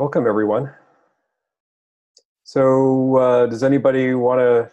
Welcome, 0.00 0.26
everyone. 0.26 0.72
So, 2.42 3.16
uh, 3.18 3.46
does 3.48 3.62
anybody 3.62 4.14
want 4.14 4.38
to 4.38 4.70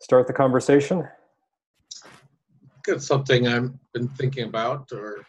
start 0.00 0.26
the 0.26 0.32
conversation? 0.32 1.06
Got 2.84 3.02
something 3.02 3.46
I've 3.46 3.70
been 3.92 4.08
thinking 4.08 4.44
about 4.44 4.88
or 4.92 5.26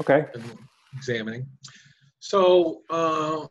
Okay. 0.00 0.24
examining. 0.96 1.46
So, 2.20 2.80
uh, 2.88 3.46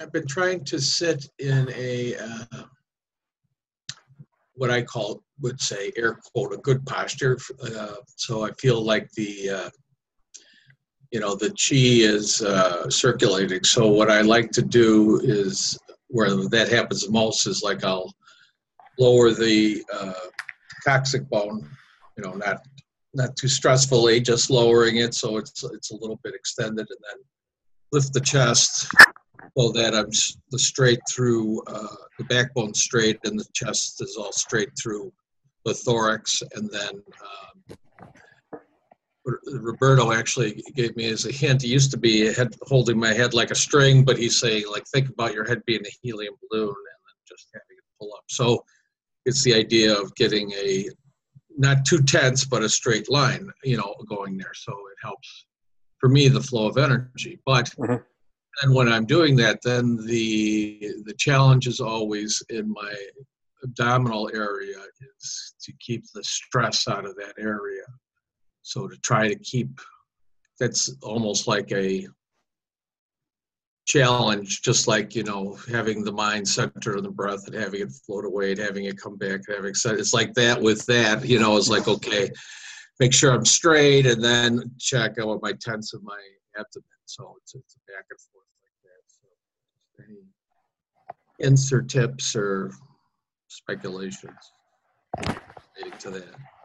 I've 0.00 0.10
been 0.10 0.26
trying 0.26 0.64
to 0.64 0.80
sit 0.80 1.24
in 1.38 1.68
a 1.72 2.16
uh, 2.16 2.64
what 4.54 4.72
I 4.72 4.82
call, 4.82 5.22
would 5.42 5.60
say, 5.60 5.92
air 5.96 6.18
quote, 6.34 6.52
a 6.52 6.56
good 6.56 6.84
posture. 6.86 7.38
Uh, 7.62 7.94
so 8.16 8.42
I 8.44 8.50
feel 8.54 8.84
like 8.84 9.12
the 9.12 9.50
uh, 9.50 9.70
you 11.12 11.20
know 11.20 11.34
the 11.34 11.50
chi 11.50 12.04
is 12.04 12.42
uh, 12.42 12.88
circulating. 12.90 13.64
So 13.64 13.88
what 13.88 14.10
I 14.10 14.20
like 14.22 14.50
to 14.52 14.62
do 14.62 15.20
is 15.22 15.78
where 16.08 16.34
that 16.48 16.68
happens 16.68 17.08
most 17.08 17.46
is 17.46 17.62
like 17.62 17.84
I'll 17.84 18.12
lower 18.98 19.30
the 19.32 19.84
uh, 19.92 20.12
coccyx 20.84 21.24
bone, 21.24 21.68
you 22.16 22.24
know, 22.24 22.32
not 22.34 22.66
not 23.14 23.36
too 23.36 23.46
stressfully, 23.46 24.24
just 24.24 24.50
lowering 24.50 24.96
it 24.96 25.14
so 25.14 25.36
it's 25.36 25.62
it's 25.64 25.90
a 25.90 25.96
little 25.96 26.20
bit 26.22 26.34
extended, 26.34 26.86
and 26.88 26.98
then 27.10 27.24
lift 27.92 28.12
the 28.12 28.20
chest 28.20 28.88
so 29.56 29.72
that 29.72 29.94
I'm 29.94 30.10
the 30.50 30.58
straight 30.58 31.00
through 31.10 31.62
uh, 31.66 31.96
the 32.18 32.24
backbone 32.24 32.74
straight 32.74 33.18
and 33.24 33.38
the 33.38 33.46
chest 33.54 34.02
is 34.02 34.16
all 34.18 34.32
straight 34.32 34.70
through 34.80 35.12
the 35.64 35.74
thorax, 35.74 36.42
and 36.54 36.70
then. 36.70 36.90
Um, 36.90 37.55
Roberto 39.26 40.12
actually 40.12 40.62
gave 40.74 40.96
me 40.96 41.08
as 41.08 41.26
a 41.26 41.32
hint. 41.32 41.62
He 41.62 41.68
used 41.68 41.90
to 41.90 41.96
be 41.96 42.32
head, 42.32 42.54
holding 42.62 42.98
my 42.98 43.12
head 43.12 43.34
like 43.34 43.50
a 43.50 43.56
string, 43.56 44.04
but 44.04 44.18
he's 44.18 44.38
saying 44.38 44.64
like 44.70 44.86
think 44.86 45.08
about 45.08 45.34
your 45.34 45.44
head 45.44 45.62
being 45.66 45.84
a 45.84 45.96
helium 46.02 46.34
balloon 46.48 46.68
and 46.68 46.76
then 46.76 47.16
just 47.28 47.48
having 47.52 47.76
it 47.76 47.84
pull 47.98 48.12
up. 48.14 48.24
So 48.28 48.64
it's 49.24 49.42
the 49.42 49.54
idea 49.54 49.92
of 49.98 50.14
getting 50.14 50.52
a 50.52 50.88
not 51.58 51.84
too 51.84 52.02
tense 52.02 52.44
but 52.44 52.62
a 52.62 52.68
straight 52.68 53.10
line, 53.10 53.50
you 53.64 53.76
know, 53.76 53.94
going 54.08 54.36
there. 54.36 54.54
So 54.54 54.72
it 54.72 54.98
helps 55.02 55.46
for 55.98 56.08
me 56.08 56.28
the 56.28 56.42
flow 56.42 56.68
of 56.68 56.78
energy. 56.78 57.40
But 57.44 57.70
Mhm. 57.76 58.04
and 58.62 58.74
when 58.74 58.92
I'm 58.92 59.06
doing 59.06 59.34
that, 59.36 59.60
then 59.62 59.96
the 60.06 60.94
the 61.04 61.14
challenge 61.14 61.66
is 61.66 61.80
always 61.80 62.42
in 62.48 62.70
my 62.70 62.94
abdominal 63.64 64.30
area 64.34 64.78
is 65.18 65.54
to 65.62 65.72
keep 65.80 66.04
the 66.14 66.22
stress 66.22 66.86
out 66.86 67.04
of 67.04 67.16
that 67.16 67.34
area. 67.38 67.84
So 68.66 68.88
to 68.88 68.96
try 68.96 69.28
to 69.28 69.36
keep 69.36 69.80
that's 70.58 70.92
almost 71.00 71.46
like 71.46 71.70
a 71.70 72.08
challenge, 73.86 74.60
just 74.60 74.88
like 74.88 75.14
you 75.14 75.22
know 75.22 75.56
having 75.70 76.02
the 76.02 76.10
mind 76.10 76.48
centered 76.48 76.96
on 76.96 77.04
the 77.04 77.10
breath 77.10 77.46
and 77.46 77.54
having 77.54 77.82
it 77.82 77.92
float 77.92 78.24
away 78.24 78.50
and 78.50 78.58
having 78.58 78.86
it 78.86 79.00
come 79.00 79.16
back 79.16 79.42
and 79.46 79.54
having 79.56 79.72
set. 79.72 80.00
It's 80.00 80.12
like 80.12 80.34
that 80.34 80.60
with 80.60 80.84
that. 80.86 81.24
You 81.24 81.38
know, 81.38 81.56
it's 81.56 81.68
like 81.68 81.86
okay, 81.86 82.28
make 82.98 83.14
sure 83.14 83.32
I'm 83.32 83.44
straight 83.44 84.04
and 84.04 84.22
then 84.22 84.72
check 84.80 85.12
out 85.20 85.40
my 85.40 85.52
tense 85.52 85.94
of 85.94 86.02
my 86.02 86.20
abdomen. 86.58 86.88
So 87.04 87.36
it's 87.42 87.54
it's 87.54 87.76
back 87.86 88.06
and 88.10 88.18
forth 88.32 88.46
like 88.64 88.80
that. 88.82 89.04
So 89.14 90.04
any 90.08 90.18
insert 91.38 91.88
tips 91.88 92.34
or 92.34 92.72
speculations 93.46 94.34
relating 95.76 95.98
to 96.00 96.10
that? 96.10 96.55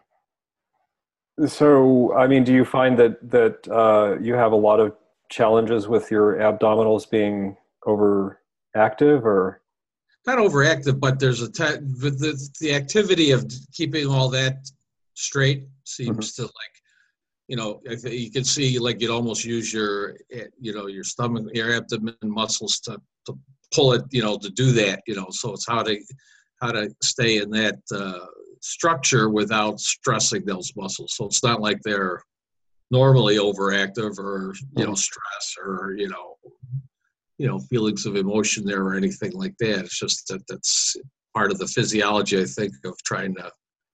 So, 1.47 2.13
I 2.13 2.27
mean, 2.27 2.43
do 2.43 2.53
you 2.53 2.65
find 2.65 2.97
that 2.99 3.31
that 3.31 3.67
uh, 3.67 4.19
you 4.21 4.33
have 4.33 4.51
a 4.51 4.55
lot 4.55 4.79
of 4.79 4.95
challenges 5.29 5.87
with 5.87 6.11
your 6.11 6.35
abdominals 6.35 7.09
being 7.09 7.57
overactive, 7.85 9.23
or 9.23 9.61
not 10.27 10.37
overactive, 10.37 10.99
but 10.99 11.19
there's 11.19 11.41
a 11.41 11.47
the, 11.47 12.49
the 12.59 12.73
activity 12.73 13.31
of 13.31 13.49
keeping 13.73 14.07
all 14.07 14.29
that 14.29 14.69
straight 15.13 15.65
seems 15.85 16.33
to 16.33 16.43
like, 16.43 16.75
you 17.47 17.55
know, 17.55 17.81
you 18.03 18.31
can 18.31 18.43
see 18.43 18.77
like 18.77 19.01
you'd 19.01 19.11
almost 19.11 19.43
use 19.43 19.73
your, 19.73 20.17
eh, 20.31 20.45
you 20.59 20.73
know, 20.73 20.87
your 20.87 21.03
stomach, 21.03 21.45
your 21.53 21.73
abdomen 21.73 22.15
muscles 22.23 22.79
to 22.81 23.01
to 23.25 23.37
pull 23.73 23.93
it, 23.93 24.03
you 24.11 24.21
know, 24.21 24.37
to 24.37 24.49
do 24.49 24.71
that, 24.71 25.01
you 25.07 25.15
know. 25.15 25.27
So 25.31 25.53
it's 25.53 25.67
how 25.67 25.81
to 25.83 25.97
how 26.61 26.71
to 26.71 26.93
stay 27.01 27.37
in 27.37 27.49
that 27.51 27.79
uh, 27.93 28.25
structure 28.61 29.29
without 29.29 29.79
stressing 29.79 30.45
those 30.45 30.71
muscles. 30.75 31.15
So 31.15 31.25
it's 31.25 31.43
not 31.43 31.61
like 31.61 31.79
they're 31.83 32.23
normally 32.89 33.37
overactive 33.37 34.17
or 34.17 34.53
you 34.77 34.83
know 34.83 34.91
mm-hmm. 34.91 34.95
stress 34.95 35.55
or 35.63 35.95
you 35.97 36.09
know 36.09 36.37
you 37.37 37.47
know 37.47 37.59
feelings 37.59 38.05
of 38.05 38.15
emotion 38.15 38.65
there 38.65 38.83
or 38.83 38.95
anything 38.95 39.33
like 39.33 39.55
that. 39.59 39.79
It's 39.79 39.99
just 39.99 40.27
that 40.27 40.41
that's 40.47 40.95
part 41.33 41.51
of 41.51 41.57
the 41.59 41.67
physiology 41.67 42.41
i 42.41 42.45
think 42.45 42.73
of 42.83 42.93
trying 43.03 43.33
to 43.33 43.49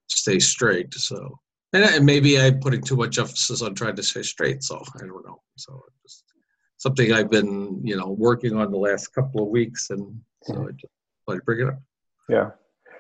stay 0.08 0.40
straight 0.40 0.92
so. 0.94 1.40
And, 1.74 1.84
and 1.84 2.06
maybe 2.06 2.40
i'm 2.42 2.60
putting 2.60 2.82
too 2.82 2.96
much 2.96 3.20
emphasis 3.20 3.62
on 3.62 3.76
trying 3.76 3.96
to 3.96 4.04
stay 4.04 4.24
straight 4.24 4.64
so 4.64 4.82
i 4.96 5.00
don't 5.06 5.26
know. 5.26 5.42
So 5.56 5.84
just 6.02 6.24
something 6.78 7.14
i've 7.14 7.30
been 7.30 7.80
you 7.84 7.96
know 7.96 8.10
working 8.10 8.56
on 8.56 8.72
the 8.72 8.78
last 8.78 9.10
couple 9.10 9.44
of 9.44 9.50
weeks 9.50 9.92
and 9.92 10.20
so 10.44 10.54
mm-hmm. 10.54 10.64
i 10.64 10.72
just 10.72 10.94
like 11.28 11.44
bring 11.46 11.60
it 11.60 11.68
up. 11.68 11.82
Yeah. 12.30 12.52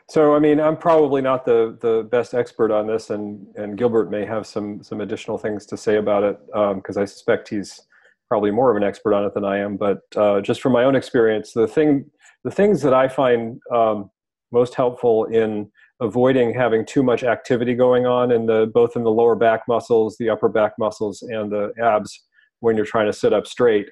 So, 0.10 0.36
I 0.36 0.40
mean, 0.40 0.62
I'm 0.62 0.78
probably 0.78 1.22
not 1.22 1.44
the 1.44 1.78
the 1.82 2.08
best 2.10 2.34
expert 2.34 2.72
on 2.72 2.88
this, 2.88 3.10
and 3.10 3.46
and 3.56 3.78
Gilbert 3.78 4.10
may 4.10 4.26
have 4.26 4.48
some 4.48 4.82
some 4.82 5.02
additional 5.02 5.38
things 5.38 5.66
to 5.68 5.78
say 5.78 5.98
about 5.98 6.24
it 6.24 6.40
because 6.76 6.96
I 6.96 7.06
suspect 7.06 7.50
he's 7.50 7.82
probably 8.30 8.52
more 8.52 8.72
of 8.72 8.78
an 8.78 8.84
expert 8.84 9.14
on 9.14 9.26
it 9.26 9.34
than 9.34 9.44
I 9.44 9.58
am. 9.58 9.76
But 9.78 10.00
uh, 10.16 10.42
just 10.42 10.62
from 10.62 10.72
my 10.72 10.86
own 10.86 10.96
experience, 10.96 11.52
the 11.52 11.68
thing 11.68 12.10
the 12.46 12.52
things 12.52 12.82
that 12.84 12.94
I 12.94 13.10
find 13.10 13.60
um, 13.74 14.10
most 14.54 14.76
helpful 14.76 15.26
in 15.26 15.70
avoiding 16.00 16.54
having 16.54 16.86
too 16.86 17.04
much 17.04 17.24
activity 17.24 17.74
going 17.74 18.06
on 18.06 18.32
in 18.32 18.46
the 18.46 18.72
both 18.74 18.96
in 18.96 19.04
the 19.04 19.12
lower 19.12 19.36
back 19.36 19.64
muscles, 19.68 20.16
the 20.18 20.30
upper 20.30 20.48
back 20.48 20.74
muscles, 20.80 21.22
and 21.22 21.52
the 21.52 21.74
abs 21.84 22.28
when 22.62 22.78
you're 22.78 22.86
trying 22.86 23.08
to 23.08 23.14
sit 23.14 23.34
up 23.34 23.46
straight 23.46 23.90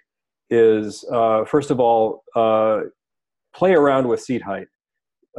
is 0.49 1.03
uh, 1.11 1.43
first 1.43 1.71
of 1.71 1.81
all 1.81 2.23
uh, 2.35 2.81
play 3.53 3.73
around 3.73 4.07
with 4.07 4.21
seat 4.21 4.41
height 4.41 4.67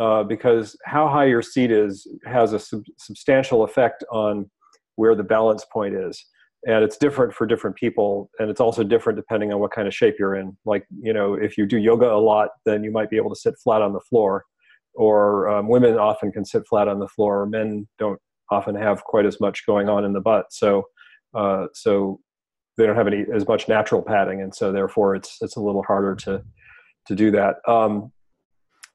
uh, 0.01 0.23
because 0.23 0.77
how 0.85 1.09
high 1.09 1.25
your 1.25 1.43
seat 1.43 1.71
is 1.71 2.07
has 2.27 2.53
a 2.53 2.59
sub- 2.59 2.85
substantial 2.99 3.65
effect 3.65 4.05
on 4.11 4.51
where 4.97 5.15
the 5.15 5.23
balance 5.23 5.65
point 5.73 5.95
is. 5.95 6.23
And 6.67 6.83
it's 6.83 6.97
different 6.97 7.33
for 7.33 7.47
different 7.47 7.77
people 7.77 8.31
and 8.39 8.51
it's 8.51 8.61
also 8.61 8.83
different 8.83 9.17
depending 9.17 9.53
on 9.53 9.61
what 9.61 9.71
kind 9.71 9.87
of 9.87 9.95
shape 9.95 10.17
you're 10.19 10.35
in. 10.35 10.57
Like 10.65 10.85
you 11.01 11.13
know 11.13 11.35
if 11.35 11.57
you 11.57 11.67
do 11.67 11.79
yoga 11.79 12.11
a 12.11 12.19
lot 12.19 12.51
then 12.65 12.83
you 12.83 12.91
might 12.91 13.11
be 13.11 13.17
able 13.17 13.31
to 13.31 13.41
sit 13.41 13.55
flat 13.63 13.83
on 13.83 13.93
the 13.93 14.01
floor 14.01 14.45
or 14.95 15.49
um, 15.49 15.69
women 15.69 15.99
often 15.99 16.33
can 16.33 16.45
sit 16.45 16.67
flat 16.69 16.89
on 16.89 16.99
the 16.99 17.09
floor. 17.09 17.47
Men 17.47 17.87
don't 17.99 18.19
often 18.51 18.75
have 18.75 19.05
quite 19.05 19.27
as 19.27 19.41
much 19.41 19.67
going 19.67 19.89
on 19.89 20.05
in 20.05 20.13
the 20.13 20.21
butt. 20.21 20.47
So 20.51 20.85
uh, 21.35 21.67
so 21.73 22.21
they 22.77 22.87
don't 22.87 22.97
have 22.97 23.07
any 23.07 23.25
as 23.35 23.47
much 23.47 23.69
natural 23.69 24.03
padding 24.03 24.43
and 24.43 24.55
so 24.55 24.73
therefore 24.73 25.15
it's 25.15 25.39
it's 25.41 25.57
a 25.57 25.61
little 25.61 25.85
harder 25.85 26.15
to 26.17 26.43
to 27.07 27.15
do 27.15 27.31
that. 27.31 27.57
Um, 27.69 28.13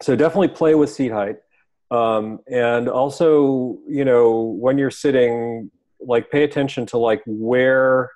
so 0.01 0.15
definitely 0.15 0.49
play 0.49 0.75
with 0.75 0.89
seat 0.89 1.11
height. 1.11 1.37
Um, 1.89 2.39
and 2.47 2.87
also 2.87 3.77
you 3.87 4.05
know 4.05 4.55
when 4.59 4.77
you're 4.77 4.91
sitting 4.91 5.69
like 5.99 6.31
pay 6.31 6.43
attention 6.43 6.85
to 6.87 6.97
like 6.97 7.21
where 7.25 8.09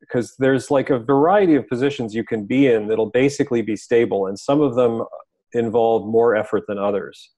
because 0.00 0.34
there's 0.38 0.70
like 0.70 0.90
a 0.90 0.98
variety 0.98 1.54
of 1.54 1.68
positions 1.68 2.14
you 2.14 2.24
can 2.24 2.44
be 2.44 2.66
in 2.66 2.88
that'll 2.88 3.10
basically 3.10 3.62
be 3.62 3.76
stable 3.76 4.26
and 4.26 4.38
some 4.38 4.60
of 4.60 4.74
them 4.74 5.02
involve 5.52 6.06
more 6.06 6.36
effort 6.36 6.64
than 6.66 6.78
others. 6.78 7.30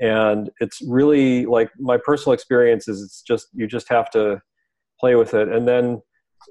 And 0.00 0.50
it's 0.60 0.80
really 0.82 1.44
like 1.46 1.70
my 1.78 1.98
personal 2.02 2.32
experience 2.32 2.88
is 2.88 3.02
it's 3.02 3.22
just 3.22 3.48
you 3.52 3.66
just 3.66 3.88
have 3.88 4.10
to 4.10 4.40
play 5.00 5.16
with 5.16 5.34
it. 5.34 5.48
And 5.48 5.66
then 5.66 6.00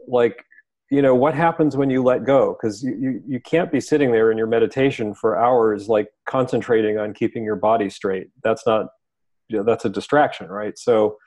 like 0.07 0.44
you 0.90 1.02
know 1.02 1.16
what 1.16 1.34
happens 1.34 1.75
when 1.75 1.90
you 1.90 2.02
let 2.02 2.24
go? 2.24 2.56
Because 2.56 2.81
you, 2.81 2.96
you, 2.96 3.24
you 3.28 3.40
can't 3.42 3.72
be 3.72 3.81
sitting 3.81 4.12
there 4.12 4.31
in 4.31 4.38
your 4.38 4.48
meditation 4.48 5.13
for 5.13 5.38
hours 5.38 5.89
like 5.89 6.07
concentrating 6.25 6.98
on 6.98 7.13
keeping 7.13 7.44
your 7.44 7.57
body 7.57 7.89
straight. 7.89 8.30
That's 8.44 8.66
not 8.66 8.88
you 9.50 9.57
know, 9.57 9.63
that's 9.63 9.86
a 9.86 9.89
distraction 9.89 10.48
right? 10.48 10.78
So 10.78 11.18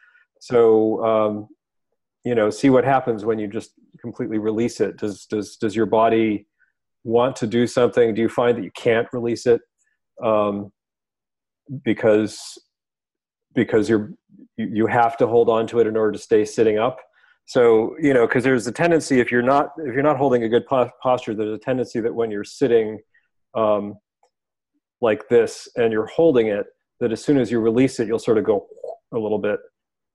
so 0.41 1.05
um, 1.05 1.49
you 2.25 2.35
know 2.35 2.49
see 2.49 2.71
what 2.71 2.85
happens 2.85 3.25
when 3.25 3.39
you 3.39 3.49
just 3.49 3.73
completely 4.01 4.39
release 4.39 4.81
it. 4.81 4.97
Does 4.97 5.27
does 5.27 5.57
does 5.57 5.77
your 5.77 5.87
body 5.87 6.47
want 7.05 7.37
to 7.37 7.47
do 7.47 7.67
something? 7.67 8.15
Do 8.15 8.23
you 8.23 8.29
find 8.29 8.56
that 8.56 8.65
you 8.65 8.73
can't 8.73 9.09
release 9.13 9.47
it? 9.47 9.61
Um, 10.23 10.73
because 11.85 12.59
because 13.55 13.91
you're 13.91 14.13
you, 14.56 14.71
you 14.73 14.87
have 14.87 15.19
to 15.19 15.27
hold 15.27 15.51
on 15.51 15.67
to 15.67 15.81
it 15.81 15.87
in 15.87 15.97
order 15.97 16.13
to 16.13 16.19
stay 16.19 16.47
sitting 16.47 16.79
up 16.79 16.99
so 17.50 17.97
you 18.00 18.14
know 18.14 18.26
because 18.26 18.44
there's 18.44 18.67
a 18.67 18.73
tendency 18.73 19.19
if 19.19 19.32
you're 19.32 19.49
not 19.55 19.73
if 19.79 19.93
you're 19.94 20.08
not 20.11 20.17
holding 20.17 20.44
a 20.44 20.49
good 20.49 20.64
posture 20.67 21.35
there's 21.35 21.52
a 21.61 21.64
tendency 21.70 21.99
that 22.00 22.14
when 22.14 22.31
you're 22.31 22.44
sitting 22.44 22.99
um, 23.55 23.94
like 25.00 25.29
this 25.29 25.69
and 25.76 25.93
you're 25.93 26.06
holding 26.06 26.47
it 26.47 26.67
that 27.00 27.11
as 27.11 27.25
soon 27.25 27.38
as 27.38 27.50
you 27.50 27.58
release 27.58 27.99
it 27.99 28.06
you'll 28.06 28.19
sort 28.19 28.38
of 28.38 28.44
go 28.44 28.67
a 29.12 29.19
little 29.19 29.38
bit. 29.38 29.61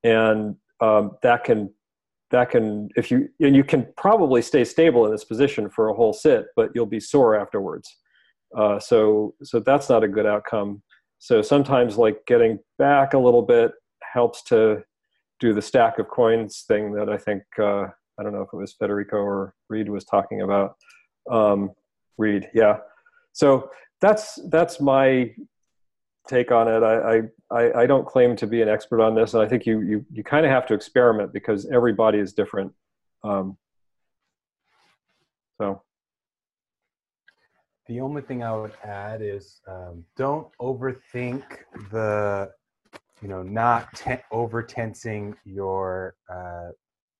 And 0.03 0.55
um, 0.81 1.11
that 1.23 1.43
can 1.43 1.73
that 2.31 2.49
can 2.49 2.89
if 2.95 3.11
you 3.11 3.29
and 3.39 3.55
you 3.55 3.63
can 3.63 3.87
probably 3.97 4.41
stay 4.41 4.63
stable 4.63 5.05
in 5.05 5.11
this 5.11 5.25
position 5.25 5.69
for 5.69 5.89
a 5.89 5.93
whole 5.93 6.13
sit 6.13 6.45
but 6.55 6.69
you'll 6.73 6.85
be 6.85 6.99
sore 6.99 7.39
afterwards. 7.39 7.87
Uh, 8.57 8.79
so 8.79 9.35
so 9.43 9.59
that's 9.59 9.89
not 9.89 10.03
a 10.03 10.07
good 10.07 10.25
outcome. 10.25 10.81
So 11.19 11.41
sometimes 11.41 11.97
like 11.97 12.25
getting 12.27 12.59
back 12.77 13.13
a 13.13 13.19
little 13.19 13.41
bit 13.41 13.71
helps 14.13 14.43
to 14.43 14.83
do 15.39 15.53
the 15.53 15.61
stack 15.61 15.99
of 15.99 16.07
coins 16.07 16.63
thing 16.67 16.93
that 16.93 17.09
i 17.09 17.17
think 17.17 17.43
uh, 17.59 17.85
i 18.19 18.23
don't 18.23 18.33
know 18.33 18.41
if 18.41 18.49
it 18.53 18.57
was 18.57 18.73
federico 18.73 19.17
or 19.17 19.53
reed 19.69 19.89
was 19.89 20.05
talking 20.05 20.41
about 20.41 20.75
um, 21.31 21.71
reed 22.17 22.49
yeah 22.53 22.77
so 23.33 23.69
that's 24.01 24.39
that's 24.49 24.79
my 24.79 25.31
take 26.27 26.51
on 26.51 26.67
it. 26.67 26.83
I, 26.83 27.21
I, 27.51 27.81
I 27.81 27.85
don't 27.85 28.05
claim 28.05 28.35
to 28.37 28.47
be 28.47 28.61
an 28.61 28.69
expert 28.69 29.01
on 29.01 29.15
this, 29.15 29.33
and 29.33 29.43
I 29.43 29.47
think 29.47 29.65
you 29.65 29.81
you, 29.81 30.05
you 30.11 30.23
kind 30.23 30.45
of 30.45 30.51
have 30.51 30.65
to 30.67 30.73
experiment 30.73 31.33
because 31.33 31.67
everybody 31.71 32.19
is 32.19 32.33
different. 32.33 32.73
Um, 33.23 33.57
so. 35.57 35.81
The 37.87 37.99
only 37.99 38.23
thing 38.23 38.43
I 38.43 38.55
would 38.55 38.73
add 38.83 39.21
is 39.21 39.61
um, 39.67 40.03
don't 40.17 40.47
overthink 40.59 41.43
the, 41.91 42.49
you 43.21 43.27
know, 43.27 43.43
not 43.43 44.03
over 44.31 44.61
tensing 44.61 45.35
your 45.45 46.15
uh, 46.29 46.69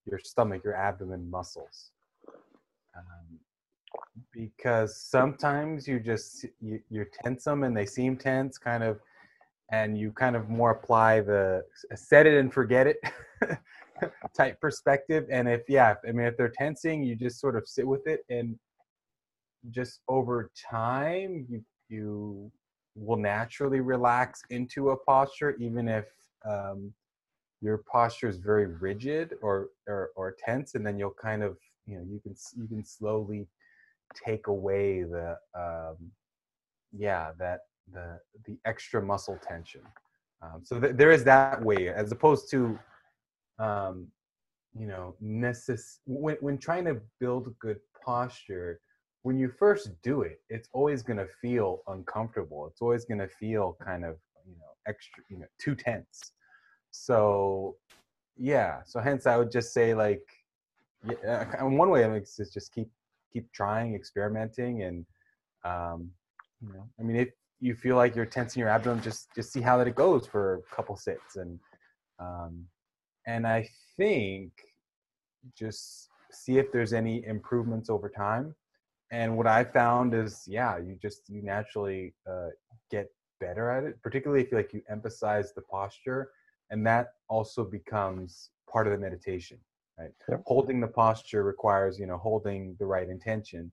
your 0.05 0.19
stomach, 0.19 0.63
your 0.63 0.75
abdomen 0.75 1.29
muscles. 1.29 1.91
Um, 2.95 3.39
because 4.31 4.97
sometimes 4.97 5.87
you 5.87 5.99
just 5.99 6.45
you, 6.61 6.79
you 6.89 7.05
tense 7.23 7.43
them 7.43 7.63
and 7.63 7.75
they 7.75 7.85
seem 7.85 8.17
tense 8.17 8.57
kind 8.57 8.83
of 8.83 8.99
and 9.71 9.97
you 9.97 10.11
kind 10.11 10.35
of 10.35 10.49
more 10.49 10.71
apply 10.71 11.21
the 11.21 11.63
set 11.95 12.25
it 12.25 12.37
and 12.37 12.53
forget 12.53 12.87
it 12.87 12.97
type 14.37 14.59
perspective 14.59 15.25
and 15.31 15.47
if 15.47 15.61
yeah 15.67 15.95
i 16.07 16.11
mean 16.11 16.27
if 16.27 16.37
they're 16.37 16.53
tensing 16.57 17.03
you 17.03 17.15
just 17.15 17.39
sort 17.39 17.55
of 17.55 17.67
sit 17.67 17.87
with 17.87 18.05
it 18.07 18.21
and 18.29 18.57
just 19.71 20.01
over 20.07 20.51
time 20.69 21.45
you 21.49 21.63
you 21.89 22.51
will 22.95 23.17
naturally 23.17 23.81
relax 23.81 24.41
into 24.49 24.91
a 24.91 24.97
posture 24.97 25.55
even 25.59 25.87
if 25.87 26.05
um, 26.49 26.93
your 27.61 27.79
posture 27.91 28.27
is 28.27 28.37
very 28.37 28.67
rigid 28.67 29.35
or, 29.41 29.69
or 29.87 30.11
or 30.15 30.35
tense 30.43 30.75
and 30.75 30.85
then 30.85 30.97
you'll 30.97 31.15
kind 31.21 31.43
of 31.43 31.57
you 31.85 31.97
know 31.97 32.03
you 32.07 32.19
can 32.19 32.35
you 32.57 32.67
can 32.67 32.83
slowly 32.83 33.47
take 34.13 34.47
away 34.47 35.03
the 35.03 35.37
um, 35.55 35.95
yeah 36.91 37.31
that 37.37 37.61
the 37.93 38.19
the 38.45 38.57
extra 38.65 39.01
muscle 39.01 39.39
tension. 39.47 39.81
Um, 40.41 40.61
so 40.63 40.79
th- 40.79 40.95
there 40.95 41.11
is 41.11 41.23
that 41.23 41.61
way 41.63 41.89
as 41.89 42.11
opposed 42.11 42.49
to 42.51 42.77
um, 43.59 44.07
you 44.77 44.87
know 44.87 45.15
necess- 45.23 45.99
when, 46.05 46.37
when 46.41 46.57
trying 46.57 46.85
to 46.85 46.99
build 47.19 47.53
good 47.59 47.79
posture 48.03 48.79
when 49.25 49.37
you 49.37 49.49
first 49.49 49.89
do 50.03 50.21
it 50.21 50.37
it's 50.49 50.69
always 50.73 51.01
going 51.01 51.17
to 51.17 51.27
feel 51.41 51.81
uncomfortable. 51.87 52.67
It's 52.67 52.81
always 52.81 53.05
going 53.05 53.19
to 53.19 53.27
feel 53.27 53.77
kind 53.83 54.03
of 54.05 54.15
you 54.45 54.55
know 54.59 54.71
extra 54.87 55.23
you 55.29 55.39
know 55.39 55.47
too 55.59 55.75
tense. 55.75 56.33
So 56.91 57.75
yeah 58.37 58.81
so 58.85 58.99
hence 58.99 59.25
i 59.25 59.37
would 59.37 59.49
just 59.49 59.73
say 59.73 59.93
like 59.93 60.25
yeah, 61.07 61.63
one 61.63 61.89
way 61.89 62.03
is 62.03 62.51
just 62.53 62.73
keep 62.73 62.89
keep 63.31 63.51
trying, 63.51 63.95
experimenting, 63.95 64.83
and 64.83 65.05
um, 65.63 66.09
you 66.61 66.73
know, 66.73 66.87
I 66.99 67.03
mean, 67.03 67.17
if 67.17 67.29
you 67.59 67.75
feel 67.75 67.95
like 67.95 68.15
you're 68.15 68.25
tensing 68.25 68.59
your 68.59 68.69
abdomen, 68.69 69.01
just 69.01 69.27
just 69.35 69.51
see 69.51 69.61
how 69.61 69.77
that 69.77 69.87
it 69.87 69.95
goes 69.95 70.25
for 70.25 70.55
a 70.71 70.75
couple 70.75 70.95
sits, 70.95 71.35
and 71.35 71.59
um, 72.19 72.65
and 73.27 73.45
I 73.45 73.67
think 73.97 74.51
just 75.57 76.09
see 76.31 76.57
if 76.57 76.71
there's 76.71 76.93
any 76.93 77.25
improvements 77.25 77.89
over 77.89 78.09
time. 78.09 78.55
And 79.11 79.37
what 79.37 79.47
I 79.47 79.63
found 79.63 80.13
is, 80.13 80.43
yeah, 80.47 80.77
you 80.77 80.97
just 81.01 81.29
you 81.29 81.41
naturally 81.43 82.13
uh, 82.29 82.49
get 82.89 83.07
better 83.39 83.69
at 83.69 83.83
it, 83.83 84.01
particularly 84.01 84.43
if 84.43 84.51
you 84.51 84.57
like 84.57 84.73
you 84.73 84.81
emphasize 84.89 85.53
the 85.53 85.61
posture, 85.61 86.29
and 86.71 86.85
that 86.85 87.09
also 87.29 87.63
becomes 87.63 88.49
part 88.69 88.87
of 88.87 88.93
the 88.93 88.99
meditation 88.99 89.57
right 89.99 90.11
yep. 90.29 90.41
holding 90.45 90.79
the 90.79 90.87
posture 90.87 91.43
requires 91.43 91.99
you 91.99 92.05
know 92.05 92.17
holding 92.17 92.75
the 92.79 92.85
right 92.85 93.09
intention 93.09 93.71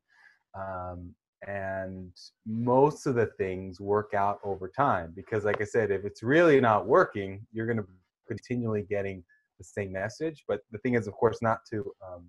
um, 0.55 1.15
and 1.47 2.13
most 2.47 3.07
of 3.07 3.15
the 3.15 3.27
things 3.39 3.81
work 3.81 4.15
out 4.15 4.39
over 4.45 4.69
time 4.69 5.13
because 5.15 5.45
like 5.45 5.61
i 5.61 5.65
said 5.65 5.91
if 5.91 6.05
it's 6.05 6.23
really 6.23 6.61
not 6.61 6.87
working 6.87 7.45
you're 7.53 7.67
going 7.67 7.79
to 7.79 7.87
continually 8.29 8.83
getting 8.89 9.23
the 9.59 9.65
same 9.65 9.93
message 9.93 10.45
but 10.47 10.61
the 10.71 10.79
thing 10.79 10.95
is 10.95 11.07
of 11.07 11.15
course 11.15 11.39
not 11.43 11.59
to 11.69 11.93
um, 12.07 12.25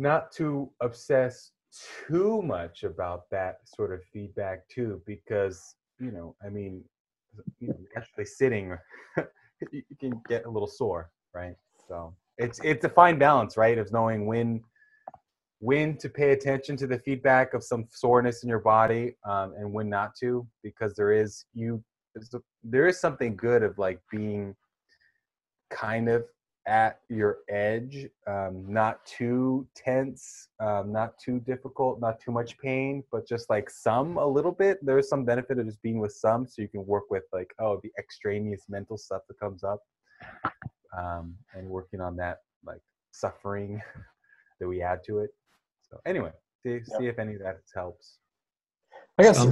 not 0.00 0.32
to 0.32 0.70
obsess 0.80 1.52
too 2.08 2.42
much 2.42 2.82
about 2.82 3.30
that 3.30 3.58
sort 3.64 3.92
of 3.92 4.00
feedback 4.12 4.68
too 4.68 5.00
because 5.06 5.76
you 6.00 6.10
know 6.10 6.34
i 6.44 6.48
mean 6.48 6.82
you 7.60 7.68
know, 7.68 7.76
actually 7.96 8.24
sitting 8.24 8.76
you 9.72 9.82
can 10.00 10.20
get 10.28 10.46
a 10.46 10.50
little 10.50 10.66
sore 10.66 11.10
right? 11.34 11.54
So 11.88 12.14
it's 12.38 12.60
it's 12.62 12.84
a 12.84 12.88
fine 12.88 13.18
balance, 13.18 13.56
right? 13.56 13.78
Of 13.78 13.92
knowing 13.92 14.26
when 14.26 14.62
when 15.58 15.96
to 15.98 16.08
pay 16.08 16.32
attention 16.32 16.76
to 16.78 16.86
the 16.86 16.98
feedback 16.98 17.52
of 17.52 17.62
some 17.62 17.86
soreness 17.90 18.42
in 18.42 18.48
your 18.48 18.60
body 18.60 19.14
um, 19.28 19.52
and 19.58 19.70
when 19.70 19.90
not 19.90 20.14
to, 20.20 20.46
because 20.62 20.94
there 20.94 21.12
is 21.12 21.44
you 21.54 21.82
there 22.64 22.86
is 22.86 23.00
something 23.00 23.36
good 23.36 23.62
of 23.62 23.78
like 23.78 24.00
being 24.10 24.54
kind 25.70 26.08
of 26.08 26.24
at 26.66 27.00
your 27.08 27.38
edge, 27.48 28.06
um, 28.26 28.64
not 28.68 29.04
too 29.06 29.66
tense, 29.74 30.48
um, 30.60 30.92
not 30.92 31.18
too 31.18 31.40
difficult, 31.40 32.00
not 32.00 32.20
too 32.20 32.30
much 32.30 32.58
pain, 32.58 33.02
but 33.10 33.26
just 33.26 33.48
like 33.50 33.70
some 33.70 34.18
a 34.18 34.26
little 34.26 34.52
bit. 34.52 34.78
There's 34.84 35.08
some 35.08 35.24
benefit 35.24 35.58
of 35.58 35.66
just 35.66 35.82
being 35.82 35.98
with 35.98 36.12
some, 36.12 36.46
so 36.46 36.62
you 36.62 36.68
can 36.68 36.86
work 36.86 37.04
with 37.10 37.24
like 37.32 37.52
oh 37.58 37.80
the 37.82 37.90
extraneous 37.98 38.64
mental 38.68 38.98
stuff 38.98 39.22
that 39.28 39.38
comes 39.40 39.64
up 39.64 39.80
um, 40.96 41.34
and 41.54 41.68
working 41.68 42.00
on 42.00 42.16
that 42.16 42.38
like 42.64 42.82
suffering 43.12 43.80
that 44.60 44.68
we 44.68 44.82
add 44.82 45.00
to 45.06 45.20
it. 45.20 45.30
So 45.90 45.98
anyway, 46.06 46.30
see, 46.62 46.80
see 46.98 47.06
if 47.06 47.18
any 47.18 47.34
of 47.34 47.40
that 47.40 47.58
helps. 47.74 48.18
I 49.18 49.22
guess 49.22 49.38
uh, 49.38 49.50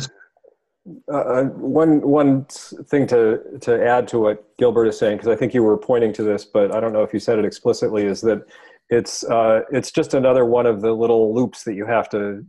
uh, 1.13 1.45
one 1.45 2.01
one 2.01 2.45
thing 2.45 3.07
to 3.09 3.41
to 3.61 3.87
add 3.87 4.09
to 4.09 4.19
what 4.19 4.57
Gilbert 4.59 4.87
is 4.87 4.99
saying, 4.99 5.17
because 5.17 5.29
I 5.29 5.37
think 5.37 5.55
you 5.55 5.63
were 5.63 5.77
pointing 5.77 6.13
to 6.15 6.23
this, 6.23 6.45
but 6.45 6.75
I 6.75 6.81
don't 6.81 6.93
know 6.93 7.03
if 7.03 7.13
you 7.13 7.21
said 7.21 7.39
it 7.39 7.45
explicitly, 7.45 8.05
is 8.05 8.21
that 8.23 8.43
it's 8.91 9.25
uh, 9.25 9.61
it's 9.71 9.91
just 9.91 10.15
another 10.15 10.45
one 10.45 10.67
of 10.67 10.81
the 10.81 10.93
little 10.93 11.35
loops 11.35 11.65
that 11.65 11.75
you 11.75 11.87
have 11.87 12.09
to 12.11 12.45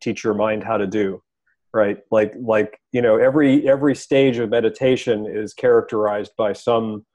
teach 0.00 0.24
your 0.24 0.34
mind 0.34 0.64
how 0.64 0.76
to 0.76 0.86
do 0.86 1.22
right? 1.74 1.98
Like 2.10 2.34
like 2.38 2.78
you 2.92 3.00
know 3.00 3.16
every 3.16 3.68
every 3.68 3.94
stage 3.94 4.38
of 4.38 4.50
meditation 4.50 5.26
is 5.26 5.54
characterized 5.54 6.32
by 6.36 6.52
some 6.52 7.06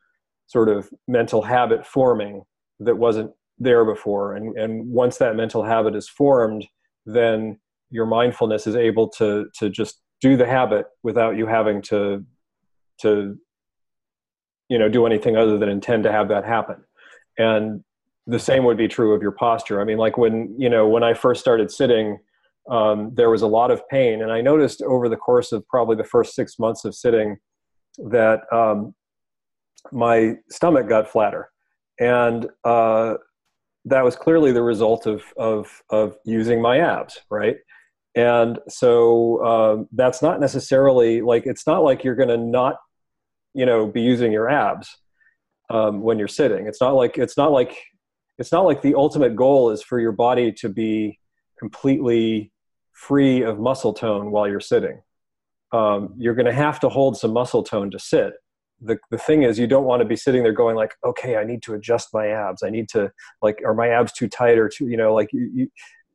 sort 0.47 0.69
of 0.69 0.89
mental 1.07 1.43
habit 1.43 1.85
forming 1.85 2.41
that 2.79 2.97
wasn't 2.97 3.31
there 3.59 3.85
before. 3.85 4.35
And 4.35 4.57
and 4.57 4.89
once 4.89 5.17
that 5.17 5.35
mental 5.35 5.63
habit 5.63 5.95
is 5.95 6.09
formed 6.09 6.65
then 7.07 7.57
your 7.89 8.05
mindfulness 8.05 8.67
is 8.67 8.75
able 8.75 9.07
to 9.07 9.47
to 9.57 9.69
just 9.69 10.01
do 10.21 10.37
the 10.37 10.47
habit 10.47 10.87
without 11.03 11.37
you 11.37 11.45
having 11.45 11.81
to 11.83 12.25
to 13.01 13.37
you 14.69 14.79
know 14.79 14.89
do 14.89 15.05
anything 15.05 15.37
other 15.37 15.57
than 15.57 15.69
intend 15.69 16.03
to 16.03 16.11
have 16.11 16.27
that 16.29 16.45
happen. 16.45 16.83
And 17.37 17.83
the 18.25 18.39
same 18.39 18.63
would 18.65 18.77
be 18.77 18.87
true 18.87 19.13
of 19.13 19.21
your 19.21 19.31
posture. 19.31 19.79
I 19.79 19.83
mean 19.83 19.97
like 19.97 20.17
when 20.17 20.55
you 20.57 20.69
know 20.69 20.87
when 20.87 21.03
i 21.03 21.13
first 21.13 21.41
started 21.41 21.71
sitting 21.71 22.19
um, 22.69 23.11
there 23.13 23.29
was 23.29 23.43
a 23.43 23.47
lot 23.47 23.71
of 23.71 23.87
pain. 23.89 24.21
And 24.21 24.31
i 24.31 24.41
noticed 24.41 24.81
over 24.81 25.07
the 25.07 25.15
course 25.15 25.51
of 25.51 25.67
probably 25.67 25.95
the 25.95 26.03
first 26.03 26.35
six 26.35 26.59
months 26.59 26.83
of 26.83 26.93
sitting 26.95 27.37
that 27.97 28.41
um, 28.51 28.93
my 29.91 30.35
stomach 30.49 30.87
got 30.87 31.09
flatter, 31.09 31.49
and 31.99 32.47
uh, 32.63 33.15
that 33.85 34.03
was 34.03 34.15
clearly 34.15 34.51
the 34.51 34.61
result 34.61 35.05
of 35.05 35.23
of 35.37 35.81
of 35.89 36.15
using 36.25 36.61
my 36.61 36.79
abs, 36.79 37.19
right? 37.29 37.57
And 38.17 38.57
so 38.67 39.45
um, 39.45 39.87
that's 39.91 40.23
not 40.23 40.39
necessarily 40.39 41.21
like 41.21 41.45
it's 41.45 41.67
not 41.67 41.83
like 41.83 42.03
you're 42.03 42.15
going 42.15 42.29
to 42.29 42.37
not, 42.37 42.77
you 43.53 43.63
know, 43.63 43.85
be 43.85 44.01
using 44.01 44.31
your 44.31 44.49
abs 44.49 44.89
um, 45.69 46.01
when 46.01 46.17
you're 46.17 46.27
sitting. 46.27 46.65
It's 46.65 46.81
not 46.81 46.95
like 46.95 47.19
it's 47.19 47.37
not 47.37 47.51
like 47.51 47.77
it's 48.39 48.51
not 48.51 48.65
like 48.65 48.81
the 48.81 48.95
ultimate 48.95 49.35
goal 49.35 49.69
is 49.69 49.83
for 49.83 49.99
your 49.99 50.11
body 50.13 50.51
to 50.53 50.67
be 50.67 51.19
completely 51.59 52.51
free 52.93 53.43
of 53.43 53.59
muscle 53.59 53.93
tone 53.93 54.31
while 54.31 54.47
you're 54.47 54.59
sitting. 54.59 54.99
Um, 55.71 56.15
you're 56.17 56.33
going 56.33 56.47
to 56.47 56.53
have 56.53 56.79
to 56.79 56.89
hold 56.89 57.17
some 57.17 57.33
muscle 57.33 57.61
tone 57.61 57.91
to 57.91 57.99
sit 57.99 58.33
the, 58.81 58.97
the 59.09 59.17
thing 59.17 59.43
is 59.43 59.57
you 59.57 59.67
don't 59.67 59.85
want 59.85 60.01
to 60.01 60.07
be 60.07 60.15
sitting 60.15 60.43
there 60.43 60.51
going 60.51 60.75
like 60.75 60.93
okay 61.03 61.35
i 61.35 61.43
need 61.43 61.63
to 61.63 61.73
adjust 61.73 62.09
my 62.13 62.27
abs 62.27 62.61
i 62.63 62.69
need 62.69 62.87
to 62.87 63.11
like 63.41 63.59
are 63.65 63.73
my 63.73 63.89
abs 63.89 64.11
too 64.11 64.27
tight 64.27 64.59
or 64.59 64.69
too 64.69 64.87
you 64.87 64.95
know 64.97 65.15
like 65.15 65.29
you, 65.33 65.49
you, 65.51 65.67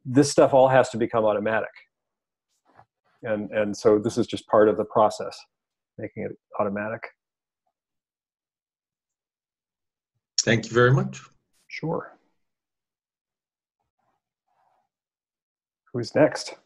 this 0.04 0.30
stuff 0.30 0.54
all 0.54 0.68
has 0.68 0.88
to 0.90 0.97
become 0.97 1.25
automatic 1.25 1.71
and 3.22 3.50
and 3.50 3.76
so 3.76 3.98
this 3.98 4.18
is 4.18 4.26
just 4.26 4.46
part 4.48 4.68
of 4.68 4.76
the 4.76 4.84
process 4.84 5.36
making 5.98 6.24
it 6.24 6.32
automatic 6.58 7.02
Thank 10.44 10.66
you 10.66 10.74
very 10.74 10.92
much. 10.92 11.22
Sure. 11.68 12.18
Who's 15.92 16.16
next? 16.16 16.56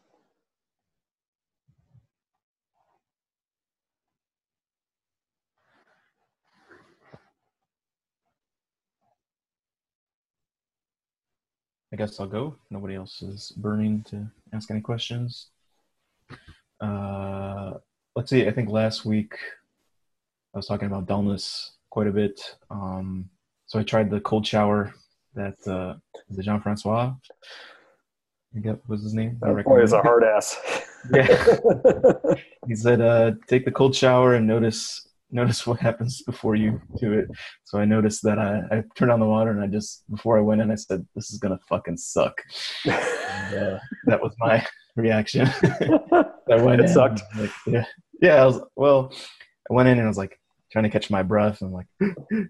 I 11.92 11.96
guess 11.96 12.18
I'll 12.18 12.26
go. 12.26 12.56
Nobody 12.70 12.94
else 12.94 13.20
is 13.20 13.52
burning 13.58 14.04
to 14.04 14.26
ask 14.54 14.70
any 14.70 14.80
questions. 14.80 15.48
Uh, 16.80 17.74
let's 18.14 18.30
see. 18.30 18.46
I 18.46 18.50
think 18.52 18.68
last 18.68 19.04
week 19.04 19.34
I 20.54 20.58
was 20.58 20.66
talking 20.66 20.86
about 20.86 21.06
dullness 21.06 21.72
quite 21.90 22.06
a 22.06 22.12
bit. 22.12 22.40
Um, 22.70 23.30
so 23.66 23.78
I 23.78 23.82
tried 23.82 24.10
the 24.10 24.20
cold 24.20 24.46
shower 24.46 24.94
that 25.34 25.56
uh, 25.66 25.94
the 26.30 26.42
Jean 26.42 26.60
Francois. 26.60 27.14
I 28.54 28.58
get 28.60 28.78
was 28.88 29.02
his 29.02 29.14
name. 29.14 29.38
That 29.40 29.64
boy 29.64 29.82
is 29.82 29.92
a 29.92 30.00
hard 30.00 30.24
ass. 30.24 30.56
Yeah. 31.14 31.44
he 32.66 32.74
said, 32.74 33.00
uh, 33.00 33.30
"Take 33.46 33.64
the 33.64 33.70
cold 33.70 33.94
shower 33.94 34.34
and 34.34 34.44
notice 34.44 35.06
notice 35.30 35.64
what 35.64 35.78
happens 35.78 36.22
before 36.22 36.56
you 36.56 36.80
do 36.98 37.12
it." 37.12 37.28
So 37.62 37.78
I 37.78 37.84
noticed 37.84 38.24
that 38.24 38.40
I, 38.40 38.62
I 38.72 38.82
turned 38.96 39.12
on 39.12 39.20
the 39.20 39.26
water 39.26 39.52
and 39.52 39.60
I 39.60 39.68
just 39.68 40.02
before 40.10 40.36
I 40.36 40.40
went 40.40 40.62
in, 40.62 40.72
I 40.72 40.74
said, 40.74 41.06
"This 41.14 41.30
is 41.30 41.38
gonna 41.38 41.60
fucking 41.68 41.96
suck." 41.98 42.42
And, 42.86 43.54
uh, 43.54 43.78
that 44.06 44.20
was 44.20 44.34
my 44.40 44.66
reaction. 44.96 45.46
I 46.50 46.62
went 46.62 46.80
It 46.80 46.86
in, 46.86 46.88
sucked. 46.88 47.22
like, 47.36 47.50
yeah, 47.66 47.84
yeah. 48.20 48.42
I 48.42 48.46
was 48.46 48.60
well. 48.76 49.12
I 49.70 49.74
went 49.74 49.88
in 49.88 49.98
and 49.98 50.06
I 50.06 50.08
was 50.08 50.18
like 50.18 50.38
trying 50.70 50.84
to 50.84 50.90
catch 50.90 51.10
my 51.10 51.22
breath 51.22 51.60
and 51.62 51.72
like, 51.72 51.86
you 52.00 52.46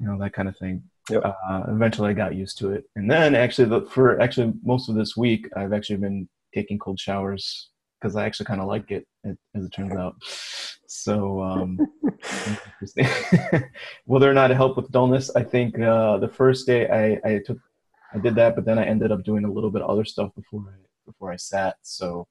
know, 0.00 0.18
that 0.18 0.32
kind 0.32 0.48
of 0.48 0.56
thing. 0.56 0.82
Yep. 1.10 1.24
Uh, 1.24 1.62
eventually, 1.68 2.10
I 2.10 2.12
got 2.12 2.34
used 2.34 2.58
to 2.58 2.70
it, 2.70 2.84
and 2.96 3.10
then 3.10 3.34
actually, 3.34 3.68
the, 3.68 3.82
for 3.86 4.20
actually 4.20 4.52
most 4.62 4.88
of 4.88 4.94
this 4.94 5.16
week, 5.16 5.48
I've 5.56 5.72
actually 5.72 5.96
been 5.96 6.28
taking 6.54 6.78
cold 6.78 7.00
showers 7.00 7.70
because 8.00 8.16
I 8.16 8.24
actually 8.24 8.46
kind 8.46 8.60
of 8.60 8.66
like 8.68 8.90
it, 8.90 9.06
it, 9.24 9.36
as 9.54 9.64
it 9.64 9.72
turns 9.72 9.92
out. 9.92 10.14
So, 10.86 11.40
um, 11.42 11.78
whether 14.04 14.30
or 14.30 14.34
not 14.34 14.50
it 14.50 14.56
helped 14.56 14.76
with 14.76 14.90
dullness, 14.90 15.30
I 15.34 15.42
think 15.42 15.78
uh, 15.78 16.18
the 16.18 16.28
first 16.28 16.66
day 16.66 16.88
I, 16.88 17.28
I 17.28 17.40
took, 17.44 17.58
I 18.14 18.18
did 18.18 18.34
that, 18.36 18.54
but 18.54 18.64
then 18.64 18.78
I 18.78 18.84
ended 18.84 19.12
up 19.12 19.22
doing 19.24 19.44
a 19.44 19.50
little 19.50 19.70
bit 19.70 19.82
of 19.82 19.90
other 19.90 20.04
stuff 20.04 20.30
before 20.34 20.62
I 20.68 20.76
before 21.10 21.32
I 21.32 21.36
sat. 21.36 21.76
So, 21.82 22.26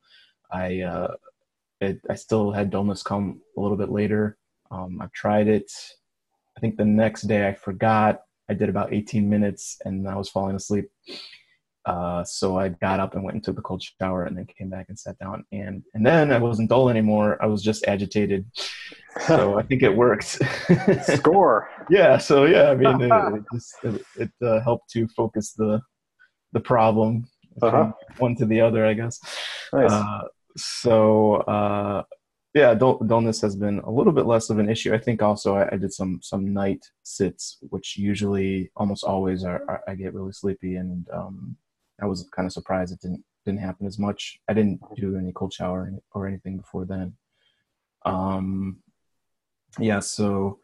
I 0.51 0.81
uh, 0.81 1.15
it, 1.81 2.01
I 2.09 2.15
still 2.15 2.51
had 2.51 2.69
dullness 2.69 3.03
come 3.03 3.41
a 3.57 3.61
little 3.61 3.77
bit 3.77 3.89
later. 3.89 4.37
Um, 4.71 4.99
I've 5.01 5.11
tried 5.13 5.47
it. 5.47 5.71
I 6.57 6.59
think 6.59 6.77
the 6.77 6.85
next 6.85 7.23
day 7.23 7.47
I 7.47 7.53
forgot. 7.53 8.21
I 8.49 8.53
did 8.53 8.69
about 8.69 8.93
18 8.93 9.29
minutes 9.29 9.77
and 9.85 10.07
I 10.07 10.15
was 10.15 10.29
falling 10.29 10.55
asleep. 10.55 10.89
Uh, 11.85 12.23
so 12.23 12.57
I 12.57 12.69
got 12.69 12.99
up 12.99 13.15
and 13.15 13.23
went 13.23 13.35
and 13.35 13.43
took 13.43 13.55
the 13.55 13.61
cold 13.61 13.81
shower 13.81 14.25
and 14.25 14.37
then 14.37 14.45
came 14.45 14.69
back 14.69 14.87
and 14.89 14.99
sat 14.99 15.17
down. 15.19 15.45
And 15.51 15.83
and 15.93 16.05
then 16.05 16.31
I 16.31 16.37
wasn't 16.37 16.69
dull 16.69 16.89
anymore. 16.89 17.37
I 17.41 17.45
was 17.45 17.63
just 17.63 17.85
agitated. 17.87 18.45
So 19.25 19.57
I 19.57 19.63
think 19.63 19.81
it 19.81 19.95
worked. 19.95 20.39
Score. 21.03 21.69
yeah. 21.89 22.17
So 22.17 22.45
yeah, 22.45 22.71
I 22.71 22.75
mean, 22.75 23.01
it, 23.01 23.35
it 23.35 23.43
just 23.53 23.75
it, 23.83 24.01
it 24.17 24.31
uh, 24.45 24.61
helped 24.61 24.89
to 24.91 25.07
focus 25.09 25.53
the 25.53 25.81
the 26.51 26.59
problem 26.59 27.27
Uh-huh. 27.61 27.91
one 28.17 28.35
to 28.35 28.45
the 28.45 28.61
other, 28.61 28.85
I 28.85 28.93
guess. 28.93 29.19
Nice. 29.73 29.91
Uh, 29.91 30.21
so 30.57 31.35
uh, 31.35 32.03
yeah, 32.53 32.73
dull- 32.73 32.99
dullness 32.99 33.41
has 33.41 33.55
been 33.55 33.79
a 33.79 33.91
little 33.91 34.13
bit 34.13 34.25
less 34.25 34.49
of 34.49 34.59
an 34.59 34.69
issue. 34.69 34.93
I 34.93 34.97
think 34.97 35.21
also 35.21 35.55
I, 35.55 35.73
I 35.73 35.77
did 35.77 35.93
some 35.93 36.19
some 36.21 36.53
night 36.53 36.85
sits, 37.03 37.57
which 37.69 37.97
usually 37.97 38.71
almost 38.75 39.03
always 39.03 39.43
are, 39.43 39.63
are 39.67 39.81
I 39.87 39.95
get 39.95 40.13
really 40.13 40.33
sleepy, 40.33 40.75
and 40.75 41.07
um, 41.13 41.55
I 42.01 42.05
was 42.07 42.27
kind 42.35 42.45
of 42.45 42.53
surprised 42.53 42.91
it 42.93 43.01
didn't 43.01 43.23
didn't 43.45 43.61
happen 43.61 43.85
as 43.85 43.99
much. 43.99 44.39
I 44.47 44.53
didn't 44.53 44.81
do 44.95 45.15
any 45.15 45.31
cold 45.31 45.53
shower 45.53 45.91
or 46.13 46.27
anything 46.27 46.57
before 46.57 46.85
then. 46.85 47.13
Um, 48.05 48.77
yeah, 49.77 49.99
so 49.99 50.59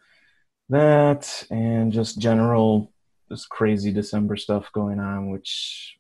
that 0.70 1.46
and 1.52 1.92
just 1.92 2.20
general 2.20 2.92
this 3.30 3.46
crazy 3.46 3.92
December 3.92 4.36
stuff 4.38 4.72
going 4.72 5.00
on, 5.00 5.30
which 5.30 5.98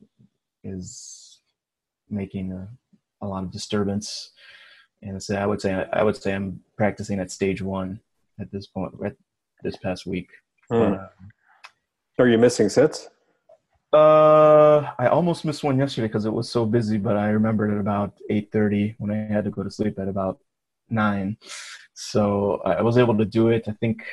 is 0.65 1.39
making 2.10 2.51
a, 2.51 2.67
a 3.22 3.27
lot 3.27 3.43
of 3.43 3.51
disturbance. 3.51 4.31
And 5.01 5.22
so 5.22 5.36
I 5.36 5.45
would 5.45 5.62
say 5.62 5.86
I 5.93 6.03
would 6.03 6.17
say 6.17 6.34
I'm 6.34 6.60
practicing 6.77 7.19
at 7.19 7.31
stage 7.31 7.62
one 7.62 8.00
at 8.39 8.51
this 8.51 8.67
point, 8.67 8.93
at 9.05 9.15
this 9.63 9.77
past 9.77 10.05
week. 10.05 10.29
But, 10.69 11.12
Are 12.17 12.27
you 12.27 12.38
missing 12.38 12.69
sets? 12.69 13.10
uh, 13.93 14.91
I 15.00 15.07
almost 15.07 15.45
missed 15.45 15.63
one 15.63 15.77
yesterday 15.77 16.07
because 16.07 16.25
it 16.25 16.34
was 16.34 16.50
so 16.50 16.65
busy, 16.65 16.98
but 16.98 17.15
I 17.15 17.29
remembered 17.29 17.72
at 17.72 17.79
about 17.79 18.13
8:30 18.29 18.95
when 18.98 19.12
I 19.12 19.34
had 19.34 19.45
to 19.45 19.51
go 19.51 19.63
to 19.63 19.72
sleep 19.72 20.00
at 20.00 20.10
about 20.10 20.39
nine. 20.89 21.38
So 21.93 22.62
I 22.65 22.81
was 22.81 22.98
able 22.98 23.17
to 23.17 23.25
do 23.25 23.50
it. 23.50 23.63
I 23.67 23.72
think 23.79 24.03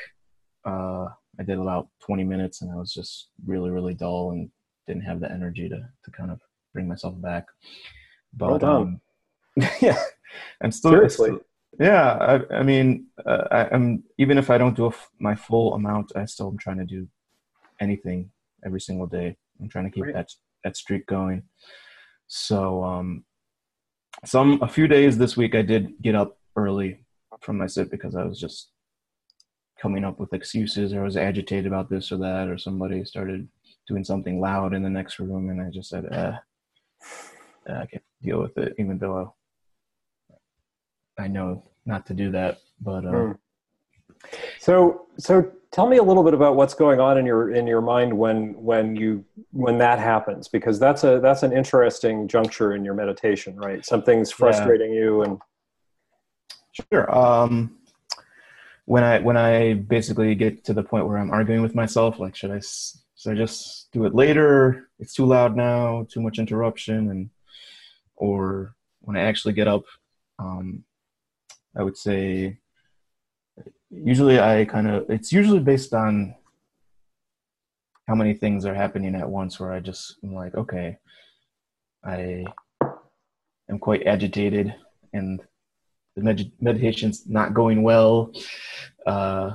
uh, 0.64 1.06
I 1.38 1.42
did 1.44 1.58
about 1.58 1.88
20 2.06 2.22
minutes, 2.22 2.62
and 2.62 2.70
I 2.70 2.76
was 2.76 2.92
just 2.92 3.30
really, 3.44 3.70
really 3.70 3.94
dull 3.94 4.30
and 4.30 4.50
didn't 4.86 5.02
have 5.02 5.20
the 5.20 5.30
energy 5.30 5.68
to 5.68 5.76
to 6.04 6.10
kind 6.10 6.30
of 6.30 6.40
bring 6.72 6.88
myself 6.88 7.20
back. 7.20 7.46
But 8.34 8.62
Well 8.62 8.76
um, 8.82 9.00
yeah, 9.80 10.02
I'm 10.62 10.72
still 10.72 10.92
Seriously. 10.92 11.38
yeah, 11.78 12.40
I, 12.50 12.56
I 12.56 12.62
mean, 12.62 13.06
uh, 13.26 13.44
I, 13.50 13.68
I'm 13.70 14.04
even 14.18 14.38
if 14.38 14.50
I 14.50 14.58
don't 14.58 14.76
do 14.76 14.84
a 14.86 14.88
f- 14.88 15.10
my 15.20 15.34
full 15.34 15.74
amount, 15.74 16.12
I 16.16 16.24
still 16.24 16.48
am 16.48 16.58
trying 16.58 16.78
to 16.78 16.86
do 16.86 17.06
anything 17.80 18.30
every 18.64 18.80
single 18.80 19.06
day. 19.06 19.36
I'm 19.60 19.68
trying 19.68 19.84
to 19.84 19.90
keep 19.90 20.04
Great. 20.04 20.14
that 20.14 20.30
that 20.64 20.76
streak 20.76 21.06
going. 21.06 21.42
So, 22.28 22.82
um, 22.82 23.24
some 24.24 24.58
a 24.62 24.68
few 24.68 24.88
days 24.88 25.18
this 25.18 25.36
week, 25.36 25.54
I 25.54 25.62
did 25.62 26.00
get 26.00 26.14
up 26.14 26.38
early 26.56 27.04
from 27.40 27.58
my 27.58 27.66
sit 27.66 27.90
because 27.90 28.14
I 28.14 28.24
was 28.24 28.40
just 28.40 28.70
coming 29.80 30.04
up 30.04 30.18
with 30.18 30.32
excuses, 30.32 30.94
or 30.94 31.00
I 31.00 31.04
was 31.04 31.16
agitated 31.16 31.66
about 31.66 31.90
this 31.90 32.10
or 32.12 32.18
that, 32.18 32.48
or 32.48 32.56
somebody 32.56 33.04
started 33.04 33.48
doing 33.88 34.04
something 34.04 34.40
loud 34.40 34.74
in 34.74 34.82
the 34.82 34.90
next 34.90 35.18
room, 35.18 35.50
and 35.50 35.60
I 35.60 35.70
just 35.70 35.88
said, 35.88 36.06
eh, 36.10 36.32
I 37.68 37.86
can't 37.86 38.02
deal 38.22 38.40
with 38.40 38.56
it, 38.58 38.74
even 38.78 38.98
though 38.98 39.34
I 41.18 41.28
know 41.28 41.62
not 41.86 42.06
to 42.06 42.14
do 42.14 42.30
that. 42.32 42.58
But 42.80 43.04
uh, 43.04 43.10
Hmm. 43.10 43.32
So, 44.58 45.06
so 45.18 45.50
tell 45.72 45.86
me 45.88 45.96
a 45.96 46.02
little 46.02 46.22
bit 46.22 46.34
about 46.34 46.56
what's 46.56 46.74
going 46.74 47.00
on 47.00 47.18
in 47.18 47.26
your 47.26 47.54
in 47.54 47.66
your 47.66 47.80
mind 47.80 48.16
when 48.16 48.54
when 48.62 48.96
you 48.96 49.24
when 49.52 49.78
that 49.78 49.98
happens, 49.98 50.48
because 50.48 50.78
that's 50.78 51.04
a 51.04 51.20
that's 51.20 51.42
an 51.42 51.52
interesting 51.52 52.28
juncture 52.28 52.74
in 52.74 52.84
your 52.84 52.94
meditation, 52.94 53.56
right? 53.56 53.84
Something's 53.84 54.30
frustrating 54.30 54.92
you, 54.92 55.22
and 55.22 55.38
Sure. 56.90 57.14
Um, 57.14 57.78
when 58.86 59.04
I 59.04 59.18
when 59.20 59.36
I 59.36 59.74
basically 59.74 60.34
get 60.34 60.64
to 60.64 60.72
the 60.72 60.82
point 60.82 61.06
where 61.06 61.18
I'm 61.18 61.30
arguing 61.30 61.62
with 61.62 61.74
myself, 61.74 62.18
like 62.18 62.34
should 62.34 62.50
I 62.50 62.56
s- 62.56 63.01
should 63.22 63.32
I 63.32 63.36
just 63.36 63.92
do 63.92 64.04
it 64.04 64.14
later? 64.14 64.88
It's 64.98 65.14
too 65.14 65.26
loud 65.26 65.56
now, 65.56 66.06
too 66.10 66.20
much 66.20 66.40
interruption, 66.40 67.10
and 67.10 67.30
or 68.16 68.74
when 69.00 69.16
I 69.16 69.20
actually 69.20 69.54
get 69.54 69.68
up, 69.68 69.84
um, 70.40 70.82
I 71.76 71.84
would 71.84 71.96
say 71.96 72.58
usually 73.90 74.40
I 74.40 74.64
kind 74.64 74.88
of 74.88 75.08
it's 75.08 75.32
usually 75.32 75.60
based 75.60 75.94
on 75.94 76.34
how 78.08 78.16
many 78.16 78.34
things 78.34 78.66
are 78.66 78.74
happening 78.74 79.14
at 79.14 79.30
once. 79.30 79.60
Where 79.60 79.72
I 79.72 79.78
just 79.78 80.16
am 80.24 80.34
like, 80.34 80.56
okay, 80.56 80.98
I 82.04 82.44
am 83.70 83.78
quite 83.78 84.04
agitated 84.04 84.74
and 85.12 85.40
the 86.16 86.22
med- 86.22 86.52
meditation's 86.60 87.28
not 87.28 87.54
going 87.54 87.84
well 87.84 88.32
uh, 89.06 89.52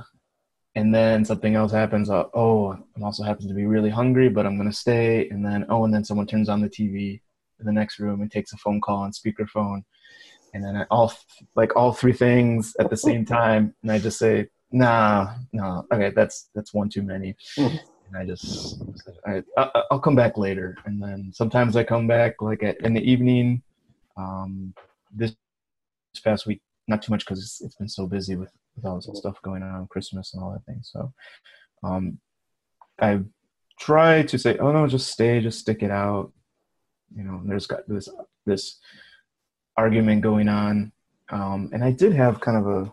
and 0.78 0.94
then 0.94 1.24
something 1.24 1.56
else 1.56 1.72
happens 1.72 2.08
uh, 2.08 2.24
oh 2.34 2.70
i'm 2.94 3.02
also 3.02 3.24
happens 3.24 3.48
to 3.48 3.54
be 3.54 3.66
really 3.66 3.90
hungry 3.90 4.28
but 4.28 4.46
i'm 4.46 4.56
going 4.56 4.70
to 4.70 4.76
stay. 4.76 5.28
And 5.30 5.44
then 5.44 5.66
oh 5.68 5.84
and 5.84 5.92
then 5.92 6.04
someone 6.04 6.26
turns 6.26 6.48
on 6.48 6.60
the 6.60 6.68
tv 6.68 7.20
in 7.58 7.66
the 7.66 7.72
next 7.72 7.98
room 7.98 8.20
and 8.22 8.30
takes 8.30 8.52
a 8.52 8.56
phone 8.56 8.80
call 8.80 8.98
on 8.98 9.10
speakerphone. 9.10 9.82
And 10.54 10.64
then 10.64 10.76
I, 10.76 10.84
all 10.90 11.12
like 11.56 11.74
all 11.74 11.92
three 11.92 12.12
things 12.12 12.76
at 12.78 12.90
the 12.90 12.96
same 12.96 13.24
time. 13.40 13.74
And 13.82 13.90
i 13.90 13.98
just 13.98 14.18
say 14.18 14.48
nah 14.70 15.34
no. 15.52 15.84
Okay 15.92 16.10
that's 16.14 16.48
that's 16.54 16.72
one 16.72 16.88
too 16.88 17.02
many. 17.02 17.34
Mhm. 17.56 17.80
and 18.06 18.16
i 18.16 18.24
just 18.24 18.80
I, 19.26 19.42
I, 19.56 19.82
i'll 19.90 20.06
come 20.06 20.14
back 20.14 20.38
later. 20.38 20.76
And 20.86 21.02
then 21.02 21.32
sometimes 21.34 21.74
i 21.74 21.82
come 21.82 22.06
back 22.06 22.40
like 22.40 22.62
at, 22.62 22.80
in 22.86 22.94
the 22.94 23.02
evening 23.12 23.62
um, 24.16 24.74
this 25.12 25.32
this 26.12 26.20
past 26.22 26.46
week 26.46 26.60
not 26.88 27.02
too 27.02 27.12
much 27.12 27.24
because 27.24 27.40
it's, 27.42 27.60
it's 27.60 27.74
been 27.76 27.88
so 27.88 28.06
busy 28.06 28.34
with, 28.34 28.50
with 28.78 28.86
all 28.86 28.96
this 28.96 29.18
stuff 29.18 29.40
going 29.42 29.62
on 29.62 29.86
christmas 29.88 30.34
and 30.34 30.42
all 30.42 30.52
that 30.52 30.64
thing. 30.64 30.80
So 30.82 31.12
um 31.82 32.18
i 33.00 33.20
try 33.78 34.22
to 34.22 34.38
say 34.38 34.56
oh 34.58 34.72
no 34.72 34.86
just 34.86 35.10
stay 35.10 35.40
just 35.40 35.60
stick 35.60 35.82
it 35.82 35.90
out. 35.90 36.32
You 37.14 37.24
know 37.24 37.42
there's 37.44 37.66
got 37.66 37.88
this 37.88 38.08
this 38.46 38.78
argument 39.76 40.22
going 40.22 40.48
on. 40.48 40.92
Um 41.30 41.70
and 41.72 41.84
i 41.84 41.90
did 41.90 42.12
have 42.14 42.40
kind 42.40 42.56
of 42.56 42.66
a 42.66 42.92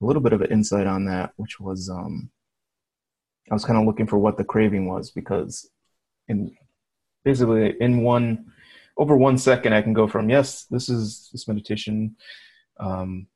a 0.00 0.04
little 0.04 0.22
bit 0.22 0.32
of 0.32 0.42
an 0.42 0.50
insight 0.50 0.86
on 0.86 1.04
that 1.06 1.32
which 1.36 1.60
was 1.60 1.88
um 1.88 2.30
I 3.50 3.54
was 3.54 3.64
kind 3.64 3.78
of 3.78 3.86
looking 3.86 4.06
for 4.06 4.18
what 4.18 4.36
the 4.36 4.44
craving 4.44 4.86
was 4.86 5.10
because 5.10 5.68
in 6.28 6.56
basically 7.24 7.74
in 7.80 8.02
one 8.02 8.46
over 8.96 9.16
one 9.16 9.38
second 9.38 9.72
I 9.72 9.82
can 9.82 9.92
go 9.92 10.06
from 10.06 10.28
yes 10.30 10.64
this 10.70 10.88
is 10.88 11.28
this 11.32 11.48
meditation 11.48 12.16
um, 12.80 13.26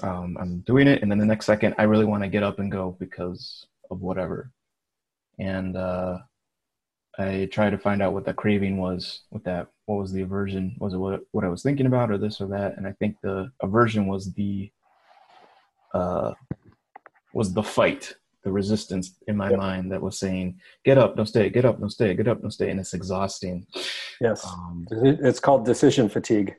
um, 0.00 0.36
I'm 0.40 0.60
doing 0.60 0.88
it 0.88 1.02
and 1.02 1.10
then 1.10 1.18
the 1.18 1.26
next 1.26 1.46
second 1.46 1.74
I 1.78 1.84
really 1.84 2.04
want 2.04 2.22
to 2.22 2.28
get 2.28 2.42
up 2.42 2.58
and 2.58 2.70
go 2.72 2.96
because 2.98 3.66
of 3.90 4.00
whatever 4.00 4.50
and 5.38 5.76
uh, 5.76 6.18
I 7.18 7.48
tried 7.52 7.70
to 7.70 7.78
find 7.78 8.02
out 8.02 8.12
what 8.14 8.24
that 8.24 8.36
craving 8.36 8.78
was 8.78 9.22
with 9.30 9.44
that 9.44 9.68
what 9.86 9.96
was 9.98 10.12
the 10.12 10.22
aversion 10.22 10.74
was 10.78 10.94
it 10.94 10.98
what, 10.98 11.20
what 11.32 11.44
I 11.44 11.48
was 11.48 11.62
thinking 11.62 11.86
about 11.86 12.10
or 12.10 12.18
this 12.18 12.40
or 12.40 12.48
that 12.48 12.76
and 12.76 12.86
I 12.86 12.92
think 12.92 13.16
the 13.22 13.50
aversion 13.62 14.06
was 14.06 14.32
the 14.32 14.70
uh, 15.94 16.32
was 17.34 17.52
the 17.52 17.62
fight 17.62 18.14
the 18.44 18.50
resistance 18.52 19.14
in 19.28 19.36
my 19.36 19.50
Yep. 19.50 19.58
mind 19.58 19.92
that 19.92 20.02
was 20.02 20.18
saying, 20.18 20.58
"Get 20.84 20.98
up, 20.98 21.16
don't 21.16 21.26
stay. 21.26 21.48
Get 21.48 21.64
up, 21.64 21.78
don't 21.78 21.90
stay. 21.90 22.12
Get 22.14 22.26
up, 22.26 22.40
don't 22.42 22.50
stay," 22.50 22.70
and 22.70 22.80
it's 22.80 22.92
exhausting. 22.92 23.66
Yes. 24.20 24.44
Um, 24.44 24.84
It's 24.90 25.38
called 25.38 25.64
decision 25.64 26.08
fatigue. 26.08 26.56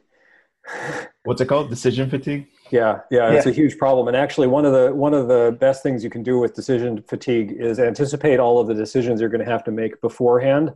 what's 1.24 1.42
it 1.42 1.48
called? 1.48 1.70
Decision 1.70 2.10
fatigue. 2.10 2.48
Yeah, 2.72 3.02
yeah, 3.12 3.32
it's 3.32 3.46
a 3.46 3.52
huge 3.52 3.78
problem. 3.78 4.08
And 4.08 4.18
actually, 4.18 4.48
one 4.48 4.66
of 4.66 4.74
the 4.74 4.94
one 4.94 5.14
of 5.14 5.28
the 5.28 5.56
best 5.60 5.84
things 5.84 6.04
you 6.04 6.10
can 6.10 6.24
do 6.24 6.40
with 6.40 6.54
decision 6.56 7.04
fatigue 7.08 7.52
is 7.58 7.80
anticipate 7.80 8.40
all 8.40 8.60
of 8.60 8.68
the 8.68 8.74
decisions 8.74 9.22
you're 9.22 9.30
going 9.30 9.44
to 9.46 9.50
have 9.52 9.64
to 9.66 9.72
make 9.72 10.00
beforehand, 10.02 10.74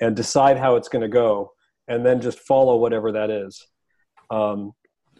and 0.00 0.16
decide 0.16 0.56
how 0.58 0.76
it's 0.76 0.88
going 0.88 1.02
to 1.02 1.08
go, 1.08 1.52
and 1.86 2.04
then 2.04 2.20
just 2.20 2.40
follow 2.40 2.76
whatever 2.76 3.12
that 3.12 3.30
is. 3.30 3.66
Um, 4.30 4.72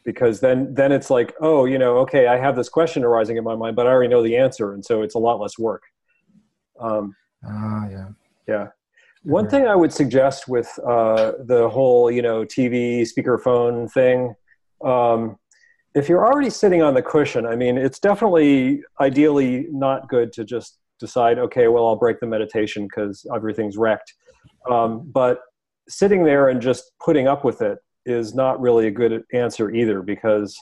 because 0.05 0.41
then 0.41 0.75
then 0.75 0.91
it's 0.91 1.11
like, 1.11 1.35
oh, 1.41 1.67
you 1.67 1.79
know, 1.79 1.99
okay, 1.99 2.27
I 2.27 2.37
have 2.37 2.57
this 2.57 2.69
question 2.69 3.05
arising 3.05 3.37
in 3.37 3.45
my 3.45 3.55
mind, 3.55 3.77
but 3.77 3.87
I 3.87 3.91
already 3.91 4.09
know 4.09 4.23
the 4.23 4.37
answer, 4.37 4.73
and 4.73 4.85
so 4.85 5.03
it's 5.03 5.15
a 5.15 5.19
lot 5.19 5.41
less 5.41 5.59
work. 5.59 5.83
Um, 6.81 7.15
Ah, 7.47 7.89
yeah. 7.89 8.09
yeah. 8.49 8.67
One 9.23 9.47
Okay. 9.47 9.59
thing 9.59 9.69
I 9.69 9.77
would 9.77 9.93
suggest 9.93 10.49
with 10.49 10.69
uh, 10.85 11.33
the 11.45 11.69
whole, 11.69 12.11
you 12.11 12.23
know, 12.23 12.45
TV 12.45 13.03
speakerphone 13.03 13.91
thing, 13.93 14.35
um, 14.85 15.37
if 15.95 16.09
you're 16.09 16.25
already 16.27 16.51
sitting 16.51 16.83
on 16.83 16.95
the 16.95 17.03
cushion, 17.03 17.47
I 17.47 17.57
mean, 17.57 17.77
it's 17.77 17.99
definitely 17.99 18.83
ideally 19.01 19.67
not 19.71 20.09
good 20.09 20.33
to 20.35 20.45
just 20.45 20.79
decide, 21.01 21.39
okay, 21.39 21.69
well, 21.69 21.87
I'll 21.87 21.97
break 21.97 22.21
the 22.21 22.27
meditation 22.27 22.85
because 22.85 23.25
everything's 23.35 23.77
wrecked. 23.77 24.15
Um, 24.71 25.11
but 25.13 25.41
sitting 25.89 26.25
there 26.25 26.49
and 26.49 26.61
just 26.61 26.93
putting 27.05 27.27
up 27.27 27.45
with 27.45 27.63
it 27.63 27.79
is 28.05 28.35
not 28.35 28.61
really 28.61 28.87
a 28.87 28.91
good 28.91 29.23
answer 29.33 29.71
either 29.71 30.03
because 30.03 30.57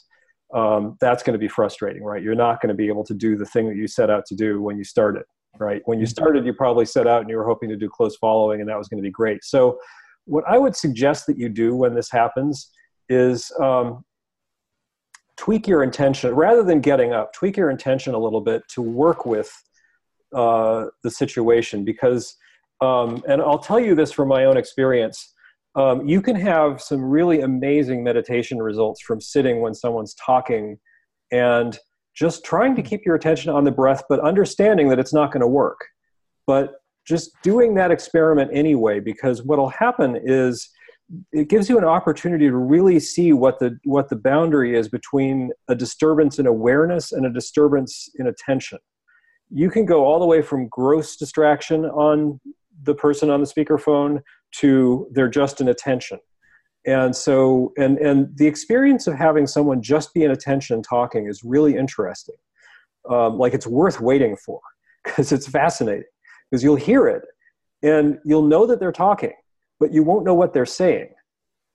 um, 0.54 0.96
that's 1.00 1.22
going 1.22 1.34
to 1.34 1.38
be 1.38 1.48
frustrating, 1.48 2.02
right? 2.02 2.22
You're 2.22 2.34
not 2.34 2.60
going 2.60 2.68
to 2.68 2.74
be 2.74 2.88
able 2.88 3.04
to 3.04 3.14
do 3.14 3.36
the 3.36 3.46
thing 3.46 3.68
that 3.68 3.76
you 3.76 3.88
set 3.88 4.10
out 4.10 4.24
to 4.26 4.34
do 4.34 4.62
when 4.62 4.78
you 4.78 4.84
started 4.84 5.24
right? 5.58 5.82
When 5.84 5.98
you 5.98 6.06
started, 6.06 6.44
you 6.46 6.52
probably 6.52 6.86
set 6.86 7.06
out 7.06 7.20
and 7.20 7.30
you 7.30 7.36
were 7.36 7.46
hoping 7.46 7.68
to 7.70 7.76
do 7.76 7.88
close 7.88 8.16
following, 8.16 8.60
and 8.60 8.68
that 8.68 8.78
was 8.78 8.88
going 8.88 8.98
to 8.98 9.06
be 9.06 9.10
great. 9.10 9.44
So, 9.44 9.78
what 10.24 10.44
I 10.48 10.58
would 10.58 10.74
suggest 10.74 11.26
that 11.26 11.38
you 11.38 11.48
do 11.48 11.76
when 11.76 11.94
this 11.94 12.10
happens 12.10 12.70
is 13.08 13.52
um, 13.60 14.04
tweak 15.36 15.66
your 15.66 15.82
intention 15.82 16.34
rather 16.34 16.62
than 16.62 16.80
getting 16.80 17.12
up. 17.12 17.32
Tweak 17.32 17.56
your 17.56 17.70
intention 17.70 18.14
a 18.14 18.18
little 18.18 18.40
bit 18.40 18.62
to 18.74 18.82
work 18.82 19.26
with 19.26 19.50
uh, 20.34 20.86
the 21.02 21.10
situation 21.10 21.84
because, 21.84 22.36
um, 22.80 23.22
and 23.28 23.40
I'll 23.40 23.58
tell 23.58 23.80
you 23.80 23.94
this 23.94 24.12
from 24.12 24.28
my 24.28 24.44
own 24.44 24.56
experience. 24.56 25.34
Um, 25.74 26.06
you 26.08 26.22
can 26.22 26.36
have 26.36 26.80
some 26.80 27.02
really 27.02 27.42
amazing 27.42 28.02
meditation 28.02 28.58
results 28.58 29.02
from 29.02 29.20
sitting 29.20 29.60
when 29.60 29.74
someone's 29.74 30.14
talking 30.14 30.78
and 31.30 31.78
just 32.14 32.44
trying 32.44 32.74
to 32.76 32.82
keep 32.82 33.02
your 33.04 33.14
attention 33.14 33.50
on 33.52 33.64
the 33.64 33.70
breath, 33.70 34.04
but 34.08 34.20
understanding 34.20 34.88
that 34.88 34.98
it's 34.98 35.12
not 35.12 35.32
going 35.32 35.42
to 35.42 35.46
work. 35.46 35.78
But 36.46 36.76
just 37.06 37.30
doing 37.42 37.74
that 37.74 37.90
experiment 37.90 38.50
anyway, 38.54 39.00
because 39.00 39.42
what'll 39.42 39.68
happen 39.68 40.18
is 40.24 40.70
it 41.32 41.48
gives 41.48 41.68
you 41.68 41.78
an 41.78 41.84
opportunity 41.84 42.48
to 42.48 42.56
really 42.56 42.98
see 42.98 43.32
what 43.32 43.58
the 43.58 43.78
what 43.84 44.08
the 44.08 44.16
boundary 44.16 44.76
is 44.76 44.88
between 44.88 45.50
a 45.68 45.74
disturbance 45.74 46.38
in 46.38 46.46
awareness 46.46 47.12
and 47.12 47.24
a 47.24 47.32
disturbance 47.32 48.10
in 48.18 48.26
attention. 48.26 48.78
You 49.50 49.70
can 49.70 49.86
go 49.86 50.04
all 50.04 50.18
the 50.18 50.26
way 50.26 50.42
from 50.42 50.68
gross 50.68 51.16
distraction 51.16 51.84
on 51.84 52.40
the 52.82 52.94
person 52.94 53.30
on 53.30 53.40
the 53.40 53.46
speakerphone 53.46 54.20
to 54.56 55.08
they're 55.12 55.28
just 55.28 55.60
in 55.60 55.68
attention. 55.68 56.18
And 56.86 57.14
so 57.14 57.72
and 57.78 57.98
and 57.98 58.36
the 58.36 58.46
experience 58.46 59.06
of 59.06 59.14
having 59.14 59.46
someone 59.46 59.82
just 59.82 60.12
be 60.12 60.24
in 60.24 60.32
attention 60.32 60.82
talking 60.82 61.28
is 61.28 61.42
really 61.44 61.76
interesting. 61.76 62.36
Um, 63.08 63.38
like 63.38 63.54
it's 63.54 63.66
worth 63.66 64.00
waiting 64.00 64.36
for 64.44 64.60
because 65.04 65.30
it's 65.30 65.46
fascinating 65.46 66.02
because 66.50 66.64
you'll 66.64 66.74
hear 66.74 67.06
it 67.06 67.22
and 67.82 68.18
you'll 68.24 68.46
know 68.46 68.66
that 68.66 68.80
they're 68.80 68.90
talking 68.90 69.32
but 69.80 69.92
you 69.92 70.02
won't 70.02 70.24
know 70.24 70.34
what 70.34 70.52
they're 70.52 70.66
saying 70.66 71.08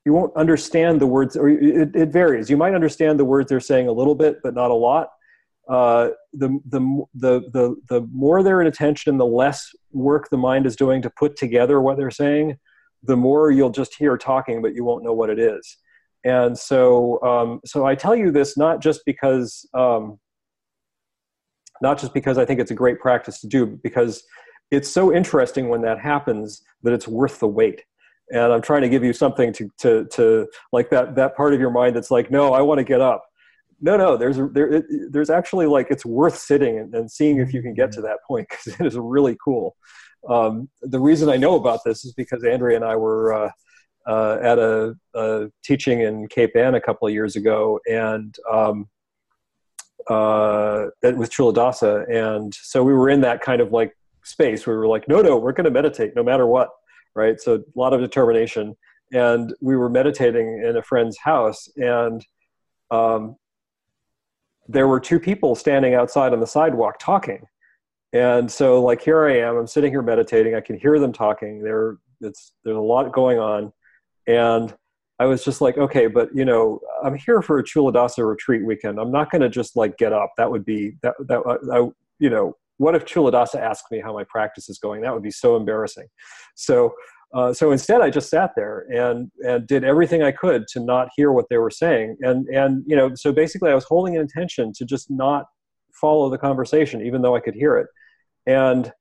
you 0.05 0.13
won't 0.13 0.35
understand 0.35 0.99
the 0.99 1.07
words 1.07 1.35
or 1.35 1.49
it, 1.49 1.95
it 1.95 2.09
varies 2.09 2.49
you 2.49 2.57
might 2.57 2.73
understand 2.73 3.19
the 3.19 3.25
words 3.25 3.49
they're 3.49 3.59
saying 3.59 3.87
a 3.87 3.91
little 3.91 4.15
bit 4.15 4.37
but 4.43 4.53
not 4.53 4.71
a 4.71 4.75
lot 4.75 5.09
uh, 5.69 6.09
the, 6.33 6.59
the, 6.65 6.79
the, 7.13 7.39
the, 7.53 7.75
the 7.87 8.01
more 8.11 8.43
they're 8.43 8.59
in 8.59 8.67
attention 8.67 9.11
and 9.11 9.19
the 9.19 9.25
less 9.25 9.69
work 9.91 10.27
the 10.29 10.37
mind 10.37 10.65
is 10.65 10.75
doing 10.75 11.01
to 11.01 11.09
put 11.11 11.37
together 11.37 11.79
what 11.79 11.97
they're 11.97 12.11
saying 12.11 12.57
the 13.03 13.17
more 13.17 13.51
you'll 13.51 13.71
just 13.71 13.95
hear 13.95 14.17
talking, 14.17 14.61
but 14.61 14.75
you 14.75 14.83
won't 14.83 15.03
know 15.03 15.13
what 15.13 15.29
it 15.29 15.39
is. 15.39 15.77
And 16.23 16.57
so, 16.57 17.21
um, 17.23 17.59
so 17.65 17.85
I 17.85 17.95
tell 17.95 18.15
you 18.15 18.31
this 18.31 18.57
not 18.57 18.81
just 18.81 19.01
because, 19.05 19.67
um, 19.73 20.19
not 21.81 21.99
just 21.99 22.13
because 22.13 22.37
I 22.37 22.45
think 22.45 22.59
it's 22.59 22.71
a 22.71 22.75
great 22.75 22.99
practice 22.99 23.39
to 23.41 23.47
do, 23.47 23.65
but 23.65 23.81
because 23.81 24.23
it's 24.69 24.89
so 24.89 25.13
interesting 25.13 25.67
when 25.67 25.81
that 25.81 25.99
happens 25.99 26.61
that 26.83 26.93
it's 26.93 27.07
worth 27.07 27.39
the 27.39 27.47
wait. 27.47 27.83
And 28.31 28.53
I'm 28.53 28.61
trying 28.61 28.81
to 28.81 28.89
give 28.89 29.03
you 29.03 29.13
something 29.13 29.51
to, 29.53 29.69
to, 29.79 30.05
to 30.05 30.47
like 30.71 30.89
that, 30.89 31.15
that 31.15 31.35
part 31.35 31.53
of 31.53 31.59
your 31.59 31.71
mind 31.71 31.95
that's 31.95 32.11
like, 32.11 32.31
no, 32.31 32.53
I 32.53 32.61
want 32.61 32.77
to 32.79 32.83
get 32.83 33.01
up. 33.01 33.25
No, 33.81 33.97
no, 33.97 34.15
there's, 34.15 34.37
there, 34.53 34.67
it, 34.67 34.85
there's 35.09 35.29
actually 35.29 35.65
like, 35.65 35.87
it's 35.89 36.05
worth 36.05 36.37
sitting 36.37 36.77
and, 36.77 36.93
and 36.93 37.11
seeing 37.11 37.39
if 37.39 37.53
you 37.53 37.61
can 37.61 37.73
get 37.73 37.91
to 37.93 38.01
that 38.01 38.19
point 38.27 38.47
because 38.49 38.79
it 38.79 38.85
is 38.85 38.97
really 38.97 39.35
cool. 39.43 39.75
Um, 40.27 40.69
the 40.81 40.99
reason 40.99 41.29
I 41.29 41.37
know 41.37 41.55
about 41.55 41.79
this 41.83 42.05
is 42.05 42.13
because 42.13 42.43
Andrea 42.43 42.75
and 42.75 42.85
I 42.85 42.95
were 42.95 43.33
uh, 43.33 43.51
uh, 44.07 44.37
at 44.41 44.59
a, 44.59 44.95
a, 45.15 45.47
teaching 45.63 46.01
in 46.01 46.27
Cape 46.27 46.55
Ann 46.55 46.75
a 46.75 46.81
couple 46.81 47.07
of 47.07 47.13
years 47.13 47.35
ago, 47.35 47.79
and 47.89 48.35
um, 48.51 48.87
uh, 50.09 50.87
with 51.03 51.31
Culadasa, 51.31 52.09
and 52.09 52.53
so 52.53 52.83
we 52.83 52.93
were 52.93 53.09
in 53.09 53.21
that 53.21 53.41
kind 53.41 53.61
of 53.61 53.71
like 53.71 53.95
space 54.23 54.65
where 54.65 54.75
we 54.75 54.79
were 54.79 54.87
like, 54.87 55.07
no, 55.07 55.21
no, 55.21 55.37
we're 55.37 55.51
going 55.51 55.65
to 55.65 55.71
meditate 55.71 56.15
no 56.15 56.23
matter 56.23 56.45
what, 56.45 56.69
right? 57.15 57.39
So 57.39 57.55
a 57.55 57.59
lot 57.79 57.93
of 57.93 58.01
determination, 58.01 58.75
and 59.13 59.53
we 59.61 59.75
were 59.75 59.89
meditating 59.89 60.63
in 60.65 60.77
a 60.77 60.83
friend's 60.83 61.17
house, 61.17 61.67
and 61.77 62.25
um, 62.91 63.35
there 64.67 64.87
were 64.87 64.99
two 64.99 65.19
people 65.19 65.55
standing 65.55 65.93
outside 65.93 66.33
on 66.33 66.39
the 66.39 66.47
sidewalk 66.47 66.97
talking. 66.99 67.45
And 68.13 68.51
so 68.51 68.81
like 68.83 69.01
here 69.01 69.25
i 69.25 69.37
am 69.37 69.55
i'm 69.55 69.67
sitting 69.67 69.89
here 69.89 70.01
meditating 70.01 70.53
i 70.53 70.59
can 70.59 70.77
hear 70.77 70.99
them 70.99 71.13
talking 71.13 71.63
there 71.63 71.97
it's 72.19 72.51
there's 72.63 72.75
a 72.77 72.79
lot 72.79 73.11
going 73.13 73.39
on. 73.39 73.71
And 74.27 74.75
i 75.19 75.25
was 75.25 75.43
just 75.43 75.61
like 75.61 75.77
okay 75.77 76.07
but 76.07 76.29
you 76.35 76.45
know 76.45 76.79
i'm 77.03 77.15
here 77.15 77.41
for 77.41 77.59
a 77.59 77.63
culadasa 77.63 78.27
retreat 78.27 78.65
weekend. 78.65 78.99
I'm 78.99 79.11
not 79.11 79.31
going 79.31 79.41
to 79.41 79.49
just 79.49 79.75
like 79.75 79.97
get 79.97 80.13
up. 80.13 80.31
That 80.37 80.51
would 80.51 80.65
be 80.65 80.97
that 81.03 81.15
that 81.27 81.41
I, 81.73 81.89
you 82.19 82.29
know 82.29 82.57
what 82.81 82.95
if 82.95 83.05
culadasa 83.05 83.59
asked 83.59 83.91
me 83.91 83.99
how 83.99 84.11
my 84.11 84.23
practice 84.23 84.67
is 84.67 84.79
going? 84.79 85.01
That 85.01 85.13
would 85.13 85.21
be 85.21 85.29
so 85.29 85.55
embarrassing. 85.55 86.07
So 86.55 86.93
uh, 87.33 87.53
so 87.53 87.71
instead 87.71 88.01
i 88.01 88.09
just 88.09 88.29
sat 88.29 88.51
there 88.57 88.85
and 88.91 89.31
and 89.47 89.65
did 89.65 89.85
everything 89.85 90.21
i 90.21 90.31
could 90.31 90.65
to 90.67 90.81
not 90.81 91.07
hear 91.15 91.31
what 91.31 91.45
they 91.49 91.57
were 91.57 91.69
saying. 91.69 92.17
And 92.21 92.47
and 92.47 92.83
you 92.87 92.95
know 92.95 93.13
so 93.15 93.31
basically 93.31 93.71
i 93.71 93.75
was 93.75 93.85
holding 93.85 94.15
an 94.15 94.21
intention 94.21 94.73
to 94.77 94.83
just 94.83 95.11
not 95.11 95.45
follow 95.93 96.29
the 96.29 96.37
conversation 96.37 97.01
even 97.01 97.21
though 97.21 97.35
i 97.35 97.39
could 97.39 97.53
hear 97.53 97.77
it. 97.77 97.87
And 98.47 98.91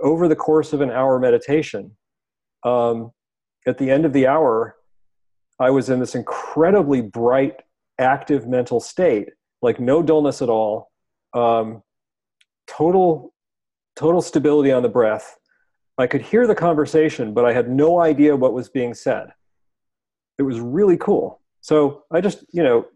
over 0.00 0.28
the 0.28 0.36
course 0.36 0.72
of 0.72 0.80
an 0.80 0.92
hour 0.92 1.18
meditation, 1.18 1.96
um, 2.64 3.10
at 3.66 3.78
the 3.78 3.90
end 3.90 4.04
of 4.04 4.12
the 4.12 4.28
hour, 4.28 4.76
I 5.58 5.70
was 5.70 5.90
in 5.90 5.98
this 5.98 6.14
incredibly 6.14 7.00
bright, 7.02 7.56
active 7.98 8.46
mental 8.46 8.78
state, 8.78 9.30
like 9.60 9.80
no 9.80 10.04
dullness 10.04 10.40
at 10.40 10.48
all, 10.48 10.92
um, 11.34 11.82
total, 12.68 13.32
total 13.96 14.22
stability 14.22 14.72
on 14.72 14.82
the 14.82 14.88
breath. 14.88 15.36
I 15.98 16.06
could 16.06 16.22
hear 16.22 16.46
the 16.46 16.54
conversation, 16.54 17.34
but 17.34 17.44
I 17.44 17.52
had 17.52 17.68
no 17.68 18.00
idea 18.00 18.36
what 18.36 18.52
was 18.52 18.68
being 18.68 18.94
said. 18.94 19.28
It 20.38 20.42
was 20.42 20.60
really 20.60 20.96
cool. 20.96 21.40
So 21.60 22.04
I 22.12 22.20
just, 22.20 22.44
you 22.52 22.62
know, 22.62 22.86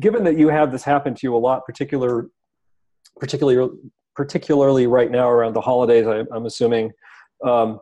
given 0.00 0.22
that 0.24 0.38
you 0.38 0.48
have 0.48 0.70
this 0.70 0.84
happen 0.84 1.14
to 1.14 1.20
you 1.24 1.34
a 1.34 1.38
lot, 1.38 1.66
particular, 1.66 2.28
particularly 3.18 3.68
particularly 4.14 4.86
right 4.86 5.10
now 5.10 5.28
around 5.28 5.54
the 5.54 5.60
holidays 5.60 6.06
I, 6.06 6.20
am 6.34 6.46
assuming 6.46 6.92
um, 7.44 7.80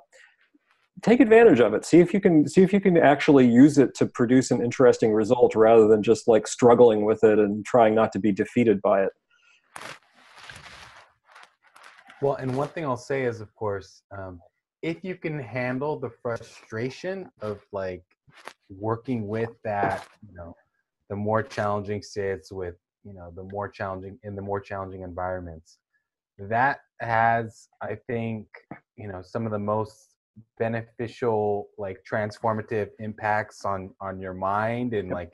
take 1.03 1.21
advantage 1.21 1.61
of 1.61 1.75
it 1.75 1.85
see 1.85 1.99
if 1.99 2.13
you 2.15 2.21
can 2.21 2.49
see 2.49 2.63
if 2.63 2.73
you 2.73 2.81
can 2.81 2.97
actually 2.97 3.49
use 3.49 3.79
it 3.79 3.95
to 3.97 4.07
produce 4.07 4.51
an 4.51 4.63
interesting 4.63 5.13
result 5.13 5.55
rather 5.55 5.89
than 5.89 6.03
just 6.03 6.29
like 6.29 6.47
struggling 6.47 7.05
with 7.05 7.25
it 7.25 7.39
and 7.39 7.65
trying 7.65 7.95
not 7.95 8.13
to 8.13 8.19
be 8.19 8.33
defeated 8.33 8.81
by 8.83 9.03
it 9.03 9.11
Well, 12.23 12.35
and 12.35 12.55
one 12.55 12.69
thing 12.69 12.85
I'll 12.85 12.99
say 12.99 13.25
is, 13.25 13.41
of 13.41 13.55
course, 13.55 14.03
um, 14.17 14.41
if 14.83 15.03
you 15.03 15.15
can 15.15 15.39
handle 15.39 15.99
the 15.99 16.11
frustration 16.11 17.31
of 17.41 17.65
like 17.73 18.05
working 18.69 19.27
with 19.27 19.51
that, 19.65 20.07
you 20.29 20.35
know, 20.35 20.55
the 21.09 21.17
more 21.17 21.43
challenging 21.43 22.03
sits 22.03 22.53
with, 22.53 22.75
you 23.05 23.15
know, 23.15 23.33
the 23.35 23.45
more 23.45 23.69
challenging 23.69 24.19
in 24.23 24.37
the 24.37 24.43
more 24.43 24.61
challenging 24.61 25.01
environments, 25.01 25.79
that 26.39 26.81
has, 27.01 27.69
I 27.81 27.95
think, 28.07 28.49
you 28.97 29.09
know, 29.09 29.23
some 29.23 29.47
of 29.47 29.53
the 29.53 29.59
most 29.59 30.15
beneficial, 30.59 31.69
like 31.79 32.05
transformative 32.11 32.91
impacts 32.99 33.65
on 33.65 33.95
on 33.99 34.21
your 34.21 34.35
mind 34.35 34.93
and 34.93 35.09
like 35.11 35.33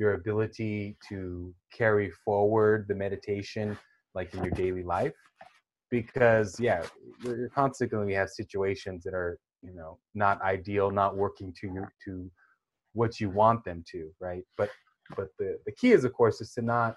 your 0.00 0.14
ability 0.14 0.96
to 1.08 1.54
carry 1.72 2.10
forward 2.24 2.86
the 2.88 2.94
meditation 2.94 3.78
like 4.16 4.34
in 4.34 4.42
your 4.42 4.52
daily 4.52 4.82
life 4.82 5.12
because 6.00 6.58
yeah 6.58 6.82
you're, 7.22 7.48
constantly 7.50 8.12
to 8.12 8.18
have 8.18 8.28
situations 8.28 9.04
that 9.04 9.14
are 9.14 9.38
you 9.62 9.74
know 9.78 9.92
not 10.14 10.42
ideal 10.42 10.90
not 10.90 11.16
working 11.16 11.54
to 11.60 11.68
to 12.04 12.12
what 12.94 13.20
you 13.20 13.28
want 13.30 13.64
them 13.64 13.84
to 13.92 14.10
right? 14.20 14.44
But 14.58 14.70
but 15.16 15.28
the 15.38 15.58
the 15.66 15.72
key 15.72 15.92
is 15.92 16.02
of 16.04 16.12
course 16.12 16.40
is 16.40 16.52
to 16.54 16.62
not 16.62 16.96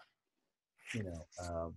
you 0.95 1.03
know 1.03 1.21
um, 1.43 1.73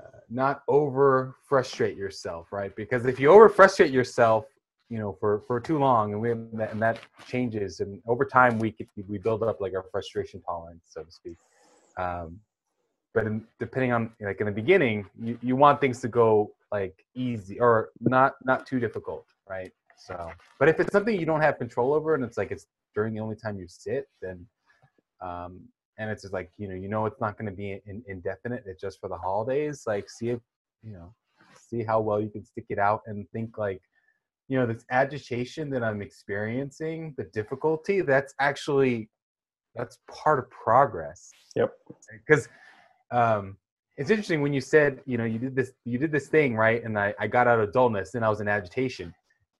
uh, 0.00 0.18
not 0.28 0.62
over 0.66 1.36
frustrate 1.48 1.96
yourself 1.96 2.52
right? 2.52 2.74
Because 2.74 3.06
if 3.06 3.20
you 3.20 3.30
over 3.30 3.48
frustrate 3.48 3.92
yourself 3.92 4.44
you 4.88 4.98
know 4.98 5.12
for 5.20 5.42
for 5.46 5.60
too 5.60 5.78
long 5.78 6.12
and 6.12 6.20
we 6.20 6.30
and 6.32 6.82
that 6.86 6.98
changes 7.32 7.80
and 7.80 8.00
over 8.06 8.24
time 8.24 8.58
we 8.58 8.74
we 9.08 9.18
build 9.18 9.42
up 9.44 9.60
like 9.60 9.74
our 9.78 9.86
frustration 9.92 10.40
tolerance 10.42 10.86
so 10.94 11.02
to 11.04 11.12
speak. 11.20 11.38
Um, 11.98 12.40
but 13.16 13.26
in, 13.26 13.42
depending 13.58 13.92
on 13.92 14.10
like 14.20 14.40
in 14.40 14.46
the 14.46 14.52
beginning 14.52 15.06
you, 15.20 15.38
you 15.42 15.56
want 15.56 15.80
things 15.80 16.00
to 16.02 16.08
go 16.08 16.52
like 16.70 16.94
easy 17.14 17.58
or 17.58 17.88
not 18.00 18.34
not 18.44 18.66
too 18.66 18.78
difficult 18.78 19.26
right? 19.48 19.72
So 19.96 20.30
but 20.60 20.68
if 20.68 20.78
it's 20.80 20.92
something 20.92 21.18
you 21.18 21.26
don't 21.26 21.40
have 21.40 21.56
control 21.58 21.94
over 21.94 22.14
and 22.14 22.22
it's 22.22 22.36
like 22.36 22.50
it's 22.50 22.66
during 22.94 23.14
the 23.14 23.20
only 23.20 23.36
time 23.36 23.58
you 23.58 23.66
sit 23.66 24.06
then 24.20 24.46
um 25.22 25.60
and 25.98 26.10
it's 26.10 26.22
just 26.22 26.34
like 26.34 26.50
you 26.58 26.68
know 26.68 26.74
you 26.74 26.88
know 26.88 27.06
it's 27.06 27.20
not 27.20 27.38
going 27.38 27.50
to 27.50 27.56
be 27.56 27.80
in, 27.86 28.02
indefinite 28.06 28.62
it's 28.66 28.82
just 28.82 29.00
for 29.00 29.08
the 29.08 29.16
holidays 29.16 29.84
like 29.86 30.10
see 30.10 30.28
if 30.28 30.40
you 30.82 30.92
know 30.92 31.12
see 31.56 31.82
how 31.82 31.98
well 32.00 32.20
you 32.20 32.28
can 32.28 32.44
stick 32.44 32.66
it 32.68 32.78
out 32.78 33.00
and 33.06 33.26
think 33.30 33.56
like 33.56 33.80
you 34.48 34.58
know 34.58 34.66
this 34.66 34.84
agitation 34.90 35.70
that 35.70 35.82
i'm 35.82 36.02
experiencing 36.02 37.14
the 37.16 37.24
difficulty 37.24 38.02
that's 38.02 38.34
actually 38.40 39.08
that's 39.76 39.98
part 40.10 40.38
of 40.38 40.50
progress. 40.50 41.30
Yep. 41.54 41.72
because 42.26 42.48
um, 43.10 43.56
it's 43.96 44.10
interesting 44.10 44.42
when 44.42 44.52
you 44.52 44.60
said 44.60 45.00
you 45.06 45.16
know 45.16 45.24
you 45.24 45.38
did 45.38 45.56
this 45.56 45.72
you 45.84 45.98
did 45.98 46.12
this 46.12 46.28
thing 46.28 46.54
right? 46.54 46.84
And 46.84 46.98
I, 46.98 47.14
I 47.18 47.26
got 47.26 47.46
out 47.46 47.60
of 47.60 47.72
dullness 47.72 48.14
and 48.14 48.24
i 48.24 48.28
was 48.28 48.40
in 48.40 48.48
agitation. 48.48 49.14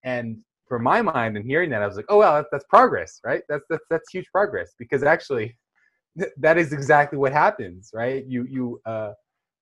And 0.05 0.39
for 0.69 0.79
my 0.79 1.01
mind 1.01 1.37
and 1.37 1.47
hearing 1.47 1.71
that 1.71 1.83
i 1.83 1.87
was 1.87 1.97
like 1.97 2.07
oh 2.09 2.19
well 2.19 2.35
that's, 2.35 2.49
that's 2.53 2.65
progress 2.69 3.21
right? 3.25 3.43
That's 3.49 3.65
that's 3.71 3.85
that's 3.91 4.11
huge 4.11 4.27
progress. 4.31 4.75
Because 4.79 5.03
actually 5.03 5.57
th- 6.19 6.33
that 6.39 6.59
is 6.59 6.73
exactly 6.73 7.19
what 7.19 7.33
happens 7.33 7.91
right? 7.95 8.25
You 8.27 8.47
you 8.49 8.81
uh, 8.85 9.13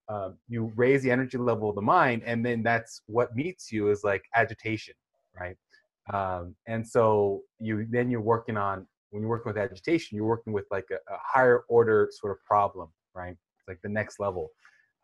uh, 0.08 0.30
you 0.48 0.70
raise 0.76 1.02
the 1.02 1.10
energy 1.10 1.38
level 1.38 1.70
of 1.70 1.76
the 1.76 1.82
mind 1.82 2.22
and 2.26 2.44
then 2.44 2.62
that's 2.62 3.02
what 3.06 3.34
meets 3.34 3.72
you 3.72 3.90
is 3.90 4.02
like 4.04 4.24
agitation 4.34 4.94
right? 5.40 5.56
Um, 6.12 6.54
and 6.66 6.86
so 6.86 7.42
you 7.60 7.86
then 7.90 8.10
you're 8.10 8.20
working 8.20 8.56
on 8.56 8.86
when 9.10 9.22
you're 9.22 9.30
working 9.30 9.50
with 9.52 9.58
agitation 9.58 10.16
you're 10.16 10.26
working 10.26 10.52
with 10.52 10.66
like 10.70 10.86
a, 10.90 10.96
a 10.96 11.16
higher 11.22 11.62
order 11.68 12.10
sort 12.12 12.32
of 12.32 12.44
problem 12.44 12.88
right 13.14 13.36
it's 13.64 13.68
like 13.68 13.80
the 13.82 13.88
next 13.88 14.20
level. 14.20 14.50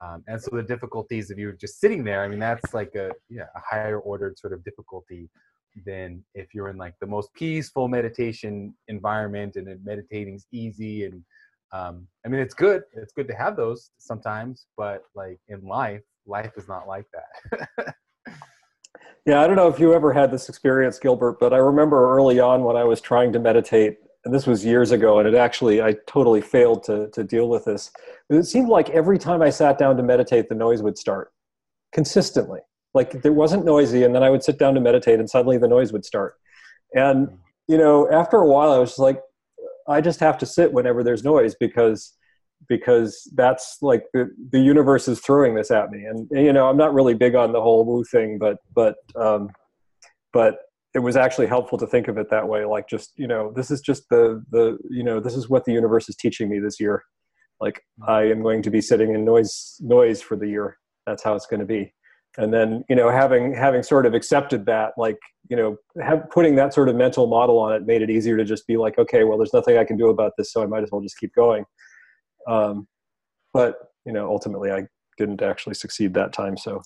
Um, 0.03 0.25
and 0.29 0.41
so 0.41 0.57
the 0.57 0.63
difficulties 0.63 1.31
of 1.31 1.39
you 1.39 1.53
just 1.61 1.79
sitting 1.79 2.05
there 2.05 2.25
i 2.25 2.27
mean 2.27 2.39
that's 2.39 2.73
like 2.73 2.95
a 2.95 3.11
yeah 3.29 3.49
a 3.55 3.61
higher 3.61 3.99
ordered 3.99 4.39
sort 4.39 4.55
of 4.55 4.65
difficulty 4.65 5.29
than 5.85 6.25
if 6.35 6.55
you're 6.55 6.71
in 6.71 6.79
like 6.79 6.95
the 7.03 7.07
most 7.07 7.29
peaceful 7.35 7.87
meditation 7.87 8.75
environment 8.89 9.57
and 9.57 9.69
meditating's 9.85 10.47
easy 10.53 11.05
and 11.05 11.23
um, 11.73 12.09
i 12.25 12.31
mean 12.31 12.41
it's 12.41 12.55
good 12.55 12.83
it's 12.95 13.13
good 13.13 13.29
to 13.29 13.35
have 13.35 13.57
those 13.57 13.91
sometimes 13.99 14.65
but 14.75 15.03
like 15.15 15.39
in 15.49 15.61
life 15.67 16.01
life 16.27 16.53
is 16.57 16.67
not 16.69 16.89
like 16.89 17.07
that. 17.13 17.95
Yeah, 19.27 19.43
I 19.43 19.47
don't 19.47 19.57
know 19.57 19.69
if 19.69 19.79
you 19.79 19.93
ever 19.93 20.15
had 20.15 20.33
this 20.33 20.49
experience, 20.49 20.99
Gilbert, 20.99 21.39
but 21.39 21.53
I 21.53 21.59
remember 21.59 22.17
early 22.17 22.41
on 22.41 22.65
when 22.65 22.75
I 22.75 22.85
was 22.85 23.03
trying 23.03 23.35
to 23.35 23.39
meditate, 23.39 23.99
and 24.25 24.35
this 24.35 24.47
was 24.47 24.65
years 24.65 24.91
ago, 24.91 25.19
and 25.19 25.27
it 25.27 25.35
actually, 25.35 25.81
I 25.81 25.97
totally 26.07 26.43
failed 26.43 26.83
to, 26.85 27.09
to 27.11 27.25
deal 27.25 27.49
with 27.49 27.65
this. 27.65 27.91
It 28.29 28.45
seemed 28.45 28.69
like 28.69 28.91
every 28.91 29.19
time 29.19 29.41
I 29.41 29.51
sat 29.51 29.79
down 29.79 29.97
to 29.97 30.03
meditate, 30.03 30.49
the 30.49 30.55
noise 30.55 30.83
would 30.83 30.99
start 30.99 31.33
consistently. 31.93 32.61
Like 32.93 33.23
there 33.23 33.33
wasn't 33.33 33.65
noisy, 33.65 34.05
and 34.05 34.15
then 34.15 34.23
I 34.23 34.31
would 34.31 34.43
sit 34.43 34.59
down 34.59 34.75
to 34.75 34.81
meditate, 34.81 35.19
and 35.19 35.31
suddenly 35.31 35.57
the 35.57 35.69
noise 35.69 35.93
would 35.93 36.05
start. 36.05 36.35
And, 36.95 37.39
you 37.67 37.79
know, 37.79 38.11
after 38.11 38.37
a 38.37 38.47
while, 38.47 38.73
I 38.73 38.79
was 38.79 38.99
like, 38.99 39.23
I 39.89 40.01
just 40.01 40.21
have 40.21 40.37
to 40.39 40.47
sit 40.47 40.73
whenever 40.73 41.03
there's 41.03 41.25
noise 41.25 41.55
because 41.59 42.15
because 42.69 43.29
that's 43.35 43.79
like 43.81 44.05
the, 44.13 44.31
the 44.51 44.61
universe 44.61 45.09
is 45.09 45.19
throwing 45.21 45.55
this 45.55 45.71
at 45.71 45.91
me 45.91 46.05
and 46.05 46.29
you 46.31 46.53
know 46.53 46.69
i'm 46.69 46.77
not 46.77 46.93
really 46.93 47.15
big 47.15 47.35
on 47.35 47.53
the 47.53 47.61
whole 47.61 47.87
woo 47.87 48.05
thing 48.05 48.37
but 48.39 48.59
but 48.75 48.97
um 49.17 49.49
but 50.35 50.59
it 50.95 50.99
was 50.99 51.17
actually 51.17 51.47
helpful 51.47 51.79
to 51.79 51.87
think 51.87 52.09
of 52.09 52.19
it 52.19 52.31
that 52.31 52.49
way 52.49 52.65
like 52.65 52.89
just 52.89 53.13
you 53.17 53.27
know 53.27 53.53
this 53.55 53.71
is 53.71 53.81
just 53.81 54.09
the 54.11 54.43
the 54.51 54.79
you 54.89 55.05
know 55.05 55.21
this 55.21 55.35
is 55.35 55.49
what 55.49 55.65
the 55.65 55.73
universe 55.73 56.09
is 56.09 56.17
teaching 56.17 56.49
me 56.49 56.59
this 56.59 56.81
year. 56.81 57.03
Like 57.61 57.83
i 58.09 58.23
am 58.23 58.43
going 58.43 58.63
to 58.63 58.71
be 58.71 58.81
sitting 58.81 59.15
in 59.15 59.25
noise 59.25 59.77
noise 59.81 60.23
for 60.23 60.37
the 60.37 60.49
year. 60.49 60.79
That's 61.07 61.23
how 61.23 61.35
it's 61.35 61.47
going 61.47 61.61
to 61.61 61.67
be. 61.67 61.93
And 62.39 62.55
then 62.55 62.85
you 62.89 62.97
know 62.97 63.11
having 63.11 63.55
having 63.55 63.83
sort 63.83 64.07
of 64.07 64.15
accepted 64.15 64.67
that 64.67 64.93
like 64.97 65.19
you 65.49 65.57
know 65.57 65.77
have 66.03 66.31
putting 66.31 66.55
that 66.57 66.73
sort 66.73 66.89
of 66.89 66.97
mental 66.97 67.27
model 67.27 67.59
on 67.59 67.73
it 67.73 67.87
made 67.87 68.03
it 68.03 68.11
easier 68.11 68.37
to 68.37 68.45
just 68.45 68.67
be 68.67 68.77
like 68.77 68.99
okay 68.99 69.25
well 69.25 69.37
there's 69.37 69.53
nothing 69.53 69.77
i 69.79 69.85
can 69.85 69.97
do 69.97 70.09
about 70.09 70.33
this 70.39 70.53
so 70.53 70.63
i 70.63 70.67
might 70.67 70.83
as 70.83 70.91
well 70.93 71.01
just 71.01 71.19
keep 71.19 71.35
going. 71.35 71.65
Um, 72.49 72.87
but 73.53 73.77
you 74.07 74.13
know, 74.13 74.29
ultimately, 74.29 74.71
I 74.71 74.87
didn't 75.19 75.43
actually 75.43 75.75
succeed 75.75 76.15
that 76.15 76.33
time. 76.33 76.57
So, 76.57 76.83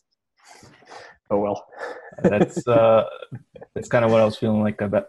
oh 1.30 1.38
well. 1.38 1.66
that's 2.22 2.66
uh, 2.66 3.04
that's 3.74 3.88
kind 3.88 4.04
of 4.04 4.10
what 4.10 4.20
I 4.20 4.24
was 4.24 4.36
feeling 4.36 4.62
like 4.62 4.80
about. 4.80 5.08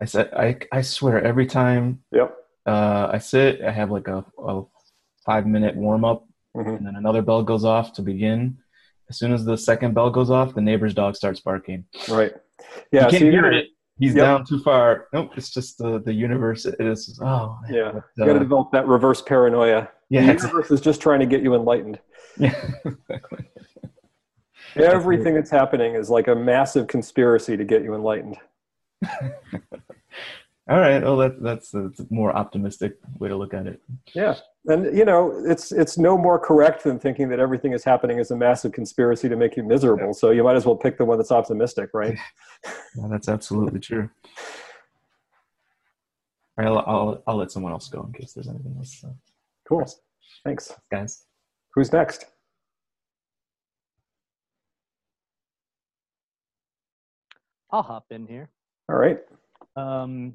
I 0.00 0.04
said, 0.06 0.32
I 0.34 0.56
I 0.72 0.82
swear, 0.82 1.22
every 1.22 1.46
time. 1.46 2.02
Yep. 2.12 2.34
Uh, 2.66 3.10
I 3.12 3.18
sit. 3.18 3.62
I 3.62 3.70
have 3.70 3.90
like 3.90 4.08
a, 4.08 4.24
a 4.38 4.62
five 5.24 5.46
minute 5.46 5.76
warm 5.76 6.04
up, 6.04 6.26
Mhm. 6.56 6.76
and 6.78 6.86
then 6.86 6.96
another 6.96 7.22
bell 7.22 7.42
goes 7.42 7.64
off 7.64 7.92
to 7.94 8.02
begin. 8.02 8.58
As 9.08 9.18
soon 9.18 9.32
as 9.32 9.44
the 9.44 9.56
second 9.56 9.94
bell 9.94 10.10
goes 10.10 10.30
off, 10.30 10.54
the 10.54 10.60
neighbor's 10.60 10.94
dog 10.94 11.16
starts 11.16 11.40
barking. 11.40 11.84
Right. 12.08 12.32
Yeah. 12.92 13.04
you 13.06 13.10
can't 13.10 13.24
you 13.24 13.30
hear 13.32 13.50
it. 13.52 13.66
He's 13.98 14.14
Yep. 14.14 14.24
down 14.24 14.46
too 14.46 14.60
far. 14.60 15.08
Nope, 15.12 15.32
it's 15.36 15.50
just 15.50 15.78
the 15.78 15.98
the 16.00 16.12
universe. 16.12 16.64
It 16.66 16.80
is. 16.80 17.18
Oh. 17.22 17.58
Yeah. 17.68 17.92
But, 17.92 18.04
You 18.16 18.26
got 18.26 18.32
to 18.32 18.36
uh, 18.36 18.38
develop 18.38 18.72
that 18.72 18.86
reverse 18.86 19.20
paranoia. 19.22 19.88
yeah. 20.08 20.20
the 20.26 20.32
universe 20.34 20.70
is 20.70 20.80
just 20.80 21.00
trying 21.00 21.20
to 21.20 21.26
get 21.26 21.42
you 21.42 21.54
enlightened. 21.54 21.98
yeah. 22.38 22.54
exactly. 22.84 23.48
Everything 24.76 25.34
that's 25.34 25.50
happening 25.50 25.94
is 25.94 26.10
like 26.10 26.28
a 26.28 26.34
massive 26.34 26.86
conspiracy 26.86 27.56
to 27.56 27.64
get 27.64 27.82
you 27.82 27.94
enlightened. 27.94 28.36
All 30.68 30.78
right. 30.78 31.02
Well, 31.02 31.16
that, 31.16 31.42
that's 31.42 31.74
a 31.74 31.90
more 32.10 32.36
optimistic 32.36 32.96
way 33.18 33.28
to 33.28 33.36
look 33.36 33.54
at 33.54 33.66
it. 33.66 33.80
Yeah. 34.14 34.36
And 34.66 34.96
you 34.96 35.04
know, 35.04 35.42
it's 35.46 35.72
it's 35.72 35.98
no 35.98 36.16
more 36.18 36.38
correct 36.38 36.84
than 36.84 36.98
thinking 36.98 37.28
that 37.30 37.40
everything 37.40 37.72
is 37.72 37.82
happening 37.82 38.20
as 38.20 38.30
a 38.30 38.36
massive 38.36 38.72
conspiracy 38.72 39.28
to 39.28 39.34
make 39.34 39.56
you 39.56 39.62
miserable. 39.64 40.14
So 40.14 40.30
you 40.30 40.44
might 40.44 40.54
as 40.54 40.66
well 40.66 40.76
pick 40.76 40.98
the 40.98 41.04
one 41.04 41.18
that's 41.18 41.32
optimistic, 41.32 41.90
right? 41.94 42.16
Well, 42.94 43.08
that's 43.08 43.28
absolutely 43.28 43.80
true. 43.80 44.10
All 46.58 46.64
right, 46.64 46.66
I'll, 46.66 46.78
I'll, 46.86 47.22
I'll 47.26 47.36
let 47.36 47.50
someone 47.50 47.72
else 47.72 47.88
go 47.88 48.02
in 48.02 48.12
case 48.12 48.34
there's 48.34 48.48
anything 48.48 48.74
else, 48.76 49.02
uh, 49.02 49.12
Cool. 49.66 49.88
Thanks. 50.44 50.74
guys. 50.90 51.24
Who's 51.74 51.90
next? 51.92 52.26
I'll 57.72 57.82
hop 57.82 58.06
in 58.10 58.26
here. 58.26 58.48
All 58.88 58.96
right. 58.96 59.18
Um, 59.76 60.34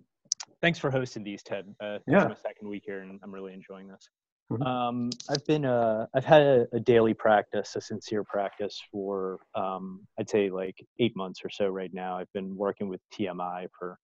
thanks 0.62 0.80
for 0.80 0.90
hosting 0.90 1.24
these, 1.24 1.44
Ted. 1.44 1.74
Uh, 1.80 2.00
Yeah. 2.08 2.26
My 2.28 2.36
second 2.36 2.68
week 2.70 2.84
here, 2.86 3.00
and 3.02 3.20
I'm 3.24 3.34
really 3.34 3.54
enjoying 3.54 3.88
this. 3.88 4.10
Mhm. 4.52 4.66
Um, 4.66 5.10
I've 5.30 5.44
been 5.48 5.66
uh, 5.66 6.06
I've 6.14 6.24
had 6.26 6.42
a, 6.44 6.68
a 6.74 6.80
daily 6.80 7.16
practice, 7.16 7.76
a 7.76 7.82
sincere 7.82 8.24
practice 8.24 8.80
for 8.92 9.40
um, 9.56 10.06
I'd 10.20 10.30
say 10.30 10.52
like 10.52 10.76
eight 11.00 11.16
months 11.16 11.42
or 11.44 11.50
so 11.50 11.68
right 11.68 11.92
now. 11.94 12.18
I've 12.20 12.32
been 12.32 12.56
working 12.56 12.88
with 12.88 13.02
TMI 13.12 13.68
for 13.78 13.98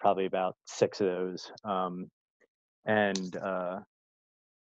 probably 0.00 0.26
about 0.26 0.56
six 0.66 1.00
of 1.00 1.06
those, 1.06 1.52
um, 1.64 2.10
and 2.84 3.36
uh, 3.36 3.78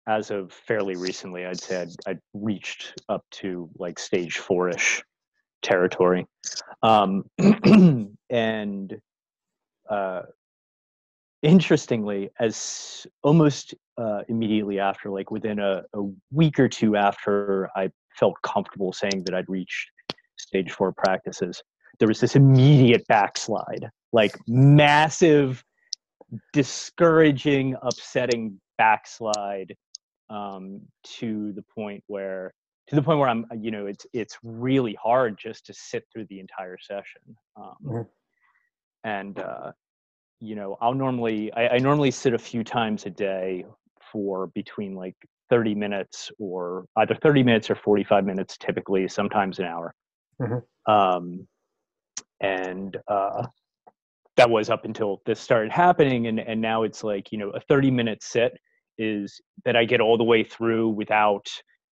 as 0.06 0.32
of 0.32 0.52
fairly 0.52 0.98
recently, 0.98 1.46
I'd 1.46 1.62
say 1.62 1.84
I'd, 1.84 1.90
I'd 2.06 2.20
reached 2.34 2.94
up 3.08 3.24
to 3.40 3.70
like 3.80 3.98
stage 4.00 4.38
four-ish 4.40 5.02
territory, 5.66 6.26
um, 6.84 7.26
and 8.30 8.98
uh, 9.90 10.22
interestingly, 11.42 12.30
as 12.40 13.06
almost 13.24 13.74
uh, 13.98 14.22
immediately 14.30 14.80
after, 14.80 15.10
like 15.10 15.32
within 15.32 15.60
a, 15.60 15.84
a 15.94 16.02
week 16.32 16.60
or 16.60 16.70
two 16.70 16.96
after 16.96 17.70
I 17.76 17.90
felt 18.18 18.36
comfortable 18.44 18.94
saying 18.94 19.24
that 19.26 19.36
I'd 19.36 19.50
reached 19.50 19.90
stage 20.38 20.72
four 20.72 20.94
practices, 20.94 21.62
there 22.00 22.08
was 22.08 22.20
this 22.20 22.36
immediate 22.36 23.06
backslide, 23.08 23.90
like 24.14 24.36
massive, 24.48 25.64
discouraging, 26.54 27.76
upsetting 27.82 28.60
backslide 28.78 29.76
um, 30.30 30.82
to 31.04 31.54
the 31.54 31.64
point 31.74 32.04
where 32.08 32.54
to 32.88 32.96
the 32.96 33.02
point 33.02 33.20
where 33.20 33.30
I'm, 33.30 33.46
you 33.60 33.72
know, 33.72 33.88
it's 33.88 34.06
it's 34.14 34.38
really 34.44 34.96
hard 35.02 35.38
just 35.38 35.66
to 35.68 35.74
sit 35.74 36.06
through 36.12 36.26
the 36.30 36.40
entire 36.40 36.78
session. 36.80 37.22
Um, 37.58 37.76
Mhm. 37.84 38.08
And 39.04 39.40
uh, 39.40 39.72
you 40.40 40.56
know, 40.56 40.78
I'll 40.82 40.94
normally 40.94 41.52
I, 41.54 41.70
I 41.70 41.78
normally 41.80 42.12
sit 42.12 42.34
a 42.34 42.38
few 42.40 42.64
times 42.64 43.06
a 43.06 43.10
day 43.10 43.66
for 44.12 44.48
between 44.48 44.96
like 44.96 45.16
30 45.50 45.76
minutes 45.76 46.32
or 46.40 46.86
either 46.98 47.16
30 47.16 47.44
minutes 47.44 47.70
or 47.70 47.76
45 47.76 48.26
minutes, 48.26 48.58
typically, 48.58 49.08
sometimes 49.08 49.60
an 49.60 49.66
hour. 49.66 49.94
Mhm. 50.42 50.64
Um, 50.88 51.48
and 52.42 52.98
uh, 53.08 53.48
that 54.38 54.50
was 54.50 54.70
up 54.70 54.86
until 54.86 55.22
this 55.26 55.40
started 55.40 55.72
happening, 55.72 56.28
and 56.28 56.40
and 56.40 56.62
now 56.62 56.84
it's 56.84 57.04
like 57.04 57.32
you 57.32 57.38
know 57.38 57.50
a 57.52 57.60
30 57.62 57.92
minute 57.92 58.22
sit 58.24 58.58
is 58.98 59.42
that 59.66 59.76
I 59.76 59.86
get 59.86 60.02
all 60.02 60.18
the 60.18 60.24
way 60.24 60.44
through 60.44 60.90
without 60.90 61.48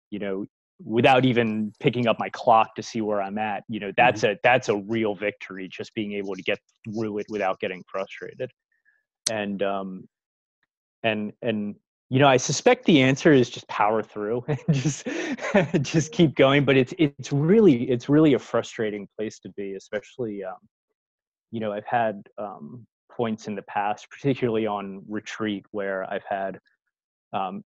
you 0.10 0.20
know 0.20 0.46
without 0.84 1.26
even 1.26 1.72
picking 1.80 2.08
up 2.08 2.18
my 2.20 2.30
clock 2.30 2.76
to 2.76 2.84
see 2.84 3.02
where 3.02 3.22
I'm 3.22 3.38
at. 3.38 3.64
You 3.68 3.80
know 3.80 3.92
that's 3.96 4.24
a 4.24 4.38
that's 4.44 4.70
a 4.70 4.78
real 4.78 5.16
victory 5.16 5.70
just 5.72 5.94
being 5.94 6.14
able 6.14 6.36
to 6.36 6.42
get 6.42 6.60
through 6.86 7.20
it 7.20 7.26
without 7.30 7.60
getting 7.60 7.84
frustrated. 7.90 8.52
And 9.32 9.62
um 9.64 10.08
and 11.04 11.34
and 11.42 11.76
you 12.10 12.20
know 12.20 12.28
I 12.28 12.38
suspect 12.38 12.86
the 12.86 13.02
answer 13.02 13.32
is 13.32 13.50
just 13.50 13.68
power 13.68 14.04
through 14.04 14.44
and 14.48 14.60
just 14.72 15.08
just 15.82 16.12
keep 16.12 16.36
going. 16.36 16.66
But 16.66 16.78
it's 16.78 16.94
it's 16.98 17.32
really 17.32 17.90
it's 17.90 18.10
really 18.10 18.34
a 18.34 18.40
frustrating 18.40 19.08
place 19.18 19.40
to 19.40 19.50
be, 19.50 19.76
especially 19.76 20.44
um, 20.44 20.58
you 21.52 21.60
know 21.60 21.72
I've 21.72 21.86
had 21.86 22.24
um, 22.38 22.86
points 23.12 23.48
in 23.48 23.56
the 23.56 23.64
past, 23.64 24.08
particularly 24.10 24.66
on 24.66 25.04
retreat, 25.08 25.66
where 25.72 26.12
I've 26.12 26.26
had 26.28 26.60
um, 27.32 27.64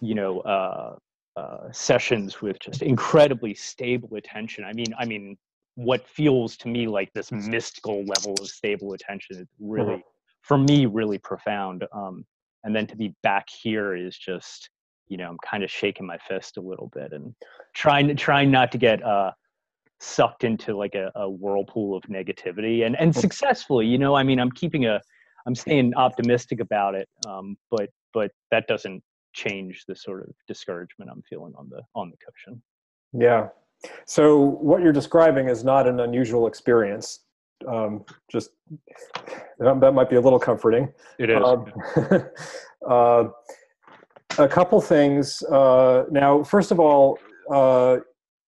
you 0.00 0.14
know 0.14 0.40
uh, 0.40 0.96
uh, 1.36 1.70
sessions 1.72 2.40
with 2.42 2.58
just 2.60 2.82
incredibly 2.82 3.54
stable 3.54 4.14
attention. 4.16 4.64
I 4.64 4.72
mean, 4.72 4.92
I 4.98 5.04
mean, 5.04 5.36
what 5.76 6.06
feels 6.06 6.56
to 6.58 6.68
me 6.68 6.86
like 6.86 7.10
this 7.14 7.30
mystical 7.32 8.04
level 8.04 8.34
of 8.40 8.48
stable 8.48 8.92
attention 8.92 9.36
is 9.38 9.46
really, 9.60 10.02
for 10.42 10.58
me, 10.58 10.86
really 10.86 11.18
profound. 11.18 11.84
Um, 11.92 12.24
and 12.64 12.74
then 12.74 12.86
to 12.88 12.96
be 12.96 13.14
back 13.22 13.46
here 13.48 13.94
is 13.94 14.18
just, 14.18 14.68
you 15.08 15.16
know, 15.16 15.28
I'm 15.28 15.38
kind 15.48 15.64
of 15.64 15.70
shaking 15.70 16.06
my 16.06 16.18
fist 16.18 16.56
a 16.56 16.60
little 16.60 16.90
bit 16.94 17.12
and 17.12 17.34
trying 17.74 18.14
trying 18.16 18.50
not 18.50 18.70
to 18.72 18.78
get 18.78 19.02
uh, 19.02 19.30
sucked 20.00 20.44
into 20.44 20.76
like 20.76 20.94
a, 20.94 21.10
a 21.14 21.30
whirlpool 21.30 21.96
of 21.96 22.02
negativity 22.04 22.84
and 22.84 22.96
and 22.96 23.14
successfully. 23.14 23.86
You 23.86 23.98
know, 23.98 24.14
I 24.14 24.22
mean, 24.22 24.38
I'm 24.38 24.52
keeping 24.52 24.86
a, 24.86 25.00
I'm 25.46 25.54
staying 25.54 25.94
optimistic 25.94 26.60
about 26.60 26.94
it, 26.94 27.08
um, 27.26 27.56
but 27.70 27.88
but 28.12 28.30
that 28.50 28.66
doesn't 28.66 29.02
change 29.32 29.84
the 29.86 29.94
sort 29.94 30.22
of 30.22 30.34
discouragement 30.46 31.10
I'm 31.10 31.22
feeling 31.22 31.52
on 31.56 31.68
the 31.68 31.82
on 31.94 32.10
the 32.10 32.16
cushion. 32.16 32.62
Yeah. 33.12 33.48
So 34.06 34.38
what 34.38 34.82
you're 34.82 34.92
describing 34.92 35.48
is 35.48 35.64
not 35.64 35.86
an 35.86 36.00
unusual 36.00 36.46
experience. 36.46 37.20
Um, 37.66 38.04
just 38.30 38.50
that, 39.58 39.92
might 39.94 40.08
be 40.08 40.16
a 40.16 40.20
little 40.20 40.38
comforting. 40.38 40.92
It 41.18 41.30
is. 41.30 41.42
Um, 41.42 41.72
uh, 42.88 43.24
a 44.38 44.48
couple 44.48 44.80
things. 44.80 45.42
Uh, 45.42 46.04
now, 46.10 46.42
first 46.42 46.70
of 46.70 46.80
all, 46.80 47.18
uh, 47.52 47.98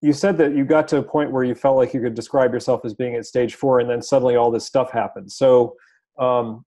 you 0.01 0.13
said 0.13 0.39
that 0.39 0.55
you 0.55 0.65
got 0.65 0.89
to 0.89 0.99
a 0.99 1.03
point 1.03 1.31
where 1.31 1.45
you 1.45 1.55
felt 1.55 1.77
like 1.77 1.95
you 1.95 2.01
could 2.01 2.15
describe 2.15 2.53
yourself 2.53 2.85
as 2.85 2.95
being 2.95 3.15
at 3.15 3.27
stage 3.27 3.55
four, 3.55 3.81
and 3.81 3.89
then 3.89 4.03
suddenly 4.03 4.37
all 4.37 4.51
this 4.51 4.67
stuff 4.67 4.91
happened. 4.91 5.31
So, 5.31 5.77
um, 6.19 6.65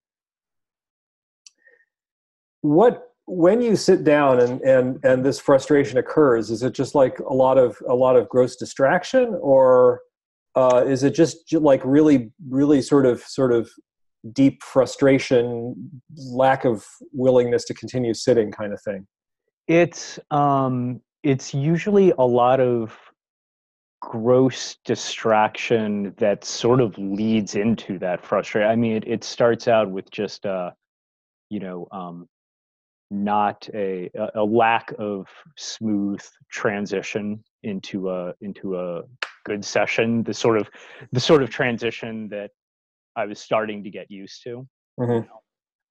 what 2.62 3.10
when 3.26 3.60
you 3.60 3.76
sit 3.76 4.04
down 4.04 4.40
and 4.40 4.60
and 4.62 5.04
and 5.04 5.24
this 5.24 5.38
frustration 5.38 5.98
occurs, 5.98 6.50
is 6.50 6.62
it 6.62 6.72
just 6.72 6.94
like 6.94 7.18
a 7.18 7.34
lot 7.34 7.58
of 7.58 7.76
a 7.88 7.94
lot 7.94 8.16
of 8.16 8.28
gross 8.28 8.56
distraction, 8.56 9.36
or 9.40 10.00
uh, 10.54 10.84
is 10.86 11.02
it 11.02 11.14
just 11.14 11.52
like 11.52 11.82
really 11.84 12.30
really 12.48 12.80
sort 12.80 13.04
of 13.04 13.20
sort 13.22 13.52
of 13.52 13.68
deep 14.32 14.62
frustration, 14.62 15.74
lack 16.16 16.64
of 16.64 16.84
willingness 17.12 17.64
to 17.64 17.74
continue 17.74 18.14
sitting, 18.14 18.50
kind 18.52 18.72
of 18.72 18.80
thing? 18.82 19.06
It's 19.66 20.20
um, 20.30 21.00
it's 21.24 21.52
usually 21.52 22.12
a 22.18 22.24
lot 22.24 22.60
of 22.60 22.96
gross 24.00 24.76
distraction 24.84 26.14
that 26.18 26.44
sort 26.44 26.80
of 26.80 26.96
leads 26.96 27.56
into 27.56 27.98
that 27.98 28.24
frustration. 28.24 28.70
I 28.70 28.76
mean, 28.76 28.92
it, 28.92 29.04
it 29.08 29.24
starts 29.24 29.66
out 29.66 29.90
with 29.90 30.08
just 30.12 30.46
uh, 30.46 30.70
you 31.50 31.58
know, 31.58 31.88
um, 31.90 32.28
not 33.10 33.68
a 33.74 34.10
a 34.34 34.44
lack 34.44 34.92
of 34.98 35.28
smooth 35.56 36.20
transition 36.50 37.42
into 37.62 38.10
a 38.10 38.34
into 38.40 38.78
a 38.78 39.02
good 39.44 39.64
session. 39.64 40.22
The 40.22 40.34
sort 40.34 40.58
of 40.58 40.68
the 41.12 41.20
sort 41.20 41.42
of 41.42 41.50
transition 41.50 42.28
that 42.28 42.50
I 43.14 43.26
was 43.26 43.38
starting 43.38 43.84
to 43.84 43.90
get 43.90 44.10
used 44.10 44.42
to. 44.44 44.66
Mhm. 44.98 45.28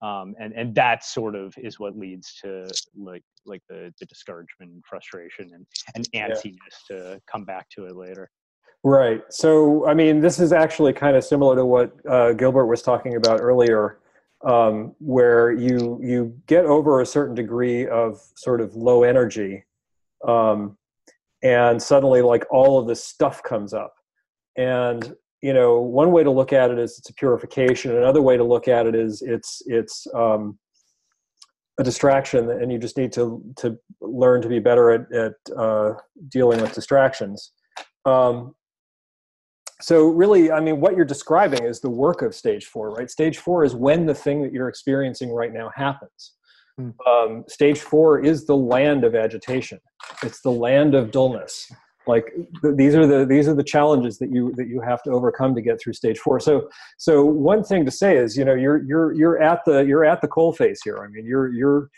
Um, 0.01 0.35
and 0.39 0.53
and 0.53 0.75
that 0.75 1.03
sort 1.03 1.35
of 1.35 1.53
is 1.57 1.79
what 1.79 1.97
leads 1.97 2.35
to 2.43 2.67
like 2.95 3.23
like 3.45 3.61
the, 3.69 3.93
the 3.99 4.05
discouragement 4.05 4.71
and 4.71 4.83
frustration 4.85 5.51
and, 5.53 5.65
and 5.95 6.07
antsiness 6.13 6.85
to 6.89 7.21
come 7.31 7.45
back 7.45 7.69
to 7.69 7.85
it 7.85 7.95
later. 7.95 8.29
Right. 8.83 9.23
So, 9.31 9.87
I 9.87 9.95
mean, 9.95 10.19
this 10.19 10.39
is 10.39 10.53
actually 10.53 10.93
kind 10.93 11.15
of 11.17 11.23
similar 11.23 11.55
to 11.55 11.65
what 11.65 11.91
uh, 12.07 12.33
Gilbert 12.33 12.67
was 12.67 12.83
talking 12.83 13.15
about 13.15 13.41
earlier, 13.41 13.97
um, 14.43 14.95
where 14.99 15.51
you 15.51 15.99
you 16.01 16.37
get 16.47 16.65
over 16.65 17.01
a 17.01 17.05
certain 17.05 17.35
degree 17.35 17.87
of 17.87 18.19
sort 18.35 18.61
of 18.61 18.75
low 18.75 19.03
energy, 19.03 19.63
um, 20.27 20.77
and 21.43 21.81
suddenly, 21.81 22.21
like 22.21 22.45
all 22.51 22.79
of 22.79 22.87
this 22.87 23.03
stuff 23.03 23.41
comes 23.43 23.73
up, 23.73 23.93
and 24.57 25.15
you 25.41 25.53
know, 25.53 25.79
one 25.79 26.11
way 26.11 26.23
to 26.23 26.31
look 26.31 26.53
at 26.53 26.71
it 26.71 26.79
is 26.79 26.97
it's 26.97 27.09
a 27.09 27.13
purification. 27.13 27.95
Another 27.95 28.21
way 28.21 28.35
to 28.35 28.43
look 28.43 28.67
at 28.67 28.87
it 28.87 28.95
is 28.95 29.21
it's 29.21 29.61
it's 29.67 30.07
um, 30.15 30.57
a 31.79 31.83
distraction, 31.83 32.49
and 32.49 32.71
you 32.71 32.79
just 32.79 32.97
need 32.97 33.11
to 33.13 33.43
to 33.57 33.77
learn 34.01 34.41
to 34.41 34.49
be 34.49 34.59
better 34.59 34.91
at 34.91 35.11
at 35.13 35.33
uh, 35.55 35.93
dealing 36.29 36.61
with 36.61 36.73
distractions. 36.73 37.51
Um, 38.05 38.55
so 39.85 39.95
really 40.21 40.51
i 40.51 40.59
mean 40.59 40.77
what 40.79 40.95
you're 40.95 41.11
describing 41.15 41.63
is 41.63 41.79
the 41.79 41.95
work 42.05 42.19
of 42.21 42.33
stage 42.33 42.65
four 42.65 42.95
right? 42.95 43.09
Stage 43.09 43.37
four 43.37 43.63
is 43.63 43.75
when 43.75 44.05
the 44.05 44.15
thing 44.15 44.41
that 44.41 44.53
you're 44.53 44.69
experiencing 44.69 45.31
right 45.31 45.53
now 45.53 45.71
happens. 45.75 46.33
Hmm. 46.77 46.89
um, 47.07 47.43
stage 47.47 47.79
four 47.79 48.19
is 48.19 48.45
the 48.45 48.55
land 48.55 49.05
of 49.05 49.15
agitation. 49.15 49.79
It's 50.23 50.41
the 50.41 50.51
land 50.51 50.93
of 50.93 51.11
dullness. 51.11 51.71
Like 52.05 52.25
th- 52.61 52.75
these 52.75 52.95
are 52.95 53.07
the 53.07 53.25
these 53.25 53.47
are 53.47 53.55
the 53.55 53.63
challenges 53.63 54.17
that 54.19 54.29
you 54.29 54.53
that 54.57 54.67
you 54.67 54.81
have 54.81 55.01
to 55.03 55.11
overcome 55.11 55.55
to 55.55 55.61
get 55.61 55.79
through 55.79 55.93
stage 55.93 56.19
four. 56.19 56.39
So 56.39 56.69
so 56.97 57.23
one 57.23 57.63
thing 57.63 57.85
to 57.85 57.91
say 57.91 58.17
is 58.17 58.35
you 58.35 58.45
know 58.45 58.53
you're 58.53 58.83
you're 58.83 59.13
you're 59.13 59.41
at 59.41 59.61
the 59.65 59.85
you're 59.85 60.05
at 60.05 60.21
the 60.21 60.27
coal 60.27 60.51
face 60.53 60.81
here. 60.83 60.97
I 60.97 61.07
mean 61.07 61.25
you're 61.25 61.51
you're 61.53 61.89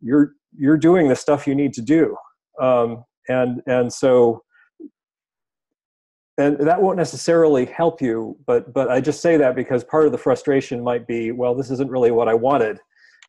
you're 0.00 0.32
you're 0.56 0.76
doing 0.76 1.08
the 1.08 1.16
stuff 1.16 1.46
you 1.46 1.54
need 1.54 1.72
to 1.74 1.82
do. 1.82 2.16
Um, 2.60 3.04
and 3.28 3.62
and 3.66 3.92
so 3.92 4.42
and 6.38 6.58
that 6.58 6.80
won't 6.80 6.96
necessarily 6.96 7.64
help 7.64 8.00
you 8.00 8.36
but 8.46 8.72
but 8.72 8.90
i 8.90 9.00
just 9.00 9.20
say 9.20 9.36
that 9.36 9.54
because 9.54 9.84
part 9.84 10.06
of 10.06 10.12
the 10.12 10.18
frustration 10.18 10.82
might 10.82 11.06
be 11.06 11.32
well 11.32 11.54
this 11.54 11.70
isn't 11.70 11.90
really 11.90 12.10
what 12.10 12.28
i 12.28 12.34
wanted 12.34 12.78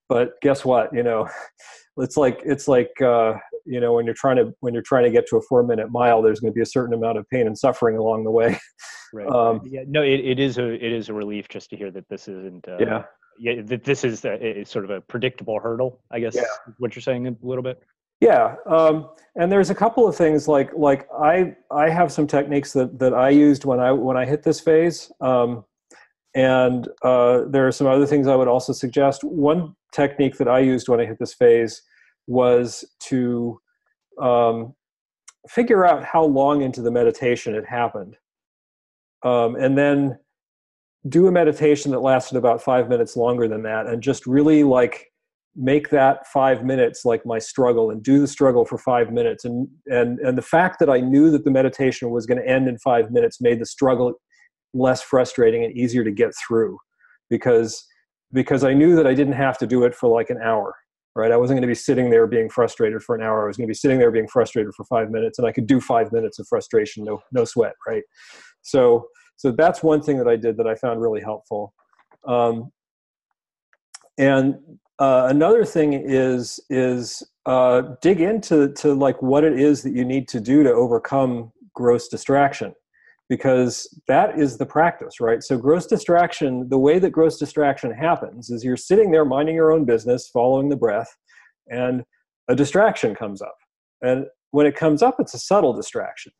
but 0.10 0.40
guess 0.42 0.66
what 0.66 0.94
you 0.94 1.04
know 1.04 1.28
it's 1.98 2.18
like 2.18 2.40
it's 2.46 2.68
like 2.68 2.92
uh, 3.02 3.34
you 3.66 3.80
know 3.80 3.94
when 3.94 4.06
you're 4.06 4.14
trying 4.14 4.36
to 4.36 4.54
when 4.60 4.74
you're 4.74 4.84
trying 4.84 5.04
to 5.04 5.10
get 5.10 5.28
to 5.28 5.38
a 5.38 5.42
four 5.42 5.64
minute 5.64 5.92
mile 5.92 6.22
there's 6.22 6.40
going 6.40 6.52
to 6.52 6.56
be 6.56 6.62
a 6.62 6.66
certain 6.66 6.94
amount 6.94 7.18
of 7.18 7.28
pain 7.30 7.48
and 7.48 7.58
suffering 7.58 7.98
along 7.98 8.24
the 8.24 8.32
way 8.32 8.58
Right. 9.14 9.28
Um, 9.28 9.62
yeah. 9.66 9.82
No, 9.88 10.02
it, 10.02 10.20
it 10.20 10.40
is 10.40 10.58
a 10.58 10.74
it 10.74 10.92
is 10.92 11.10
a 11.10 11.14
relief 11.14 11.48
just 11.48 11.70
to 11.72 11.78
hear 11.78 11.92
that 11.92 12.08
this 12.10 12.28
isn't. 12.28 12.68
Uh, 12.68 12.78
yeah 12.80 13.04
Yeah. 13.40 13.62
That 13.64 13.84
this 13.84 14.04
is 14.04 14.26
a, 14.26 14.34
it's 14.34 14.72
sort 14.72 14.86
of 14.86 14.92
a 14.92 15.02
predictable 15.02 15.60
hurdle. 15.60 16.02
I 16.12 16.20
guess. 16.20 16.36
Yeah. 16.36 16.44
What 16.78 16.96
you're 16.96 17.02
saying 17.02 17.28
a 17.28 17.36
little 17.42 17.64
bit. 17.64 17.82
Yeah 18.20 18.56
um, 18.66 19.10
and 19.36 19.52
there's 19.52 19.70
a 19.70 19.76
couple 19.76 20.08
of 20.08 20.16
things 20.16 20.48
like 20.48 20.72
like 20.76 21.08
i 21.20 21.54
i 21.72 21.90
have 21.90 22.12
some 22.12 22.28
techniques 22.28 22.74
that 22.74 22.98
that 23.00 23.14
i 23.14 23.30
used 23.30 23.66
when 23.66 23.80
i 23.80 23.92
when 23.92 24.18
i 24.18 24.26
hit 24.26 24.44
this 24.44 24.60
phase 24.60 25.12
um, 25.22 25.64
and 26.38 26.88
uh, 27.02 27.42
there 27.50 27.68
are 27.68 27.72
some 27.72 27.88
other 27.88 28.06
things 28.06 28.28
i 28.28 28.36
would 28.36 28.48
also 28.48 28.72
suggest. 28.72 29.24
One 29.24 29.76
technique 29.92 30.38
that 30.38 30.48
i 30.48 30.60
used 30.60 30.88
when 30.88 31.00
i 31.00 31.06
hit 31.06 31.18
this 31.20 31.34
phase 31.34 31.82
was 32.28 32.86
to 33.00 33.60
um, 34.22 34.76
figure 35.50 35.86
out 35.86 36.04
how 36.04 36.24
long 36.24 36.62
into 36.62 36.82
the 36.82 36.92
meditation 36.92 37.56
it 37.56 37.66
happened. 37.66 38.18
Um, 39.24 39.56
and 39.56 39.78
then 39.78 40.20
do 41.10 41.28
a 41.28 41.32
meditation 41.32 41.92
that 41.92 42.02
lasted 42.02 42.38
about 42.38 42.62
five 42.62 42.90
minutes 42.90 43.16
longer 43.16 43.48
than 43.48 43.64
that 43.64 43.88
and 43.88 44.04
just 44.04 44.28
really 44.28 44.64
like 44.64 45.07
make 45.58 45.90
that 45.90 46.28
five 46.28 46.64
minutes 46.64 47.04
like 47.04 47.26
my 47.26 47.40
struggle 47.40 47.90
and 47.90 48.04
do 48.04 48.20
the 48.20 48.28
struggle 48.28 48.64
for 48.64 48.78
five 48.78 49.12
minutes. 49.12 49.44
And 49.44 49.68
and 49.88 50.20
and 50.20 50.38
the 50.38 50.44
fact 50.44 50.78
that 50.80 50.90
i 50.90 51.00
knew 51.00 51.32
that 51.32 51.44
the 51.44 51.52
meditation 51.52 52.12
was 52.12 52.26
going 52.26 52.40
to 52.40 52.48
end 52.48 52.68
in 52.68 52.78
five 52.78 53.12
minutes 53.12 53.42
made 53.42 53.60
the 53.60 53.66
struggle 53.66 54.14
less 54.74 55.02
frustrating 55.02 55.64
and 55.64 55.76
easier 55.76 56.04
to 56.04 56.12
get 56.12 56.32
through 56.48 56.78
because 57.30 57.84
because 58.32 58.64
i 58.64 58.74
knew 58.74 58.96
that 58.96 59.08
i 59.08 59.14
didn't 59.14 59.34
have 59.34 59.58
to 59.58 59.66
do 59.66 59.84
it 59.84 59.96
for 59.96 60.10
like 60.10 60.30
an 60.30 60.40
hour 60.44 60.76
right? 61.18 61.32
I 61.32 61.38
wasn't 61.38 61.56
going 61.56 61.64
to 61.64 61.68
be 61.68 61.74
sitting 61.74 62.12
there 62.12 62.28
being 62.28 62.48
frustrated 62.48 63.02
for 63.02 63.16
an 63.16 63.24
hour. 63.24 63.44
I 63.44 63.48
was 63.48 63.58
going 63.58 63.68
to 63.68 63.72
be 63.72 63.76
sitting 63.76 63.98
there 63.98 64.12
being 64.12 64.28
frustrated 64.28 64.72
for 64.76 64.86
five 64.86 65.10
minutes 65.10 65.40
and 65.40 65.48
i 65.48 65.52
could 65.52 65.66
do 65.66 65.82
five 65.82 66.12
minutes 66.12 66.38
of 66.38 66.48
frustration 66.48 67.04
no 67.04 67.20
no 67.32 67.44
sweat 67.44 67.74
right? 67.88 68.04
So 68.62 69.08
so 69.36 69.52
that's 69.52 69.82
one 69.82 70.02
thing 70.02 70.18
that 70.20 70.28
i 70.28 70.36
did 70.36 70.58
that 70.58 70.68
i 70.68 70.76
found 70.76 71.02
really 71.02 71.22
helpful. 71.22 71.74
Um, 72.28 72.72
and 74.20 74.56
uh, 75.00 75.28
another 75.30 75.64
thing 75.64 75.94
is 75.94 76.60
is 76.70 77.24
uh, 77.46 77.82
dig 78.02 78.20
into 78.20 78.74
to 78.74 78.94
like 78.94 79.22
what 79.22 79.44
it 79.44 79.60
is 79.60 79.84
that 79.84 79.94
you 79.94 80.04
need 80.04 80.28
to 80.28 80.40
do 80.40 80.64
to 80.64 80.72
overcome 80.72 81.52
gross 81.74 82.08
distraction 82.08 82.74
because 83.30 83.88
that 84.08 84.40
is 84.40 84.58
the 84.58 84.66
practice 84.66 85.20
right? 85.20 85.44
So 85.44 85.58
gross 85.58 85.86
distraction 85.86 86.68
the 86.70 86.80
way 86.80 87.00
that 87.00 87.12
gross 87.12 87.38
distraction 87.38 87.92
happens 87.92 88.50
is 88.50 88.64
you're 88.64 88.78
sitting 88.78 89.12
there 89.12 89.26
minding 89.26 89.56
your 89.56 89.72
own 89.72 89.86
business 89.86 90.30
following 90.34 90.70
the 90.70 90.76
breath 90.76 91.16
and 91.68 92.04
a 92.48 92.56
distraction 92.56 93.14
comes 93.14 93.42
up. 93.42 93.56
And 94.02 94.26
when 94.52 94.66
it 94.66 94.76
comes 94.76 95.04
up 95.04 95.18
it's 95.20 95.34
a 95.34 95.40
subtle 95.40 95.74
distraction. 95.74 96.32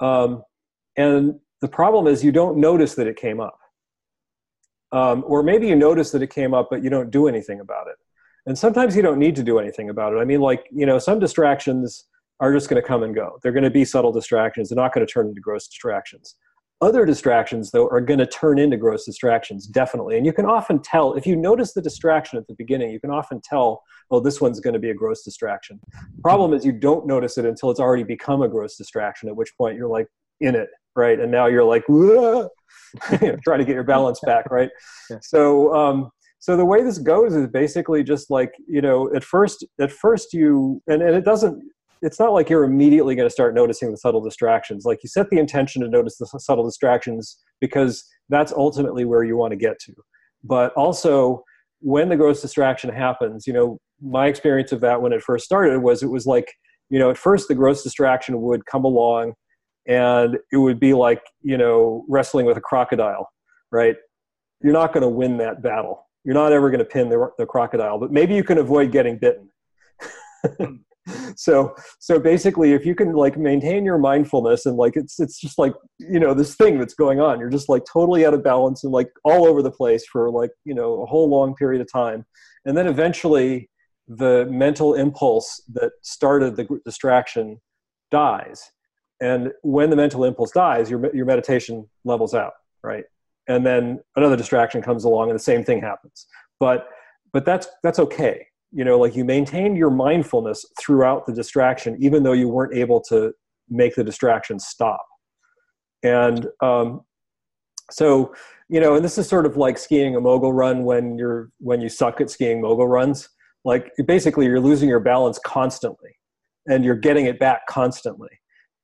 Um, 0.00 0.42
and 0.96 1.38
the 1.62 1.68
problem 1.68 2.06
is 2.06 2.22
you 2.22 2.32
don't 2.32 2.58
notice 2.58 2.96
that 2.96 3.06
it 3.06 3.16
came 3.16 3.40
up 3.40 3.56
um, 4.92 5.24
or 5.26 5.42
maybe 5.42 5.66
you 5.66 5.76
notice 5.76 6.10
that 6.12 6.22
it 6.22 6.30
came 6.30 6.54
up, 6.54 6.68
but 6.70 6.82
you 6.82 6.90
don't 6.90 7.10
do 7.10 7.26
anything 7.28 7.60
about 7.60 7.88
it. 7.88 7.96
And 8.46 8.58
sometimes 8.58 8.96
you 8.96 9.02
don't 9.02 9.18
need 9.18 9.36
to 9.36 9.42
do 9.42 9.58
anything 9.58 9.90
about 9.90 10.12
it. 10.12 10.16
I 10.16 10.24
mean, 10.24 10.40
like, 10.40 10.66
you 10.70 10.86
know, 10.86 10.98
some 10.98 11.18
distractions 11.18 12.06
are 12.40 12.52
just 12.52 12.68
going 12.68 12.80
to 12.80 12.86
come 12.86 13.02
and 13.04 13.14
go. 13.14 13.38
They're 13.42 13.52
going 13.52 13.62
to 13.64 13.70
be 13.70 13.84
subtle 13.84 14.12
distractions. 14.12 14.68
They're 14.68 14.76
not 14.76 14.92
going 14.92 15.06
to 15.06 15.12
turn 15.12 15.28
into 15.28 15.40
gross 15.40 15.68
distractions. 15.68 16.36
Other 16.80 17.06
distractions, 17.06 17.70
though, 17.70 17.86
are 17.90 18.00
going 18.00 18.18
to 18.18 18.26
turn 18.26 18.58
into 18.58 18.76
gross 18.76 19.04
distractions, 19.04 19.68
definitely. 19.68 20.16
And 20.16 20.26
you 20.26 20.32
can 20.32 20.46
often 20.46 20.82
tell, 20.82 21.14
if 21.14 21.24
you 21.24 21.36
notice 21.36 21.72
the 21.72 21.80
distraction 21.80 22.40
at 22.40 22.48
the 22.48 22.54
beginning, 22.54 22.90
you 22.90 22.98
can 22.98 23.10
often 23.10 23.40
tell, 23.40 23.84
oh, 24.10 24.18
this 24.18 24.40
one's 24.40 24.58
going 24.58 24.74
to 24.74 24.80
be 24.80 24.90
a 24.90 24.94
gross 24.94 25.22
distraction. 25.22 25.78
Problem 26.22 26.52
is, 26.52 26.64
you 26.64 26.72
don't 26.72 27.06
notice 27.06 27.38
it 27.38 27.44
until 27.44 27.70
it's 27.70 27.78
already 27.78 28.02
become 28.02 28.42
a 28.42 28.48
gross 28.48 28.76
distraction, 28.76 29.28
at 29.28 29.36
which 29.36 29.56
point 29.56 29.76
you're 29.76 29.86
like 29.86 30.08
in 30.40 30.56
it, 30.56 30.70
right? 30.94 31.18
And 31.18 31.30
now 31.30 31.46
you're 31.46 31.64
like, 31.64 31.84
trying 33.44 33.58
to 33.58 33.64
get 33.64 33.74
your 33.74 33.84
balance 33.84 34.20
back, 34.24 34.50
right? 34.50 34.70
Yeah. 35.10 35.18
So, 35.22 35.74
um, 35.74 36.10
so 36.38 36.56
the 36.56 36.64
way 36.64 36.82
this 36.82 36.98
goes 36.98 37.34
is 37.34 37.46
basically 37.48 38.02
just 38.02 38.30
like 38.30 38.52
you 38.66 38.80
know, 38.80 39.12
at 39.14 39.22
first, 39.22 39.64
at 39.80 39.92
first 39.92 40.34
you, 40.34 40.82
and, 40.88 41.02
and 41.02 41.14
it 41.14 41.24
doesn't. 41.24 41.62
It's 42.02 42.18
not 42.18 42.32
like 42.32 42.50
you're 42.50 42.64
immediately 42.64 43.14
going 43.14 43.28
to 43.28 43.32
start 43.32 43.54
noticing 43.54 43.92
the 43.92 43.96
subtle 43.96 44.20
distractions. 44.20 44.84
Like 44.84 44.98
you 45.04 45.08
set 45.08 45.30
the 45.30 45.38
intention 45.38 45.82
to 45.82 45.88
notice 45.88 46.18
the 46.18 46.26
subtle 46.40 46.64
distractions 46.64 47.38
because 47.60 48.04
that's 48.28 48.52
ultimately 48.52 49.04
where 49.04 49.22
you 49.22 49.36
want 49.36 49.52
to 49.52 49.56
get 49.56 49.78
to. 49.86 49.92
But 50.42 50.72
also, 50.72 51.44
when 51.78 52.08
the 52.08 52.16
gross 52.16 52.42
distraction 52.42 52.90
happens, 52.90 53.46
you 53.46 53.52
know, 53.52 53.78
my 54.00 54.26
experience 54.26 54.72
of 54.72 54.80
that 54.80 55.00
when 55.00 55.12
it 55.12 55.22
first 55.22 55.44
started 55.44 55.78
was 55.80 56.02
it 56.02 56.10
was 56.10 56.26
like, 56.26 56.52
you 56.90 56.98
know, 56.98 57.10
at 57.10 57.16
first 57.16 57.46
the 57.46 57.54
gross 57.54 57.84
distraction 57.84 58.40
would 58.42 58.66
come 58.66 58.84
along 58.84 59.34
and 59.86 60.38
it 60.52 60.56
would 60.56 60.78
be 60.78 60.94
like 60.94 61.22
you 61.42 61.56
know 61.56 62.04
wrestling 62.08 62.46
with 62.46 62.56
a 62.56 62.60
crocodile 62.60 63.28
right? 63.72 63.96
You're 64.62 64.74
not 64.74 64.92
going 64.92 65.02
to 65.02 65.08
win 65.08 65.38
that 65.38 65.62
battle. 65.62 66.06
You're 66.24 66.34
not 66.34 66.52
ever 66.52 66.70
going 66.70 66.78
to 66.78 66.84
pin 66.84 67.08
the, 67.08 67.30
the 67.38 67.46
crocodile 67.46 67.98
but 67.98 68.12
maybe 68.12 68.34
you 68.34 68.44
can 68.44 68.58
avoid 68.58 68.92
getting 68.92 69.18
bitten. 69.18 69.48
So 71.34 71.74
so 71.98 72.20
basically 72.20 72.74
if 72.74 72.86
you 72.86 72.94
can 72.94 73.12
like 73.12 73.36
maintain 73.36 73.84
your 73.84 73.98
mindfulness 73.98 74.66
and 74.66 74.76
like 74.76 74.94
it's 74.94 75.18
it's 75.18 75.40
just 75.40 75.58
like 75.58 75.74
you 75.98 76.20
know 76.20 76.32
this 76.32 76.54
thing 76.54 76.78
that's 76.78 76.94
going 76.94 77.20
on 77.20 77.40
you're 77.40 77.50
just 77.50 77.68
like 77.68 77.82
totally 77.92 78.24
out 78.24 78.34
of 78.34 78.44
balance 78.44 78.84
and 78.84 78.92
like 78.92 79.10
all 79.24 79.44
over 79.46 79.62
the 79.62 79.70
place 79.70 80.04
for 80.06 80.30
like 80.30 80.50
you 80.64 80.74
know 80.74 81.02
a 81.02 81.06
whole 81.06 81.28
long 81.28 81.56
period 81.56 81.80
of 81.80 81.90
time. 81.90 82.24
And 82.66 82.76
then 82.76 82.86
eventually 82.86 83.68
the 84.06 84.46
mental 84.48 84.94
impulse 84.94 85.60
that 85.72 85.90
started 86.02 86.54
the 86.54 86.68
distraction 86.84 87.60
dies 88.12 88.70
and 89.22 89.52
when 89.62 89.88
the 89.88 89.96
mental 89.96 90.24
impulse 90.24 90.50
dies 90.50 90.90
your, 90.90 91.14
your 91.14 91.24
meditation 91.24 91.88
levels 92.04 92.34
out 92.34 92.52
right? 92.82 93.04
And 93.48 93.64
then 93.66 94.00
another 94.16 94.36
distraction 94.36 94.82
comes 94.82 95.04
along 95.04 95.30
and 95.30 95.38
the 95.38 95.42
same 95.42 95.64
thing 95.64 95.80
happens. 95.80 96.26
But 96.60 96.88
but 97.32 97.44
that's 97.44 97.68
that's 97.82 97.98
okay. 97.98 98.46
You 98.72 98.84
know 98.84 98.98
like 98.98 99.16
you 99.16 99.24
maintain 99.24 99.76
your 99.76 99.90
mindfulness 99.90 100.64
throughout 100.80 101.26
the 101.26 101.32
distraction 101.32 101.96
even 102.00 102.22
though 102.22 102.32
you 102.32 102.48
weren't 102.48 102.74
able 102.74 103.00
to 103.08 103.32
make 103.68 103.94
the 103.94 104.04
distraction 104.04 104.58
stop. 104.58 105.04
And 106.02 106.46
um, 106.60 107.02
so 107.90 108.34
you 108.68 108.80
know 108.80 108.94
and 108.94 109.04
this 109.04 109.18
is 109.18 109.28
sort 109.28 109.46
of 109.46 109.56
like 109.56 109.78
skiing 109.78 110.14
a 110.14 110.20
mogul 110.20 110.52
run 110.52 110.84
when 110.84 111.18
you're 111.18 111.50
when 111.58 111.80
you 111.80 111.88
suck 111.88 112.20
at 112.20 112.30
skiing 112.30 112.60
mogul 112.60 112.86
runs. 112.86 113.28
Like 113.64 113.92
basically 114.06 114.46
you're 114.46 114.60
losing 114.60 114.88
your 114.88 115.00
balance 115.00 115.38
constantly 115.44 116.16
and 116.66 116.84
you're 116.84 116.96
getting 116.96 117.26
it 117.26 117.38
back 117.38 117.66
constantly 117.68 118.28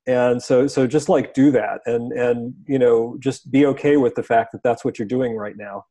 and 0.09 0.43
so 0.43 0.67
so 0.67 0.87
just 0.87 1.11
like 1.11 1.35
do 1.35 1.51
that 1.51 1.83
and 1.85 2.13
and 2.13 2.55
you 2.67 2.79
know 2.79 3.17
just 3.21 3.53
be 3.53 3.67
okay 3.67 3.99
with 3.99 4.15
the 4.15 4.23
fact 4.23 4.53
that 4.53 4.63
that's 4.65 4.85
what 4.85 4.99
you're 4.99 5.07
doing 5.07 5.37
right 5.37 5.57
now. 5.57 5.85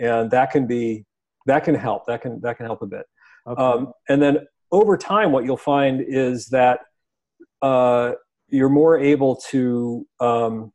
And 0.00 0.30
that 0.30 0.52
can 0.52 0.66
be 0.66 1.04
that 1.46 1.64
can 1.64 1.74
help 1.74 2.06
that 2.06 2.22
can 2.22 2.40
that 2.42 2.56
can 2.56 2.66
help 2.66 2.82
a 2.82 2.86
bit. 2.86 3.04
Okay. 3.46 3.60
um, 3.60 3.92
and 4.08 4.22
then 4.22 4.38
over 4.72 4.96
time 4.96 5.32
what 5.32 5.44
you'll 5.44 5.56
find 5.56 6.00
is 6.06 6.46
that 6.46 6.80
uh, 7.60 8.12
you're 8.48 8.70
more 8.70 8.98
able 8.98 9.36
to 9.50 10.06
um, 10.20 10.72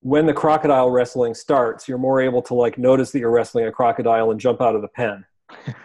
when 0.00 0.26
the 0.26 0.34
crocodile 0.34 0.90
wrestling 0.90 1.34
starts 1.34 1.86
you're 1.86 1.98
more 1.98 2.20
able 2.20 2.42
to 2.42 2.54
like 2.54 2.78
notice 2.78 3.12
that 3.12 3.18
you're 3.18 3.30
wrestling 3.30 3.66
a 3.66 3.70
crocodile 3.70 4.30
and 4.30 4.40
jump 4.40 4.60
out 4.60 4.74
of 4.74 4.82
the 4.82 4.88
pen 4.88 5.24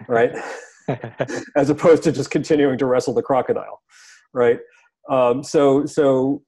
right? 0.07 0.31
As 1.57 1.69
opposed 1.69 2.01
to 2.03 2.13
just 2.13 2.31
continuing 2.31 2.77
to 2.77 2.85
wrestle 2.85 3.13
the 3.13 3.21
crocodile 3.21 3.81
right 4.33 4.59
um, 5.09 5.43
so 5.43 5.85
so 5.85 6.41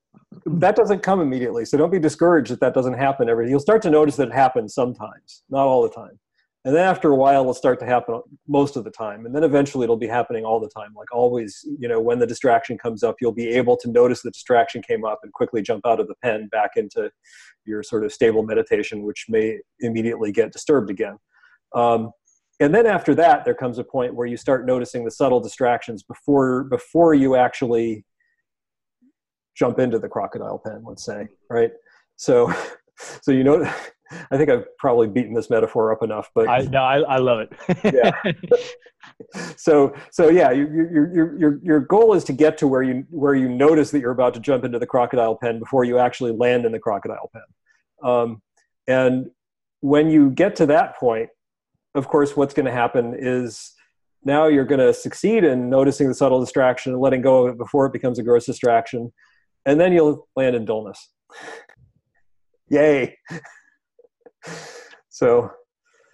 that 0.45 0.75
doesn't 0.75 1.01
come 1.01 1.21
immediately. 1.21 1.65
So 1.65 1.77
don't 1.77 1.91
be 1.91 1.99
discouraged 1.99 2.51
that 2.51 2.59
that 2.59 2.73
doesn't 2.73 2.93
happen 2.93 3.29
every. 3.29 3.49
You'll 3.49 3.59
start 3.59 3.81
to 3.83 3.89
notice 3.89 4.15
that 4.17 4.29
it 4.29 4.33
happens 4.33 4.73
sometimes, 4.73 5.43
not 5.49 5.65
all 5.65 5.81
the 5.83 5.89
time. 5.89 6.19
And 6.65 6.75
then 6.75 6.83
after 6.83 7.09
a 7.09 7.15
while, 7.15 7.41
it'll 7.41 7.53
start 7.53 7.79
to 7.79 7.85
happen 7.85 8.21
most 8.47 8.75
of 8.75 8.83
the 8.83 8.91
time. 8.91 9.25
And 9.25 9.33
then 9.33 9.45
eventually, 9.45 9.85
it'll 9.85 9.95
be 9.95 10.07
happening 10.07 10.43
all 10.43 10.59
the 10.59 10.69
time. 10.69 10.93
Like 10.95 11.13
always, 11.13 11.65
you 11.79 11.87
know, 11.87 12.01
when 12.01 12.19
the 12.19 12.27
distraction 12.27 12.77
comes 12.77 13.01
up, 13.01 13.15
you'll 13.21 13.31
be 13.31 13.47
able 13.47 13.77
to 13.77 13.89
notice 13.89 14.21
the 14.21 14.31
distraction 14.31 14.81
came 14.81 15.05
up 15.05 15.19
and 15.23 15.31
quickly 15.31 15.61
jump 15.61 15.85
out 15.85 16.01
of 16.01 16.07
the 16.07 16.15
pen 16.21 16.49
back 16.51 16.71
into 16.75 17.09
your 17.65 17.81
sort 17.81 18.03
of 18.03 18.11
stable 18.11 18.43
meditation, 18.43 19.03
which 19.03 19.25
may 19.29 19.57
immediately 19.79 20.33
get 20.33 20.51
disturbed 20.51 20.89
again. 20.89 21.17
Um, 21.73 22.11
and 22.59 22.75
then 22.75 22.85
after 22.85 23.15
that, 23.15 23.45
there 23.45 23.53
comes 23.53 23.77
a 23.77 23.83
point 23.85 24.13
where 24.13 24.27
you 24.27 24.35
start 24.35 24.65
noticing 24.65 25.05
the 25.05 25.11
subtle 25.11 25.39
distractions 25.39 26.03
before 26.03 26.65
before 26.65 27.13
you 27.13 27.35
actually 27.37 28.03
jump 29.59 29.77
into 29.77 29.99
the 29.99 30.07
crocodile 30.07 30.57
pen, 30.57 30.83
let's 30.85 31.03
say, 31.03 31.27
right? 31.49 31.71
So, 32.15 32.53
so 33.21 33.31
you 33.31 33.43
know, 33.43 33.63
I 34.31 34.37
think 34.37 34.49
I've 34.49 34.65
probably 34.77 35.07
beaten 35.07 35.35
this 35.35 35.51
metaphor 35.51 35.91
up 35.91 36.01
enough, 36.01 36.31
but 36.33 36.47
I 36.47 36.61
no, 36.61 36.79
I, 36.79 36.99
I 37.01 37.17
love 37.17 37.41
it. 37.41 37.53
yeah. 37.93 38.33
so, 39.55 39.93
so 40.09 40.29
yeah, 40.29 40.49
your, 40.49 40.91
your 40.91 41.37
your 41.37 41.59
your 41.61 41.79
goal 41.81 42.15
is 42.15 42.23
to 42.23 42.33
get 42.33 42.57
to 42.59 42.67
where 42.67 42.81
you 42.81 43.05
where 43.11 43.35
you 43.35 43.47
notice 43.47 43.91
that 43.91 43.99
you're 43.99 44.11
about 44.11 44.33
to 44.33 44.39
jump 44.39 44.63
into 44.63 44.79
the 44.79 44.87
crocodile 44.87 45.35
pen 45.35 45.59
before 45.59 45.83
you 45.83 45.99
actually 45.99 46.31
land 46.31 46.65
in 46.65 46.71
the 46.71 46.79
crocodile 46.79 47.29
pen. 47.31 47.43
Um, 48.09 48.41
and 48.87 49.29
when 49.81 50.09
you 50.09 50.31
get 50.31 50.55
to 50.55 50.65
that 50.65 50.97
point, 50.97 51.29
of 51.93 52.07
course, 52.07 52.35
what's 52.35 52.55
going 52.55 52.65
to 52.65 52.71
happen 52.71 53.15
is 53.15 53.73
now 54.23 54.47
you're 54.47 54.65
going 54.65 54.79
to 54.79 54.93
succeed 54.93 55.43
in 55.43 55.69
noticing 55.69 56.07
the 56.07 56.15
subtle 56.15 56.39
distraction 56.39 56.93
and 56.93 57.01
letting 57.01 57.21
go 57.21 57.45
of 57.45 57.53
it 57.53 57.57
before 57.59 57.85
it 57.85 57.93
becomes 57.93 58.17
a 58.17 58.23
gross 58.23 58.47
distraction 58.47 59.13
and 59.65 59.79
then 59.79 59.93
you'll 59.93 60.27
land 60.35 60.55
in 60.55 60.65
dullness. 60.65 61.09
Yay. 62.69 63.17
so, 65.09 65.51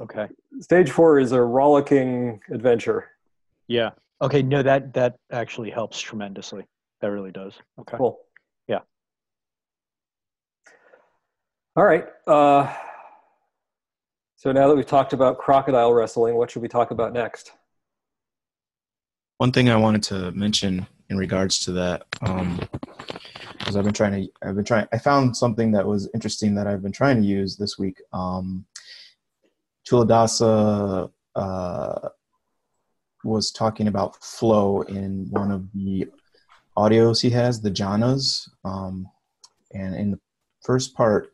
okay. 0.02 0.28
Stage 0.60 0.92
four 0.92 1.20
is 1.20 1.32
a 1.32 1.42
rollicking 1.42 2.40
adventure. 2.52 3.10
Yeah. 3.68 3.92
Okay. 4.22 4.42
No, 4.42 4.64
that 4.64 4.94
that 4.94 5.16
actually 5.32 5.70
helps 5.70 6.00
tremendously. 6.00 6.66
That 7.02 7.12
really 7.12 7.32
does. 7.32 7.54
Okay. 7.80 7.98
Cool. 7.98 8.20
Yeah. 8.68 8.80
All 11.76 11.84
right. 11.84 12.06
Uh, 12.26 12.74
so 14.36 14.52
now 14.52 14.68
that 14.68 14.76
we've 14.76 14.86
talked 14.86 15.14
about 15.14 15.38
crocodile 15.38 15.94
wrestling, 15.94 16.36
what 16.36 16.52
should 16.52 16.62
we 16.62 16.68
talk 16.68 16.92
about 16.92 17.14
next? 17.14 17.52
One 19.38 19.52
thing 19.52 19.70
I 19.70 19.76
wanted 19.76 20.04
to 20.04 20.32
mention 20.32 20.88
in 21.10 21.18
regards 21.18 21.60
to 21.60 21.72
that, 21.74 22.06
um, 22.22 22.60
because 23.66 23.76
I've 23.76 23.84
been 23.84 23.94
trying 23.94 24.12
to 24.12 24.32
I've 24.44 24.56
been 24.56 24.64
trying 24.64 24.88
I 24.94 25.00
found 25.00 25.36
something 25.36 25.72
that 25.72 25.88
was 25.88 26.08
interesting 26.14 26.54
that 26.54 26.68
I've 26.68 26.84
been 26.84 26.92
trying 26.92 27.20
to 27.20 27.28
use 27.28 27.58
this 27.58 27.80
week. 27.80 28.00
Um, 28.14 28.64
Culadasa 29.90 31.12
uh, 31.36 32.10
was 33.24 33.52
talking 33.52 33.88
about 33.88 34.24
flow 34.24 34.82
in 34.82 35.28
one 35.32 35.50
of 35.50 35.68
the 35.74 36.06
audios 36.78 37.22
he 37.24 37.32
has, 37.32 37.60
the 37.60 37.72
jhanas. 37.72 38.48
Um, 38.64 39.10
and 39.74 39.96
in 39.96 40.12
the 40.12 40.20
first 40.64 40.96
part, 40.96 41.32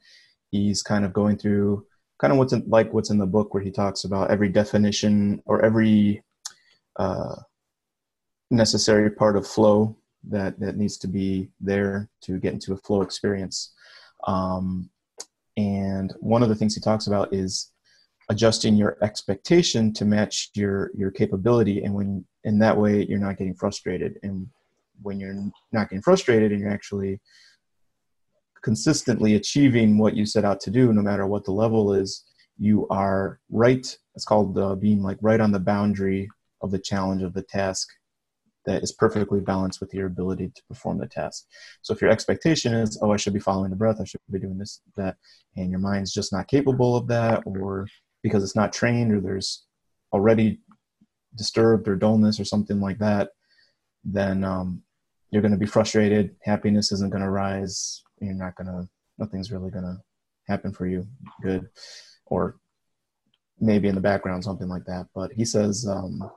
he's 0.51 0.82
kind 0.82 1.03
of 1.03 1.11
going 1.11 1.38
through 1.38 1.86
kind 2.17 2.32
of 2.32 2.39
what's 2.39 2.53
in, 2.53 2.63
like 2.65 2.93
what's 2.93 3.09
in 3.09 3.17
the 3.17 3.25
book 3.25 3.53
where 3.53 3.63
he 3.63 3.71
talks 3.71 4.05
about 4.05 4.32
every 4.32 4.47
definition 4.47 5.41
or 5.45 5.63
every 5.65 6.23
uh, 6.95 7.36
necessary 8.49 9.09
part 9.09 9.36
of 9.36 9.45
flow 9.45 9.97
that 10.30 10.59
that 10.59 10.78
needs 10.78 10.97
to 10.97 11.07
be 11.07 11.49
there 11.59 12.09
to 12.22 12.39
get 12.39 12.53
into 12.53 12.74
a 12.74 12.78
flow 12.78 13.01
experience. 13.01 13.74
Um, 14.28 14.89
and 15.57 16.13
one 16.19 16.43
of 16.43 16.49
the 16.49 16.55
things 16.55 16.76
he 16.76 16.82
talks 16.82 17.07
about 17.07 17.34
is 17.34 17.72
adjusting 18.30 18.76
your 18.76 18.97
expectation 19.01 19.93
to 19.93 20.05
match 20.05 20.51
your 20.53 20.91
your 20.95 21.11
capability, 21.11 21.84
and 21.84 21.93
when 21.93 22.26
in 22.43 22.59
that 22.59 22.78
way 22.78 23.05
you're 23.05 23.19
not 23.19 23.38
getting 23.38 23.55
frustrated. 23.55 24.19
And 24.24 24.47
when 25.01 25.19
you're 25.19 25.36
not 25.72 25.89
getting 25.89 26.01
frustrated 26.01 26.51
and 26.51 26.61
you're 26.61 26.72
actually 26.72 27.19
consistently 28.63 29.36
achieving 29.36 29.97
what 29.97 30.15
you 30.15 30.26
set 30.26 30.45
out 30.45 30.59
to 30.61 30.72
do, 30.72 30.93
no 30.93 31.01
matter 31.01 31.26
what 31.26 31.43
the 31.43 31.51
level 31.51 31.93
is, 31.93 32.24
you 32.59 32.88
are 32.89 33.39
right. 33.49 33.97
It's 34.15 34.26
called 34.26 34.57
uh, 34.57 34.76
being 34.76 35.01
like 35.01 35.17
right 35.22 35.39
on 35.39 35.51
the 35.51 35.59
boundary 35.59 36.30
of 36.61 36.69
the 36.72 36.80
challenge 36.80 37.24
of 37.24 37.34
the 37.34 37.41
task 37.41 37.88
that 38.66 38.84
is 38.84 38.91
perfectly 38.91 39.39
balanced 39.39 39.82
with 39.82 39.93
your 39.93 40.07
ability 40.07 40.51
to 40.53 40.62
perform 40.68 40.99
the 40.99 41.07
task. 41.07 41.45
So 41.82 41.93
if 41.93 42.01
your 42.01 42.12
expectation 42.12 42.74
is, 42.74 42.99
oh, 43.01 43.12
I 43.12 43.18
should 43.18 43.34
be 43.34 43.39
following 43.39 43.72
the 43.72 43.76
breath, 43.76 43.99
I 43.99 44.05
should 44.05 44.20
be 44.32 44.39
doing 44.39 44.57
this, 44.57 44.82
that, 44.97 45.18
and 45.55 45.72
your 45.72 45.80
mind's 45.80 46.14
just 46.14 46.32
not 46.32 46.47
capable 46.47 46.95
of 46.95 47.07
that, 47.07 47.43
or 47.45 47.88
because 48.22 48.43
it's 48.43 48.55
not 48.55 48.74
trained, 48.74 49.12
or 49.12 49.20
there's 49.20 49.66
already 50.14 50.59
disturbed 51.36 51.88
or 51.88 51.95
dullness 51.95 52.39
or 52.39 52.45
something 52.45 52.80
like 52.80 52.99
that, 52.99 53.30
then 54.03 54.43
um, 54.43 54.84
you're 55.32 55.41
going 55.41 55.53
to 55.53 55.57
be 55.57 55.66
frustrated. 55.66 56.36
Happiness 56.43 56.91
isn't 56.91 57.12
going 57.12 57.24
to 57.24 57.30
rise. 57.30 58.03
You're 58.20 58.34
not 58.34 58.55
going 58.55 58.68
to, 58.68 58.88
nothing's 59.18 59.51
really 59.51 59.72
going 59.72 59.86
to 59.86 59.97
happen 60.47 60.74
for 60.74 60.86
you 60.86 61.07
good. 61.41 61.68
Or 62.26 62.57
maybe 63.59 63.88
in 63.88 63.95
the 63.95 64.01
background, 64.01 64.43
something 64.43 64.68
like 64.68 64.86
that. 64.86 65.07
But 65.16 65.32
he 65.32 65.45
says, 65.45 65.88
um, 65.88 66.30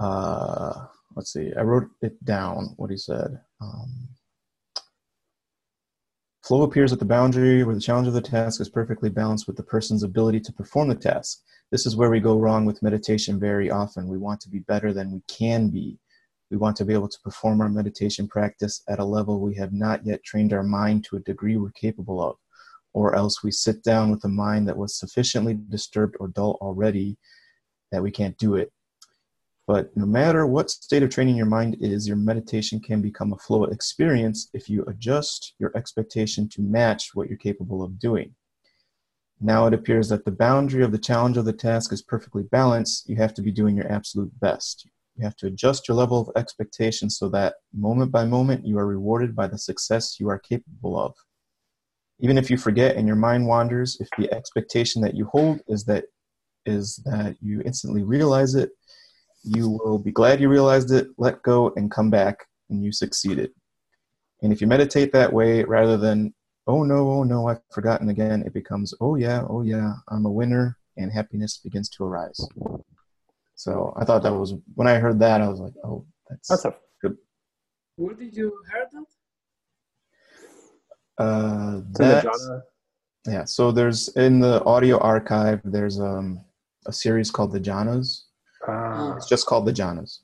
uh, 0.00 0.86
let's 1.14 1.32
see, 1.32 1.52
I 1.56 1.62
wrote 1.62 1.88
it 2.00 2.22
down 2.24 2.74
what 2.76 2.90
he 2.90 2.96
said. 2.96 3.38
Um, 3.60 4.08
flow 6.42 6.62
appears 6.62 6.92
at 6.92 6.98
the 6.98 7.04
boundary 7.04 7.62
where 7.62 7.74
the 7.74 7.80
challenge 7.80 8.08
of 8.08 8.14
the 8.14 8.22
task 8.22 8.60
is 8.60 8.68
perfectly 8.70 9.10
balanced 9.10 9.46
with 9.46 9.56
the 9.56 9.62
person's 9.62 10.02
ability 10.02 10.40
to 10.40 10.52
perform 10.52 10.88
the 10.88 10.94
task. 10.94 11.40
This 11.70 11.86
is 11.86 11.96
where 11.96 12.10
we 12.10 12.18
go 12.18 12.38
wrong 12.38 12.64
with 12.64 12.82
meditation 12.82 13.38
very 13.38 13.70
often. 13.70 14.08
We 14.08 14.18
want 14.18 14.40
to 14.40 14.48
be 14.48 14.60
better 14.60 14.92
than 14.92 15.12
we 15.12 15.22
can 15.28 15.68
be. 15.68 15.98
We 16.50 16.56
want 16.56 16.76
to 16.78 16.84
be 16.84 16.94
able 16.94 17.08
to 17.08 17.20
perform 17.22 17.60
our 17.60 17.68
meditation 17.68 18.26
practice 18.26 18.82
at 18.88 18.98
a 18.98 19.04
level 19.04 19.38
we 19.38 19.54
have 19.56 19.72
not 19.72 20.04
yet 20.04 20.24
trained 20.24 20.52
our 20.52 20.64
mind 20.64 21.04
to 21.04 21.16
a 21.16 21.20
degree 21.20 21.56
we're 21.56 21.70
capable 21.70 22.20
of, 22.20 22.36
or 22.94 23.14
else 23.14 23.44
we 23.44 23.52
sit 23.52 23.84
down 23.84 24.10
with 24.10 24.24
a 24.24 24.28
mind 24.28 24.66
that 24.66 24.76
was 24.76 24.98
sufficiently 24.98 25.58
disturbed 25.68 26.16
or 26.18 26.28
dull 26.28 26.58
already 26.60 27.18
that 27.92 28.02
we 28.02 28.10
can't 28.10 28.36
do 28.38 28.56
it. 28.56 28.72
But 29.70 29.96
no 29.96 30.04
matter 30.04 30.48
what 30.48 30.68
state 30.68 31.04
of 31.04 31.10
training 31.10 31.36
your 31.36 31.46
mind 31.46 31.76
is, 31.78 32.08
your 32.08 32.16
meditation 32.16 32.80
can 32.80 33.00
become 33.00 33.32
a 33.32 33.38
flow 33.38 33.66
experience 33.66 34.50
if 34.52 34.68
you 34.68 34.84
adjust 34.86 35.54
your 35.60 35.70
expectation 35.76 36.48
to 36.48 36.60
match 36.60 37.10
what 37.14 37.28
you're 37.28 37.38
capable 37.38 37.84
of 37.84 37.96
doing. 38.00 38.34
Now 39.40 39.68
it 39.68 39.72
appears 39.72 40.08
that 40.08 40.24
the 40.24 40.32
boundary 40.32 40.82
of 40.82 40.90
the 40.90 40.98
challenge 40.98 41.36
of 41.36 41.44
the 41.44 41.52
task 41.52 41.92
is 41.92 42.02
perfectly 42.02 42.42
balanced. 42.42 43.08
You 43.08 43.14
have 43.18 43.32
to 43.34 43.42
be 43.42 43.52
doing 43.52 43.76
your 43.76 43.86
absolute 43.92 44.32
best. 44.40 44.88
You 45.14 45.22
have 45.22 45.36
to 45.36 45.46
adjust 45.46 45.86
your 45.86 45.96
level 45.96 46.20
of 46.20 46.32
expectation 46.34 47.08
so 47.08 47.28
that 47.28 47.54
moment 47.72 48.10
by 48.10 48.24
moment 48.24 48.66
you 48.66 48.76
are 48.76 48.88
rewarded 48.88 49.36
by 49.36 49.46
the 49.46 49.56
success 49.56 50.18
you 50.18 50.28
are 50.30 50.40
capable 50.40 50.98
of. 50.98 51.14
Even 52.18 52.38
if 52.38 52.50
you 52.50 52.56
forget 52.56 52.96
and 52.96 53.06
your 53.06 53.14
mind 53.14 53.46
wanders, 53.46 53.96
if 54.00 54.08
the 54.18 54.34
expectation 54.34 55.00
that 55.02 55.14
you 55.14 55.26
hold 55.26 55.60
is 55.68 55.84
that 55.84 56.06
is 56.66 56.96
that 57.04 57.36
you 57.40 57.62
instantly 57.64 58.02
realize 58.02 58.56
it, 58.56 58.70
you 59.42 59.70
will 59.70 59.98
be 59.98 60.12
glad 60.12 60.40
you 60.40 60.48
realized 60.48 60.92
it, 60.92 61.08
let 61.18 61.42
go, 61.42 61.72
and 61.76 61.90
come 61.90 62.10
back, 62.10 62.46
and 62.68 62.84
you 62.84 62.92
succeeded. 62.92 63.50
And 64.42 64.52
if 64.52 64.60
you 64.60 64.66
meditate 64.66 65.12
that 65.12 65.32
way, 65.32 65.64
rather 65.64 65.96
than, 65.96 66.34
oh 66.66 66.82
no, 66.84 67.10
oh 67.10 67.22
no, 67.22 67.48
I've 67.48 67.60
forgotten 67.72 68.08
again, 68.08 68.42
it 68.46 68.54
becomes, 68.54 68.94
oh 69.00 69.16
yeah, 69.16 69.44
oh 69.48 69.62
yeah, 69.62 69.94
I'm 70.08 70.26
a 70.26 70.30
winner, 70.30 70.76
and 70.96 71.12
happiness 71.12 71.58
begins 71.58 71.88
to 71.90 72.04
arise. 72.04 72.40
So 73.54 73.94
I 73.96 74.04
thought 74.04 74.22
that 74.22 74.32
was, 74.32 74.54
when 74.74 74.88
I 74.88 74.98
heard 74.98 75.18
that, 75.20 75.40
I 75.40 75.48
was 75.48 75.60
like, 75.60 75.74
oh, 75.84 76.06
that's, 76.28 76.48
That's 76.48 76.64
a 76.64 76.74
good. 77.02 77.16
Where 77.96 78.14
did 78.14 78.34
you 78.34 78.52
hear 78.72 78.88
that? 78.92 79.04
Uh, 81.22 81.82
the 81.92 81.98
that 81.98 82.62
yeah, 83.26 83.44
so 83.44 83.70
there's, 83.70 84.08
in 84.16 84.40
the 84.40 84.64
audio 84.64 84.98
archive, 84.98 85.60
there's 85.64 86.00
um, 86.00 86.42
a 86.86 86.92
series 86.92 87.30
called 87.30 87.52
The 87.52 87.60
Jhanas. 87.60 88.22
Ah, 88.66 89.16
It's 89.16 89.28
just 89.28 89.46
called 89.46 89.66
the 89.66 89.72
Jhanas. 89.72 90.20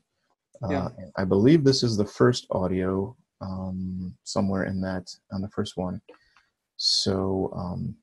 Uh, 0.63 0.69
Yeah. 0.71 0.89
and 0.99 1.13
I 1.17 1.25
believe 1.25 1.65
this 1.65 1.83
is 1.83 1.97
the 1.97 2.05
first 2.07 2.47
audio 2.51 3.17
um, 3.41 4.17
somewhere 4.25 4.65
in 4.65 4.81
that 4.81 5.09
on 5.33 5.43
the 5.43 5.49
first 5.51 5.77
one. 5.77 6.01
So 6.77 7.53
um, 7.57 7.95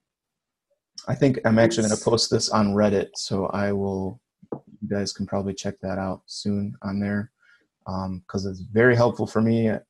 I 1.08 1.16
think 1.16 1.40
I'm 1.46 1.60
actually 1.60 1.88
going 1.88 1.98
to 1.98 2.04
post 2.04 2.30
this 2.32 2.50
on 2.50 2.74
Reddit. 2.74 3.10
So 3.16 3.48
I 3.48 3.72
will. 3.72 4.20
You 4.82 4.90
guys 4.90 5.14
can 5.14 5.26
probably 5.26 5.54
check 5.54 5.76
that 5.82 5.98
out 5.98 6.22
soon 6.26 6.76
on 6.82 7.00
there 7.00 7.32
because 8.28 8.46
it's 8.46 8.60
very 8.60 8.96
helpful 8.96 9.26
for 9.26 9.42
me. 9.42 9.70
At 9.70 9.84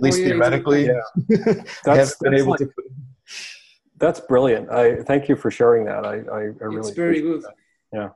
least 0.00 0.18
Oh, 0.18 0.22
yeah, 0.22 0.28
theoretically, 0.28 0.86
yeah. 0.86 1.00
I 1.30 1.36
haven't 1.36 1.66
That's- 1.84 2.14
been 2.18 2.32
that's 2.32 2.42
able 2.42 2.50
like- 2.52 2.60
to. 2.60 2.70
that's 3.98 4.20
brilliant. 4.20 4.70
I 4.70 5.02
thank 5.02 5.28
you 5.28 5.34
for 5.36 5.50
sharing 5.50 5.84
that. 5.86 6.06
I, 6.06 6.14
I, 6.20 6.38
I 6.38 6.40
really 6.60 6.78
it's 6.78 6.90
very 6.90 7.18
appreciate 7.18 7.42
good. 7.42 7.52
Yeah, 7.92 8.08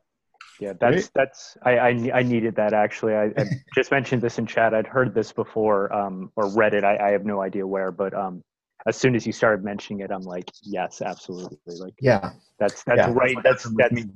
that's 0.79 1.11
that's 1.15 1.57
I, 1.63 1.79
I 1.79 1.89
I 2.15 2.23
needed 2.23 2.55
that 2.57 2.73
actually. 2.73 3.15
I, 3.15 3.25
I 3.37 3.45
just 3.75 3.91
mentioned 3.91 4.23
this 4.23 4.39
in 4.39 4.47
chat. 4.47 4.75
I'd 4.75 4.87
heard 4.87 5.15
this 5.15 5.33
before 5.33 5.93
um, 5.93 6.31
or 6.37 6.49
read 6.51 6.75
it. 6.75 6.85
I, 6.85 6.97
I 7.09 7.11
have 7.11 7.25
no 7.25 7.43
idea 7.43 7.67
where, 7.67 7.91
but 7.91 8.15
um, 8.15 8.43
as 8.87 8.97
soon 8.97 9.15
as 9.15 9.27
you 9.27 9.33
started 9.33 9.65
mentioning 9.65 10.01
it, 10.01 10.11
I'm 10.11 10.23
like, 10.23 10.51
yes, 10.63 11.03
absolutely. 11.03 11.59
Like 11.67 11.95
Yeah, 12.01 12.33
that's 12.59 12.83
that's 12.85 12.99
yeah, 12.99 13.13
right. 13.13 13.37
That's 13.43 13.67
with 13.67 13.77
that's 13.77 14.07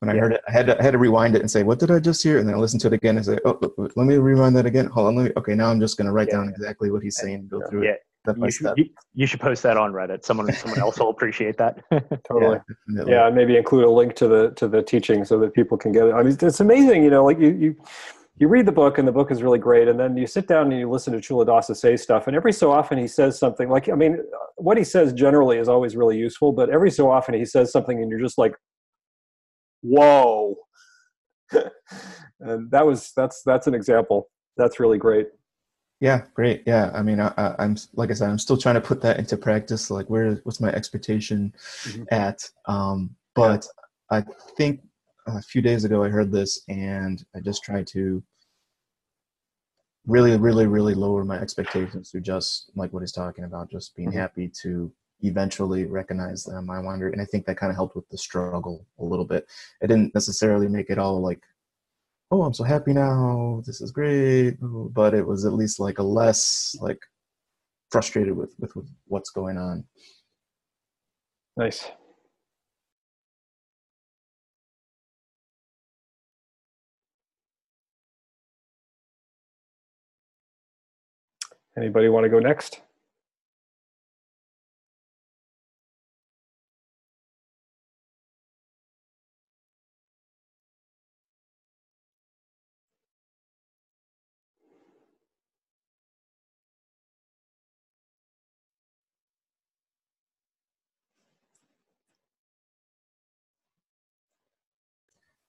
when 0.00 0.10
I 0.10 0.14
yeah. 0.14 0.20
heard 0.20 0.32
it. 0.34 0.40
I 0.48 0.52
had 0.52 0.66
to 0.66 0.78
I 0.78 0.82
had 0.82 0.92
to 0.92 0.98
rewind 0.98 1.36
it 1.36 1.40
and 1.40 1.50
say, 1.50 1.62
"What 1.62 1.78
did 1.78 1.90
I 1.90 1.98
just 1.98 2.22
hear?" 2.22 2.38
And 2.38 2.48
then 2.48 2.54
I 2.54 2.58
listened 2.58 2.80
to 2.82 2.88
it 2.88 2.92
again 2.94 3.16
and 3.16 3.24
say, 3.24 3.38
"Oh, 3.44 3.58
let 3.78 4.06
me 4.06 4.16
rewind 4.16 4.56
that 4.56 4.66
again. 4.66 4.86
Hold 4.86 5.08
on, 5.08 5.16
let 5.16 5.24
me. 5.26 5.32
Okay, 5.36 5.54
now 5.54 5.70
I'm 5.70 5.80
just 5.80 5.96
going 5.96 6.06
to 6.06 6.12
write 6.12 6.28
Yeah, 6.28 6.36
down 6.36 6.48
exactly 6.48 6.90
what 6.90 7.02
he's 7.02 7.16
saying 7.16 7.34
and 7.34 7.50
go 7.50 7.62
through 7.68 7.84
yeah. 7.84 7.90
it 7.90 8.00
step 8.28 8.38
by 8.38 8.46
You 8.46 8.50
should, 8.50 8.66
step." 8.66 8.78
you, 8.78 8.86
you 9.14 9.26
should 9.26 9.40
post 9.40 9.62
that 9.62 9.76
on 9.76 9.92
Reddit. 9.92 10.24
Someone 10.24 10.52
someone 10.52 10.80
else 10.80 10.98
will 10.98 11.10
appreciate 11.10 11.56
that. 11.58 11.82
Totally. 12.26 12.58
Yeah. 12.88 13.04
Yeah, 13.06 13.30
maybe 13.30 13.56
include 13.56 13.84
a 13.84 13.90
link 13.90 14.14
to 14.16 14.28
the 14.28 14.50
to 14.56 14.66
the 14.66 14.82
teaching 14.82 15.24
so 15.24 15.38
that 15.40 15.52
people 15.52 15.76
can 15.76 15.92
get 15.92 16.06
it. 16.06 16.14
I 16.14 16.22
mean, 16.22 16.36
it's 16.40 16.60
amazing, 16.60 17.04
you 17.04 17.10
know, 17.10 17.24
like 17.24 17.38
you 17.38 17.50
you 17.50 17.76
you 18.36 18.48
read 18.48 18.66
the 18.66 18.72
book 18.72 18.98
and 18.98 19.06
the 19.06 19.12
book 19.12 19.30
is 19.30 19.42
really 19.42 19.58
great, 19.58 19.88
and 19.88 19.98
then 19.98 20.16
you 20.16 20.26
sit 20.26 20.46
down 20.46 20.70
and 20.70 20.80
you 20.80 20.88
listen 20.88 21.12
to 21.12 21.18
Culadasa 21.18 21.76
say 21.76 21.96
stuff, 21.96 22.28
and 22.28 22.36
every 22.36 22.52
so 22.52 22.70
often 22.70 22.96
he 22.96 23.08
says 23.08 23.38
something 23.38 23.68
like, 23.68 23.88
I 23.88 23.94
mean, 23.94 24.18
what 24.56 24.78
he 24.78 24.84
says 24.84 25.12
generally 25.12 25.58
is 25.58 25.68
always 25.68 25.96
really 25.96 26.16
useful, 26.16 26.52
but 26.52 26.70
every 26.70 26.90
so 26.90 27.10
often 27.10 27.34
he 27.34 27.44
says 27.44 27.72
something 27.72 28.00
and 28.00 28.10
you're 28.10 28.20
just 28.20 28.38
like, 28.38 28.54
whoa, 29.82 30.56
and 32.40 32.70
that 32.70 32.86
was 32.86 33.12
that's 33.16 33.42
that's 33.44 33.66
an 33.66 33.74
example. 33.74 34.30
That's 34.56 34.80
really 34.80 34.98
great. 34.98 35.26
Yeah, 36.00 36.22
great. 36.34 36.62
Yeah, 36.66 36.92
I 36.94 37.02
mean, 37.02 37.18
I, 37.18 37.32
I, 37.36 37.56
I'm 37.58 37.76
like 37.94 38.10
I 38.10 38.14
said, 38.14 38.30
I'm 38.30 38.38
still 38.38 38.56
trying 38.56 38.76
to 38.76 38.80
put 38.80 39.00
that 39.02 39.18
into 39.18 39.36
practice. 39.36 39.90
Like, 39.90 40.08
where 40.08 40.34
what's 40.44 40.60
my 40.60 40.70
expectation 40.70 41.52
Mhm. 41.84 42.06
at? 42.12 42.48
Um, 42.66 43.16
but 43.34 43.66
I 44.10 44.24
think 44.56 44.80
a 45.26 45.42
few 45.42 45.60
days 45.60 45.84
ago 45.84 46.04
I 46.04 46.08
heard 46.08 46.30
this, 46.30 46.62
and 46.68 47.24
I 47.34 47.40
just 47.40 47.64
tried 47.64 47.86
to 47.88 48.22
really, 50.06 50.36
really, 50.38 50.66
really 50.66 50.94
lower 50.94 51.24
my 51.24 51.38
expectations 51.38 52.10
to 52.12 52.20
just 52.20 52.70
like 52.76 52.92
what 52.92 53.00
he's 53.00 53.12
talking 53.12 53.44
about, 53.44 53.70
just 53.70 53.94
being 53.94 54.10
Mhm. 54.10 54.14
happy 54.14 54.48
to 54.62 54.90
eventually 55.22 55.84
recognize 55.84 56.44
that 56.44 56.54
I'm 56.54 56.66
wander. 56.66 57.08
And 57.08 57.20
I 57.20 57.24
think 57.24 57.44
that 57.46 57.56
kind 57.58 57.70
of 57.70 57.76
helped 57.76 57.96
with 57.96 58.08
the 58.08 58.16
struggle 58.16 58.86
a 58.98 59.04
little 59.04 59.24
bit. 59.24 59.48
It 59.82 59.88
didn't 59.88 60.14
necessarily 60.14 60.68
make 60.68 60.90
it 60.90 60.98
all 60.98 61.20
like 61.20 61.42
oh 62.30 62.42
i'm 62.42 62.54
so 62.54 62.64
happy 62.64 62.92
now 62.92 63.62
this 63.66 63.80
is 63.80 63.90
great 63.90 64.56
but 64.60 65.14
it 65.14 65.26
was 65.26 65.44
at 65.44 65.52
least 65.52 65.80
like 65.80 65.98
a 65.98 66.02
less 66.02 66.76
like 66.80 67.00
frustrated 67.90 68.36
with 68.36 68.54
with, 68.58 68.74
with 68.76 68.88
what's 69.06 69.30
going 69.30 69.56
on 69.56 69.84
Nice. 71.58 71.90
Anybody 81.76 82.08
want 82.08 82.24
to 82.24 82.30
go 82.30 82.38
next? 82.38 82.80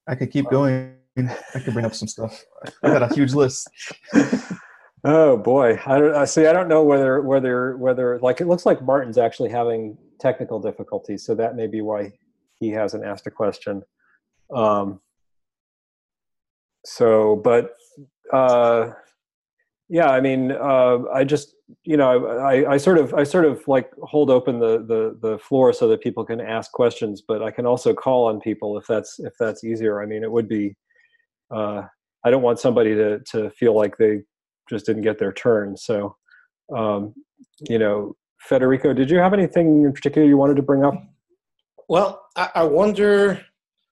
I 0.09 0.15
could 0.15 0.31
keep 0.31 0.49
going. 0.49 0.95
I 1.17 1.59
could 1.59 1.73
bring 1.73 1.85
up 1.85 1.95
some 1.95 2.07
stuff. 2.07 2.43
I 2.83 2.89
got 2.89 3.11
a 3.11 3.13
huge 3.13 3.33
list. 3.33 3.69
Oh 5.03 5.37
boy, 5.37 5.79
I 5.85 5.97
don't 5.97 6.13
I 6.13 6.25
see. 6.25 6.45
I 6.45 6.51
don't 6.51 6.67
know 6.67 6.83
whether 6.83 7.21
whether 7.21 7.77
whether 7.77 8.19
like 8.19 8.41
it 8.41 8.47
looks 8.47 8.65
like 8.65 8.81
Martin's 8.81 9.17
actually 9.17 9.49
having 9.49 9.97
technical 10.19 10.59
difficulties, 10.59 11.25
so 11.25 11.35
that 11.35 11.55
may 11.55 11.67
be 11.67 11.79
why 11.79 12.11
he 12.59 12.69
hasn't 12.69 13.05
asked 13.05 13.25
a 13.25 13.31
question. 13.31 13.83
Um, 14.53 14.99
so, 16.85 17.37
but 17.37 17.75
uh, 18.33 18.91
yeah, 19.89 20.09
I 20.09 20.21
mean, 20.21 20.51
uh, 20.51 20.99
I 21.11 21.23
just 21.23 21.55
you 21.83 21.97
know, 21.97 22.27
I, 22.27 22.73
I 22.73 22.77
sort 22.77 22.97
of 22.97 23.13
I 23.13 23.23
sort 23.23 23.45
of 23.45 23.67
like 23.67 23.91
hold 24.03 24.29
open 24.29 24.59
the, 24.59 24.79
the 24.79 25.17
the 25.21 25.39
floor 25.39 25.73
so 25.73 25.87
that 25.87 26.01
people 26.01 26.23
can 26.25 26.39
ask 26.39 26.71
questions, 26.71 27.21
but 27.27 27.41
I 27.41 27.51
can 27.51 27.65
also 27.65 27.93
call 27.93 28.27
on 28.27 28.39
people 28.39 28.77
if 28.77 28.85
that's 28.87 29.19
if 29.19 29.33
that's 29.39 29.63
easier. 29.63 30.01
I 30.01 30.05
mean, 30.05 30.23
it 30.23 30.31
would 30.31 30.47
be. 30.47 30.75
Uh, 31.53 31.83
I 32.23 32.29
don't 32.29 32.43
want 32.43 32.59
somebody 32.59 32.95
to 32.95 33.19
to 33.31 33.49
feel 33.51 33.75
like 33.75 33.97
they 33.97 34.21
just 34.69 34.85
didn't 34.85 35.01
get 35.01 35.17
their 35.17 35.33
turn. 35.33 35.75
So, 35.77 36.15
um, 36.75 37.13
you 37.67 37.79
know, 37.79 38.15
Federico, 38.41 38.93
did 38.93 39.09
you 39.09 39.17
have 39.17 39.33
anything 39.33 39.83
in 39.85 39.93
particular 39.93 40.27
you 40.27 40.37
wanted 40.37 40.55
to 40.57 40.61
bring 40.61 40.83
up? 40.83 40.93
Well, 41.87 42.21
I, 42.35 42.49
I 42.55 42.63
wonder 42.63 43.43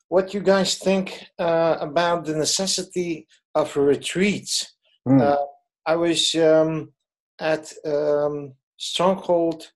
what 0.09 0.33
you 0.33 0.39
guys 0.41 0.77
think 0.77 1.25
uh, 1.39 1.77
about 1.79 2.25
the 2.25 2.35
necessity 2.35 3.27
of 3.55 3.75
retreats. 3.75 4.75
Hmm. 5.07 5.21
Uh, 5.21 5.37
I 5.87 5.95
was 5.95 6.35
um, 6.35 6.91
at 7.39 7.71
um, 7.85 8.53
Stronghold 8.75 9.71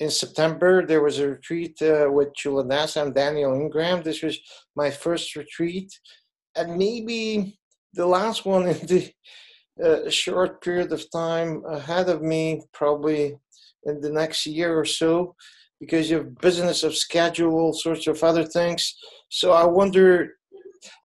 in 0.00 0.10
September. 0.10 0.84
There 0.84 1.02
was 1.02 1.20
a 1.20 1.28
retreat 1.28 1.80
uh, 1.80 2.10
with 2.10 2.34
Culadasa 2.34 3.02
and 3.02 3.14
Daniel 3.14 3.54
Ingram. 3.54 4.02
This 4.02 4.20
was 4.20 4.36
my 4.74 4.90
first 4.90 5.36
retreat, 5.36 5.96
and 6.56 6.76
maybe 6.76 7.56
the 7.94 8.04
last 8.04 8.44
one 8.44 8.66
in 8.66 8.78
the 8.86 9.12
uh, 9.82 10.10
short 10.10 10.60
period 10.60 10.92
of 10.92 11.08
time 11.12 11.62
ahead 11.66 12.08
of 12.08 12.20
me, 12.20 12.62
probably 12.74 13.36
in 13.84 14.00
the 14.00 14.10
next 14.10 14.44
year 14.44 14.76
or 14.76 14.84
so, 14.84 15.36
because 15.78 16.10
you 16.10 16.16
have 16.16 16.38
business 16.38 16.82
of 16.82 16.96
schedule, 16.96 17.54
all 17.54 17.72
sorts 17.72 18.08
of 18.08 18.22
other 18.24 18.44
things. 18.44 18.96
So 19.28 19.52
I 19.52 19.64
wonder. 19.66 20.34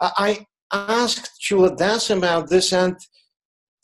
I 0.02 0.48
I 0.72 0.86
asked 1.04 1.40
Culadasa 1.48 2.18
about 2.18 2.50
this, 2.50 2.74
and 2.74 2.98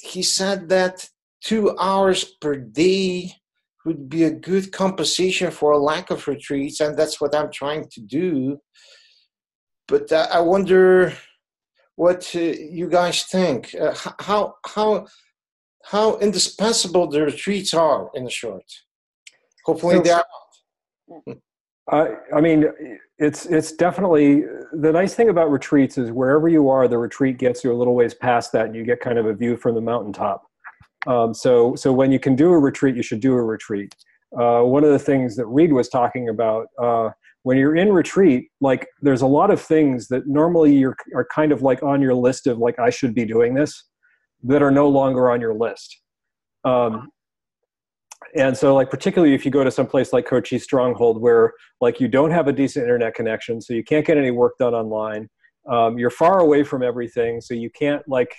he 0.04 0.22
said 0.22 0.70
that 0.70 1.08
two 1.41 1.78
hours 1.80 2.24
per 2.41 2.56
day 2.56 3.34
would 3.86 4.10
be 4.10 4.24
a 4.26 4.32
good 4.49 4.72
compensation 4.72 5.49
for 5.51 5.72
a 5.72 5.78
lack 5.78 6.10
of 6.10 6.28
retreats, 6.28 6.80
and 6.82 6.97
that's 6.97 7.20
what 7.22 7.34
I'm 7.36 7.51
trying 7.51 7.88
to 7.89 8.01
do. 8.01 8.60
But 9.88 10.12
uh, 10.12 10.28
I 10.32 10.39
wonder 10.39 11.14
what 11.95 12.22
uh, 12.36 12.39
you 12.39 12.88
guys 12.89 13.24
think. 13.24 13.76
Uh, 13.76 13.95
how 14.20 14.56
how 14.76 15.08
how 15.86 16.18
indispensable 16.18 17.08
the 17.10 17.22
retreats 17.24 17.74
are 17.74 18.10
in 18.14 18.24
the 18.26 18.30
short. 18.30 18.64
Hopefully, 19.66 19.97
So- 19.97 20.01
they 20.04 20.12
are. 20.12 20.26
I, 21.92 22.16
I 22.36 22.42
mean, 22.42 22.66
it's 23.20 23.46
it's 23.46 23.74
definitely 23.74 24.44
the 24.72 24.92
nice 24.92 25.16
thing 25.16 25.30
about 25.30 25.52
retreats 25.52 25.98
is 25.98 26.12
wherever 26.12 26.48
you 26.48 26.70
are, 26.70 26.88
the 26.88 26.98
retreat 26.98 27.38
gets 27.38 27.64
you 27.64 27.72
a 27.74 27.76
little 27.76 27.96
ways 27.96 28.14
past 28.14 28.52
that, 28.54 28.66
and 28.68 28.76
you 28.76 28.84
get 28.86 29.02
kind 29.02 29.18
of 29.18 29.26
a 29.26 29.34
view 29.34 29.58
from 29.58 29.76
the 29.76 29.82
mountaintop. 29.82 30.44
Um, 31.08 31.34
so 31.34 31.76
so 31.76 31.92
when 31.92 32.12
you 32.12 32.20
can 32.20 32.36
do 32.36 32.52
a 32.52 32.60
retreat, 32.60 32.96
you 32.96 33.04
should 33.04 33.20
do 33.20 33.34
a 33.34 33.44
retreat. 33.44 33.94
Uh, 34.38 34.62
one 34.62 34.84
of 34.84 34.92
the 34.92 35.00
things 35.00 35.36
that 35.36 35.46
Reed 35.46 35.74
was 35.74 35.90
talking 35.90 36.30
about 36.30 36.68
uh, 36.82 37.10
when 37.44 37.58
you're 37.58 37.76
in 37.76 37.92
retreat, 37.92 38.48
like 38.62 38.88
there's 39.02 39.22
a 39.22 39.28
lot 39.28 39.52
of 39.52 39.62
things 39.62 40.08
that 40.08 40.26
normally 40.26 40.76
you're 40.76 40.96
are 41.14 41.28
kind 41.34 41.52
of 41.52 41.62
like 41.62 41.84
on 41.84 42.02
your 42.02 42.16
list 42.16 42.48
of 42.48 42.58
like 42.58 42.80
I 42.80 42.90
should 42.90 43.14
be 43.14 43.26
doing 43.26 43.54
this, 43.54 43.84
that 44.44 44.62
are 44.62 44.72
no 44.72 44.88
longer 44.88 45.30
on 45.30 45.42
your 45.42 45.54
list. 45.54 46.00
Um, 46.64 47.10
and 48.36 48.58
so 48.58 48.74
like 48.74 48.90
particularly 48.90 49.34
if 49.34 49.46
you 49.46 49.52
go 49.52 49.64
to 49.64 49.72
some 49.72 49.88
place 49.88 50.14
like 50.14 50.26
Cochise 50.26 50.64
Stronghold 50.64 51.22
where 51.22 51.54
like 51.82 52.00
you 52.00 52.08
don't 52.08 52.32
have 52.32 52.48
a 52.48 52.54
decent 52.54 52.84
internet 52.84 53.14
connection, 53.14 53.62
so 53.62 53.74
you 53.74 53.84
can't 53.84 54.06
get 54.06 54.18
any 54.18 54.32
work 54.32 54.54
done 54.60 54.74
online. 54.74 55.30
Um, 55.70 55.98
you're 55.98 56.10
far 56.10 56.40
away 56.40 56.64
from 56.64 56.84
everything, 56.84 57.42
so 57.42 57.54
you 57.54 57.70
can't 57.70 58.08
like 58.08 58.34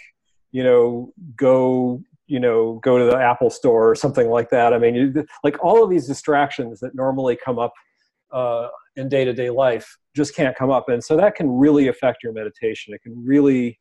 you 0.53 0.62
know 0.62 1.12
go 1.37 2.01
you 2.26 2.41
know 2.41 2.80
go 2.82 2.99
to 2.99 3.05
the 3.05 3.16
Apple 3.16 3.51
store 3.51 3.91
or 3.91 3.95
something 3.95 4.28
like 4.28 4.51
that. 4.51 4.72
I 4.72 4.78
mean, 4.78 4.95
you, 4.95 5.26
like 5.43 5.62
all 5.62 5.82
of 5.82 5.91
these 5.91 6.07
distractions 6.07 6.80
that 6.80 6.95
normally 6.95 7.39
come 7.43 7.59
up 7.59 7.72
uh, 8.32 8.68
in 8.97 9.09
day 9.09 9.24
to 9.24 9.32
day 9.32 9.51
life 9.51 9.97
just 10.14 10.35
can't 10.35 10.57
come 10.57 10.70
up, 10.70 10.89
and 10.89 11.03
so 11.03 11.16
that 11.16 11.35
can 11.35 11.51
really 11.51 11.89
affect 11.89 12.22
your 12.22 12.32
meditation. 12.32 12.95
It 12.95 13.03
can 13.03 13.22
really 13.24 13.78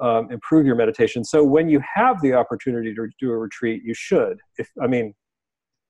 um, 0.00 0.30
improve 0.30 0.66
your 0.66 0.76
meditation. 0.76 1.24
So 1.24 1.42
when 1.44 1.68
you 1.68 1.80
have 1.94 2.20
the 2.20 2.34
opportunity 2.34 2.94
to 2.94 3.08
do 3.20 3.30
a 3.30 3.36
retreat, 3.36 3.82
you 3.84 3.94
should. 3.94 4.38
If 4.58 4.68
I 4.82 4.86
mean, 4.86 5.14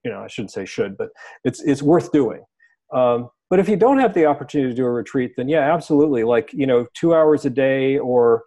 you 0.07 0.13
know, 0.13 0.21
I 0.21 0.29
shouldn't 0.29 0.53
say 0.53 0.65
should, 0.65 0.97
but 0.97 1.09
it's 1.43 1.61
it's 1.63 1.83
worth 1.83 2.13
doing. 2.13 2.45
Um, 2.95 3.29
but 3.51 3.59
if 3.59 3.69
you 3.69 3.77
don't 3.77 3.99
have 3.99 4.15
the 4.15 4.27
opportunity 4.27 4.71
to 4.71 4.77
do 4.77 4.85
a 4.85 4.91
retreat, 4.91 5.33
then 5.37 5.49
yeah, 5.49 5.75
absolutely. 5.75 6.23
Like 6.23 6.53
you 6.53 6.65
know, 6.65 6.87
two 6.95 7.13
hours 7.13 7.45
a 7.45 7.51
day, 7.51 7.99
or 7.99 8.45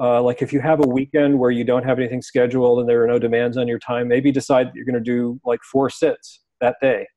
uh, 0.00 0.22
like 0.22 0.40
if 0.40 0.52
you 0.52 0.60
have 0.60 0.78
a 0.78 0.86
weekend 0.86 1.36
where 1.36 1.50
you 1.50 1.64
don't 1.64 1.84
have 1.84 1.98
anything 1.98 2.22
scheduled 2.22 2.78
and 2.78 2.88
there 2.88 3.02
are 3.02 3.08
no 3.08 3.18
demands 3.18 3.56
on 3.56 3.66
your 3.66 3.80
time, 3.80 4.06
maybe 4.06 4.30
decide 4.30 4.68
that 4.68 4.76
you're 4.76 4.84
going 4.84 4.94
to 4.94 5.00
do 5.00 5.40
like 5.44 5.58
four 5.64 5.90
sits 5.90 6.44
that 6.60 6.76
day, 6.80 7.08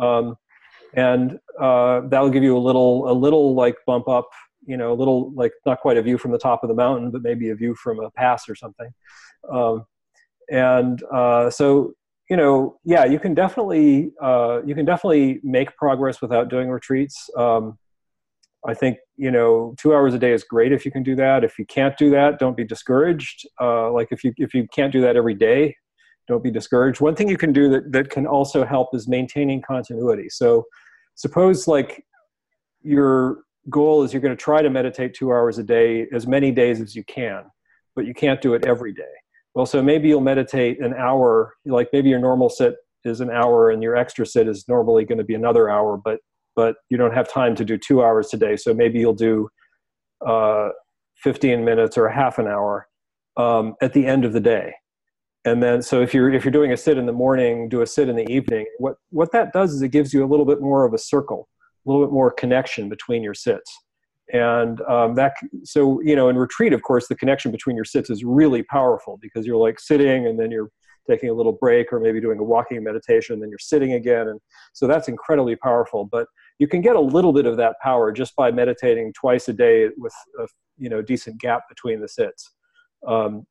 um, 0.00 0.36
and 0.94 1.36
uh, 1.60 2.02
that'll 2.08 2.30
give 2.30 2.44
you 2.44 2.56
a 2.56 2.64
little 2.68 3.10
a 3.10 3.14
little 3.14 3.56
like 3.56 3.74
bump 3.84 4.06
up. 4.06 4.28
You 4.64 4.76
know, 4.76 4.92
a 4.92 4.94
little 4.94 5.32
like 5.34 5.52
not 5.66 5.80
quite 5.80 5.96
a 5.96 6.02
view 6.02 6.18
from 6.18 6.30
the 6.30 6.38
top 6.38 6.62
of 6.62 6.68
the 6.68 6.74
mountain, 6.74 7.10
but 7.10 7.22
maybe 7.22 7.50
a 7.50 7.56
view 7.56 7.74
from 7.74 7.98
a 7.98 8.12
pass 8.12 8.48
or 8.48 8.54
something. 8.54 8.90
Um, 9.52 9.86
and 10.48 11.02
uh, 11.12 11.50
so 11.50 11.94
you 12.30 12.36
know, 12.36 12.78
yeah, 12.84 13.04
you 13.04 13.18
can 13.18 13.34
definitely 13.34 14.12
uh, 14.22 14.60
you 14.64 14.74
can 14.74 14.84
definitely 14.84 15.40
make 15.42 15.76
progress 15.76 16.22
without 16.22 16.48
doing 16.48 16.70
retreats. 16.70 17.28
Um, 17.36 17.78
I 18.66 18.72
think 18.74 18.98
you 19.16 19.30
know, 19.30 19.74
two 19.78 19.94
hours 19.94 20.14
a 20.14 20.18
day 20.18 20.32
is 20.32 20.42
great 20.42 20.72
if 20.72 20.84
you 20.84 20.90
can 20.90 21.02
do 21.02 21.14
that. 21.16 21.44
If 21.44 21.58
you 21.58 21.66
can't 21.66 21.96
do 21.98 22.10
that, 22.10 22.38
don't 22.38 22.56
be 22.56 22.64
discouraged. 22.64 23.46
Uh, 23.60 23.90
like 23.92 24.08
if 24.10 24.24
you 24.24 24.32
if 24.38 24.54
you 24.54 24.66
can't 24.74 24.92
do 24.92 25.02
that 25.02 25.16
every 25.16 25.34
day, 25.34 25.76
don't 26.26 26.42
be 26.42 26.50
discouraged. 26.50 27.00
One 27.00 27.14
thing 27.14 27.28
you 27.28 27.36
can 27.36 27.52
do 27.52 27.68
that 27.70 27.92
that 27.92 28.10
can 28.10 28.26
also 28.26 28.64
help 28.64 28.94
is 28.94 29.06
maintaining 29.06 29.60
continuity. 29.60 30.28
So, 30.30 30.64
suppose 31.14 31.68
like 31.68 32.04
your 32.82 33.40
goal 33.68 34.02
is 34.02 34.12
you're 34.12 34.22
going 34.22 34.36
to 34.36 34.42
try 34.42 34.62
to 34.62 34.70
meditate 34.70 35.14
two 35.14 35.30
hours 35.30 35.58
a 35.58 35.62
day 35.62 36.06
as 36.12 36.26
many 36.26 36.50
days 36.50 36.80
as 36.80 36.94
you 36.96 37.04
can, 37.04 37.44
but 37.94 38.06
you 38.06 38.14
can't 38.14 38.40
do 38.40 38.54
it 38.54 38.64
every 38.66 38.92
day. 38.92 39.02
Well, 39.54 39.66
so 39.66 39.82
maybe 39.82 40.08
you'll 40.08 40.20
meditate 40.20 40.80
an 40.80 40.94
hour, 40.94 41.54
like 41.64 41.88
maybe 41.92 42.08
your 42.08 42.18
normal 42.18 42.48
sit 42.48 42.74
is 43.04 43.20
an 43.20 43.30
hour 43.30 43.70
and 43.70 43.82
your 43.82 43.96
extra 43.96 44.26
sit 44.26 44.48
is 44.48 44.64
normally 44.66 45.04
going 45.04 45.18
to 45.18 45.24
be 45.24 45.34
another 45.34 45.70
hour, 45.70 45.96
but 45.96 46.18
but 46.56 46.76
you 46.88 46.96
don't 46.96 47.14
have 47.14 47.28
time 47.28 47.56
to 47.56 47.64
do 47.64 47.76
two 47.76 48.02
hours 48.02 48.28
today. 48.28 48.56
So 48.56 48.72
maybe 48.72 49.00
you'll 49.00 49.12
do 49.12 49.48
uh, 50.24 50.68
15 51.16 51.64
minutes 51.64 51.98
or 51.98 52.06
a 52.06 52.14
half 52.14 52.38
an 52.38 52.46
hour 52.46 52.86
um, 53.36 53.74
at 53.82 53.92
the 53.92 54.06
end 54.06 54.24
of 54.24 54.32
the 54.32 54.40
day. 54.40 54.72
And 55.44 55.60
then, 55.60 55.82
so 55.82 56.00
if 56.00 56.14
you're 56.14 56.32
if 56.32 56.44
you're 56.44 56.52
doing 56.52 56.72
a 56.72 56.76
sit 56.76 56.96
in 56.96 57.06
the 57.06 57.12
morning, 57.12 57.68
do 57.68 57.82
a 57.82 57.86
sit 57.86 58.08
in 58.08 58.16
the 58.16 58.28
evening. 58.30 58.66
What 58.78 58.96
what 59.10 59.30
that 59.32 59.52
does 59.52 59.72
is 59.72 59.82
it 59.82 59.90
gives 59.90 60.12
you 60.12 60.24
a 60.24 60.28
little 60.28 60.46
bit 60.46 60.60
more 60.60 60.84
of 60.84 60.94
a 60.94 60.98
circle, 60.98 61.48
a 61.86 61.90
little 61.90 62.04
bit 62.04 62.12
more 62.12 62.30
connection 62.30 62.88
between 62.88 63.22
your 63.22 63.34
sits 63.34 63.70
and 64.32 64.80
um, 64.82 65.14
that 65.14 65.34
so 65.64 66.00
you 66.00 66.16
know 66.16 66.28
in 66.28 66.36
retreat 66.36 66.72
of 66.72 66.82
course 66.82 67.08
the 67.08 67.14
connection 67.14 67.50
between 67.50 67.76
your 67.76 67.84
sits 67.84 68.08
is 68.08 68.24
really 68.24 68.62
powerful 68.62 69.18
because 69.20 69.46
you're 69.46 69.58
like 69.58 69.78
sitting 69.78 70.26
and 70.26 70.38
then 70.40 70.50
you're 70.50 70.70
taking 71.08 71.28
a 71.28 71.32
little 71.34 71.52
break 71.52 71.92
or 71.92 72.00
maybe 72.00 72.20
doing 72.20 72.38
a 72.38 72.42
walking 72.42 72.82
meditation 72.82 73.34
and 73.34 73.42
then 73.42 73.50
you're 73.50 73.58
sitting 73.58 73.92
again. 73.92 74.28
And 74.28 74.40
so 74.72 74.86
that's 74.86 75.08
incredibly 75.08 75.56
powerful. 75.56 76.08
But 76.10 76.26
you 76.58 76.68
can 76.68 76.80
get 76.80 76.96
a 76.96 77.00
little 77.00 77.32
bit 77.32 77.46
of 77.46 77.56
that 77.58 77.76
power 77.82 78.12
just 78.12 78.34
by 78.36 78.50
meditating 78.50 79.12
twice 79.12 79.48
a 79.48 79.52
day 79.52 79.88
with 79.96 80.14
a 80.40 80.46
you 80.76 80.88
know 80.88 81.02
decent 81.02 81.40
gap 81.40 81.62
between 81.68 82.00
the 82.00 82.08
sits. 82.08 82.52
Um, 83.06 83.46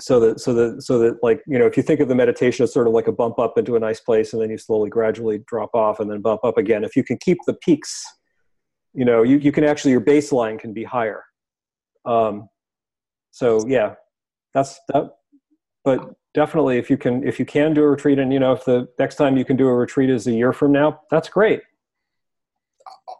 so 0.00 0.20
that 0.20 0.40
so 0.40 0.54
that 0.54 0.82
so 0.82 0.98
that 1.00 1.18
like 1.22 1.42
you 1.46 1.58
know 1.58 1.66
if 1.66 1.76
you 1.76 1.82
think 1.82 2.00
of 2.00 2.08
the 2.08 2.14
meditation 2.14 2.62
as 2.62 2.72
sort 2.72 2.86
of 2.86 2.92
like 2.92 3.08
a 3.08 3.12
bump 3.12 3.38
up 3.38 3.58
into 3.58 3.74
a 3.74 3.80
nice 3.80 4.00
place 4.00 4.32
and 4.32 4.40
then 4.40 4.50
you 4.50 4.58
slowly 4.58 4.88
gradually 4.88 5.40
drop 5.48 5.70
off 5.74 5.98
and 5.98 6.08
then 6.08 6.20
bump 6.20 6.44
up 6.44 6.56
again 6.56 6.84
if 6.84 6.94
you 6.94 7.02
can 7.02 7.18
keep 7.18 7.38
the 7.46 7.54
peaks 7.54 8.04
you 8.94 9.04
know 9.04 9.22
you, 9.22 9.38
you 9.38 9.52
can 9.52 9.64
actually 9.64 9.90
your 9.92 10.00
baseline 10.00 10.58
can 10.58 10.72
be 10.72 10.84
higher 10.84 11.24
um, 12.04 12.48
so 13.30 13.66
yeah 13.66 13.94
that's 14.54 14.80
that 14.88 15.10
but 15.84 16.14
definitely 16.34 16.78
if 16.78 16.90
you 16.90 16.96
can 16.96 17.26
if 17.26 17.38
you 17.38 17.44
can 17.44 17.74
do 17.74 17.82
a 17.82 17.88
retreat 17.88 18.18
and 18.18 18.32
you 18.32 18.38
know 18.38 18.52
if 18.52 18.64
the 18.64 18.88
next 18.98 19.16
time 19.16 19.36
you 19.36 19.44
can 19.44 19.56
do 19.56 19.68
a 19.68 19.74
retreat 19.74 20.10
is 20.10 20.26
a 20.26 20.32
year 20.32 20.52
from 20.52 20.72
now 20.72 21.00
that's 21.10 21.28
great 21.28 21.60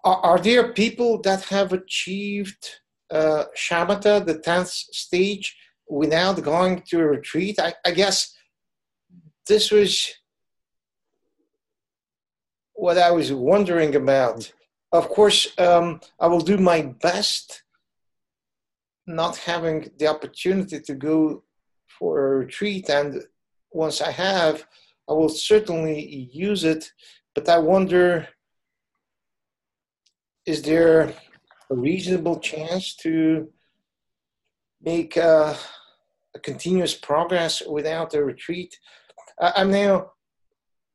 Are, 0.04 0.20
are 0.30 0.38
there 0.38 0.72
people 0.72 1.20
that 1.22 1.42
have 1.44 1.72
achieved 1.72 2.80
uh, 3.10 3.44
shamatha, 3.56 4.24
the 4.24 4.38
tenth 4.38 4.68
stage, 4.68 5.56
without 5.88 6.42
going 6.42 6.82
to 6.88 7.00
a 7.00 7.06
retreat? 7.06 7.58
I, 7.58 7.74
I 7.84 7.92
guess 7.92 8.34
this 9.46 9.70
was 9.70 9.92
what 12.74 12.98
I 12.98 13.10
was 13.10 13.32
wondering 13.32 13.94
about. 13.96 14.52
Of 14.92 15.08
course, 15.08 15.48
um, 15.58 16.00
I 16.18 16.26
will 16.26 16.40
do 16.40 16.56
my 16.56 16.82
best. 17.02 17.62
Not 19.06 19.36
having 19.38 19.90
the 19.98 20.06
opportunity 20.06 20.80
to 20.80 20.94
go 20.94 21.42
for 21.98 22.18
a 22.18 22.38
retreat, 22.38 22.90
and 22.90 23.22
once 23.70 24.00
I 24.00 24.10
have, 24.10 24.66
I 25.08 25.12
will 25.14 25.30
certainly 25.30 26.28
use 26.32 26.64
it. 26.64 26.92
But 27.34 27.48
I 27.48 27.58
wonder, 27.58 28.28
is 30.44 30.62
there 30.62 31.14
a 31.70 31.74
reasonable 31.74 32.38
chance 32.40 32.94
to 32.96 33.48
make 34.82 35.16
uh, 35.16 35.54
a 36.34 36.38
continuous 36.40 36.94
progress 36.94 37.62
without 37.66 38.14
a 38.14 38.22
retreat? 38.22 38.78
I'm 39.40 39.70
now 39.70 40.12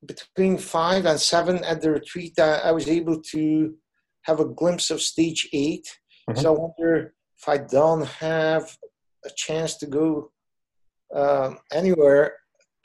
between 0.06 0.58
five 0.58 1.06
and 1.06 1.20
seven 1.20 1.64
at 1.64 1.82
the 1.82 1.92
retreat. 1.92 2.38
I 2.40 2.72
was 2.72 2.88
able 2.88 3.22
to 3.22 3.76
have 4.24 4.40
a 4.40 4.46
glimpse 4.46 4.90
of 4.90 5.02
stage 5.02 5.50
8 5.54 5.88
Mhm. 6.30 6.42
So 6.42 6.56
I 6.56 6.58
wonder 6.58 7.14
if 7.38 7.50
I 7.50 7.58
don't 7.58 8.06
have 8.06 8.78
a 9.26 9.30
chance 9.36 9.78
to 9.78 9.86
go 9.86 10.32
um, 11.14 11.60
anywhere, 11.72 12.38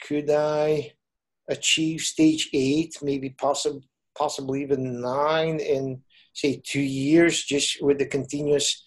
could 0.02 0.30
I 0.30 0.92
achieve 1.48 2.00
stage 2.02 2.50
eight, 2.52 2.98
maybe 3.00 3.30
possible, 3.30 3.80
possibly 4.16 4.62
even 4.62 5.00
nine 5.00 5.60
in 5.60 6.02
say 6.34 6.60
two 6.64 6.80
years, 6.80 7.42
just 7.44 7.82
with 7.82 7.98
the 7.98 8.06
continuous 8.06 8.84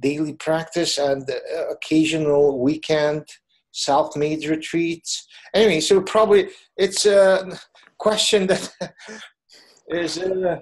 daily 0.00 0.34
practice 0.34 0.98
and 0.98 1.30
uh, 1.30 1.68
occasional 1.70 2.60
weekend 2.60 3.24
self-made 3.70 4.44
retreats. 4.46 5.26
Anyway, 5.54 5.80
so 5.80 6.00
probably 6.00 6.48
it's 6.76 7.06
a 7.06 7.58
question 7.98 8.46
that 8.48 8.72
is 9.88 10.18
uh, 10.18 10.56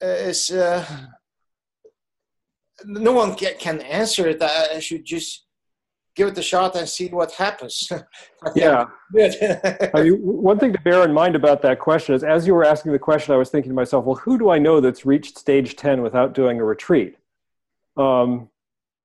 is 0.00 0.50
uh, 0.50 0.84
no 2.84 3.12
one 3.12 3.34
can, 3.34 3.54
can 3.58 3.80
answer 3.80 4.28
it. 4.28 4.42
I 4.42 4.78
should 4.80 5.04
just 5.04 5.46
give 6.16 6.28
it 6.28 6.38
a 6.38 6.42
shot 6.42 6.74
and 6.74 6.88
see 6.88 7.08
what 7.08 7.32
happens. 7.32 7.88
Yeah. 8.54 8.84
I 9.94 10.02
mean, 10.02 10.18
one 10.20 10.58
thing 10.58 10.72
to 10.72 10.80
bear 10.80 11.04
in 11.04 11.12
mind 11.12 11.34
about 11.34 11.62
that 11.62 11.80
question 11.80 12.14
is, 12.14 12.22
as 12.22 12.46
you 12.46 12.54
were 12.54 12.64
asking 12.64 12.92
the 12.92 12.98
question, 12.98 13.34
I 13.34 13.36
was 13.36 13.50
thinking 13.50 13.70
to 13.70 13.74
myself, 13.74 14.04
well, 14.04 14.14
who 14.14 14.38
do 14.38 14.50
I 14.50 14.58
know 14.58 14.80
that's 14.80 15.04
reached 15.04 15.36
stage 15.36 15.74
10 15.74 16.00
without 16.00 16.32
doing 16.32 16.60
a 16.60 16.64
retreat? 16.64 17.16
Um, 17.96 18.48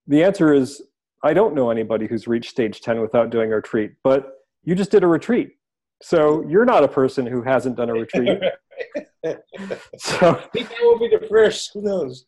the 0.06 0.24
answer 0.24 0.54
is, 0.54 0.84
I 1.24 1.34
don't 1.34 1.56
know 1.56 1.72
anybody 1.72 2.06
who's 2.06 2.28
reached 2.28 2.52
stage 2.52 2.82
10 2.82 3.02
without 3.02 3.32
doing 3.32 3.52
a 3.52 3.56
retreat, 3.56 3.94
but 4.04 4.34
you 4.64 4.76
just 4.76 4.92
did 4.92 5.04
a 5.04 5.08
retreat. 5.08 5.56
So 6.02 6.44
you're 6.48 6.66
not 6.66 6.84
a 6.84 6.88
person 6.88 7.26
who 7.26 7.42
hasn't 7.42 7.78
done 7.78 7.90
a 7.90 7.94
retreat. 7.94 8.40
So, 10.00 10.42
Maybe 10.56 10.70
I 10.82 10.84
will 10.84 10.98
be 10.98 11.08
the 11.08 11.28
first. 11.30 11.72
Who 11.76 11.84
knows? 11.84 12.26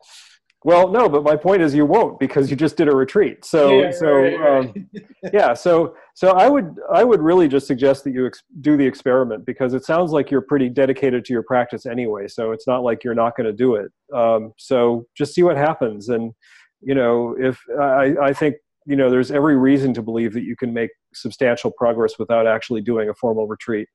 well, 0.63 0.87
no, 0.89 1.09
but 1.09 1.23
my 1.23 1.35
point 1.35 1.61
is 1.63 1.73
you 1.73 1.85
won't 1.85 2.19
because 2.19 2.49
you 2.51 2.55
just 2.55 2.77
did 2.77 2.87
a 2.87 2.95
retreat. 2.95 3.43
So, 3.43 3.81
Yeah, 3.81 3.91
so, 3.91 4.11
right, 4.11 4.39
right. 4.39 4.59
Um, 4.59 4.89
yeah 5.31 5.53
so 5.53 5.95
so 6.13 6.31
i 6.31 6.49
would 6.49 6.75
i 6.91 7.03
would 7.03 7.21
really 7.21 7.47
just 7.47 7.65
suggest 7.65 8.03
that 8.03 8.11
you 8.11 8.27
ex- 8.27 8.43
do 8.61 8.75
the 8.75 8.85
experiment 8.85 9.45
because 9.45 9.73
it 9.73 9.85
sounds 9.85 10.11
like 10.11 10.29
you're 10.29 10.41
pretty 10.41 10.69
dedicated 10.69 11.23
to 11.23 11.31
your 11.33 11.43
practice 11.43 11.85
anyway 11.85 12.27
so 12.27 12.51
it's 12.51 12.67
not 12.67 12.83
like 12.83 13.03
you're 13.03 13.15
not 13.15 13.35
going 13.37 13.45
to 13.45 13.53
do 13.53 13.75
it 13.75 13.91
um, 14.13 14.53
so 14.57 15.05
just 15.15 15.33
see 15.33 15.43
what 15.43 15.55
happens 15.55 16.09
and 16.09 16.33
you 16.81 16.93
know 16.93 17.35
if 17.39 17.57
i 17.79 18.13
i 18.21 18.33
think 18.33 18.55
you 18.85 18.95
know 18.95 19.09
there's 19.09 19.31
every 19.31 19.57
reason 19.57 19.93
to 19.93 20.01
believe 20.01 20.33
that 20.33 20.43
you 20.43 20.55
can 20.55 20.73
make 20.73 20.89
substantial 21.13 21.71
progress 21.71 22.19
without 22.19 22.47
actually 22.47 22.81
doing 22.81 23.09
a 23.09 23.13
formal 23.15 23.47
retreat 23.47 23.87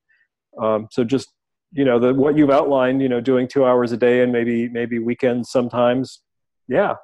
um, 0.63 0.89
so 0.91 1.05
just 1.05 1.33
you 1.73 1.85
know 1.85 1.99
the 1.99 2.15
what 2.15 2.37
you've 2.37 2.51
outlined 2.51 3.03
you 3.03 3.09
know 3.09 3.21
doing 3.21 3.47
two 3.47 3.65
hours 3.65 3.93
a 3.93 3.97
day 3.97 4.23
and 4.23 4.33
maybe 4.33 4.69
maybe 4.69 4.99
weekends 4.99 5.51
sometimes 5.51 6.23
yeah 6.69 6.95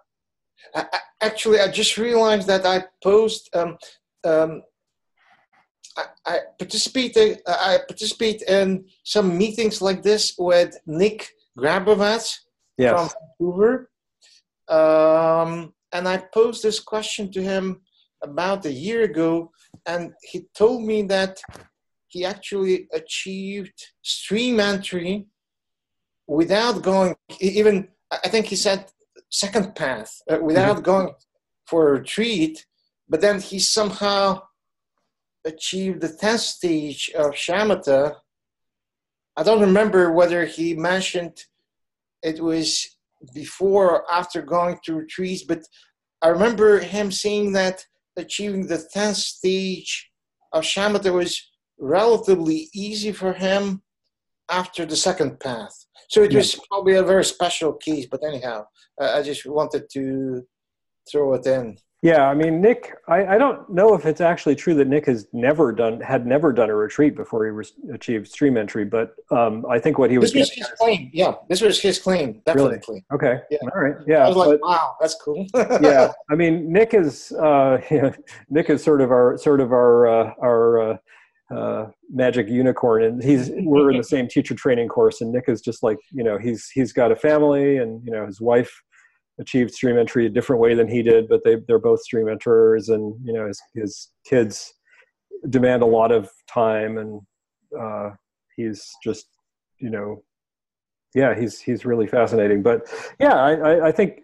I, 0.75 0.87
I- 0.93 0.99
actually, 1.21 1.61
I 1.61 1.69
just 1.69 1.97
realized 1.97 2.47
that 2.49 2.67
I 2.67 2.85
post. 3.03 3.51
Um, 3.55 3.77
um, 4.25 4.63
I, 5.97 6.05
I 6.27 6.39
participate. 6.59 7.17
I 7.47 7.79
participate 7.87 8.43
in 8.43 8.87
some 9.05 9.37
meetings 9.37 9.81
like 9.83 10.03
this 10.03 10.35
with 10.39 10.77
Nick 10.87 11.29
Grabovac 11.59 12.37
from 12.79 13.09
yes 13.09 13.15
Vancouver, 13.41 13.91
um, 14.69 15.74
and 15.95 16.09
I 16.09 16.17
posed 16.19 16.63
this 16.63 16.81
question 16.81 17.31
to 17.33 17.41
him 17.41 17.81
about 18.23 18.67
a 18.67 18.73
year 18.73 19.05
ago, 19.05 19.53
and 19.87 20.13
he 20.23 20.47
told 20.55 20.83
me 20.83 21.03
that 21.03 21.41
he 22.09 22.25
actually 22.25 22.89
achieved 22.93 23.79
stream 24.03 24.61
entry 24.61 25.27
without 26.27 26.83
going 26.83 27.15
even. 27.41 27.89
I 28.11 28.29
think 28.29 28.47
he 28.47 28.57
said 28.57 28.91
second 29.31 29.75
path 29.75 30.21
uh, 30.31 30.39
without 30.41 30.83
going 30.83 31.15
for 31.67 31.89
a 31.89 31.99
retreat, 32.01 32.67
but 33.09 33.21
then 33.21 33.41
he 33.41 33.59
somehow 33.59 34.43
achieved 35.45 36.01
the 36.01 36.09
10th 36.09 36.47
stage 36.57 37.11
of 37.17 37.33
shamatha. 37.33 38.17
I 39.37 39.43
don't 39.43 39.61
remember 39.61 40.13
whether 40.13 40.45
he 40.45 40.75
mentioned 40.75 41.45
it 42.23 42.41
was 42.41 42.94
before 43.33 43.91
or 43.91 44.13
after 44.13 44.43
going 44.43 44.79
to 44.85 44.95
retreats, 44.95 45.45
but 45.45 45.63
I 46.23 46.29
remember 46.29 46.79
him 46.79 47.11
saying 47.13 47.53
that 47.53 47.85
achieving 48.17 48.67
the 48.67 48.87
10th 48.95 49.17
stage 49.17 50.11
of 50.53 50.65
shamatha 50.65 51.13
was 51.13 51.41
relatively 51.79 52.69
easy 52.75 53.13
for 53.13 53.33
him 53.33 53.83
after 54.51 54.85
the 54.87 54.97
second 54.97 55.41
path. 55.41 55.75
So 56.09 56.23
it 56.23 56.35
was 56.35 56.59
probably 56.69 56.95
a 56.95 57.03
very 57.03 57.25
special 57.25 57.73
case, 57.75 58.07
but 58.11 58.25
anyhow, 58.25 58.65
uh, 59.01 59.13
I 59.17 59.23
just 59.23 59.47
wanted 59.47 59.85
to 59.93 60.43
throw 61.11 61.35
it 61.35 61.47
in. 61.47 61.77
Yeah, 62.05 62.29
I 62.29 62.35
mean, 62.35 62.61
Nick, 62.61 62.95
I, 63.09 63.25
I 63.25 63.39
don't 63.39 63.67
know 63.71 63.95
if 63.95 64.05
it's 64.05 64.21
actually 64.21 64.57
true 64.57 64.75
that 64.75 64.89
Nick 64.89 65.07
has 65.07 65.27
never 65.33 65.73
done 65.73 66.03
had 66.03 66.27
never 66.27 66.53
done 66.53 66.69
a 66.69 66.75
retreat 66.75 67.17
before 67.17 67.47
he 67.47 67.51
re- 67.51 67.95
achieved 67.95 68.29
stream 68.29 68.59
entry, 68.59 68.85
but 68.85 69.15
um, 69.31 69.65
I 69.71 69.79
think 69.79 69.97
what 69.97 70.11
he 70.11 70.19
was, 70.19 70.31
This 70.31 70.51
was 70.51 70.53
his 70.53 70.67
claim. 70.79 71.11
Yeah, 71.15 71.33
this 71.49 71.63
was 71.63 71.81
his 71.81 71.99
claim, 71.99 72.43
definitely. 72.45 72.79
Really? 72.87 73.05
okay, 73.15 73.41
Yeah. 73.51 73.57
all 73.75 73.81
right, 73.81 73.95
I 73.99 74.05
yeah, 74.07 74.29
was 74.29 74.37
like, 74.37 74.49
but- 74.51 74.61
wow, 74.61 74.97
that's 75.01 75.15
cool. 75.15 75.47
yeah. 75.81 76.13
I 76.31 76.35
mean, 76.35 76.71
Nick 76.71 76.93
is 76.93 77.33
uh, 77.33 77.81
Nick 78.51 78.69
is 78.69 78.85
sort 78.85 79.01
of 79.01 79.11
our 79.11 79.39
sort 79.39 79.63
of 79.63 79.73
our 79.73 80.07
uh, 80.07 80.35
our 80.43 80.93
uh, 80.93 80.97
uh, 81.57 81.91
magic 82.13 82.49
unicorn, 82.51 83.03
and 83.05 83.25
he's 83.25 83.51
we're 83.51 83.91
in 83.91 83.97
the 83.97 84.05
same 84.05 84.29
teacher 84.29 84.55
training 84.55 84.89
course, 84.89 85.23
and 85.23 85.33
Nick 85.33 85.45
is 85.49 85.63
just 85.63 85.83
like 85.83 85.97
you 86.13 86.23
know 86.23 86.37
he's 86.37 86.69
he's 86.69 86.93
got 86.93 87.13
a 87.13 87.17
family, 87.17 87.79
and 87.79 88.05
you 88.05 88.13
know 88.13 88.27
his 88.27 88.43
wife 88.43 88.83
achieved 89.41 89.73
stream 89.73 89.99
entry 89.99 90.27
a 90.27 90.31
different 90.31 90.61
way 90.61 90.75
than 90.75 90.89
he 90.89 91.03
did, 91.03 91.29
but 91.29 91.43
they 91.45 91.57
they're 91.67 91.79
both 91.79 92.03
stream 92.03 92.29
enterers, 92.29 92.89
and 92.89 93.15
you 93.25 93.33
know 93.33 93.47
his 93.47 93.61
his 93.75 94.09
kids 94.27 94.73
demand 95.51 95.83
a 95.83 95.87
lot 95.87 96.13
of 96.13 96.31
time, 96.49 96.99
and 96.99 97.21
uh, 97.79 98.11
he's 98.57 98.91
just 99.03 99.27
you 99.79 99.91
know 99.91 100.23
yeah 101.15 101.39
he's 101.39 101.61
he's 101.61 101.85
really 101.85 102.07
fascinating. 102.07 102.63
But 102.63 102.83
yeah 103.21 103.35
i 103.35 103.53
i, 103.53 103.87
I 103.89 103.93
think 103.93 104.21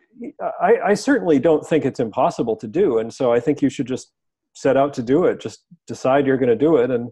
I, 0.61 0.75
I 0.87 0.95
certainly 0.95 1.39
don't 1.39 1.67
think 1.67 1.85
it's 1.85 2.01
impossible 2.01 2.57
to 2.57 2.67
do. 2.67 2.99
And 2.99 3.13
so 3.13 3.33
i 3.33 3.41
think 3.41 3.63
you 3.63 3.71
should 3.71 3.87
just 3.87 4.13
set 4.55 4.77
out 4.77 4.93
to 4.95 5.03
do 5.03 5.25
it. 5.25 5.41
Just 5.41 5.65
decide 5.87 6.27
you're 6.27 6.37
going 6.37 6.49
to 6.49 6.57
do 6.57 6.77
it. 6.77 6.91
And 6.91 7.11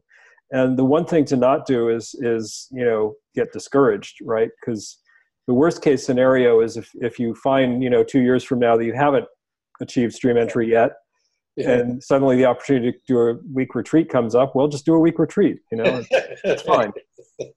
and 0.50 0.78
the 0.78 0.84
one 0.84 1.04
thing 1.04 1.24
to 1.26 1.36
not 1.36 1.66
do 1.66 1.88
is 1.88 2.14
is 2.20 2.68
you 2.70 2.84
know 2.84 3.14
get 3.34 3.52
discouraged 3.52 4.16
right? 4.22 4.50
Because 4.60 4.98
the 5.48 5.54
worst 5.54 5.82
case 5.82 6.06
scenario 6.06 6.60
is 6.60 6.76
if 6.76 6.90
if 7.00 7.18
you 7.18 7.34
find 7.34 7.82
you 7.82 7.90
know 7.90 8.04
two 8.04 8.20
years 8.20 8.44
from 8.44 8.60
now 8.60 8.76
that 8.76 8.84
you 8.84 8.92
haven't 8.92 9.24
achieved 9.80 10.14
stream 10.14 10.36
entry 10.36 10.70
yet 10.70 10.92
and 11.56 12.00
suddenly 12.04 12.36
the 12.36 12.44
opportunity 12.44 12.92
to 12.92 12.98
do 13.08 13.18
a 13.18 13.34
week 13.52 13.74
retreat 13.74 14.08
comes 14.08 14.36
up 14.36 14.54
well 14.54 14.68
just 14.68 14.84
do 14.84 14.94
a 14.94 15.00
week 15.00 15.18
retreat 15.18 15.58
you 15.72 15.78
know 15.78 16.04
it's 16.44 16.62
fine. 16.74 16.92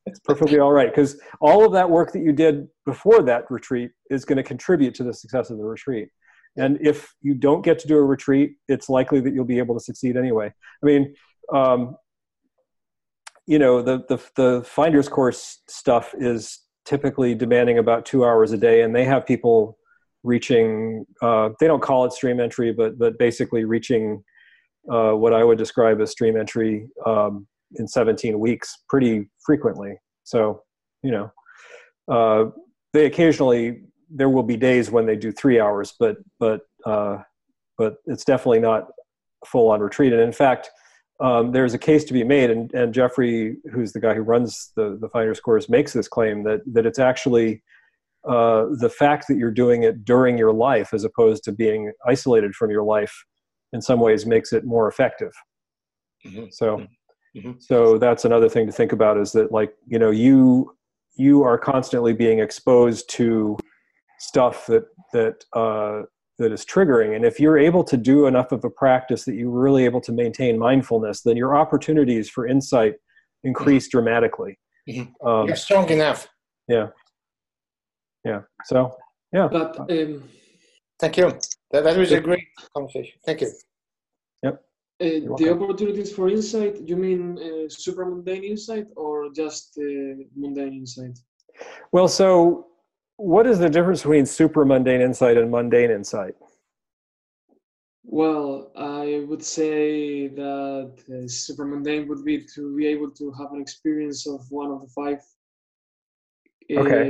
It's 0.06 0.20
perfectly 0.20 0.60
all 0.60 0.72
right 0.72 0.90
because 0.90 1.20
all 1.40 1.66
of 1.66 1.74
that 1.74 1.90
work 1.90 2.12
that 2.14 2.22
you 2.22 2.32
did 2.32 2.68
before 2.86 3.22
that 3.24 3.50
retreat 3.52 3.92
is 4.10 4.26
going 4.26 4.38
to 4.38 4.44
contribute 4.44 4.96
to 4.96 5.04
the 5.04 5.14
success 5.14 5.50
of 5.50 5.58
the 5.58 5.64
retreat. 5.64 6.10
And 6.56 6.78
if 6.82 7.14
you 7.22 7.34
don't 7.34 7.64
get 7.64 7.80
to 7.80 7.88
do 7.88 7.98
a 7.98 8.04
retreat 8.04 8.54
it's 8.68 8.90
likely 8.90 9.20
that 9.20 9.34
you'll 9.34 9.46
be 9.46 9.60
able 9.60 9.76
to 9.76 9.84
succeed 9.84 10.18
anyway. 10.18 10.48
I 10.82 10.86
mean 10.86 11.14
um, 11.54 11.98
you 13.46 13.60
know 13.60 13.82
the, 13.82 14.04
the 14.08 14.18
the 14.36 14.64
finders 14.64 15.10
course 15.10 15.62
stuff 15.68 16.16
is 16.18 16.60
typically 16.86 17.36
demanding 17.36 17.78
about 17.78 18.06
two 18.06 18.26
hours 18.26 18.52
a 18.52 18.58
day 18.58 18.82
and 18.82 18.96
they 18.96 19.06
have 19.06 19.26
people 19.26 19.78
reaching 20.24 21.06
uh, 21.22 21.50
they 21.60 21.68
don't 21.68 21.82
call 21.82 22.06
it 22.06 22.14
stream 22.14 22.40
entry 22.40 22.72
but 22.72 22.98
but 22.98 23.18
basically 23.18 23.66
reaching 23.66 24.24
uh, 24.92 25.12
what 25.12 25.34
i 25.34 25.44
would 25.44 25.58
describe 25.58 26.00
as 26.02 26.12
stream 26.12 26.38
entry 26.38 26.88
um, 27.06 27.48
in 27.76 27.88
17 27.88 28.40
weeks 28.40 28.84
pretty 28.90 29.30
frequently. 29.46 30.00
So 30.24 30.64
you 31.04 31.12
know 31.12 31.32
uh, 32.12 32.52
they 32.94 33.06
occasionally 33.06 33.84
there 34.10 34.30
will 34.30 34.44
be 34.44 34.58
days 34.58 34.92
when 34.92 35.06
they 35.06 35.16
do 35.16 35.32
three 35.32 35.60
hours 35.60 35.94
but 36.00 36.18
but 36.40 36.62
uh, 36.86 37.18
but 37.78 37.96
it's 38.06 38.26
definitely 38.26 38.60
not 38.60 38.88
full 39.46 39.70
on 39.70 39.80
retreat. 39.80 40.14
And 40.14 40.22
in 40.22 40.34
fact 40.34 40.70
um, 41.22 41.52
there's 41.52 41.74
a 41.74 41.78
case 41.80 42.04
to 42.06 42.14
be 42.14 42.24
made 42.24 42.50
and, 42.50 42.74
and 42.74 42.94
jeffrey 42.94 43.58
who's 43.72 43.92
the 43.94 44.00
guy 44.00 44.14
who 44.14 44.22
runs 44.22 44.72
the, 44.76 44.98
the 45.00 45.10
finders 45.10 45.40
course 45.40 45.70
makes 45.70 45.94
this 45.94 46.08
claim 46.08 46.44
that 46.44 46.62
that 46.66 46.86
it's 46.86 47.00
actually 47.00 47.62
uh, 48.28 48.66
the 48.80 48.90
fact 48.90 49.28
that 49.28 49.38
you're 49.38 49.50
doing 49.52 49.84
it 49.84 50.06
during 50.06 50.38
your 50.38 50.54
life 50.54 50.94
as 50.94 51.04
opposed 51.04 51.44
to 51.44 51.52
being 51.52 51.92
isolated 52.08 52.54
from 52.54 52.70
your 52.70 52.84
life 52.84 53.14
in 53.74 53.82
some 53.82 54.00
ways 54.00 54.26
makes 54.26 54.54
it 54.54 54.64
more 54.66 54.88
effective 54.88 55.32
Mhm. 56.26 56.54
so 56.54 56.86
Mhm. 57.36 57.62
so 57.62 57.98
that's 57.98 58.26
another 58.26 58.50
thing 58.50 58.66
to 58.68 58.74
think 58.74 58.92
about 58.92 59.18
is 59.18 59.32
that 59.32 59.52
like 59.52 59.74
you 59.88 59.98
know 59.98 60.12
you 60.12 60.76
you 61.16 61.44
are 61.44 61.58
constantly 61.58 62.14
being 62.14 62.40
exposed 62.40 63.10
to 63.10 63.58
stuff 64.20 64.66
that 64.68 64.86
that 65.14 65.44
uh, 65.54 66.04
that 66.42 66.52
is 66.52 66.66
triggering 66.66 67.16
and 67.16 67.24
if 67.24 67.40
you're 67.40 67.58
able 67.70 67.84
to 67.84 67.96
do 68.12 68.26
enough 68.32 68.52
of 68.52 68.64
a 68.66 68.70
practice 68.70 69.24
that 69.26 69.36
you're 69.36 69.50
really 69.68 69.86
able 69.86 70.02
to 70.02 70.12
maintain 70.12 70.54
mindfulness 70.58 71.22
then 71.22 71.38
your 71.38 71.56
opportunities 71.56 72.28
for 72.30 72.48
insight 72.56 72.96
increase 73.44 73.88
dramatically 73.88 74.54
Mhm. 74.90 75.08
um, 75.30 75.46
You're 75.48 75.56
strong 75.68 75.88
enough. 75.98 76.20
yeah 76.68 76.88
Yeah. 78.30 78.42
so 78.66 78.78
yeah 79.38 79.48
But 79.58 79.72
um, 79.80 80.24
Thank 81.02 81.18
you. 81.18 81.28
That, 81.72 81.82
that 81.86 81.98
was 81.98 82.12
a 82.12 82.22
great 82.22 82.48
conversation. 82.76 83.16
Thank 83.26 83.42
you. 83.42 83.50
uh, 84.46 84.52
the 85.42 85.48
opportunities 85.56 86.12
for 86.18 86.30
insight, 86.30 86.74
you 86.90 86.96
mean 87.06 87.22
uh, 87.48 87.68
super 87.70 88.06
mundane 88.06 88.44
insight 88.44 88.86
or 88.96 89.14
just 89.42 89.66
uh, 89.80 90.14
mundane 90.42 90.74
insight? 90.82 91.16
well 91.96 92.08
so 92.08 92.30
what 93.22 93.46
is 93.46 93.60
the 93.60 93.70
difference 93.70 94.02
between 94.02 94.26
super 94.26 94.66
mundane 94.66 95.02
insight 95.02 95.38
and 95.38 95.50
mundane 95.52 95.92
insight 95.92 96.36
Well, 98.04 98.72
I 98.76 99.24
would 99.30 99.44
say 99.44 100.28
that 100.28 100.94
uh, 101.16 101.28
super 101.28 101.66
mundane 101.72 102.08
would 102.10 102.24
be 102.26 102.36
to 102.56 102.76
be 102.76 102.88
able 102.94 103.12
to 103.20 103.26
have 103.40 103.50
an 103.56 103.62
experience 103.62 104.28
of 104.28 104.40
one 104.50 104.72
of 104.72 104.82
the 104.82 104.90
five 105.00 105.20
uh, 106.72 106.82
Okay. 106.82 107.04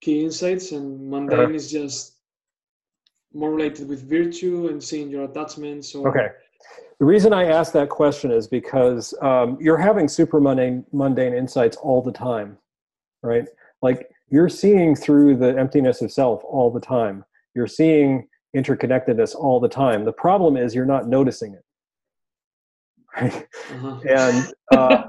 key 0.00 0.18
insights, 0.28 0.66
and 0.76 0.86
mundane 1.10 1.40
Uh-huh. 1.40 1.54
is 1.60 1.66
just 1.78 2.00
more 3.40 3.52
related 3.56 3.88
with 3.88 4.00
virtue 4.18 4.68
and 4.68 4.78
seeing 4.88 5.08
your 5.14 5.24
attachments. 5.30 5.94
Or, 5.94 6.08
Okay. 6.10 6.28
The 7.00 7.06
reason 7.14 7.32
I 7.32 7.44
ask 7.58 7.72
that 7.72 7.88
question 7.88 8.30
is 8.38 8.46
because 8.46 9.04
um, 9.22 9.48
you're 9.64 9.82
having 9.88 10.06
super 10.08 10.40
mundane, 10.40 10.84
mundane 10.92 11.34
insights 11.34 11.76
all 11.86 12.00
the 12.08 12.12
time, 12.12 12.58
right? 13.22 13.46
Like 13.82 14.00
you're 14.32 14.48
seeing 14.48 14.96
through 14.96 15.36
the 15.36 15.56
emptiness 15.58 16.00
of 16.00 16.10
self 16.10 16.42
all 16.44 16.70
the 16.70 16.80
time. 16.80 17.22
You're 17.54 17.66
seeing 17.66 18.26
interconnectedness 18.56 19.36
all 19.36 19.60
the 19.60 19.68
time. 19.68 20.06
The 20.06 20.12
problem 20.12 20.56
is 20.56 20.74
you're 20.74 20.86
not 20.86 21.06
noticing 21.06 21.54
it, 21.54 21.64
right? 23.20 23.46
Uh-huh. 23.70 24.00
And 24.08 24.54
uh, 24.72 25.02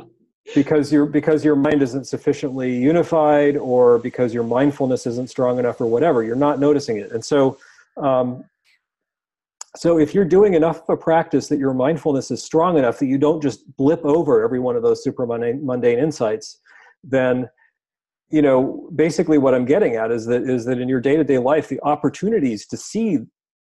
because 0.54 0.90
your 0.90 1.04
because 1.04 1.44
your 1.44 1.54
mind 1.54 1.82
isn't 1.82 2.06
sufficiently 2.06 2.74
unified, 2.74 3.58
or 3.58 3.98
because 3.98 4.32
your 4.32 4.42
mindfulness 4.42 5.06
isn't 5.06 5.28
strong 5.28 5.58
enough, 5.58 5.78
or 5.78 5.86
whatever, 5.86 6.22
you're 6.22 6.34
not 6.34 6.58
noticing 6.58 6.96
it. 6.96 7.12
And 7.12 7.22
so, 7.22 7.58
um, 7.98 8.42
so 9.76 9.98
if 9.98 10.14
you're 10.14 10.24
doing 10.24 10.54
enough 10.54 10.80
of 10.88 10.88
a 10.88 10.96
practice 10.96 11.46
that 11.48 11.58
your 11.58 11.74
mindfulness 11.74 12.30
is 12.30 12.42
strong 12.42 12.78
enough 12.78 12.98
that 13.00 13.06
you 13.06 13.18
don't 13.18 13.42
just 13.42 13.76
blip 13.76 14.02
over 14.02 14.42
every 14.42 14.60
one 14.60 14.76
of 14.76 14.82
those 14.82 15.04
super 15.04 15.26
mundane, 15.26 15.64
mundane 15.64 15.98
insights, 15.98 16.60
then 17.04 17.50
you 18.32 18.42
know 18.42 18.88
basically 18.94 19.38
what 19.38 19.54
I'm 19.54 19.64
getting 19.66 19.94
at 19.94 20.10
is 20.10 20.26
that 20.26 20.42
is 20.42 20.64
that 20.64 20.78
in 20.78 20.88
your 20.88 21.00
day 21.00 21.16
to 21.16 21.24
day 21.24 21.38
life, 21.38 21.68
the 21.68 21.80
opportunities 21.82 22.66
to 22.68 22.76
see 22.76 23.18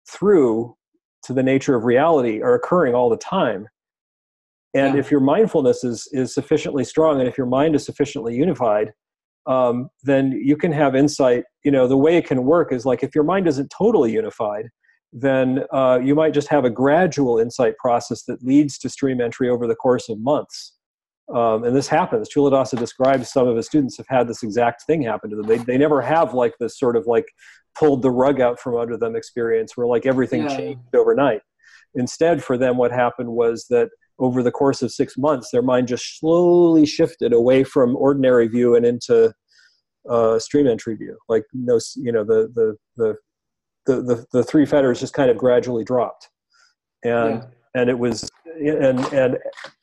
through 0.08 0.76
to 1.24 1.32
the 1.32 1.42
nature 1.42 1.74
of 1.74 1.84
reality 1.84 2.40
are 2.42 2.54
occurring 2.54 2.94
all 2.94 3.10
the 3.10 3.16
time. 3.16 3.66
And 4.74 4.94
Yeah. 4.94 5.00
if 5.00 5.10
your 5.10 5.20
mindfulness 5.20 5.82
is 5.82 6.08
is 6.12 6.34
sufficiently 6.34 6.84
strong, 6.84 7.18
and 7.18 7.28
if 7.28 7.36
your 7.38 7.46
mind 7.46 7.74
is 7.74 7.84
sufficiently 7.84 8.36
unified, 8.36 8.92
um, 9.46 9.88
then 10.04 10.32
you 10.32 10.56
can 10.56 10.72
have 10.72 10.94
insight. 10.94 11.44
You 11.64 11.70
know, 11.70 11.88
the 11.88 11.96
way 11.96 12.16
it 12.16 12.26
can 12.26 12.44
work 12.44 12.72
is 12.72 12.84
like 12.84 13.02
if 13.02 13.14
your 13.14 13.24
mind 13.24 13.48
isn't 13.48 13.72
totally 13.76 14.12
unified, 14.12 14.68
then 15.12 15.64
uh, 15.72 15.98
you 16.02 16.14
might 16.14 16.34
just 16.34 16.48
have 16.48 16.66
a 16.66 16.70
gradual 16.70 17.38
insight 17.38 17.74
process 17.78 18.24
that 18.24 18.42
leads 18.42 18.78
to 18.78 18.90
stream 18.90 19.20
entry 19.22 19.48
over 19.48 19.66
the 19.66 19.74
course 19.74 20.10
of 20.10 20.20
months. 20.20 20.74
Um, 21.34 21.64
and 21.64 21.76
this 21.76 21.88
happens. 21.88 22.28
Culadasa 22.34 22.78
describes 22.78 23.30
some 23.30 23.46
of 23.46 23.56
his 23.56 23.66
students 23.66 23.96
have 23.98 24.06
had 24.08 24.28
this 24.28 24.42
exact 24.42 24.84
thing 24.86 25.02
happen 25.02 25.28
to 25.30 25.36
them. 25.36 25.46
They, 25.46 25.58
they 25.58 25.76
never 25.78 26.00
have 26.00 26.32
like 26.32 26.54
this 26.58 26.78
sort 26.78 26.96
of 26.96 27.06
like 27.06 27.26
pulled 27.78 28.02
the 28.02 28.10
rug 28.10 28.40
out 28.40 28.58
from 28.58 28.76
under 28.76 28.96
them 28.96 29.14
experience 29.14 29.76
where 29.76 29.86
like 29.86 30.06
everything 30.06 30.42
Yeah. 30.42 30.56
changed 30.56 30.94
overnight. 30.94 31.42
Instead, 31.94 32.42
for 32.42 32.56
them, 32.56 32.76
what 32.76 32.92
happened 32.92 33.28
was 33.30 33.66
that 33.68 33.88
over 34.18 34.42
the 34.42 34.50
course 34.50 34.82
of 34.82 34.90
six 34.90 35.16
months, 35.16 35.50
their 35.50 35.62
mind 35.62 35.88
just 35.88 36.18
slowly 36.18 36.86
shifted 36.86 37.32
away 37.32 37.62
from 37.62 37.94
ordinary 37.96 38.48
view 38.48 38.74
and 38.74 38.84
into 38.86 39.32
uh, 40.08 40.38
stream 40.38 40.66
entry 40.66 40.96
view. 40.96 41.16
Like 41.28 41.44
no, 41.52 41.78
you 41.96 42.12
know, 42.12 42.24
the 42.24 42.50
the 42.54 42.76
the 42.96 43.16
the 43.86 44.02
the, 44.02 44.26
the 44.32 44.42
three 44.44 44.66
fetters 44.66 45.00
just 45.00 45.14
kind 45.14 45.30
of 45.30 45.36
gradually 45.36 45.84
dropped, 45.84 46.28
and 47.04 47.42
yeah, 47.42 47.44
and 47.74 47.90
it 47.90 47.98
was 47.98 48.28
and 48.60 49.00
and 49.12 49.38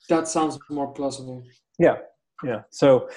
that 0.09 0.27
sounds 0.27 0.57
more 0.69 0.91
plausible. 0.93 1.43
yeah 1.79 1.95
yeah 2.43 2.61
so 2.69 3.09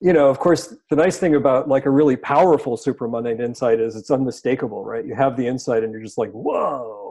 you 0.00 0.12
know 0.12 0.28
of 0.28 0.38
course 0.38 0.74
the 0.90 0.96
nice 0.96 1.18
thing 1.18 1.34
about 1.36 1.68
like 1.68 1.86
a 1.86 1.90
really 1.90 2.16
powerful 2.16 2.76
super 2.76 3.06
mundane 3.08 3.40
insight 3.40 3.80
is 3.80 3.96
it's 3.96 4.10
unmistakable 4.10 4.84
right 4.84 5.06
you 5.06 5.14
have 5.14 5.36
the 5.36 5.46
insight 5.46 5.82
and 5.84 5.92
you're 5.92 6.02
just 6.02 6.18
like 6.18 6.30
whoa 6.32 7.10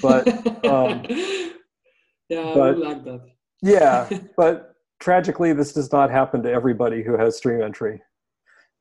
But, 0.00 0.26
um, 0.66 1.04
yeah, 2.28 2.54
but- 2.54 2.78
like 2.78 3.04
that. 3.04 3.20
yeah 3.62 4.08
but 4.36 4.74
tragically 5.00 5.52
this 5.52 5.72
does 5.72 5.92
not 5.92 6.10
happen 6.10 6.42
to 6.44 6.50
everybody 6.50 7.02
who 7.02 7.16
has 7.18 7.36
stream 7.36 7.60
entry 7.62 8.00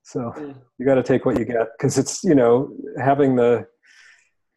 so 0.04 0.34
Yeah. 0.38 0.54
you 0.78 0.86
got 0.86 0.96
to 0.96 1.04
take 1.04 1.26
what 1.26 1.38
you 1.38 1.46
get 1.46 1.68
because 1.78 1.98
it's 1.98 2.24
you 2.24 2.34
know 2.36 2.72
having 2.98 3.36
the 3.36 3.66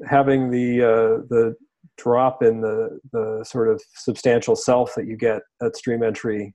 having 0.07 0.51
the 0.51 0.83
uh, 0.83 1.13
the 1.33 1.55
drop 1.97 2.43
in 2.43 2.61
the 2.61 2.99
the 3.13 3.45
sort 3.45 3.69
of 3.69 3.81
substantial 3.95 4.57
self 4.57 4.95
that 4.95 5.07
you 5.07 5.17
get 5.17 5.43
at 5.63 5.77
stream 5.77 6.03
entry 6.03 6.55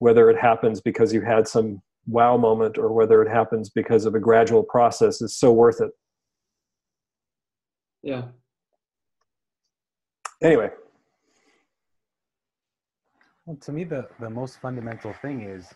whether 0.00 0.30
it 0.30 0.38
happens 0.38 0.80
because 0.80 1.12
you 1.12 1.20
had 1.20 1.46
some 1.46 1.82
wow 2.06 2.36
moment 2.36 2.78
or 2.78 2.92
whether 2.92 3.22
it 3.22 3.28
happens 3.28 3.68
because 3.70 4.06
of 4.06 4.14
a 4.14 4.20
gradual 4.20 4.62
process 4.62 5.20
is 5.20 5.36
so 5.36 5.52
worth 5.52 5.80
it 5.80 5.90
yeah. 8.02 8.22
anyway 10.42 10.70
Well, 13.48 13.56
to 13.56 13.72
me, 13.72 13.84
the, 13.84 14.06
the 14.20 14.28
most 14.28 14.60
fundamental 14.60 15.14
thing 15.22 15.40
is 15.40 15.66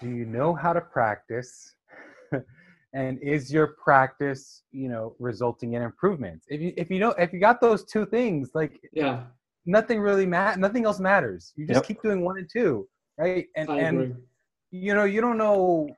do 0.00 0.08
you 0.08 0.24
know 0.24 0.54
how 0.54 0.72
to 0.72 0.80
practice? 0.80 1.74
and 2.96 3.18
is 3.22 3.52
your 3.52 3.68
practice, 3.84 4.62
you 4.72 4.88
know, 4.88 5.14
resulting 5.18 5.74
in 5.74 5.82
improvements? 5.82 6.46
If 6.48 6.60
you 6.60 6.72
if 6.76 6.90
you 6.90 6.98
know 6.98 7.10
if 7.18 7.32
you 7.32 7.38
got 7.38 7.60
those 7.60 7.84
two 7.84 8.06
things, 8.06 8.50
like 8.54 8.80
Yeah, 8.92 9.24
nothing 9.66 10.00
really 10.00 10.26
matters 10.26 10.58
nothing 10.58 10.84
else 10.86 10.98
matters. 10.98 11.52
You 11.56 11.66
just 11.66 11.78
Yep. 11.78 11.88
keep 11.88 12.02
doing 12.02 12.22
one 12.22 12.38
and 12.38 12.48
two, 12.50 12.88
right? 13.18 13.46
And 13.56 13.68
and 13.68 14.16
you 14.70 14.94
know, 14.94 15.04
you 15.04 15.20
don't 15.20 15.38
know 15.38 15.88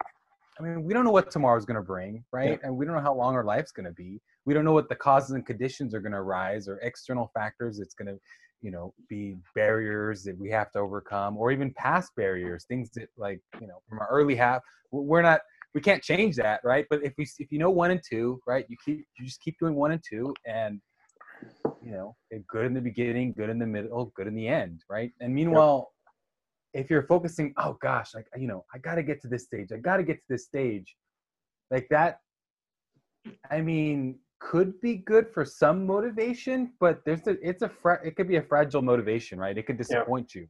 I 0.59 0.63
mean, 0.65 0.83
we 0.83 0.93
don't 0.93 1.05
know 1.05 1.13
what 1.13 1.31
tomorrow's 1.31 1.65
going 1.65 1.77
to 1.77 1.83
bring, 1.83 2.25
right? 2.33 2.59
And 2.65 2.77
we 2.77 2.85
don't 2.85 2.97
know 2.97 3.01
how 3.01 3.15
long 3.15 3.35
our 3.35 3.45
life's 3.45 3.71
going 3.71 3.87
to 3.87 3.93
be. 3.93 4.21
We 4.45 4.55
don't 4.55 4.65
know 4.65 4.73
what 4.73 4.89
the 4.89 4.97
causes 4.97 5.31
and 5.31 5.47
conditions 5.47 5.95
are 5.95 6.01
going 6.01 6.13
to 6.13 6.19
arise 6.19 6.69
or 6.69 6.79
external 6.79 7.31
factors 7.33 7.79
it's 7.79 7.95
going 7.95 8.09
to, 8.09 8.19
you 8.61 8.73
know, 8.73 8.93
be 9.09 9.37
barriers 9.55 10.25
that 10.25 10.37
we 10.37 10.51
have 10.51 10.73
to 10.73 10.81
overcome 10.81 11.37
or 11.37 11.53
even 11.53 11.73
past 11.75 12.11
barriers, 12.17 12.65
things 12.65 12.91
that 12.95 13.09
like, 13.17 13.41
you 13.61 13.69
know, 13.69 13.79
from 13.89 14.01
our 14.01 14.09
early 14.09 14.35
half, 14.35 14.63
we're 14.91 15.23
not 15.23 15.43
we 15.75 15.81
can't 15.81 16.03
change 16.03 16.37
that, 16.37 16.61
right? 16.65 16.87
But 16.91 17.05
if 17.05 17.15
we 17.19 17.27
if 17.39 17.53
you 17.53 17.59
know 17.59 17.71
one 17.71 17.91
and 17.91 18.01
two, 18.09 18.41
right, 18.47 18.65
you 18.69 18.77
keep 18.85 19.05
you 19.19 19.25
just 19.25 19.41
keep 19.41 19.57
doing 19.59 19.75
one 19.75 19.93
and 19.93 20.03
two 20.09 20.35
and 20.47 20.81
you 21.85 21.93
know, 21.93 22.17
good 22.49 22.67
in 22.67 22.75
the 22.75 22.81
beginning, 22.81 23.33
good 23.33 23.49
in 23.49 23.59
the 23.59 23.67
middle, 23.67 24.13
good 24.17 24.27
in 24.27 24.35
the 24.35 24.49
end, 24.49 24.83
right? 24.91 25.13
And 25.21 25.33
meanwhile, 25.33 25.93
if 26.75 26.91
you're 26.91 27.05
focusing, 27.05 27.55
oh 27.59 27.77
gosh, 27.81 28.15
like 28.15 28.27
you 28.37 28.49
know, 28.49 28.65
I 28.75 28.79
got 28.79 28.97
to 28.97 29.03
get 29.03 29.23
to 29.23 29.29
this 29.29 29.45
stage. 29.45 29.69
I 29.73 29.77
got 29.77 29.99
to 29.99 30.03
get 30.03 30.17
to 30.17 30.27
this 30.29 30.45
stage. 30.45 30.97
Like 31.71 31.87
that 31.91 32.19
I 33.51 33.61
mean, 33.61 34.19
could 34.41 34.81
be 34.81 34.97
good 34.97 35.29
for 35.33 35.45
some 35.45 35.87
motivation, 35.87 36.73
but 36.81 37.01
there's 37.05 37.27
a 37.27 37.37
it's 37.47 37.63
a 37.63 37.69
fra- 37.69 38.01
it 38.05 38.17
could 38.17 38.29
be 38.29 38.37
a 38.37 38.43
fragile 38.43 38.83
motivation, 38.83 39.39
right? 39.39 39.57
It 39.57 39.67
could 39.67 39.79
disappoint 39.79 40.35
you. 40.35 40.47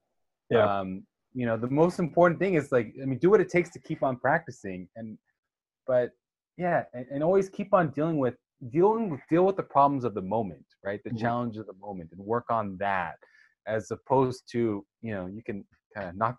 Yeah. 0.51 0.81
Um, 0.81 1.05
you 1.39 1.47
know, 1.47 1.57
the 1.57 1.70
most 1.70 2.01
important 2.01 2.41
thing 2.41 2.55
is 2.55 2.72
like 2.72 2.89
I 3.01 3.05
mean, 3.05 3.18
do 3.18 3.30
what 3.30 3.41
it 3.41 3.49
takes 3.49 3.70
to 3.70 3.78
keep 3.78 4.03
on 4.03 4.16
practicing 4.16 4.89
and 4.97 5.16
but 5.86 6.11
yeah, 6.57 6.82
and, 6.95 7.07
and 7.12 7.22
always 7.22 7.49
keep 7.49 7.72
on 7.72 7.91
dealing 7.91 8.18
with 8.18 8.34
dealing 8.70 9.09
with 9.09 9.20
deal 9.30 9.45
with 9.47 9.57
the 9.57 9.68
problems 9.76 10.03
of 10.05 10.14
the 10.14 10.26
moment, 10.36 10.66
right? 10.84 11.01
The 11.05 11.11
Mhm. 11.11 11.20
challenge 11.20 11.57
of 11.57 11.66
the 11.66 11.78
moment 11.86 12.11
and 12.11 12.20
work 12.34 12.47
on 12.51 12.76
that 12.78 13.18
as 13.68 13.93
opposed 13.93 14.43
to, 14.53 14.84
you 15.01 15.12
know, 15.14 15.26
you 15.26 15.43
can 15.49 15.64
kind 15.95 16.09
of 16.09 16.16
knock 16.16 16.39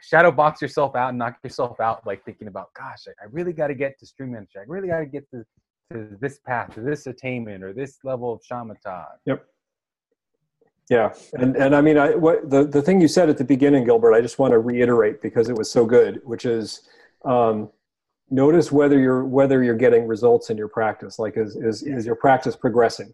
shadow 0.00 0.30
box 0.30 0.62
yourself 0.62 0.96
out 0.96 1.10
and 1.10 1.18
knock 1.18 1.36
yourself 1.44 1.78
out 1.80 2.06
like 2.06 2.24
thinking 2.24 2.48
about 2.48 2.68
gosh 2.74 3.02
I, 3.08 3.24
I 3.24 3.26
really 3.30 3.52
got 3.52 3.66
to 3.66 3.74
get 3.74 3.98
to 3.98 4.06
stream 4.06 4.34
entry 4.34 4.62
i 4.62 4.64
really 4.66 4.88
got 4.88 5.00
to 5.00 5.06
get 5.06 5.28
to, 5.32 5.44
to 5.92 6.16
this 6.18 6.38
path 6.46 6.74
to 6.74 6.80
this 6.80 7.06
attainment 7.06 7.62
or 7.62 7.74
this 7.74 7.98
level 8.02 8.32
of 8.32 8.40
shamatha 8.50 9.04
Yeah, 10.88 11.12
and 11.34 11.56
and 11.56 11.74
I 11.74 11.80
mean, 11.80 11.98
I 11.98 12.14
what 12.14 12.48
the 12.48 12.64
the 12.64 12.80
thing 12.80 13.00
you 13.00 13.08
said 13.08 13.28
at 13.28 13.38
the 13.38 13.44
beginning, 13.44 13.84
Gilbert, 13.84 14.14
I 14.14 14.20
just 14.20 14.38
want 14.38 14.52
to 14.52 14.60
reiterate 14.60 15.20
because 15.20 15.48
it 15.48 15.56
was 15.56 15.70
so 15.70 15.84
good, 15.84 16.20
which 16.24 16.44
is, 16.44 16.82
um, 17.24 17.70
notice 18.30 18.70
whether 18.70 18.96
you're 18.98 19.24
whether 19.24 19.64
you're 19.64 19.74
getting 19.74 20.06
results 20.06 20.48
in 20.48 20.56
your 20.56 20.68
practice. 20.68 21.18
Like, 21.18 21.36
is 21.36 21.56
is 21.56 21.82
Yes. 21.84 21.98
is 22.00 22.06
your 22.06 22.14
practice 22.14 22.54
progressing? 22.54 23.12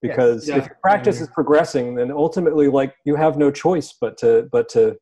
Because 0.00 0.48
Yeah. 0.48 0.58
if 0.58 0.66
your 0.66 0.76
practice 0.80 1.20
is 1.20 1.28
progressing, 1.28 1.96
then 1.96 2.12
ultimately, 2.12 2.68
like, 2.68 2.94
you 3.04 3.16
have 3.16 3.36
no 3.36 3.50
choice 3.50 3.92
but 4.00 4.16
to 4.18 4.48
but 4.52 4.68
to, 4.70 4.96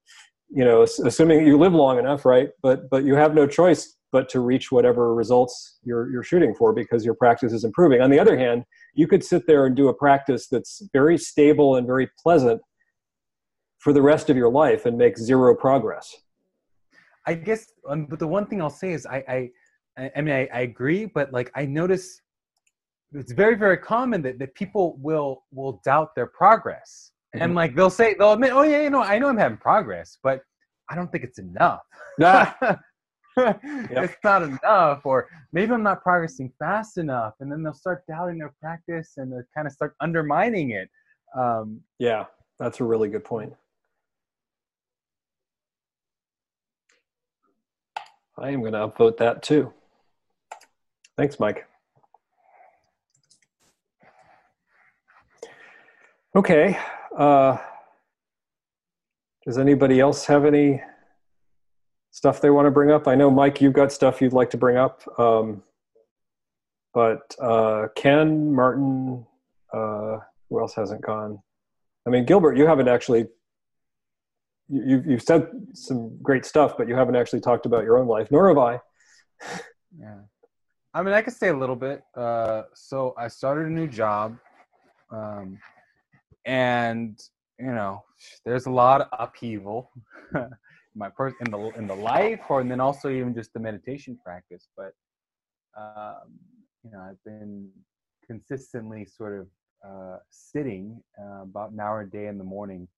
you 0.48 0.64
know, 0.64 0.82
assuming 0.82 1.46
you 1.46 1.59
live 1.59 1.74
long 1.74 1.98
enough, 1.98 2.24
right? 2.24 2.48
But 2.62 2.88
but 2.88 3.05
you 3.05 3.14
have 3.14 3.34
no 3.34 3.46
choice 3.46 3.94
but 4.11 4.30
to 4.30 4.40
reach 4.40 4.72
whatever 4.72 5.14
results 5.14 5.78
you're 5.84 6.11
you're 6.11 6.22
shooting 6.22 6.55
for 6.55 6.72
because 6.72 7.05
your 7.05 7.14
practice 7.14 7.53
is 7.53 7.62
improving. 7.62 8.01
On 8.01 8.09
the 8.11 8.18
other 8.18 8.38
hand, 8.38 8.64
you 8.95 9.07
could 9.07 9.24
sit 9.24 9.47
there 9.47 9.66
and 9.66 9.76
do 9.76 9.88
a 9.88 9.95
practice 9.95 10.49
that's 10.49 10.82
very 10.93 11.16
stable 11.18 11.76
and 11.76 11.86
very 11.86 12.09
pleasant 12.22 12.61
for 13.78 13.93
the 13.93 14.03
rest 14.03 14.28
of 14.30 14.36
your 14.36 14.51
life 14.51 14.86
and 14.86 14.97
make 14.99 15.16
zero 15.18 15.55
progress. 15.55 16.14
I 17.26 17.34
guess, 17.34 17.66
um, 17.88 18.07
but 18.07 18.18
the 18.18 18.26
one 18.26 18.47
thing 18.47 18.61
I'll 18.61 18.70
say 18.70 18.93
is 18.93 19.07
I, 19.07 19.51
I, 19.97 20.11
I- 20.16 20.20
mean, 20.20 20.34
I, 20.34 20.49
I 20.53 20.61
agree, 20.61 21.05
but 21.07 21.32
like 21.32 21.51
I 21.55 21.66
notice 21.66 22.20
it's 23.12 23.32
very, 23.32 23.57
very 23.57 23.76
common 23.76 24.22
that, 24.22 24.38
that 24.38 24.55
people 24.55 24.97
will 25.01 25.43
will 25.53 25.80
doubt 25.84 26.14
their 26.14 26.26
progress, 26.26 27.12
and 27.34 27.53
Mhm. 27.53 27.57
like 27.57 27.74
they'll 27.74 27.91
say 27.91 28.14
they'll 28.14 28.32
admit, 28.32 28.53
oh 28.53 28.62
yeah, 28.62 28.82
you 28.82 28.91
know, 28.91 29.03
I 29.03 29.18
know 29.18 29.28
I'm 29.28 29.36
having 29.36 29.59
progress, 29.59 30.18
but 30.22 30.43
I 30.88 30.95
don't 30.95 31.11
think 31.11 31.24
it's 31.24 31.38
enough. 31.38 31.80
Ah. 33.37 33.57
It's 33.62 34.16
not 34.24 34.43
enough, 34.43 35.03
or 35.05 35.28
maybe 35.53 35.72
I'm 35.72 35.83
not 35.83 36.03
progressing 36.03 36.53
fast 36.59 36.99
enough, 36.99 37.35
and 37.41 37.51
then 37.51 37.62
they'll 37.62 37.72
start 37.72 38.05
doubting 38.07 38.39
their 38.39 38.53
practice 38.61 39.14
and 39.16 39.33
they 39.33 39.37
kind 39.55 39.66
of 39.66 39.72
start 39.72 39.95
undermining 40.01 40.70
it. 40.72 40.91
Um, 41.37 41.81
Yeah, 41.99 42.24
that's 42.59 42.81
a 42.81 42.85
really 42.85 43.09
good 43.09 43.24
point. 43.24 43.55
I 48.37 48.51
am 48.51 48.61
going 48.61 48.72
to 48.72 48.89
upvote 48.89 49.16
that 49.18 49.43
too. 49.43 49.72
Thanks, 51.16 51.39
Mike. 51.39 51.66
Okay. 56.35 56.78
Uh, 57.16 57.59
does 59.45 59.59
anybody 59.59 60.01
else 60.01 60.24
have 60.26 60.45
any 60.45 60.83
stuff 62.21 62.43
they 62.43 62.51
want 62.51 62.66
to 62.66 62.71
bring 62.71 62.91
up? 62.91 63.09
I 63.09 63.14
know, 63.14 63.31
Mike, 63.31 63.62
you've 63.62 63.73
got 63.73 63.91
stuff 63.91 64.21
you'd 64.21 64.35
like 64.35 64.51
to 64.51 64.59
bring 64.59 64.77
up. 64.77 65.01
Um, 65.18 65.62
but 66.93 67.35
uh, 67.41 67.87
Ken, 67.97 68.55
Martin, 68.55 69.25
uh, 69.73 70.18
who 70.51 70.61
else 70.61 70.75
hasn't 70.75 71.01
gone? 71.01 71.41
I 72.07 72.11
mean, 72.11 72.27
Gilbert, 72.27 72.59
you 72.59 72.66
haven't 72.66 72.89
actually. 72.89 73.29
You, 74.68 75.03
you've, 75.07 75.23
said 75.23 75.49
some 75.73 76.18
great 76.23 76.45
stuff, 76.45 76.77
but 76.77 76.89
you 76.89 76.95
haven't 76.95 77.16
actually 77.16 77.41
talked 77.41 77.64
about 77.64 77.85
your 77.85 77.99
own 77.99 78.07
life, 78.07 78.31
nor 78.31 78.49
have 78.49 78.59
I. 78.59 78.81
Yeah. 79.99 80.18
I 80.93 81.03
mean, 81.03 81.14
I 81.14 81.23
could 81.23 81.33
say 81.33 81.49
a 81.49 81.57
little 81.57 81.75
bit. 81.75 82.03
Uh, 82.14 82.64
so 82.75 83.14
I 83.16 83.29
started 83.29 83.66
a 83.66 83.71
new 83.71 83.89
job, 83.89 84.37
um, 85.11 85.59
and 86.45 87.18
you 87.59 87.73
know, 87.73 88.05
there's 88.45 88.66
a 88.66 88.71
lot 88.71 89.01
of 89.01 89.09
upheaval 89.11 89.91
my 90.95 91.09
per- 91.09 91.34
in 91.41 91.51
the 91.51 91.70
in 91.76 91.86
the 91.86 91.95
life, 91.95 92.41
or 92.49 92.61
and 92.61 92.70
then 92.70 92.80
also 92.80 93.11
even 93.11 93.34
just 93.34 93.53
the 93.53 93.61
meditation 93.61 94.18
practice. 94.24 94.68
But 94.76 94.93
um, 95.76 96.38
you 96.84 96.91
know, 96.91 97.01
I've 97.01 97.22
been 97.24 97.70
consistently 98.26 99.05
sort 99.05 99.41
of 99.41 99.47
uh, 99.86 100.18
sitting 100.30 101.03
uh, 101.20 101.43
about 101.43 101.72
an 101.72 101.80
hour 101.80 102.03
a 102.03 102.11
day 102.11 102.26
in 102.26 102.38
the 102.38 102.45
morning, 102.45 102.88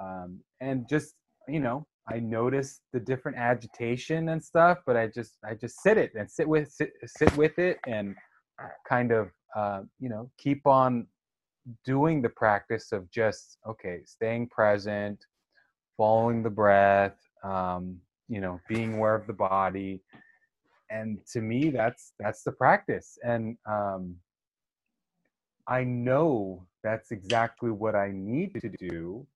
um, 0.00 0.40
and 0.60 0.88
just 0.88 1.14
you 1.48 1.60
know 1.60 1.86
I 2.08 2.20
notice 2.20 2.80
the 2.92 3.00
different 3.00 3.38
agitation 3.38 4.28
and 4.28 4.42
stuff, 4.42 4.78
but 4.86 4.96
I 4.96 5.06
just 5.06 5.38
I 5.44 5.54
just 5.54 5.82
sit 5.82 5.96
it 5.96 6.12
and 6.14 6.30
sit 6.30 6.48
with 6.48 6.70
sit, 6.70 6.92
sit 7.06 7.34
with 7.36 7.58
it 7.58 7.78
and 7.86 8.14
kind 8.88 9.10
of 9.10 9.30
uh, 9.56 9.82
you 9.98 10.08
know 10.08 10.30
keep 10.38 10.66
on 10.66 11.06
doing 11.84 12.20
the 12.20 12.28
practice 12.28 12.92
of 12.92 13.10
just 13.10 13.58
okay 13.66 14.00
staying 14.04 14.48
present, 14.48 15.24
following 15.96 16.42
the 16.42 16.50
breath, 16.50 17.16
um, 17.42 17.98
you 18.28 18.40
know 18.40 18.60
being 18.68 18.94
aware 18.94 19.14
of 19.14 19.26
the 19.26 19.32
body, 19.32 20.00
and 20.90 21.18
to 21.32 21.40
me 21.40 21.70
that's 21.70 22.12
that's 22.18 22.42
the 22.42 22.52
practice. 22.52 23.18
And 23.22 23.56
um, 23.66 24.16
I 25.68 25.84
know 25.84 26.66
that's 26.82 27.10
exactly 27.10 27.70
what 27.70 27.94
I 27.94 28.10
need 28.12 28.60
to 28.60 28.68
do 28.68 29.26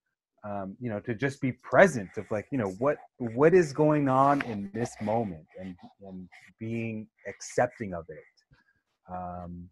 um, 0.44 0.76
you 0.80 0.90
know 0.90 1.00
to 1.00 1.14
just 1.14 1.40
be 1.40 1.52
present 1.52 2.10
of 2.16 2.26
like 2.30 2.46
you 2.52 2.58
know 2.58 2.70
what 2.78 2.98
what 3.18 3.54
is 3.54 3.72
going 3.72 4.08
on 4.08 4.42
in 4.42 4.70
this 4.74 4.94
moment 5.00 5.46
and 5.60 5.76
and 6.02 6.28
being 6.58 7.08
accepting 7.28 7.94
of 7.94 8.04
it. 8.08 9.12
Um, 9.12 9.68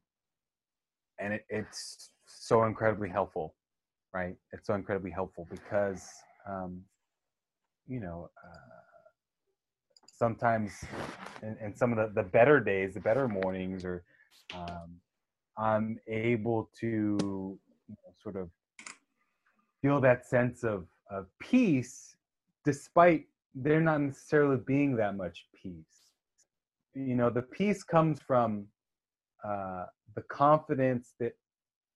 and 1.19 1.35
it, 1.35 1.45
it's 1.49 2.11
so 2.27 2.65
incredibly 2.65 3.09
helpful 3.09 3.55
right? 4.17 4.35
It's 4.53 4.67
so 4.67 4.75
incredibly 4.75 5.11
helpful 5.11 5.47
because 5.51 6.09
um, 6.49 6.83
you 7.89 8.01
know 8.01 8.31
uh, 8.45 8.59
sometimes 10.07 10.73
in, 11.43 11.57
in 11.63 11.77
some 11.77 11.93
of 11.93 11.99
the, 11.99 12.23
the 12.23 12.29
better 12.29 12.61
days 12.61 12.95
the 12.95 13.01
better 13.01 13.29
mornings 13.29 13.85
or 13.85 14.05
um, 14.55 14.95
i'm 15.59 15.99
able 16.09 16.71
to 16.79 17.59
you 17.89 17.97
know, 17.97 18.13
sort 18.23 18.37
of 18.37 18.49
feel 19.83 20.01
that 20.01 20.27
sense 20.27 20.65
of, 20.65 20.87
of 21.11 21.27
peace 21.39 22.17
despite 22.65 23.27
there 23.55 23.81
not 23.81 24.01
necessarily 24.01 24.59
being 24.67 24.97
that 24.97 25.17
much 25.17 25.47
peace. 25.55 26.11
You 26.95 27.15
know 27.15 27.31
the 27.31 27.43
peace 27.43 27.83
comes 27.83 28.21
from 28.21 28.67
uh, 29.45 29.87
the 30.15 30.23
confidence 30.23 31.15
that 31.21 31.33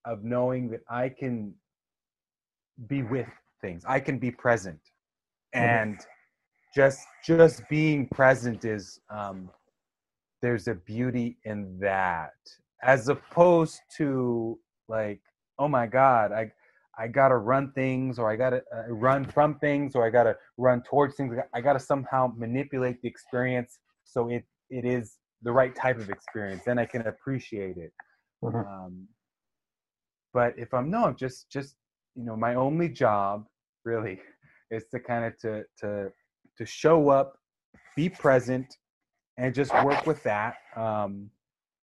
of 0.05 0.23
knowing 0.23 0.69
that 0.69 0.81
i 0.89 1.07
can 1.09 1.53
be 2.87 3.03
with 3.03 3.27
things 3.61 3.83
i 3.87 3.99
can 3.99 4.17
be 4.17 4.31
present 4.31 4.79
and 5.53 5.97
just 6.75 7.05
just 7.25 7.67
being 7.69 8.07
present 8.07 8.63
is 8.65 8.99
um, 9.09 9.49
there's 10.41 10.67
a 10.67 10.75
beauty 10.75 11.37
in 11.43 11.77
that 11.79 12.33
as 12.83 13.09
opposed 13.09 13.79
to 13.97 14.57
like 14.87 15.21
oh 15.59 15.67
my 15.67 15.85
god 15.85 16.31
i 16.31 16.51
I 16.97 17.07
gotta 17.07 17.37
run 17.37 17.71
things, 17.71 18.19
or 18.19 18.29
I 18.29 18.35
gotta 18.35 18.63
uh, 18.75 18.91
run 18.93 19.25
from 19.25 19.57
things, 19.59 19.95
or 19.95 20.05
I 20.05 20.09
gotta 20.09 20.35
run 20.57 20.83
towards 20.83 21.15
things. 21.15 21.35
I 21.53 21.61
gotta 21.61 21.79
somehow 21.79 22.31
manipulate 22.35 23.01
the 23.01 23.07
experience 23.07 23.79
so 24.03 24.29
it 24.29 24.45
it 24.69 24.85
is 24.85 25.17
the 25.41 25.51
right 25.51 25.75
type 25.75 25.97
of 25.97 26.09
experience. 26.09 26.63
Then 26.65 26.77
I 26.77 26.85
can 26.85 27.07
appreciate 27.07 27.77
it. 27.77 27.93
Mhm. 28.43 28.67
Um, 28.67 29.07
but 30.33 30.53
if 30.57 30.73
I'm 30.73 30.89
no, 30.89 31.05
I'm 31.05 31.15
just 31.15 31.49
just 31.49 31.75
you 32.15 32.23
know, 32.23 32.35
my 32.35 32.55
only 32.55 32.89
job 32.89 33.45
really 33.85 34.19
is 34.71 34.85
to 34.91 34.99
kind 34.99 35.25
of 35.25 35.37
to 35.39 35.63
to 35.79 36.11
to 36.57 36.65
show 36.65 37.09
up, 37.09 37.37
be 37.95 38.09
present, 38.09 38.77
and 39.37 39.53
just 39.53 39.73
work 39.83 40.05
with 40.05 40.21
that. 40.23 40.55
Um, 40.75 41.29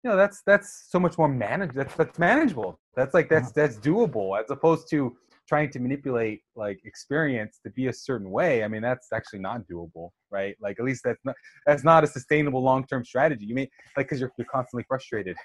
you 0.03 0.11
know, 0.11 0.17
that's 0.17 0.41
that's 0.45 0.87
so 0.89 0.99
much 0.99 1.17
more 1.17 1.27
manage. 1.27 1.73
That's 1.73 1.93
that's 1.95 2.19
manageable. 2.19 2.79
That's 2.95 3.13
like 3.13 3.29
that's 3.29 3.51
that's 3.51 3.77
doable 3.77 4.39
as 4.39 4.49
opposed 4.49 4.89
to 4.91 5.15
trying 5.47 5.69
to 5.71 5.79
manipulate 5.79 6.41
like 6.55 6.79
experience 6.83 7.59
to 7.63 7.71
be 7.71 7.87
a 7.87 7.93
certain 7.93 8.29
way. 8.29 8.63
I 8.63 8.67
mean, 8.67 8.81
that's 8.81 9.07
actually 9.13 9.39
not 9.39 9.61
doable, 9.71 10.09
right? 10.29 10.55
Like 10.61 10.77
at 10.79 10.85
least 10.85 11.01
that's 11.03 11.23
not 11.25 11.35
that's 11.65 11.83
not 11.83 12.03
a 12.03 12.07
sustainable 12.07 12.61
long 12.61 12.85
term 12.85 13.03
strategy. 13.03 13.45
You 13.45 13.55
may 13.55 13.69
like 13.95 14.07
because 14.07 14.19
you're 14.19 14.31
you're 14.37 14.47
constantly 14.51 14.85
frustrated. 14.87 15.35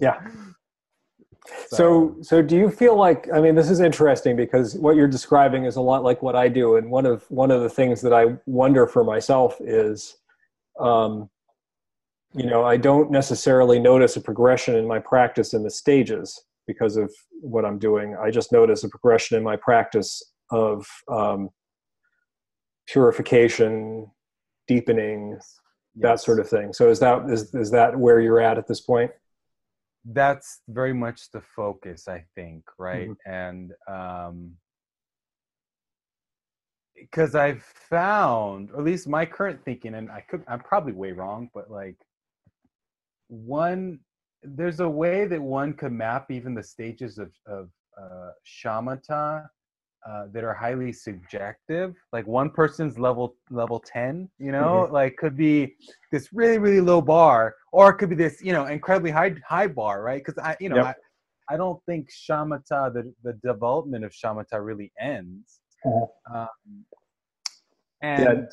Yeah. 0.00 0.20
So, 1.68 2.16
so 2.22 2.40
do 2.40 2.56
you 2.56 2.70
feel 2.70 2.96
like? 2.96 3.28
I 3.32 3.40
mean, 3.40 3.54
this 3.54 3.70
is 3.70 3.80
interesting 3.80 4.34
because 4.36 4.76
what 4.76 4.96
you're 4.96 5.08
describing 5.08 5.66
is 5.66 5.76
a 5.76 5.80
lot 5.80 6.02
like 6.02 6.22
what 6.22 6.36
I 6.36 6.48
do, 6.48 6.76
and 6.76 6.90
one 6.90 7.04
of 7.04 7.24
one 7.28 7.50
of 7.50 7.62
the 7.62 7.68
things 7.68 8.00
that 8.02 8.12
I 8.12 8.36
wonder 8.46 8.86
for 8.86 9.04
myself 9.04 9.56
is, 9.60 10.16
um, 10.80 11.28
you 12.32 12.46
know, 12.46 12.64
I 12.64 12.78
don't 12.78 13.10
necessarily 13.10 13.78
notice 13.78 14.16
a 14.16 14.22
progression 14.22 14.74
in 14.74 14.86
my 14.86 14.98
practice 14.98 15.52
in 15.52 15.62
the 15.62 15.70
stages 15.70 16.42
because 16.66 16.96
of 16.96 17.12
what 17.40 17.66
I'm 17.66 17.78
doing. 17.78 18.16
I 18.16 18.30
just 18.30 18.50
notice 18.50 18.82
a 18.84 18.88
progression 18.88 19.36
in 19.36 19.42
my 19.42 19.56
practice 19.56 20.22
of 20.50 20.86
um, 21.08 21.50
purification, 22.86 24.10
deepening, 24.66 25.38
that 25.96 26.20
sort 26.20 26.40
of 26.40 26.48
thing. 26.48 26.72
So, 26.72 26.88
is 26.88 26.98
that 27.00 27.30
is 27.30 27.54
is 27.54 27.70
that 27.72 27.98
where 27.98 28.20
you're 28.20 28.40
at 28.40 28.58
at 28.58 28.66
this 28.66 28.80
point? 28.80 29.10
That's 30.12 30.60
very 30.68 30.92
much 30.92 31.30
the 31.30 31.40
focus 31.40 32.08
i 32.08 32.22
think 32.34 32.62
right 32.78 33.08
Mhm. 33.08 33.16
and 33.26 33.72
um 33.88 34.56
because 36.94 37.34
i've 37.34 37.62
found 37.62 38.70
or 38.72 38.78
at 38.78 38.84
least 38.84 39.08
my 39.08 39.24
current 39.24 39.64
thinking 39.64 39.94
and 39.94 40.10
i 40.10 40.20
could 40.20 40.44
i'm 40.46 40.60
probably 40.60 40.92
way 40.92 41.12
wrong 41.12 41.48
but 41.54 41.70
like 41.70 41.96
one 43.28 43.98
there's 44.42 44.80
a 44.80 44.88
way 44.88 45.26
that 45.26 45.40
one 45.40 45.72
could 45.72 45.92
map 45.92 46.30
even 46.30 46.54
the 46.54 46.62
stages 46.62 47.18
of 47.18 47.32
of 47.46 47.70
uh, 48.00 48.30
shamatha 48.44 49.48
uh, 50.08 50.26
that 50.32 50.44
are 50.44 50.54
highly 50.54 50.92
subjective. 50.92 51.94
Like 52.12 52.26
one 52.26 52.50
person's 52.50 52.98
level 52.98 53.36
level 53.50 53.80
ten, 53.80 54.28
you 54.38 54.52
know, 54.52 54.88
like 54.90 55.16
could 55.16 55.36
be 55.36 55.76
this 56.12 56.32
really 56.32 56.58
really 56.58 56.80
low 56.80 57.00
bar, 57.00 57.54
or 57.72 57.90
it 57.90 57.94
could 57.94 58.10
be 58.10 58.16
this 58.16 58.42
you 58.42 58.52
know 58.52 58.66
incredibly 58.66 59.10
high 59.10 59.34
high 59.46 59.66
bar, 59.66 60.02
right? 60.02 60.22
Because 60.24 60.42
I 60.42 60.56
you 60.60 60.68
know 60.68 60.76
Yep. 60.76 60.86
I, 61.48 61.54
I 61.54 61.56
don't 61.56 61.82
think 61.86 62.10
shamatha 62.10 62.92
the 62.92 63.12
the 63.22 63.34
development 63.42 64.04
of 64.04 64.12
shamatha 64.12 64.64
really 64.64 64.92
ends. 65.00 65.60
Mhm. 65.86 66.08
Um, 66.34 66.84
and 68.02 68.48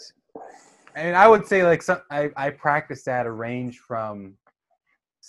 and 0.95 1.15
I 1.15 1.27
would 1.27 1.45
say 1.47 1.63
like 1.63 1.81
some 1.81 2.01
I 2.11 2.29
I 2.35 2.49
practice 2.49 3.03
that 3.03 3.25
a 3.25 3.31
range 3.31 3.79
from 3.79 4.35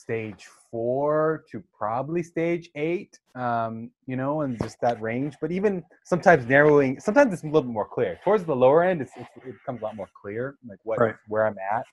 stage 0.03 0.43
four 0.71 1.45
to 1.51 1.63
probably 1.79 2.23
stage 2.35 2.67
eight 2.89 3.13
um 3.37 3.75
you 4.11 4.17
know 4.21 4.41
and 4.43 4.59
just 4.65 4.77
that 4.81 5.01
range 5.01 5.35
but 5.43 5.51
even 5.59 5.73
sometimes 6.13 6.43
narrowing 6.47 6.99
sometimes 6.99 7.33
it's 7.35 7.43
a 7.45 7.47
little 7.47 7.63
bit 7.69 7.77
more 7.81 7.89
clear 7.97 8.19
towards 8.25 8.45
the 8.45 8.57
lower 8.65 8.83
end 8.83 9.01
it's, 9.05 9.13
it's, 9.17 9.31
it 9.49 9.55
becomes 9.61 9.81
a 9.81 9.85
lot 9.85 9.95
more 9.95 10.09
clear 10.21 10.57
like 10.69 10.79
what 10.89 10.99
Right. 10.99 11.15
where 11.29 11.45
i'm 11.47 11.57
at 11.77 11.85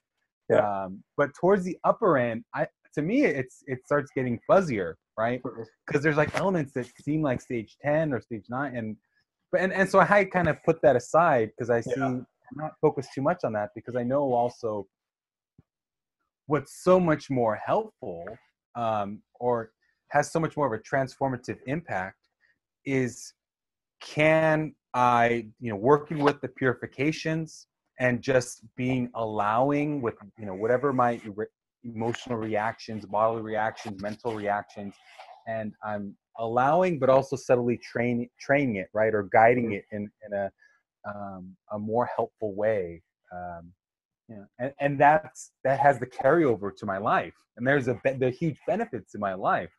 Yeah. 0.50 0.64
um 0.84 1.02
but 1.16 1.28
towards 1.40 1.62
the 1.68 1.76
upper 1.90 2.10
end 2.28 2.38
i 2.54 2.66
to 2.96 3.02
me 3.10 3.18
it's 3.24 3.56
it 3.72 3.78
starts 3.84 4.10
getting 4.16 4.36
fuzzier 4.48 4.94
right 5.16 5.40
because 5.86 6.02
there's 6.02 6.16
like 6.22 6.32
elements 6.42 6.72
that 6.76 6.86
seem 7.06 7.20
like 7.22 7.40
stage 7.40 7.76
10 7.82 8.12
or 8.14 8.20
stage 8.28 8.46
9 8.48 8.76
and 8.76 8.96
but 9.52 9.60
and, 9.60 9.72
and 9.78 9.86
so 9.92 9.96
i 10.00 10.24
kind 10.36 10.48
of 10.48 10.56
put 10.68 10.76
that 10.82 10.96
aside 11.02 11.46
because 11.52 11.70
i 11.70 11.80
see 11.80 11.92
Yeah. 11.96 12.06
i'm 12.06 12.58
not 12.64 12.72
focused 12.80 13.10
too 13.14 13.22
much 13.30 13.40
on 13.44 13.52
that 13.58 13.68
because 13.78 13.94
i 13.94 14.04
know 14.12 14.22
also 14.42 14.70
what's 16.50 16.82
so 16.82 16.98
much 16.98 17.30
more 17.30 17.54
helpful 17.54 18.24
um, 18.74 19.22
or 19.38 19.70
has 20.08 20.32
so 20.32 20.40
much 20.40 20.56
more 20.56 20.66
of 20.66 20.72
a 20.72 20.82
transformative 20.82 21.58
impact 21.66 22.16
is 22.84 23.34
can 24.00 24.74
i 24.92 25.46
you 25.60 25.70
know 25.70 25.76
working 25.76 26.18
with 26.18 26.40
the 26.40 26.48
purifications 26.48 27.68
and 28.00 28.20
just 28.20 28.64
being 28.76 29.08
allowing 29.14 30.02
with 30.02 30.14
you 30.38 30.46
know 30.46 30.54
whatever 30.54 30.92
my 30.92 31.20
re- 31.36 31.46
emotional 31.84 32.38
reactions 32.38 33.06
bodily 33.06 33.42
reactions 33.42 34.02
mental 34.02 34.34
reactions 34.34 34.94
and 35.46 35.72
i'm 35.84 36.16
allowing 36.38 36.98
but 36.98 37.08
also 37.08 37.36
subtly 37.36 37.76
train 37.78 38.28
training 38.40 38.76
it 38.76 38.88
right 38.92 39.14
or 39.14 39.22
guiding 39.24 39.72
it 39.72 39.84
in 39.92 40.10
in 40.26 40.32
a 40.32 40.50
um, 41.08 41.56
a 41.72 41.78
more 41.78 42.08
helpful 42.16 42.54
way 42.54 43.00
um, 43.32 43.72
yeah 44.30 44.44
and, 44.58 44.72
and 44.80 45.00
that's 45.00 45.52
that 45.64 45.78
has 45.80 45.98
the 45.98 46.06
carryover 46.06 46.74
to 46.74 46.86
my 46.86 46.98
life 46.98 47.34
and 47.60 47.66
there's 47.66 47.88
a 47.88 48.00
be- 48.02 48.12
the 48.12 48.30
huge 48.30 48.58
benefits 48.66 49.14
in 49.14 49.20
my 49.20 49.34
life. 49.34 49.70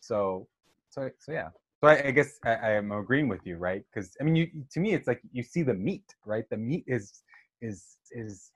So 0.00 0.48
so 0.90 1.08
so 1.18 1.32
yeah. 1.32 1.50
So 1.80 1.88
i, 1.88 2.08
I 2.08 2.10
guess 2.10 2.38
I, 2.44 2.54
I 2.54 2.70
am 2.72 2.92
agreeing 2.92 3.28
with 3.28 3.40
you 3.44 3.56
right? 3.56 3.82
Because 3.88 4.16
i 4.20 4.24
mean 4.24 4.36
you 4.36 4.48
to 4.72 4.80
me 4.80 4.92
it's 4.92 5.06
like 5.06 5.20
you 5.32 5.42
see 5.42 5.62
the 5.62 5.74
meat 5.74 6.04
right? 6.26 6.44
The 6.50 6.56
meat 6.56 6.84
is 6.86 7.22
is 7.60 7.96
is 8.10 8.50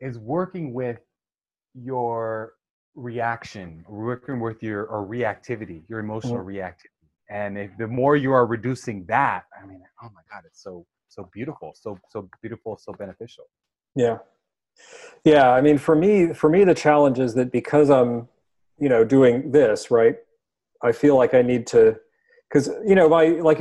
is 0.00 0.18
working 0.18 0.74
with 0.74 1.00
your 1.74 2.54
reaction 2.96 3.84
working 3.88 4.38
with 4.38 4.62
your 4.62 4.84
or 4.86 5.04
reactivity 5.06 5.82
your 5.88 5.98
emotional 5.98 6.38
mm-hmm. 6.38 6.48
reactivity. 6.48 7.08
And 7.30 7.58
if 7.58 7.70
the 7.76 7.88
more 7.88 8.14
you 8.16 8.32
are 8.32 8.46
reducing 8.46 9.04
that 9.06 9.44
i 9.60 9.66
mean 9.66 9.82
oh 10.02 10.10
my 10.14 10.22
god 10.30 10.42
it's 10.46 10.62
so 10.62 10.86
so 11.08 11.28
beautiful 11.32 11.74
so 11.74 11.98
so 12.10 12.28
beautiful 12.40 12.78
so 12.80 12.92
beneficial 12.92 13.46
Yeah. 13.94 14.18
Yeah. 15.24 15.50
I 15.50 15.60
mean, 15.60 15.78
for 15.78 15.94
me, 15.94 16.32
for 16.32 16.50
me, 16.50 16.64
the 16.64 16.74
challenge 16.74 17.18
is 17.18 17.34
that 17.34 17.52
because 17.52 17.90
I'm, 17.90 18.28
you 18.78 18.88
know, 18.88 19.04
doing 19.04 19.52
this, 19.52 19.90
right, 19.90 20.16
I 20.82 20.92
feel 20.92 21.16
like 21.16 21.32
I 21.32 21.42
need 21.42 21.66
to, 21.68 21.96
because, 22.48 22.68
you 22.86 22.94
know, 22.94 23.08
my, 23.08 23.28
like, 23.28 23.60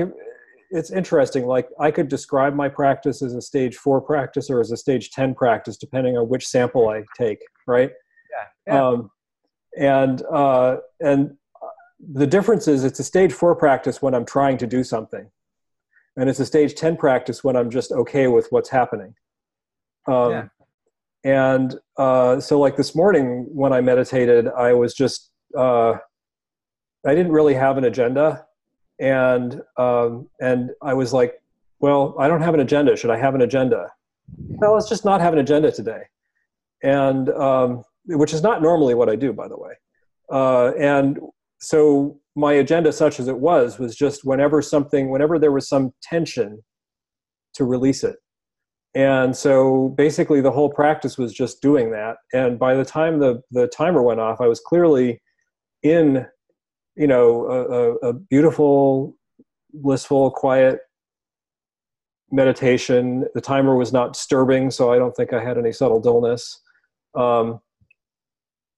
it's 0.72 0.92
interesting. 0.92 1.46
Like, 1.46 1.70
I 1.80 1.92
could 1.92 2.08
describe 2.08 2.56
my 2.56 2.68
practice 2.68 3.22
as 3.22 3.34
a 3.36 3.42
stage 3.42 3.78
four 3.78 4.02
practice 4.02 4.50
or 4.50 4.60
as 4.60 4.72
a 4.72 4.78
stage 4.78 5.12
10 5.12 5.36
practice, 5.36 5.78
depending 5.78 6.18
on 6.18 6.28
which 6.28 6.48
sample 6.48 6.90
I 6.90 7.04
take, 7.16 7.40
right? 7.68 7.92
yeah 8.68 8.82
Um, 8.82 9.12
and, 9.78 10.24
uh, 10.32 10.78
and 11.00 11.38
the 12.12 12.28
difference 12.28 12.68
is 12.68 12.84
it's 12.84 13.00
a 13.00 13.04
stage 13.04 13.32
four 13.32 13.56
practice 13.56 14.02
when 14.02 14.14
I'm 14.14 14.26
trying 14.26 14.58
to 14.58 14.68
do 14.68 14.84
something. 14.84 15.30
And 16.18 16.30
it's 16.30 16.40
a 16.40 16.46
stage 16.46 16.76
10 16.76 16.98
practice 16.98 17.44
when 17.44 17.56
I'm 17.56 17.70
just 17.70 17.92
okay 17.92 18.28
with 18.28 18.48
what's 18.52 18.70
happening. 18.70 19.16
Um, 20.08 20.32
Yeah. 20.32 20.48
And 21.26 21.76
uh, 21.98 22.42
so, 22.42 22.60
like 22.60 22.76
this 22.76 22.96
morning 22.96 23.48
when 23.50 23.72
I 23.72 23.80
meditated, 23.80 24.48
I 24.50 24.74
was 24.74 24.94
just, 24.94 25.32
uh, 25.58 25.94
I 27.06 27.16
didn't 27.16 27.32
really 27.32 27.54
have 27.54 27.78
an 27.78 27.86
agenda. 27.86 28.46
And, 29.00 29.62
um, 29.78 30.30
and 30.42 30.72
I 30.82 30.94
was 30.94 31.14
like, 31.14 31.42
well, 31.80 32.16
I 32.20 32.28
don't 32.28 32.42
have 32.42 32.54
an 32.54 32.60
agenda. 32.60 32.96
Should 32.98 33.10
I 33.10 33.18
have 33.18 33.36
an 33.36 33.42
agenda? 33.42 33.90
Well, 34.38 34.74
let's 34.74 34.90
just 34.90 35.06
not 35.06 35.22
have 35.22 35.34
an 35.34 35.40
agenda 35.40 35.72
today. 35.72 36.04
And, 36.84 37.30
um, 37.30 37.84
which 38.06 38.34
is 38.34 38.42
not 38.42 38.62
normally 38.62 38.94
what 38.94 39.08
I 39.10 39.16
do, 39.16 39.32
by 39.32 39.48
the 39.48 39.58
way. 39.58 39.72
Uh, 40.30 40.74
and 40.78 41.20
so 41.60 42.20
my 42.36 42.54
agenda, 42.54 42.92
such 42.92 43.20
as 43.20 43.30
it 43.30 43.38
was, 43.38 43.80
was 43.80 43.96
just 43.96 44.26
whenever 44.26 44.62
something, 44.62 45.10
whenever 45.10 45.40
there 45.40 45.52
was 45.54 45.70
some 45.70 45.94
tension, 46.02 46.62
to 47.54 47.64
release 47.64 48.04
it. 48.04 48.18
And 48.96 49.36
so 49.36 49.90
basically, 49.98 50.42
the 50.42 50.52
whole 50.52 50.70
practice 50.70 51.18
was 51.18 51.34
just 51.34 51.62
doing 51.62 51.92
that. 51.92 52.18
And 52.32 52.60
by 52.60 52.76
the 52.76 52.86
time 52.86 53.20
the 53.20 53.42
the 53.52 53.68
timer 53.68 54.04
went 54.04 54.20
off, 54.20 54.40
I 54.40 54.48
was 54.48 54.60
clearly 54.60 55.22
in, 55.82 56.26
you 56.96 57.08
know, 57.08 57.46
a, 57.46 58.08
a, 58.10 58.14
beautiful, 58.14 59.18
blissful, 59.74 60.32
quiet 60.32 60.80
meditation. 62.32 63.26
The 63.34 63.42
timer 63.42 63.76
was 63.76 63.92
not 63.92 64.14
disturbing, 64.14 64.72
so 64.72 64.94
I 64.94 64.98
don't 64.98 65.16
think 65.16 65.34
I 65.34 65.44
had 65.44 65.58
any 65.58 65.72
subtle 65.72 66.00
dullness. 66.00 66.62
Um, 67.16 67.60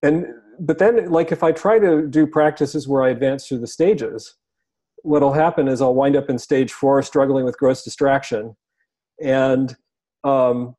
and 0.02 0.26
but 0.60 0.78
then, 0.78 1.12
like 1.12 1.34
if 1.34 1.44
I 1.44 1.52
try 1.52 1.78
to 1.80 2.08
do 2.08 2.26
practices 2.26 2.88
where 2.88 3.04
I 3.04 3.10
advance 3.10 3.48
through 3.48 3.60
the 3.60 3.68
stages, 3.68 4.36
what'll 5.04 5.34
happen 5.34 5.68
is 5.68 5.82
I'll 5.82 5.94
wind 5.94 6.16
up 6.16 6.30
in 6.30 6.40
stage 6.40 6.72
four, 6.72 7.02
struggling 7.02 7.44
with 7.44 7.58
gross 7.58 7.84
distraction, 7.84 8.56
and 9.22 9.76
um, 10.26 10.76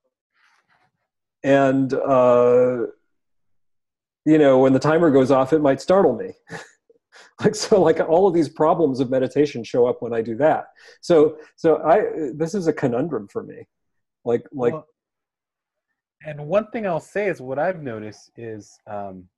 and 1.42 1.94
uh, 1.94 2.86
you 4.24 4.38
know 4.38 4.58
when 4.58 4.72
the 4.72 4.78
timer 4.78 5.10
goes 5.10 5.30
off, 5.30 5.52
it 5.52 5.60
might 5.60 5.80
startle 5.80 6.16
me. 6.16 6.32
like 7.44 7.54
so, 7.54 7.80
like 7.80 8.00
all 8.00 8.26
of 8.26 8.34
these 8.34 8.48
problems 8.48 9.00
of 9.00 9.08
meditation 9.10 9.62
show 9.62 9.86
up 9.86 10.02
when 10.02 10.12
I 10.12 10.22
do 10.22 10.36
that. 10.36 10.66
So 11.00 11.38
so 11.56 11.82
I 11.82 12.30
this 12.34 12.54
is 12.54 12.66
a 12.66 12.72
conundrum 12.72 13.28
for 13.28 13.42
me. 13.42 13.66
Like 14.24 14.44
like 14.52 14.72
Well, 14.72 14.86
and 16.24 16.46
one 16.48 16.68
thing 16.72 16.86
I'll 16.86 16.98
say 16.98 17.28
is 17.28 17.40
what 17.40 17.58
I've 17.58 17.82
noticed 17.82 18.32
is, 18.36 18.76
um, 18.88 19.28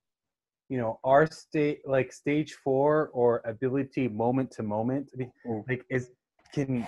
you 0.70 0.78
know, 0.78 0.98
our 1.04 1.26
state 1.30 1.80
like 1.86 2.12
stage 2.12 2.54
four 2.64 3.10
or 3.12 3.42
ability 3.44 4.08
moment 4.08 4.50
to 4.52 4.62
moment, 4.62 5.10
I 5.12 5.16
mean, 5.18 5.32
Mm. 5.46 5.68
like 5.68 5.84
is 5.90 6.10
can. 6.54 6.86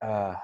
Uh, 0.00 0.34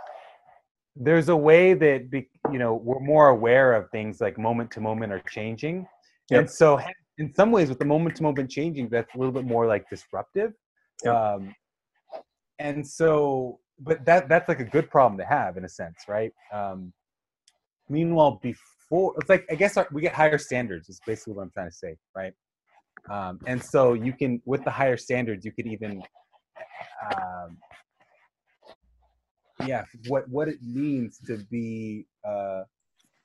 there's 1.01 1.31
a 1.31 1.37
way 1.37 1.75
that 1.75 2.11
you 2.53 2.59
know 2.59 2.75
we're 2.75 3.01
more 3.01 3.29
aware 3.31 3.73
of 3.73 3.91
things 3.91 4.21
like 4.21 4.39
moment 4.39 4.71
to 4.73 4.81
moment 4.81 5.13
are 5.13 5.23
changing, 5.29 5.87
Yep. 6.31 6.41
and 6.41 6.51
so 6.51 6.79
in 7.19 7.35
some 7.35 7.51
ways 7.51 7.69
with 7.69 7.79
the 7.79 7.85
moment 7.85 8.17
to 8.17 8.23
moment 8.23 8.51
changing, 8.51 8.89
that's 8.89 9.15
a 9.15 9.19
little 9.19 9.33
bit 9.33 9.45
more 9.45 9.67
like 9.67 9.89
disruptive. 9.91 10.53
Yep. 11.05 11.15
Um, 11.15 11.55
and 12.59 12.87
so, 12.87 13.59
but 13.81 14.05
that 14.05 14.29
that's 14.29 14.49
like 14.49 14.61
a 14.61 14.65
good 14.65 14.91
problem 14.91 15.19
to 15.19 15.25
have 15.25 15.57
in 15.57 15.65
a 15.65 15.69
sense, 15.69 16.05
right? 16.09 16.33
Um, 16.53 16.93
meanwhile, 17.89 18.39
before 18.43 19.15
it's 19.19 19.29
like 19.29 19.47
I 19.51 19.55
guess 19.55 19.77
our, 19.77 19.89
we 19.91 20.03
get 20.03 20.15
higher 20.15 20.39
standards. 20.39 20.89
Is 20.89 21.01
basically 21.07 21.35
what 21.35 21.43
I'm 21.43 21.51
trying 21.51 21.71
to 21.71 21.77
say, 21.77 21.97
right? 22.15 22.33
Um, 23.11 23.41
and 23.47 23.63
so 23.63 23.95
you 23.95 24.13
can 24.13 24.41
with 24.45 24.63
the 24.65 24.71
higher 24.71 24.97
standards, 24.97 25.45
you 25.45 25.53
could 25.53 25.67
even, 25.67 26.03
um, 27.15 27.57
yeah, 29.67 29.85
what 30.09 30.29
what 30.29 30.49
it 30.49 30.59
means 30.63 31.19
to 31.27 31.39
be 31.51 32.07
uh, 32.25 32.63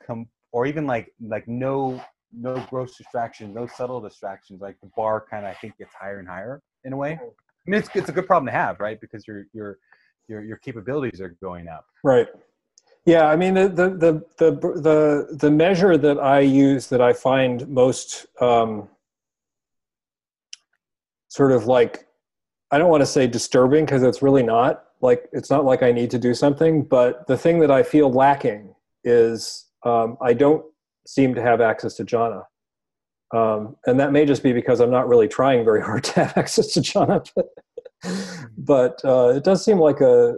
com- 0.05 0.27
or 0.51 0.65
even 0.65 0.85
like 0.87 1.11
like 1.19 1.47
no 1.47 2.01
no 2.31 2.65
gross 2.69 2.97
distraction, 2.97 3.53
no 3.53 3.67
subtle 3.67 4.01
distractions. 4.01 4.61
Like 4.61 4.77
the 4.81 4.89
bar 4.95 5.25
kind 5.29 5.45
of 5.45 5.51
I 5.51 5.55
think 5.55 5.77
gets 5.77 5.93
higher 5.93 6.19
and 6.19 6.27
higher 6.27 6.61
in 6.83 6.93
a 6.93 6.97
way. 6.97 7.13
I 7.13 7.69
mean, 7.69 7.79
it's 7.79 7.89
it's 7.95 8.09
a 8.09 8.11
good 8.11 8.27
problem 8.27 8.45
to 8.47 8.51
have, 8.51 8.79
right? 8.79 8.99
Because 8.99 9.27
your 9.27 9.45
your 9.53 9.77
your 10.27 10.43
your 10.43 10.57
capabilities 10.57 11.21
are 11.21 11.35
going 11.41 11.67
up. 11.67 11.85
Right. 12.03 12.27
Yeah, 13.05 13.27
I 13.27 13.35
mean 13.35 13.53
the 13.53 13.67
the 13.67 13.89
the 13.89 14.25
the 14.37 14.51
the, 14.81 15.37
the 15.37 15.51
measure 15.51 15.97
that 15.97 16.19
I 16.19 16.39
use 16.39 16.87
that 16.87 17.01
I 17.01 17.13
find 17.13 17.67
most 17.67 18.25
um, 18.41 18.89
sort 21.27 21.51
of 21.51 21.67
like 21.67 22.07
I 22.71 22.77
don't 22.77 22.89
want 22.89 23.01
to 23.01 23.07
say 23.07 23.27
disturbing 23.27 23.85
because 23.85 24.01
it's 24.03 24.21
really 24.21 24.43
not. 24.43 24.84
Like 25.01 25.27
it's 25.33 25.49
not 25.49 25.65
like 25.65 25.83
I 25.83 25.91
need 25.91 26.09
to 26.11 26.19
do 26.19 26.33
something, 26.33 26.83
but 26.83 27.27
the 27.27 27.37
thing 27.37 27.59
that 27.59 27.71
I 27.71 27.83
feel 27.83 28.11
lacking 28.11 28.73
is 29.03 29.65
um, 29.83 30.17
I 30.21 30.33
don't 30.33 30.65
seem 31.05 31.35
to 31.35 31.41
have 31.41 31.61
access 31.61 31.95
to 31.95 32.05
jhana. 32.05 32.43
Um, 33.33 33.75
and 33.85 33.99
that 33.99 34.11
may 34.11 34.25
just 34.25 34.43
be 34.43 34.53
because 34.53 34.79
I'm 34.79 34.91
not 34.91 35.07
really 35.07 35.27
trying 35.27 35.65
very 35.65 35.81
hard 35.89 36.03
to 36.05 36.23
have 36.23 36.37
access 36.37 36.67
to 36.73 36.79
jhana. 36.81 37.27
But, 38.05 39.01
but 39.01 39.01
uh, 39.05 39.33
it 39.35 39.43
does 39.43 39.63
seem 39.65 39.79
like 39.79 39.99
a 40.01 40.35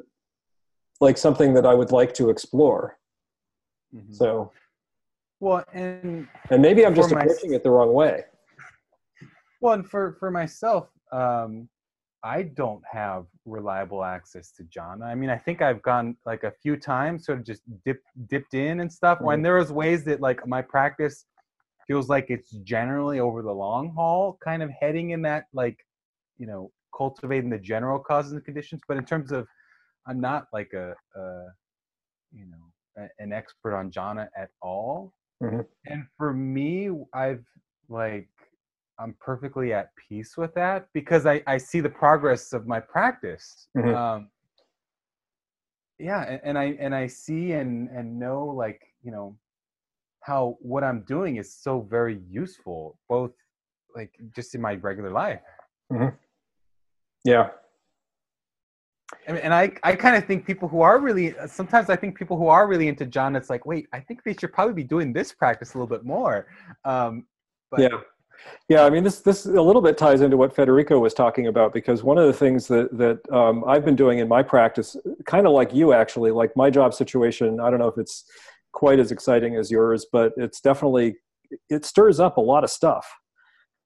like 1.01 1.17
something 1.17 1.53
that 1.55 1.65
I 1.65 1.73
would 1.73 1.91
like 1.91 2.13
to 2.15 2.29
explore. 2.29 2.97
Mhm. 3.93 4.13
So, 4.15 4.51
Well, 5.39 5.63
and 5.73 6.27
and 6.49 6.61
maybe 6.61 6.85
I'm 6.85 6.95
just 6.95 7.09
For 7.09 7.15
my- 7.15 7.21
approaching 7.23 7.53
it 7.53 7.63
the 7.63 7.71
wrong 7.71 7.93
way. 7.93 8.23
well, 9.59 9.73
and 9.73 9.89
for 9.89 10.13
for 10.19 10.31
myself, 10.31 10.89
um, 11.11 11.67
I 12.27 12.43
don't 12.61 12.83
have 12.91 13.25
reliable 13.45 14.03
access 14.03 14.51
to 14.57 14.63
jhana. 14.65 15.05
I 15.05 15.15
mean, 15.15 15.29
I 15.29 15.37
think 15.37 15.61
I've 15.61 15.81
gone 15.81 16.17
like 16.25 16.43
a 16.43 16.53
few 16.63 16.75
times, 16.75 17.25
sort 17.25 17.39
of 17.39 17.45
just 17.45 17.63
dip 17.85 18.01
dipped 18.33 18.53
in 18.53 18.81
and 18.81 18.91
stuff. 18.91 19.17
When 19.21 19.39
Mhm. 19.39 19.43
there 19.45 19.55
was 19.55 19.71
ways 19.71 20.03
that 20.05 20.19
like 20.19 20.39
my 20.55 20.61
practice 20.61 21.25
feels 21.87 22.09
like 22.09 22.27
it's 22.29 22.51
generally 22.75 23.19
over 23.27 23.41
the 23.41 23.51
long 23.65 23.93
haul, 23.97 24.37
kind 24.43 24.61
of 24.61 24.69
heading 24.81 25.11
in 25.11 25.21
that 25.29 25.45
like, 25.53 25.77
you 26.37 26.47
know, 26.47 26.71
cultivating 27.01 27.49
the 27.49 27.59
general 27.73 27.99
causes 27.99 28.33
and 28.33 28.43
conditions. 28.43 28.81
But 28.89 28.97
in 28.97 29.05
terms 29.05 29.31
of, 29.31 29.47
I'm 30.07 30.19
not 30.19 30.47
like 30.51 30.71
a, 30.73 30.87
a 31.15 31.45
you 32.33 32.45
know, 32.51 32.63
a, 33.03 33.23
an 33.23 33.31
expert 33.31 33.73
on 33.73 33.89
jhana 33.89 34.27
at 34.35 34.49
all. 34.61 35.13
Mhm. 35.41 35.65
And 35.85 36.01
for 36.17 36.33
me, 36.33 36.89
I've 37.13 37.45
like 37.89 38.29
I'm 38.99 39.15
perfectly 39.19 39.73
at 39.73 39.91
peace 39.95 40.37
with 40.37 40.53
that 40.55 40.87
because 40.93 41.25
I, 41.25 41.41
I 41.45 41.57
see 41.57 41.79
the 41.79 41.89
progress 41.89 42.53
of 42.53 42.67
my 42.67 42.79
practice. 42.79 43.67
Mhm. 43.75 43.95
Um, 43.95 44.29
yeah, 45.99 46.23
and, 46.23 46.41
and 46.43 46.57
I 46.57 46.63
and 46.79 46.95
I 46.95 47.07
see 47.07 47.53
and 47.53 47.89
and 47.89 48.19
know 48.19 48.45
like 48.45 48.81
you 49.03 49.11
know 49.11 49.35
how 50.21 50.57
what 50.61 50.83
I'm 50.83 51.01
doing 51.01 51.37
is 51.37 51.53
so 51.53 51.81
very 51.81 52.19
useful, 52.29 52.99
both 53.07 53.31
like 53.95 54.11
just 54.35 54.53
in 54.55 54.61
my 54.61 54.75
regular 54.75 55.11
life. 55.11 55.41
Yeah. 57.23 57.49
And, 59.25 59.37
and 59.37 59.53
I, 59.53 59.71
I 59.83 59.95
kind 59.95 60.17
of 60.17 60.25
think 60.25 60.45
people 60.45 60.67
who 60.67 60.81
are 60.81 60.99
really 60.99 61.33
sometimes 61.47 61.89
I 61.89 61.95
think 61.95 62.17
people 62.17 62.37
who 62.37 62.47
are 62.47 62.67
really 62.67 62.89
into 62.89 63.05
jhana, 63.05 63.37
it's 63.37 63.49
like, 63.49 63.65
wait, 63.65 63.87
I 63.93 64.01
think 64.01 64.23
they 64.23 64.33
should 64.33 64.51
probably 64.51 64.73
be 64.73 64.83
doing 64.83 65.13
this 65.13 65.31
practice 65.31 65.73
a 65.73 65.77
little 65.77 65.87
bit 65.87 66.05
more. 66.05 66.47
Um, 66.83 67.25
but 67.71 67.79
yeah 67.79 67.99
yeah 68.69 68.83
i 68.83 68.89
mean 68.89 69.03
this 69.03 69.19
this 69.19 69.45
a 69.45 69.61
little 69.61 69.81
bit 69.81 69.97
ties 69.97 70.21
into 70.21 70.37
what 70.37 70.55
federico 70.55 70.99
was 70.99 71.13
talking 71.13 71.47
about 71.47 71.73
because 71.73 72.03
one 72.03 72.17
of 72.17 72.27
the 72.27 72.33
things 72.33 72.67
that 72.67 72.95
that 72.97 73.19
um, 73.31 73.63
i've 73.67 73.85
been 73.85 73.95
doing 73.95 74.19
in 74.19 74.27
my 74.27 74.43
practice 74.43 74.95
kind 75.25 75.45
of 75.45 75.53
like 75.53 75.73
you 75.73 75.93
actually 75.93 76.31
like 76.31 76.55
my 76.55 76.69
job 76.69 76.93
situation 76.93 77.59
i 77.59 77.69
don't 77.69 77.79
know 77.79 77.87
if 77.87 77.97
it's 77.97 78.25
quite 78.73 78.99
as 78.99 79.11
exciting 79.11 79.55
as 79.55 79.71
yours 79.71 80.05
but 80.11 80.33
it's 80.37 80.61
definitely 80.61 81.15
it 81.69 81.85
stirs 81.85 82.19
up 82.19 82.37
a 82.37 82.41
lot 82.41 82.63
of 82.63 82.69
stuff. 82.69 83.07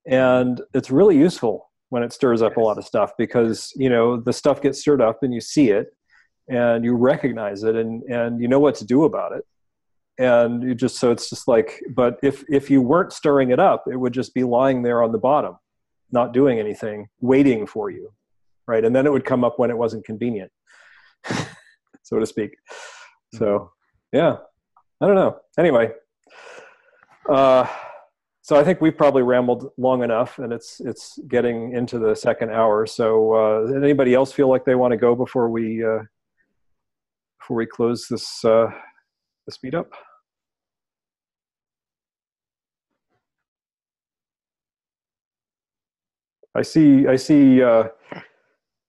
And 0.06 0.60
it's 0.74 0.90
really 0.90 1.16
useful 1.16 1.70
when 1.90 2.02
it 2.02 2.12
stirs 2.12 2.42
up 2.42 2.56
a 2.56 2.60
lot 2.60 2.78
of 2.78 2.84
stuff 2.84 3.12
because 3.18 3.72
you 3.76 3.88
know 3.88 4.16
the 4.16 4.32
stuff 4.32 4.62
gets 4.62 4.80
stirred 4.80 5.00
up 5.02 5.22
and 5.22 5.32
you 5.32 5.40
see 5.40 5.70
it 5.70 5.88
and 6.48 6.84
you 6.84 6.96
recognize 6.96 7.62
it 7.62 7.76
and 7.76 8.02
and 8.04 8.40
you 8.40 8.48
know 8.48 8.58
what 8.58 8.74
to 8.76 8.84
do 8.84 9.04
about 9.04 9.32
it 9.32 9.44
and 10.18 10.62
you 10.62 10.74
just 10.74 10.98
so 10.98 11.10
it's 11.10 11.30
just 11.30 11.48
like 11.48 11.80
but 11.94 12.18
if 12.22 12.44
if 12.48 12.70
you 12.70 12.82
weren't 12.82 13.12
stirring 13.12 13.50
it 13.50 13.58
up 13.58 13.84
it 13.90 13.96
would 13.96 14.12
just 14.12 14.34
be 14.34 14.44
lying 14.44 14.82
there 14.82 15.02
on 15.02 15.12
the 15.12 15.18
bottom 15.18 15.56
not 16.10 16.34
doing 16.34 16.58
anything 16.58 17.08
waiting 17.20 17.66
for 17.66 17.90
you 17.90 18.12
right? 18.66 18.84
And 18.84 18.94
then 18.94 19.06
it 19.06 19.12
would 19.12 19.24
come 19.24 19.44
up 19.44 19.58
when 19.58 19.70
it 19.70 19.76
wasn't 19.76 20.04
convenient 20.04 20.50
so 22.02 22.18
to 22.18 22.26
speak. 22.26 22.56
So 23.34 23.70
yeah 24.12 24.36
i 25.00 25.06
don't 25.06 25.16
know. 25.16 25.38
Anyway 25.58 25.92
uh 27.30 27.66
so 28.44 28.56
i 28.56 28.64
think 28.64 28.80
we've 28.80 28.96
probably 28.96 29.22
rambled 29.22 29.70
long 29.78 30.02
enough 30.02 30.40
and 30.40 30.52
it's 30.52 30.80
it's 30.80 31.18
getting 31.28 31.72
into 31.72 31.98
the 31.98 32.14
second 32.14 32.50
hour. 32.50 32.86
So 32.86 33.34
uh 33.34 33.72
anybody 33.76 34.14
else 34.14 34.32
feel 34.32 34.48
like 34.48 34.64
they 34.64 34.74
want 34.74 34.92
to 34.92 34.98
go 34.98 35.14
before 35.14 35.48
we 35.48 35.84
uh 35.84 36.00
before 37.40 37.56
we 37.56 37.66
close 37.66 38.06
this 38.08 38.44
uh 38.44 38.70
this 39.46 39.58
up. 39.74 39.90
I 46.54 46.62
see. 46.62 47.06
I 47.06 47.16
see 47.16 47.62
uh, 47.62 47.84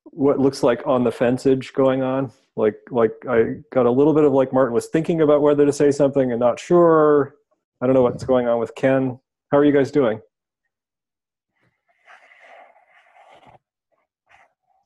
what 0.05 0.39
looks 0.39 0.63
like 0.63 0.85
on 0.85 1.03
the 1.03 1.11
fenceage 1.11 1.73
going 1.73 2.03
on. 2.03 2.31
Like, 2.55 2.75
like 2.91 3.13
I 3.27 3.55
got 3.71 3.85
a 3.85 3.91
little 3.91 4.13
bit 4.13 4.25
of 4.25 4.33
like 4.33 4.53
Martin 4.53 4.73
was 4.73 4.87
thinking 4.87 5.21
about 5.21 5.41
whether 5.41 5.65
to 5.65 5.73
say 5.73 5.91
something 5.91 6.31
and 6.31 6.39
not 6.39 6.59
sure. 6.59 7.35
I 7.81 7.87
don't 7.87 7.95
know 7.95 8.01
what's 8.03 8.23
going 8.23 8.47
on 8.47 8.59
with 8.59 8.75
Ken. 8.75 9.19
How 9.51 9.57
are 9.57 9.65
you 9.65 9.71
guys 9.71 9.91
doing? 9.91 10.19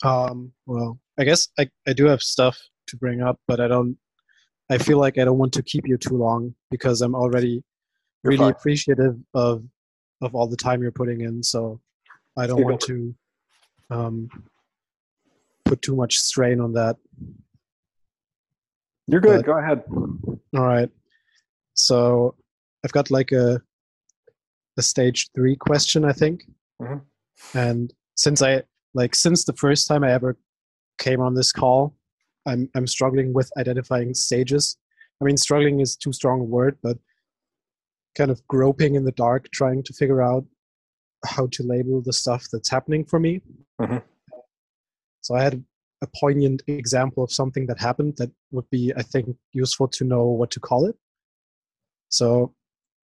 Um, 0.04 0.54
well, 0.66 1.00
I 1.20 1.24
guess 1.24 1.50
I, 1.58 1.70
I 1.88 1.94
do 1.94 2.06
have 2.06 2.22
stuff 2.22 2.60
to 2.88 2.98
bring 2.98 3.22
up, 3.22 3.40
but 3.48 3.60
I 3.60 3.68
don't. 3.68 3.98
I 4.70 4.78
feel 4.78 4.98
like 5.00 5.18
I 5.18 5.24
don't 5.26 5.38
want 5.38 5.54
to 5.54 5.64
keep 5.64 5.88
you 5.88 5.98
too 5.98 6.16
long 6.18 6.54
because 6.72 7.02
I'm 7.02 7.16
already 7.16 7.64
You're 8.24 8.32
really 8.32 8.38
fine. 8.38 8.52
appreciative 8.52 9.18
of 9.34 9.64
of 10.22 10.34
all 10.36 10.48
the 10.48 10.58
time 10.58 10.82
you're 10.82 10.92
putting 10.92 11.22
in. 11.22 11.44
So 11.44 11.80
I 12.38 12.48
don't 12.48 12.64
want 12.64 12.82
to 12.82 13.16
um, 13.90 14.30
put 15.66 15.82
too 15.82 15.96
much 15.96 16.18
strain 16.18 16.60
on 16.60 16.74
that. 16.74 16.98
You're 19.08 19.22
good. 19.22 19.38
But- 19.38 19.46
Go 19.46 19.58
ahead. 19.58 19.84
All 20.56 20.66
right. 20.66 20.90
So 21.74 22.36
I've 22.84 22.92
got 22.92 23.12
like 23.12 23.32
a 23.32 23.62
a 24.78 24.82
stage 24.82 25.30
three 25.34 25.56
question, 25.56 26.06
I 26.06 26.14
think. 26.14 26.44
Mhm. 26.82 27.02
And 27.56 27.94
since 28.16 28.42
I 28.42 28.64
like 28.94 29.16
since 29.16 29.44
the 29.46 29.54
first 29.54 29.88
time 29.88 30.04
I 30.04 30.12
ever 30.12 30.38
came 31.00 31.22
on 31.22 31.34
this 31.36 31.52
call, 31.52 31.96
I'm 32.48 32.70
I'm 32.76 32.88
struggling 32.88 33.34
with 33.34 33.52
identifying 33.58 34.14
stages. 34.14 34.78
I 35.22 35.26
mean, 35.26 35.38
struggling 35.38 35.80
is 35.80 35.96
too 35.96 36.14
strong 36.14 36.42
a 36.42 36.44
word, 36.44 36.78
but 36.82 36.98
kind 38.18 38.32
of 38.32 38.46
groping 38.48 38.96
in 38.96 39.06
the 39.06 39.12
dark, 39.12 39.50
trying 39.52 39.84
to 39.84 39.94
figure 39.94 40.22
out 40.22 40.46
how 41.26 41.48
to 41.48 41.64
label 41.64 42.02
the 42.02 42.14
stuff 42.14 42.48
that's 42.52 42.70
happening 42.70 43.04
for 43.06 43.20
me. 43.20 43.42
Mhm. 43.80 44.04
So 45.22 45.36
I 45.36 45.44
had 45.44 45.64
a 46.02 46.08
poignant 46.20 46.64
example 46.68 47.24
of 47.24 47.32
something 47.32 47.66
that 47.68 47.80
happened 47.80 48.18
that 48.18 48.32
would 48.52 48.70
be, 48.70 48.94
I 48.96 49.02
think, 49.02 49.36
useful 49.52 49.88
to 49.90 50.04
know 50.04 50.26
what 50.26 50.52
to 50.52 50.60
call 50.60 50.86
it. 50.86 50.96
So 52.10 52.54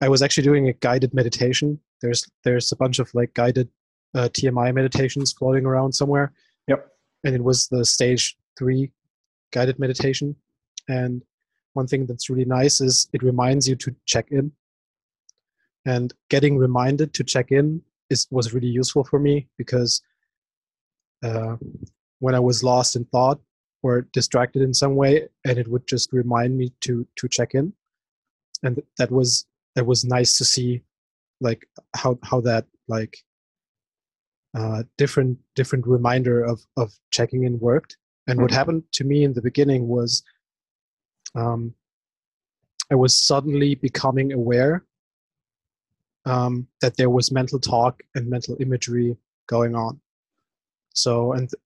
I 0.00 0.08
was 0.08 0.22
actually 0.22 0.44
doing 0.44 0.68
a 0.68 0.72
guided 0.72 1.12
meditation. 1.12 1.80
There's 2.00 2.26
there's 2.44 2.72
a 2.72 2.76
bunch 2.76 2.98
of 2.98 3.12
like 3.14 3.34
guided 3.34 3.68
uh, 4.14 4.28
TMI 4.32 4.72
meditations 4.72 5.32
floating 5.32 5.66
around 5.66 5.92
somewhere. 5.92 6.32
Yep. 6.68 6.88
And 7.24 7.34
it 7.34 7.42
was 7.42 7.68
the 7.68 7.84
stage 7.84 8.36
three 8.56 8.92
guided 9.54 9.78
meditation. 9.78 10.36
And 10.88 11.22
one 11.74 11.86
thing 11.86 12.06
that's 12.06 12.28
really 12.28 12.44
nice 12.44 12.80
is 12.80 13.08
it 13.12 13.22
reminds 13.22 13.68
you 13.68 13.76
to 13.76 13.94
check 14.04 14.26
in. 14.30 14.52
And 15.86 16.12
getting 16.28 16.58
reminded 16.58 17.14
to 17.14 17.24
check 17.24 17.52
in 17.52 17.82
is 18.10 18.26
was 18.30 18.54
really 18.54 18.72
useful 18.80 19.04
for 19.04 19.18
me 19.18 19.48
because 19.58 20.02
uh, 21.22 21.56
when 22.20 22.34
I 22.34 22.40
was 22.40 22.64
lost 22.64 22.96
in 22.96 23.04
thought 23.06 23.40
or 23.82 24.02
distracted 24.12 24.62
in 24.62 24.72
some 24.72 24.94
way, 24.96 25.28
and 25.44 25.58
it 25.58 25.68
would 25.68 25.86
just 25.86 26.12
remind 26.12 26.56
me 26.56 26.72
to 26.82 27.06
to 27.16 27.28
check 27.28 27.54
in, 27.54 27.72
and 28.62 28.82
that 28.98 29.10
was 29.10 29.46
that 29.74 29.86
was 29.86 30.04
nice 30.04 30.38
to 30.38 30.44
see, 30.44 30.82
like 31.40 31.66
how 31.94 32.18
how 32.22 32.40
that 32.42 32.64
like 32.88 33.18
uh, 34.54 34.84
different 34.96 35.38
different 35.54 35.86
reminder 35.86 36.42
of 36.42 36.64
of 36.76 36.98
checking 37.10 37.44
in 37.44 37.58
worked. 37.58 37.98
And 38.26 38.40
what 38.40 38.50
Mhm. 38.50 38.54
happened 38.54 38.92
to 38.92 39.04
me 39.04 39.24
in 39.24 39.34
the 39.34 39.42
beginning 39.42 39.88
was, 39.88 40.22
um, 41.34 41.74
I 42.90 42.94
was 42.94 43.16
suddenly 43.16 43.74
becoming 43.74 44.32
aware 44.32 44.84
um, 46.26 46.68
that 46.80 46.96
there 46.96 47.10
was 47.10 47.30
mental 47.30 47.58
talk 47.58 48.02
and 48.14 48.28
mental 48.28 48.56
imagery 48.60 49.16
going 49.46 49.74
on. 49.74 50.00
So, 50.94 51.32
and 51.32 51.50
th- 51.50 51.62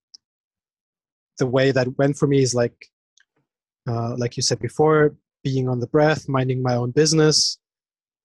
the 1.39 1.47
way 1.47 1.71
that 1.71 1.97
went 1.99 2.17
for 2.17 2.27
me 2.27 2.43
is 2.43 2.55
like, 2.55 2.91
uh, 3.89 4.17
like 4.17 4.37
you 4.37 4.43
said 4.43 4.59
before, 4.59 5.15
being 5.45 5.69
on 5.69 5.81
the 5.81 5.87
breath, 5.87 6.29
minding 6.29 6.63
my 6.63 6.75
own 6.75 6.91
business, 6.91 7.59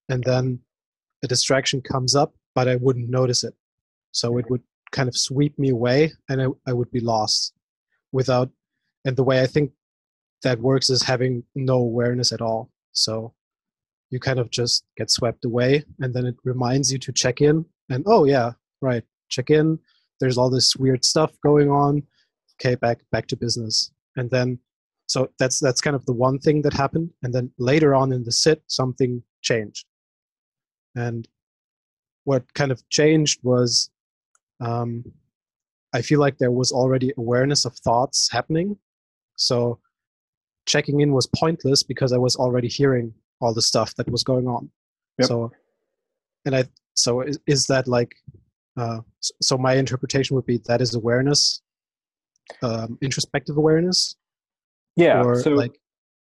and 0.10 0.24
then 0.24 0.60
a 1.24 1.28
distraction 1.28 1.82
comes 1.82 2.16
up, 2.16 2.34
but 2.56 2.68
I 2.68 2.76
wouldn't 2.78 3.10
notice 3.10 3.44
it. 3.44 3.54
So 4.12 4.38
it 4.38 4.50
would 4.50 4.64
kind 4.92 5.08
of 5.08 5.16
sweep 5.16 5.58
me 5.60 5.70
away, 5.70 6.14
and 6.30 6.42
I, 6.42 6.48
I 6.68 6.74
would 6.74 6.92
be 6.92 7.00
lost 7.00 7.54
without. 8.14 8.50
And 9.04 9.18
the 9.18 9.24
way 9.24 9.42
I 9.42 9.48
think 9.48 9.72
that 10.44 10.60
works 10.60 10.90
is 10.90 11.04
having 11.04 11.44
no 11.56 11.76
awareness 11.76 12.32
at 12.32 12.42
all. 12.42 12.70
So 12.94 13.34
you 14.14 14.20
kind 14.20 14.40
of 14.40 14.52
just 14.52 14.86
get 14.96 15.10
swept 15.10 15.44
away 15.44 15.84
and 16.00 16.14
then 16.14 16.26
it 16.28 16.36
reminds 16.44 16.94
you 16.94 17.00
to 17.00 17.12
check 17.12 17.42
in 17.42 17.66
and 17.90 18.04
oh 18.06 18.26
yeah 18.26 18.52
right 18.80 19.04
check 19.28 19.50
in 19.50 19.80
there's 20.20 20.38
all 20.38 20.52
this 20.52 20.76
weird 20.76 21.04
stuff 21.04 21.32
going 21.44 21.72
on 21.72 22.04
okay 22.56 22.76
back 22.76 23.00
back 23.12 23.26
to 23.26 23.36
business 23.36 23.92
and 24.16 24.30
then 24.30 24.60
so 25.08 25.28
that's 25.40 25.60
that's 25.60 25.82
kind 25.82 25.96
of 25.96 26.06
the 26.06 26.14
one 26.14 26.38
thing 26.38 26.62
that 26.62 26.74
happened 26.74 27.10
and 27.24 27.34
then 27.34 27.52
later 27.58 27.96
on 27.96 28.14
in 28.14 28.24
the 28.24 28.32
sit 28.32 28.62
something 28.68 29.24
changed 29.42 29.86
and 30.96 31.28
what 32.26 32.54
kind 32.54 32.72
of 32.72 32.88
changed 32.90 33.40
was 33.42 33.90
um, 34.62 35.04
I 35.94 36.02
feel 36.02 36.20
like 36.20 36.38
there 36.38 36.52
was 36.52 36.72
already 36.72 37.14
awareness 37.18 37.66
of 37.66 37.76
thoughts 37.76 38.30
happening. 38.32 38.78
So 39.38 39.80
checking 40.66 41.02
in 41.02 41.14
was 41.14 41.28
pointless 41.28 41.84
because 41.84 42.12
I 42.14 42.18
was 42.18 42.36
already 42.36 42.68
hearing 42.68 43.14
all 43.42 43.54
the 43.54 43.62
stuff 43.62 43.94
that 43.96 44.10
was 44.10 44.24
going 44.24 44.48
on. 44.48 44.70
Yep. 45.20 45.28
So, 45.28 45.52
and 46.46 46.56
I, 46.56 46.66
so 46.96 47.22
is, 47.22 47.40
is 47.46 47.66
that 47.68 47.88
like, 47.88 48.16
uh, 48.78 49.02
so 49.20 49.58
my 49.58 49.74
interpretation 49.76 50.36
would 50.36 50.46
be 50.46 50.60
that 50.66 50.82
is 50.82 50.96
awareness, 50.96 51.62
um, 52.64 52.98
introspective 53.02 53.58
awareness, 53.58 54.16
Yeah. 54.96 55.22
or 55.22 55.40
so 55.42 55.52
like 55.52 55.80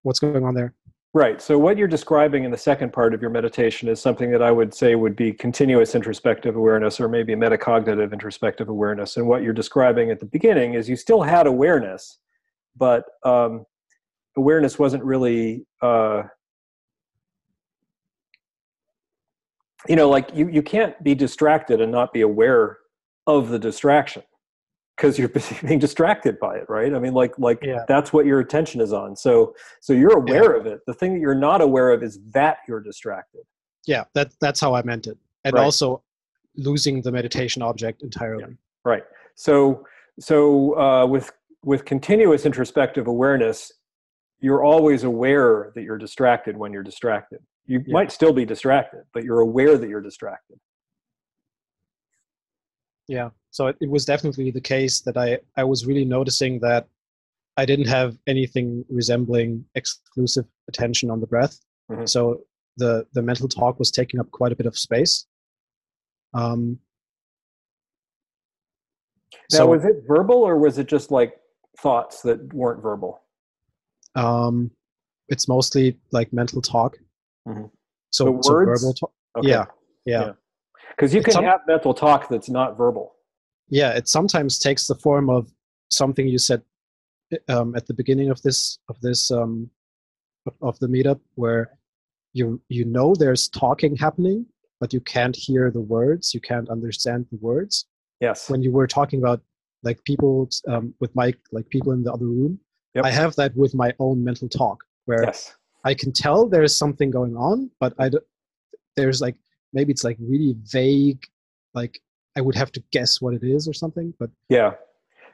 what's 0.02 0.20
going 0.20 0.44
on 0.44 0.54
there? 0.54 0.74
Right. 1.12 1.42
So 1.42 1.58
what 1.58 1.76
you're 1.76 1.88
describing 1.88 2.44
in 2.44 2.52
the 2.52 2.56
second 2.56 2.92
part 2.92 3.14
of 3.14 3.20
your 3.20 3.32
meditation 3.32 3.88
is 3.88 4.00
something 4.00 4.30
that 4.30 4.42
I 4.42 4.52
would 4.52 4.72
say 4.72 4.94
would 4.94 5.16
be 5.16 5.32
continuous 5.32 5.96
introspective 5.96 6.54
awareness 6.54 7.00
or 7.00 7.08
maybe 7.08 7.34
metacognitive 7.34 8.12
introspective 8.12 8.68
awareness. 8.68 9.16
And 9.16 9.26
what 9.26 9.42
you're 9.42 9.52
describing 9.52 10.12
at 10.12 10.20
the 10.20 10.26
beginning 10.26 10.74
is 10.74 10.88
you 10.88 10.94
still 10.94 11.22
had 11.22 11.48
awareness, 11.48 12.18
but 12.76 13.06
um, 13.24 13.64
awareness 14.36 14.78
wasn't 14.78 15.02
really, 15.02 15.66
uh, 15.82 16.22
you 19.88 19.96
know, 19.96 20.08
like 20.08 20.28
you, 20.32 20.48
you 20.48 20.62
can't 20.62 21.02
be 21.02 21.16
distracted 21.16 21.80
and 21.80 21.90
not 21.90 22.12
be 22.12 22.20
aware 22.20 22.78
of 23.26 23.48
the 23.48 23.58
distraction 23.58 24.22
because 25.00 25.18
you're 25.18 25.28
being 25.64 25.78
distracted 25.78 26.38
by 26.38 26.56
it, 26.56 26.66
right? 26.68 26.94
I 26.94 26.98
mean, 26.98 27.14
like, 27.14 27.38
like 27.38 27.58
Yeah. 27.62 27.84
that's 27.88 28.12
what 28.12 28.26
your 28.26 28.40
attention 28.40 28.80
is 28.80 28.92
on. 28.92 29.16
So, 29.16 29.54
so 29.80 29.92
you're 29.92 30.16
aware 30.18 30.52
of 30.54 30.66
it. 30.66 30.80
The 30.86 30.92
thing 30.94 31.14
that 31.14 31.20
you're 31.20 31.34
not 31.34 31.62
aware 31.62 31.90
of 31.90 32.02
is 32.02 32.18
that 32.32 32.58
you're 32.68 32.80
distracted. 32.80 33.42
Yeah, 33.86 34.04
that 34.14 34.32
that's 34.40 34.60
how 34.60 34.74
I 34.74 34.82
meant 34.82 35.06
it, 35.06 35.16
and 35.44 35.54
Right. 35.54 35.64
also 35.64 36.02
losing 36.56 37.00
the 37.00 37.10
meditation 37.10 37.62
object 37.62 38.02
entirely. 38.02 38.58
Right. 38.84 39.04
So, 39.36 39.86
so 40.18 40.78
uh, 40.78 41.06
with 41.06 41.32
with 41.64 41.84
continuous 41.86 42.44
introspective 42.46 43.06
awareness, 43.06 43.72
you're 44.40 44.62
always 44.64 45.04
aware 45.04 45.72
that 45.74 45.82
you're 45.82 45.98
distracted 45.98 46.56
when 46.56 46.72
you're 46.72 46.82
distracted. 46.82 47.40
You 47.66 47.78
Yeah. 47.86 47.92
might 47.92 48.12
still 48.12 48.32
be 48.32 48.44
distracted, 48.44 49.04
but 49.14 49.24
you're 49.24 49.40
aware 49.40 49.76
that 49.78 49.88
you're 49.88 50.00
distracted. 50.02 50.58
Yeah. 53.08 53.30
So 53.50 53.66
it, 53.68 53.76
it 53.80 53.90
was 53.90 54.04
definitely 54.04 54.50
the 54.50 54.60
case 54.60 55.00
that 55.00 55.16
I 55.16 55.38
I 55.56 55.64
was 55.64 55.86
really 55.86 56.04
noticing 56.04 56.60
that 56.60 56.86
I 57.56 57.66
didn't 57.66 57.88
have 57.88 58.16
anything 58.26 58.84
resembling 58.88 59.64
exclusive 59.74 60.46
attention 60.68 61.10
on 61.10 61.20
the 61.20 61.26
breath. 61.26 61.58
Mhm. 61.90 62.08
So 62.08 62.42
the 62.76 63.06
the 63.12 63.22
mental 63.22 63.48
talk 63.48 63.78
was 63.78 63.90
taking 63.90 64.20
up 64.20 64.30
quite 64.30 64.52
a 64.52 64.56
bit 64.56 64.66
of 64.66 64.78
space. 64.78 65.26
Um, 66.32 66.78
Now, 69.52 69.58
so 69.58 69.66
was 69.66 69.84
it 69.84 70.04
verbal 70.06 70.36
or 70.42 70.56
was 70.58 70.78
it 70.78 70.86
just 70.86 71.10
like 71.10 71.34
thoughts 71.78 72.22
that 72.22 72.52
weren't 72.54 72.82
verbal? 72.82 73.22
um, 74.16 74.72
it's 75.28 75.46
mostly 75.46 75.96
like 76.10 76.32
mental 76.32 76.60
talk. 76.60 76.96
Mhm. 77.46 77.70
So, 78.10 78.24
So 78.26 78.40
so 78.42 78.54
verbal 78.64 78.92
talk. 78.94 79.12
Okay. 79.38 79.48
Yeah, 79.48 79.66
yeah, 80.04 80.20
Yeah. 80.26 80.32
Because 80.90 81.14
you 81.14 81.22
can 81.22 81.32
some- 81.32 81.44
have 81.44 81.60
mental 81.68 81.94
talk 81.94 82.28
that's 82.28 82.48
not 82.50 82.76
verbal. 82.76 83.14
Yeah. 83.70 83.90
It 83.92 84.08
sometimes 84.08 84.58
takes 84.58 84.86
the 84.86 84.94
form 84.94 85.30
of 85.30 85.50
something 85.90 86.28
you 86.28 86.38
said 86.38 86.62
um, 87.48 87.74
at 87.76 87.86
the 87.86 87.94
beginning 87.94 88.30
of 88.30 88.42
this 88.42 88.78
of 88.88 89.00
this 89.00 89.30
um, 89.30 89.70
of, 90.62 90.78
the 90.80 90.86
meetup, 90.88 91.20
where 91.34 91.78
you 92.32 92.60
you 92.68 92.84
know 92.84 93.14
there's 93.14 93.48
talking 93.48 93.96
happening, 93.96 94.46
but 94.80 94.92
you 94.92 95.00
can't 95.00 95.36
hear 95.36 95.70
the 95.70 95.80
words, 95.80 96.34
you 96.34 96.40
can't 96.40 96.68
understand 96.68 97.26
the 97.30 97.38
words. 97.40 97.86
Yes. 98.20 98.50
When 98.50 98.62
you 98.62 98.70
were 98.70 98.86
talking 98.86 99.18
about 99.20 99.40
like 99.82 100.02
people 100.04 100.50
um, 100.68 100.92
with 101.00 101.14
Mike, 101.14 101.38
like 101.52 101.68
people 101.70 101.92
in 101.92 102.02
the 102.02 102.12
other 102.12 102.26
room, 102.26 102.60
Yep. 102.94 103.04
I 103.04 103.10
have 103.10 103.36
that 103.36 103.56
with 103.56 103.72
my 103.74 103.92
own 104.00 104.22
mental 104.24 104.48
talk, 104.48 104.84
where 105.04 105.22
Yes. 105.22 105.56
I 105.84 105.94
can 105.94 106.12
tell 106.12 106.48
there's 106.48 106.76
something 106.76 107.10
going 107.10 107.36
on, 107.36 107.70
but 107.78 107.94
I 107.98 108.08
don't, 108.08 108.24
there's 108.96 109.20
like 109.20 109.36
maybe 109.72 109.92
it's 109.92 110.04
like 110.04 110.18
really 110.20 110.56
vague, 110.64 111.24
like 111.72 112.00
I 112.36 112.40
would 112.40 112.54
have 112.54 112.72
to 112.72 112.82
guess 112.92 113.20
what 113.20 113.34
it 113.34 113.42
is 113.42 113.66
or 113.68 113.72
something. 113.72 114.14
But 114.18 114.30
Yeah. 114.48 114.74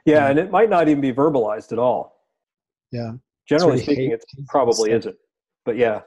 Yeah, 0.05 0.14
Yeah. 0.14 0.27
and 0.31 0.39
it 0.39 0.51
might 0.51 0.70
not 0.70 0.89
even 0.89 1.01
be 1.01 1.12
verbalized 1.12 1.73
at 1.73 1.78
all. 1.78 2.24
yeah, 2.93 3.12
Generally 3.48 3.73
really 3.73 3.82
speaking, 3.82 4.10
hate- 4.10 4.14
it 4.39 4.47
probably 4.48 4.90
stuff. 4.90 4.98
isn't. 5.01 5.16
But 5.64 5.77
yeah, 5.77 6.02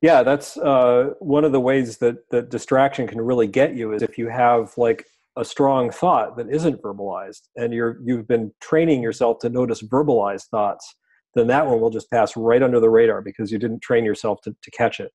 yeah, 0.00 0.22
that's 0.22 0.56
uh, 0.56 1.14
one 1.18 1.44
of 1.44 1.52
the 1.52 1.60
ways 1.60 1.98
that 1.98 2.28
that 2.30 2.48
distraction 2.50 3.06
can 3.08 3.20
really 3.20 3.46
get 3.48 3.74
you 3.74 3.92
is 3.92 4.02
if 4.02 4.16
you 4.16 4.28
have 4.28 4.72
like 4.78 5.04
a 5.36 5.44
strong 5.44 5.90
thought 5.90 6.36
that 6.36 6.48
isn't 6.48 6.80
verbalized, 6.82 7.48
and 7.56 7.72
you're 7.74 7.98
you've 8.04 8.28
been 8.28 8.52
training 8.60 9.02
yourself 9.02 9.38
to 9.40 9.48
notice 9.48 9.82
verbalized 9.82 10.46
thoughts, 10.46 10.94
then 11.34 11.48
that 11.48 11.66
one 11.66 11.80
will 11.80 11.90
just 11.90 12.08
pass 12.10 12.36
right 12.36 12.62
under 12.62 12.78
the 12.80 12.88
radar 12.88 13.20
because 13.20 13.50
you 13.50 13.58
didn't 13.58 13.80
train 13.82 14.04
yourself 14.04 14.40
to, 14.42 14.54
to 14.62 14.70
catch 14.70 15.00
it. 15.00 15.12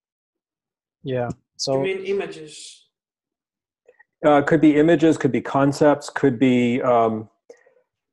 yeah. 1.04 1.30
So 1.58 1.84
you 1.84 1.94
So 1.94 1.98
mean 2.00 2.06
images? 2.06 2.90
Uh, 4.24 4.42
could 4.44 4.62
be 4.62 4.76
images, 4.78 5.18
could 5.18 5.32
be 5.32 5.42
concepts, 5.42 6.10
could 6.10 6.38
be 6.38 6.80
um, 6.84 7.28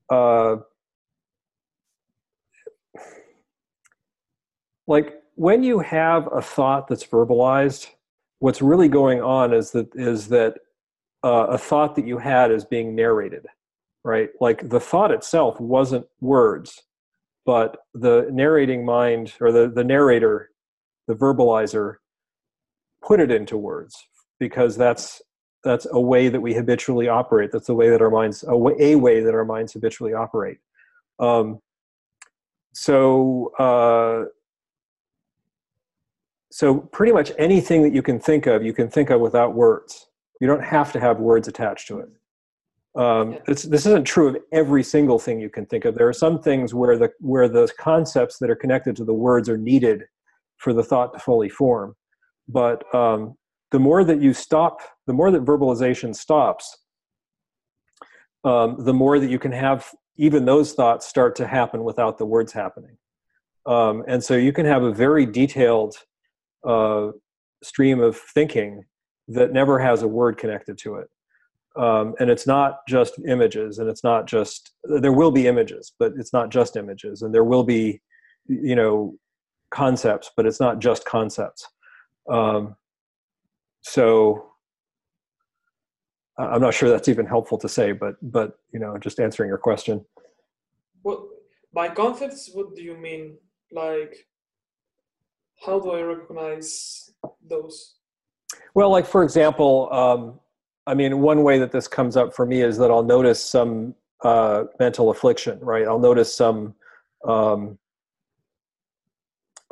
uh, 0.09 0.57
like 4.87 5.15
when 5.35 5.63
you 5.63 5.81
have 5.81 6.29
a 6.33 6.41
thought 6.41 6.89
that's 6.89 7.07
verbalized. 7.07 7.89
What's 8.41 8.63
really 8.63 8.89
going 8.89 9.21
on 9.21 9.53
is 9.53 9.73
that 9.73 9.89
is 9.95 10.29
that 10.29 10.59
uh, 11.25 11.49
a 11.51 11.59
thought 11.59 11.95
that 11.97 12.07
you 12.07 12.19
had 12.19 12.51
is 12.51 12.65
being 12.65 12.95
narrated, 12.95 13.47
right? 14.05 14.31
Like 14.41 14.69
the 14.69 14.81
thought 14.81 15.11
itself 15.11 15.61
wasn't 15.61 16.07
words, 16.21 16.85
but 17.45 17.79
the 17.95 18.29
narrating 18.33 18.85
mind 18.85 19.35
or 19.41 19.53
the 19.53 19.69
the 19.69 19.85
narrator, 19.85 20.51
the 21.07 21.15
verbalizer, 21.15 21.97
put 23.03 23.21
it 23.21 23.31
into 23.31 23.59
words 23.59 24.07
because 24.39 24.77
that's 24.77 25.21
that's 25.65 25.87
a 25.91 26.01
way 26.01 26.29
that 26.29 26.41
we 26.41 26.55
habitually 26.55 27.09
operate. 27.09 27.51
That's 27.53 27.67
the 27.67 27.75
way 27.75 27.91
that 27.91 28.01
our 28.01 28.11
minds 28.11 28.45
a 28.47 28.57
way, 28.57 28.75
a 28.79 28.95
way 28.97 29.21
that 29.21 29.35
our 29.35 29.45
minds 29.45 29.73
habitually 29.73 30.15
operate. 30.15 30.59
Um, 31.19 31.61
so 32.73 33.53
uh, 33.59 34.29
so 36.51 36.79
pretty 36.79 37.13
much 37.13 37.33
anything 37.39 37.83
that 37.83 37.93
you 37.93 38.03
can 38.03 38.19
think 38.19 38.47
of, 38.47 38.63
you 38.63 38.73
can 38.73 38.89
think 38.89 39.11
of 39.11 39.21
without 39.21 39.55
words. 39.55 40.09
You 40.41 40.47
don't 40.47 40.65
have 40.65 40.93
to 40.93 41.01
have 41.01 41.19
words 41.19 41.49
attached 41.49 41.89
to 41.89 42.01
it. 42.01 42.09
Um, 42.95 43.39
this, 43.47 43.65
this 43.65 43.87
isn't 43.87 44.05
true 44.05 44.29
of 44.29 44.39
every 44.53 44.83
single 44.83 45.19
thing 45.19 45.41
you 45.41 45.51
can 45.51 45.67
think 45.67 45.85
of. 45.85 45.95
There 45.95 46.09
are 46.09 46.13
some 46.13 46.41
things 46.41 46.75
where 46.75 46.97
the 46.97 47.11
where 47.21 47.49
the 47.49 47.71
concepts 47.79 48.39
that 48.39 48.51
are 48.51 48.57
connected 48.57 48.97
to 48.97 49.05
the 49.05 49.15
words 49.15 49.49
are 49.49 49.59
needed 49.59 50.05
for 50.57 50.73
the 50.73 50.83
thought 50.83 51.13
to 51.13 51.19
fully 51.19 51.49
form. 51.49 51.95
But 52.49 52.83
um, 52.95 53.37
the 53.71 53.79
more 53.79 54.05
that 54.05 54.21
you 54.21 54.33
stop, 54.33 54.81
the 55.07 55.13
more 55.13 55.31
that 55.31 55.45
verbalization 55.45 56.15
stops, 56.15 56.79
um, 58.45 58.77
the 58.85 58.95
more 58.95 59.19
that 59.19 59.31
you 59.31 59.39
can 59.39 59.53
have 59.53 59.91
even 60.17 60.45
those 60.45 60.73
thoughts 60.73 61.07
start 61.07 61.37
to 61.37 61.47
happen 61.47 61.85
without 61.85 62.19
the 62.19 62.27
words 62.27 62.53
happening. 62.53 62.97
Um, 63.67 64.05
and 64.09 64.23
so 64.23 64.35
you 64.35 64.53
can 64.53 64.67
have 64.67 64.83
a 64.83 64.93
very 64.93 65.27
detailed 65.27 65.95
uh, 66.67 67.09
stream 67.63 68.01
of 68.01 68.17
thinking 68.17 68.85
that 69.29 69.53
never 69.53 69.79
has 69.79 70.03
a 70.03 70.09
word 70.09 70.39
connected 70.39 70.79
to 70.79 70.97
it. 70.97 71.09
Um, 71.77 72.15
and 72.19 72.31
it's 72.31 72.47
not 72.47 72.79
just 72.89 73.21
images, 73.29 73.79
and 73.79 73.89
it's 73.89 74.03
not 74.03 74.27
just, 74.27 74.73
there 74.85 75.13
will 75.13 75.31
be 75.31 75.47
images, 75.47 75.93
but 75.99 76.13
it's 76.17 76.33
not 76.33 76.51
just 76.51 76.77
images. 76.77 77.23
And 77.23 77.33
there 77.33 77.45
will 77.45 77.63
be, 77.63 78.01
you 78.49 78.75
know, 78.75 79.15
concepts, 79.71 80.31
but 80.37 80.47
it's 80.47 80.59
not 80.59 80.81
just 80.81 81.05
concepts. 81.05 81.69
Um, 82.29 82.75
so 83.83 84.49
I'm 86.39 86.61
not 86.61 86.75
sure 86.75 86.89
that's 86.89 87.09
even 87.09 87.27
helpful 87.27 87.59
to 87.59 87.69
say, 87.69 87.93
but 87.93 88.15
but 88.23 88.59
you 88.73 88.79
know, 88.79 88.97
just 88.99 89.19
answering 89.19 89.49
your 89.49 89.59
question. 89.59 90.05
Well, 91.03 91.29
by 91.75 91.89
concepts? 91.89 92.51
What 92.53 92.75
do 92.77 92.83
you 92.83 92.97
mean? 92.97 93.39
Like, 93.73 94.17
how 95.65 95.81
do 95.81 95.91
I 95.93 96.03
recognize 96.03 97.11
those? 97.49 97.97
Well, 98.75 98.91
like 98.91 99.07
for 99.07 99.23
example, 99.25 99.89
um, 99.93 100.41
I 100.87 100.95
mean, 100.95 101.21
one 101.21 101.43
way 101.43 101.59
that 101.59 101.73
this 101.73 101.89
comes 101.89 102.17
up 102.17 102.35
for 102.35 102.47
me 102.47 102.63
is 102.63 102.79
that 102.79 102.91
I'll 102.91 103.03
notice 103.03 103.45
some 103.45 103.95
uh, 104.25 104.65
mental 104.79 105.11
affliction, 105.11 105.59
right? 105.61 105.87
I'll 105.87 105.99
notice 105.99 106.35
some 106.35 106.75
um, 107.27 107.79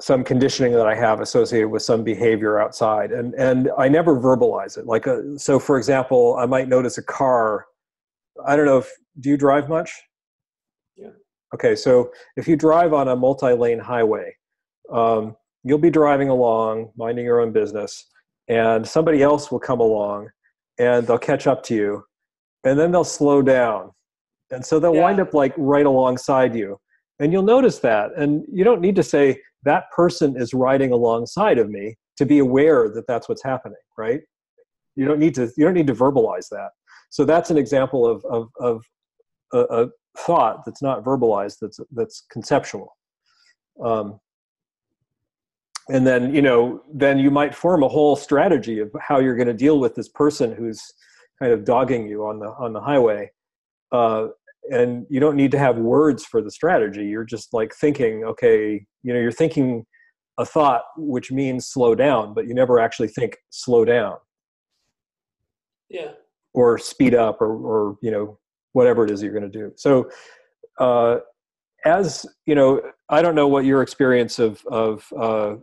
some 0.00 0.22
conditioning 0.24 0.72
that 0.72 0.86
I 0.86 0.94
have 0.94 1.20
associated 1.20 1.68
with 1.68 1.82
some 1.82 2.04
behavior 2.04 2.58
outside, 2.58 3.12
and 3.12 3.34
and 3.34 3.70
I 3.78 3.88
never 3.88 4.18
verbalize 4.18 4.76
it. 4.76 4.86
Like, 4.86 5.06
a, 5.06 5.38
so 5.38 5.58
for 5.58 5.78
example, 5.78 6.36
I 6.38 6.46
might 6.46 6.68
notice 6.68 6.98
a 6.98 7.02
car. 7.02 7.66
I 8.46 8.56
don't 8.56 8.66
know 8.66 8.78
if 8.78 8.90
do 9.20 9.30
you 9.30 9.36
drive 9.36 9.68
much? 9.68 9.90
Yeah. 10.96 11.10
Okay, 11.54 11.74
so 11.74 12.10
if 12.36 12.46
you 12.46 12.56
drive 12.56 12.92
on 12.92 13.08
a 13.08 13.16
multi-lane 13.16 13.78
highway, 13.78 14.34
um, 14.92 15.36
you'll 15.64 15.78
be 15.78 15.90
driving 15.90 16.28
along, 16.28 16.90
minding 16.96 17.24
your 17.24 17.40
own 17.40 17.52
business, 17.52 18.06
and 18.48 18.86
somebody 18.86 19.22
else 19.22 19.50
will 19.50 19.60
come 19.60 19.80
along, 19.80 20.28
and 20.78 21.06
they'll 21.06 21.18
catch 21.18 21.46
up 21.46 21.62
to 21.64 21.74
you, 21.74 22.04
and 22.64 22.78
then 22.78 22.92
they'll 22.92 23.04
slow 23.04 23.40
down, 23.40 23.92
and 24.50 24.64
so 24.64 24.78
they'll 24.78 24.92
wind 24.92 25.20
up 25.20 25.32
like 25.32 25.54
right 25.56 25.86
alongside 25.86 26.54
you 26.54 26.78
and 27.18 27.32
you'll 27.32 27.42
notice 27.42 27.78
that 27.80 28.10
and 28.16 28.44
you 28.52 28.64
don't 28.64 28.80
need 28.80 28.96
to 28.96 29.02
say 29.02 29.40
that 29.66 29.90
person 29.94 30.36
is 30.36 30.54
riding 30.54 30.92
alongside 30.92 31.58
of 31.58 31.68
me 31.68 31.96
to 32.16 32.24
be 32.24 32.38
aware 32.38 32.88
that 32.88 33.06
that's 33.06 33.28
what's 33.28 33.42
happening 33.42 33.76
right? 33.96 34.20
You 34.94 35.04
don't 35.04 35.18
need 35.18 35.34
to 35.36 35.50
you 35.56 35.64
don't 35.64 35.74
need 35.74 35.86
to 35.88 35.94
verbalize 35.94 36.48
that. 36.50 36.70
So 37.10 37.24
that's 37.24 37.50
an 37.50 37.58
example 37.58 38.06
of 38.06 38.24
of, 38.24 38.48
of 38.60 38.82
a, 39.52 39.84
a 39.84 39.88
thought 40.18 40.64
that's 40.64 40.82
not 40.82 41.04
verbalized 41.04 41.58
that's 41.60 41.80
that's 41.92 42.24
conceptual. 42.30 42.96
Um, 43.82 44.20
and 45.88 46.06
then 46.06 46.34
you 46.34 46.42
know 46.42 46.82
then 46.92 47.18
you 47.18 47.30
might 47.30 47.54
form 47.54 47.82
a 47.82 47.88
whole 47.88 48.16
strategy 48.16 48.80
of 48.80 48.90
how 49.00 49.20
you're 49.20 49.36
going 49.36 49.48
to 49.48 49.54
deal 49.54 49.78
with 49.78 49.94
this 49.94 50.08
person 50.08 50.52
who's 50.52 50.82
kind 51.40 51.52
of 51.52 51.64
dogging 51.64 52.08
you 52.08 52.26
on 52.26 52.38
the 52.38 52.48
on 52.48 52.72
the 52.72 52.80
highway 52.80 53.30
uh, 53.92 54.28
and 54.70 55.06
you 55.08 55.20
don't 55.20 55.36
need 55.36 55.50
to 55.52 55.58
have 55.58 55.76
words 55.78 56.24
for 56.24 56.42
the 56.42 56.50
strategy. 56.50 57.06
You're 57.06 57.24
just 57.24 57.52
like 57.52 57.74
thinking 57.74 58.24
okay 58.24 58.84
you 59.02 59.12
know 59.12 59.20
you're 59.20 59.32
thinking 59.32 59.84
a 60.38 60.44
thought 60.44 60.82
which 60.96 61.32
means 61.32 61.66
slow 61.66 61.94
down 61.94 62.34
but 62.34 62.46
you 62.46 62.54
never 62.54 62.78
actually 62.78 63.08
think 63.08 63.36
slow 63.50 63.84
down. 63.84 64.16
Yeah. 65.88 66.12
or 66.52 66.78
speed 66.78 67.14
up 67.14 67.40
or 67.40 67.54
or 67.54 67.96
you 68.02 68.10
know 68.10 68.38
whatever 68.72 69.04
it 69.04 69.10
is 69.10 69.22
you're 69.22 69.32
going 69.32 69.50
to 69.50 69.58
do. 69.58 69.72
So 69.76 70.10
uh, 70.78 71.18
as 71.86 72.26
you 72.46 72.54
know 72.54 72.82
i 73.08 73.22
don't 73.22 73.34
know 73.34 73.46
what 73.46 73.64
your 73.64 73.80
experience 73.80 74.38
of 74.38 74.62
of 74.70 75.06
uh, 75.20 75.54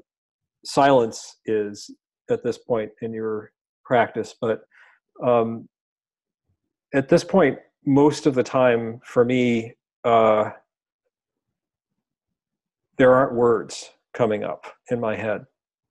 silence 0.65 1.37
is 1.45 1.89
at 2.31 2.43
this 2.43 2.57
point 2.57 2.89
in 3.01 3.13
your 3.13 3.51
practice 3.83 4.35
but 4.41 4.61
um, 5.23 5.67
at 6.95 7.09
this 7.09 7.23
point 7.23 7.57
most 7.85 8.25
of 8.25 8.35
the 8.35 8.43
time 8.43 8.99
for 9.03 9.25
me 9.25 9.73
uh, 10.03 10.49
there 12.97 13.13
aren't 13.13 13.33
words 13.33 13.91
coming 14.13 14.43
up 14.43 14.65
in 14.91 14.99
my 14.99 15.15
head. 15.15 15.45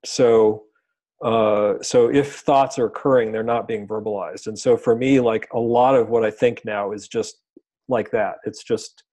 So 0.05 0.65
uh, 1.25 1.75
so 1.81 2.11
if 2.11 2.41
thoughts 2.41 2.79
are 2.79 2.87
occurring 2.87 3.31
they're 3.31 3.45
not 3.45 3.69
being 3.69 3.87
verbalized. 3.87 4.49
And 4.49 4.59
so 4.59 4.77
for 4.77 4.97
me 4.97 5.21
like 5.21 5.49
a 5.53 5.59
lot 5.59 5.95
of 5.95 6.09
what 6.09 6.25
i 6.25 6.31
think 6.31 6.63
now 6.65 6.93
is 6.93 7.09
just 7.09 7.37
like 7.89 8.11
that. 8.11 8.37
It's 8.45 8.65
just 8.65 9.05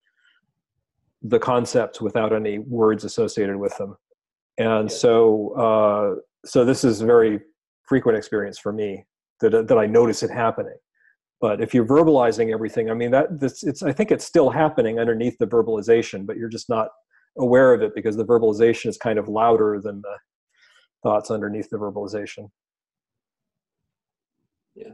the 1.21 1.39
concepts 1.39 1.99
without 2.01 2.33
any 2.33 2.59
words 2.59 3.03
associated 3.03 3.57
with 3.57 3.75
them. 3.77 3.97
And 4.57 4.91
so 4.91 5.53
uh, 5.53 6.21
so 6.45 6.65
this 6.65 6.83
is 6.83 7.01
a 7.01 7.05
very 7.05 7.39
frequent 7.83 8.17
experience 8.17 8.57
for 8.57 8.71
me 8.71 9.05
that 9.41 9.67
that 9.67 9.77
i 9.77 9.85
notice 9.85 10.21
it 10.23 10.29
happening 10.29 10.77
but 11.41 11.61
if 11.61 11.73
you're 11.73 11.85
verbalizing 11.85 12.53
everything 12.53 12.89
i 12.89 12.93
mean 12.93 13.11
that 13.11 13.39
this 13.39 13.63
it's 13.63 13.81
i 13.83 13.91
think 13.91 14.11
it's 14.11 14.25
still 14.25 14.49
happening 14.49 14.99
underneath 14.99 15.37
the 15.37 15.47
verbalization 15.47 16.25
but 16.25 16.37
you're 16.37 16.49
just 16.49 16.69
not 16.69 16.89
aware 17.37 17.73
of 17.73 17.81
it 17.81 17.93
because 17.95 18.15
the 18.17 18.25
verbalization 18.25 18.87
is 18.87 18.97
kind 18.97 19.17
of 19.19 19.27
louder 19.27 19.79
than 19.81 20.01
the 20.01 20.15
thoughts 21.03 21.31
underneath 21.31 21.69
the 21.69 21.77
verbalization 21.77 22.49
Yeah. 24.75 24.93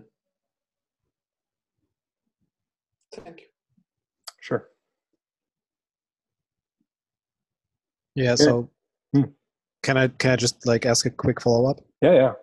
Thank 3.13 3.41
you. 3.41 3.47
sure 4.41 4.69
Yeah. 8.15 8.35
So, 8.35 8.69
Hmm. 9.13 9.23
can 9.83 9.97
I 9.97 10.07
can 10.07 10.31
I 10.31 10.35
just 10.37 10.65
like 10.65 10.85
ask 10.85 11.05
a 11.05 11.09
quick 11.09 11.41
follow 11.41 11.69
up? 11.69 11.79
yeah 12.01 12.13
yeah 12.13 12.33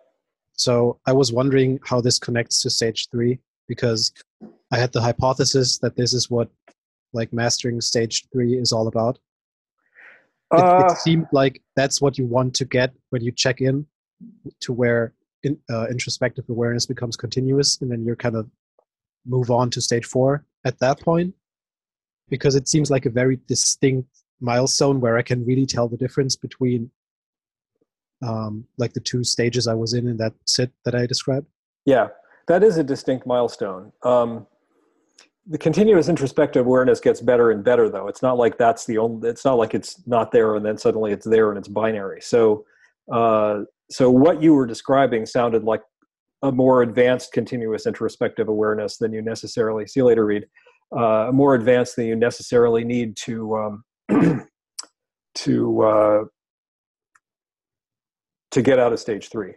So 0.54 1.00
I 1.06 1.12
was 1.12 1.32
wondering 1.32 1.80
how 1.84 2.00
this 2.00 2.18
connects 2.18 2.60
to 2.62 2.70
stage 2.70 3.08
three 3.10 3.38
because 3.72 4.12
I 4.70 4.76
had 4.76 4.92
the 4.92 5.00
hypothesis 5.00 5.78
that 5.78 5.96
this 5.96 6.12
is 6.12 6.28
what 6.28 6.50
like 7.14 7.32
mastering 7.32 7.80
stage 7.80 8.26
three 8.30 8.52
is 8.52 8.70
all 8.70 8.86
about. 8.86 9.18
It, 10.52 10.60
uh, 10.60 10.88
it 10.90 10.98
seemed 10.98 11.26
like 11.32 11.62
that's 11.74 11.98
what 12.02 12.18
you 12.18 12.26
want 12.26 12.52
to 12.56 12.66
get 12.66 12.92
when 13.08 13.22
you 13.22 13.32
check 13.32 13.62
in 13.62 13.86
to 14.60 14.74
where 14.74 15.14
in, 15.42 15.56
uh, 15.70 15.86
introspective 15.88 16.44
awareness 16.50 16.84
becomes 16.84 17.16
continuous, 17.16 17.80
and 17.80 17.90
then 17.90 18.04
you're 18.04 18.14
kind 18.26 18.36
of 18.36 18.46
move 19.24 19.50
on 19.50 19.70
to 19.70 19.80
stage 19.80 20.04
four 20.04 20.44
at 20.66 20.78
that 20.80 21.00
point. 21.00 21.34
Because 22.28 22.54
it 22.54 22.68
seems 22.68 22.90
like 22.90 23.06
a 23.06 23.10
very 23.10 23.38
distinct 23.48 24.10
milestone 24.38 25.00
where 25.00 25.16
I 25.16 25.22
can 25.22 25.46
really 25.46 25.64
tell 25.64 25.88
the 25.88 25.96
difference 25.96 26.36
between 26.36 26.90
um, 28.22 28.66
like 28.76 28.92
the 28.92 29.00
two 29.00 29.24
stages 29.24 29.66
I 29.66 29.74
was 29.74 29.94
in 29.94 30.06
in 30.08 30.18
that 30.18 30.34
sit 30.44 30.70
that 30.84 30.94
I 30.94 31.06
described. 31.06 31.46
Yeah, 31.86 32.08
that 32.48 32.62
is 32.62 32.76
a 32.78 32.84
distinct 32.84 33.26
milestone. 33.26 33.92
Um, 34.02 34.46
the 35.46 35.58
continuous 35.58 36.08
introspective 36.08 36.66
awareness 36.66 37.00
gets 37.00 37.20
better 37.20 37.50
and 37.50 37.64
better, 37.64 37.88
though. 37.88 38.06
It's 38.06 38.22
not 38.22 38.38
like 38.38 38.58
that's 38.58 38.86
the 38.86 38.98
only. 38.98 39.28
It's 39.28 39.44
not 39.44 39.54
like 39.54 39.74
it's 39.74 40.06
not 40.06 40.30
there 40.30 40.54
and 40.54 40.64
then 40.64 40.78
suddenly 40.78 41.12
it's 41.12 41.26
there 41.26 41.50
and 41.50 41.58
it's 41.58 41.68
binary. 41.68 42.20
So, 42.20 42.64
uh, 43.10 43.62
so 43.90 44.10
what 44.10 44.40
you 44.40 44.54
were 44.54 44.66
describing 44.66 45.26
sounded 45.26 45.64
like 45.64 45.82
a 46.42 46.52
more 46.52 46.82
advanced 46.82 47.32
continuous 47.32 47.86
introspective 47.86 48.48
awareness 48.48 48.98
than 48.98 49.12
you 49.12 49.22
necessarily. 49.22 49.86
See 49.86 50.00
you 50.00 50.06
later, 50.06 50.24
Read 50.24 50.46
Uh, 50.96 51.30
more 51.32 51.54
advanced 51.54 51.96
than 51.96 52.06
you 52.06 52.14
necessarily 52.16 52.84
need 52.84 53.16
to 53.16 53.56
um, 53.56 53.84
to 55.34 55.82
uh, 55.82 56.24
to 58.50 58.62
get 58.62 58.78
out 58.78 58.92
of 58.92 59.00
stage 59.00 59.28
three. 59.30 59.54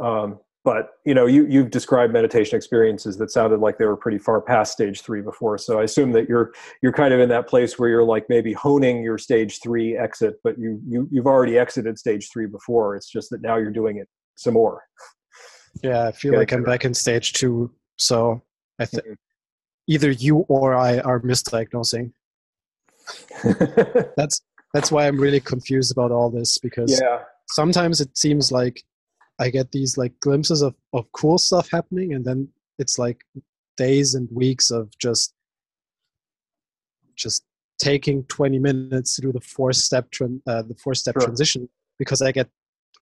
Um, 0.00 0.38
but 0.64 0.90
you 1.06 1.14
know, 1.14 1.26
you 1.26 1.46
you've 1.46 1.70
described 1.70 2.12
meditation 2.12 2.56
experiences 2.56 3.16
that 3.16 3.30
sounded 3.30 3.60
like 3.60 3.78
they 3.78 3.86
were 3.86 3.96
pretty 3.96 4.18
far 4.18 4.40
past 4.40 4.72
stage 4.72 5.00
three 5.00 5.22
before. 5.22 5.56
So 5.56 5.80
I 5.80 5.84
assume 5.84 6.12
that 6.12 6.28
you're 6.28 6.52
you're 6.82 6.92
kind 6.92 7.14
of 7.14 7.20
in 7.20 7.28
that 7.30 7.48
place 7.48 7.78
where 7.78 7.88
you're 7.88 8.04
like 8.04 8.26
maybe 8.28 8.52
honing 8.52 9.02
your 9.02 9.16
stage 9.18 9.60
three 9.62 9.96
exit, 9.96 10.34
but 10.44 10.58
you 10.58 10.80
you 10.86 11.08
you've 11.10 11.26
already 11.26 11.58
exited 11.58 11.98
stage 11.98 12.28
three 12.30 12.46
before. 12.46 12.94
It's 12.94 13.10
just 13.10 13.30
that 13.30 13.40
now 13.40 13.56
you're 13.56 13.70
doing 13.70 13.96
it 13.96 14.08
some 14.34 14.54
more. 14.54 14.82
Yeah, 15.82 16.08
I 16.08 16.12
feel 16.12 16.32
Yeah, 16.32 16.40
like 16.40 16.52
I'm 16.52 16.62
back 16.64 16.84
in 16.84 16.92
stage 16.92 17.32
two. 17.32 17.70
So 17.96 18.42
I 18.78 18.84
think 18.84 19.04
Mhm. 19.04 19.16
either 19.86 20.10
you 20.10 20.38
or 20.48 20.74
I 20.74 20.98
are 21.00 21.20
misdiagnosing. 21.20 22.12
That's 24.16 24.42
that's 24.74 24.92
why 24.92 25.06
I'm 25.08 25.18
really 25.18 25.40
confused 25.40 25.90
about 25.90 26.12
all 26.12 26.30
this 26.30 26.58
because 26.58 27.00
yeah, 27.00 27.22
sometimes 27.48 28.00
it 28.00 28.16
seems 28.16 28.52
like 28.52 28.84
I 29.40 29.48
get 29.50 29.72
these 29.72 29.96
like 29.96 30.18
glimpses 30.20 30.62
of, 30.62 30.74
of 30.92 31.10
cool 31.12 31.38
stuff 31.38 31.68
happening 31.70 32.12
and 32.14 32.24
then 32.24 32.48
it's 32.78 32.98
like 32.98 33.24
days 33.76 34.14
and 34.14 34.28
weeks 34.30 34.70
of 34.70 34.96
just 34.98 35.34
just 37.16 37.44
taking 37.78 38.22
20 38.24 38.58
minutes 38.58 39.16
to 39.16 39.22
do 39.22 39.32
the 39.32 39.40
four 39.40 39.72
step 39.72 40.10
tran- 40.10 40.42
uh, 40.46 40.62
the 40.62 40.74
four 40.74 40.94
step 40.94 41.14
Sure. 41.14 41.22
transition 41.22 41.68
because 41.98 42.20
I 42.22 42.30
get 42.32 42.48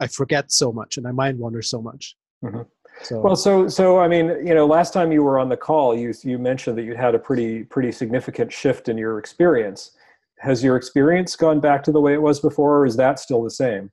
I 0.00 0.06
forget 0.06 0.52
so 0.52 0.72
much 0.72 0.96
and 0.96 1.06
I 1.06 1.10
mind 1.10 1.38
wander 1.38 1.62
so 1.62 1.82
much. 1.82 2.16
Mhm. 2.44 2.66
So 3.02 3.20
Well, 3.20 3.36
so 3.36 3.68
so 3.68 3.98
I 3.98 4.06
mean, 4.08 4.26
you 4.46 4.54
know, 4.54 4.66
last 4.66 4.92
time 4.92 5.10
you 5.10 5.22
were 5.24 5.38
on 5.38 5.48
the 5.48 5.56
call, 5.56 5.96
you 5.96 6.14
you 6.22 6.38
mentioned 6.38 6.78
that 6.78 6.84
you 6.84 6.94
had 6.94 7.14
a 7.14 7.18
pretty 7.18 7.64
pretty 7.64 7.90
significant 7.92 8.52
shift 8.52 8.88
in 8.88 8.96
your 8.96 9.18
experience. 9.18 9.96
Has 10.38 10.62
your 10.62 10.76
experience 10.76 11.34
gone 11.34 11.58
back 11.58 11.82
to 11.84 11.92
the 11.92 12.00
way 12.00 12.14
it 12.14 12.22
was 12.22 12.38
before, 12.38 12.78
or 12.78 12.86
is 12.86 12.96
that 12.96 13.18
still 13.18 13.42
the 13.42 13.50
same? 13.50 13.90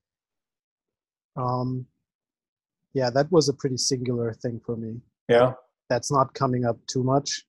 um 1.37 1.85
yeah, 2.95 3.09
that 3.11 3.31
was 3.31 3.49
a 3.49 3.53
pretty 3.53 3.77
singular 3.77 4.33
thing 4.33 4.59
for 4.65 4.75
me. 4.77 4.99
Yeah. 5.29 5.53
That's 5.89 6.11
not 6.11 6.33
coming 6.33 6.65
up 6.65 6.77
too 6.87 7.03
much. 7.03 7.45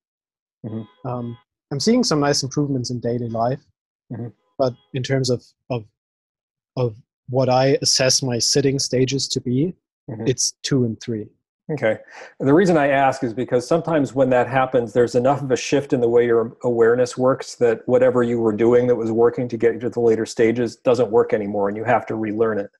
Mhm. 0.66 0.86
Um, 1.06 1.38
I'm 1.70 1.80
seeing 1.80 2.04
some 2.04 2.20
nice 2.20 2.42
improvements 2.42 2.90
in 2.90 3.00
daily 3.00 3.28
life, 3.28 3.64
Mhm. 4.12 4.32
but 4.58 4.74
in 4.92 5.02
terms 5.02 5.30
of 5.30 5.42
of 5.70 5.84
of 6.76 6.96
what 7.30 7.48
I 7.48 7.78
assess 7.80 8.22
my 8.22 8.38
sitting 8.38 8.78
stages 8.78 9.26
to 9.28 9.40
be, 9.40 9.74
Mhm. 10.10 10.28
it's 10.28 10.52
two 10.62 10.84
and 10.84 11.00
three. 11.00 11.28
Okay. 11.72 11.98
The 12.38 12.52
reason 12.54 12.76
I 12.76 12.88
ask 12.88 13.24
is 13.24 13.32
because 13.34 13.66
sometimes 13.66 14.14
when 14.14 14.30
that 14.30 14.46
happens, 14.46 14.92
there's 14.92 15.14
enough 15.16 15.42
of 15.42 15.50
a 15.50 15.56
shift 15.56 15.92
in 15.92 16.00
the 16.00 16.08
way 16.08 16.24
your 16.26 16.56
awareness 16.62 17.16
works 17.18 17.56
that 17.56 17.80
whatever 17.88 18.22
you 18.22 18.38
were 18.40 18.52
doing 18.52 18.86
that 18.88 18.94
was 18.96 19.10
working 19.10 19.48
to 19.48 19.56
get 19.56 19.74
you 19.74 19.80
to 19.80 19.90
the 19.90 20.00
later 20.00 20.26
stages 20.26 20.76
doesn't 20.76 21.10
work 21.10 21.32
anymore, 21.32 21.68
and 21.68 21.76
you 21.76 21.82
have 21.84 22.04
to 22.06 22.14
relearn 22.14 22.58
it. 22.58 22.70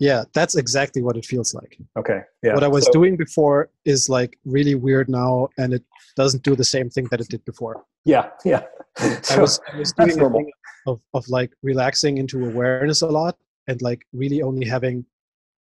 Yeah, 0.00 0.24
that's 0.32 0.56
exactly 0.56 1.02
what 1.02 1.16
it 1.16 1.24
feels 1.26 1.54
like. 1.54 1.78
Okay. 1.96 2.20
Yeah. 2.42 2.54
what 2.54 2.64
I 2.64 2.68
was 2.68 2.86
So- 2.86 2.92
doing 2.92 3.16
before 3.16 3.68
is 3.84 4.08
like 4.08 4.38
really 4.44 4.74
weird 4.74 5.08
now, 5.08 5.48
and 5.58 5.72
it 5.74 5.84
doesn't 6.16 6.42
do 6.42 6.56
the 6.56 6.64
same 6.64 6.88
thing 6.90 7.06
that 7.10 7.20
it 7.20 7.28
did 7.28 7.44
before. 7.44 7.84
Yeah. 8.04 8.30
Yeah. 8.44 8.62
I 8.98 9.20
So- 9.22 9.40
was, 9.42 9.60
I 9.72 9.76
was 9.78 9.92
doing 9.92 10.20
a 10.20 10.30
thing 10.30 10.50
of, 10.86 11.00
of 11.14 11.28
like 11.28 11.52
relaxing 11.62 12.18
into 12.18 12.44
awareness 12.46 13.02
a 13.02 13.06
lot 13.06 13.36
and 13.68 13.80
like 13.82 14.04
really 14.12 14.40
only 14.42 14.66
having 14.66 15.04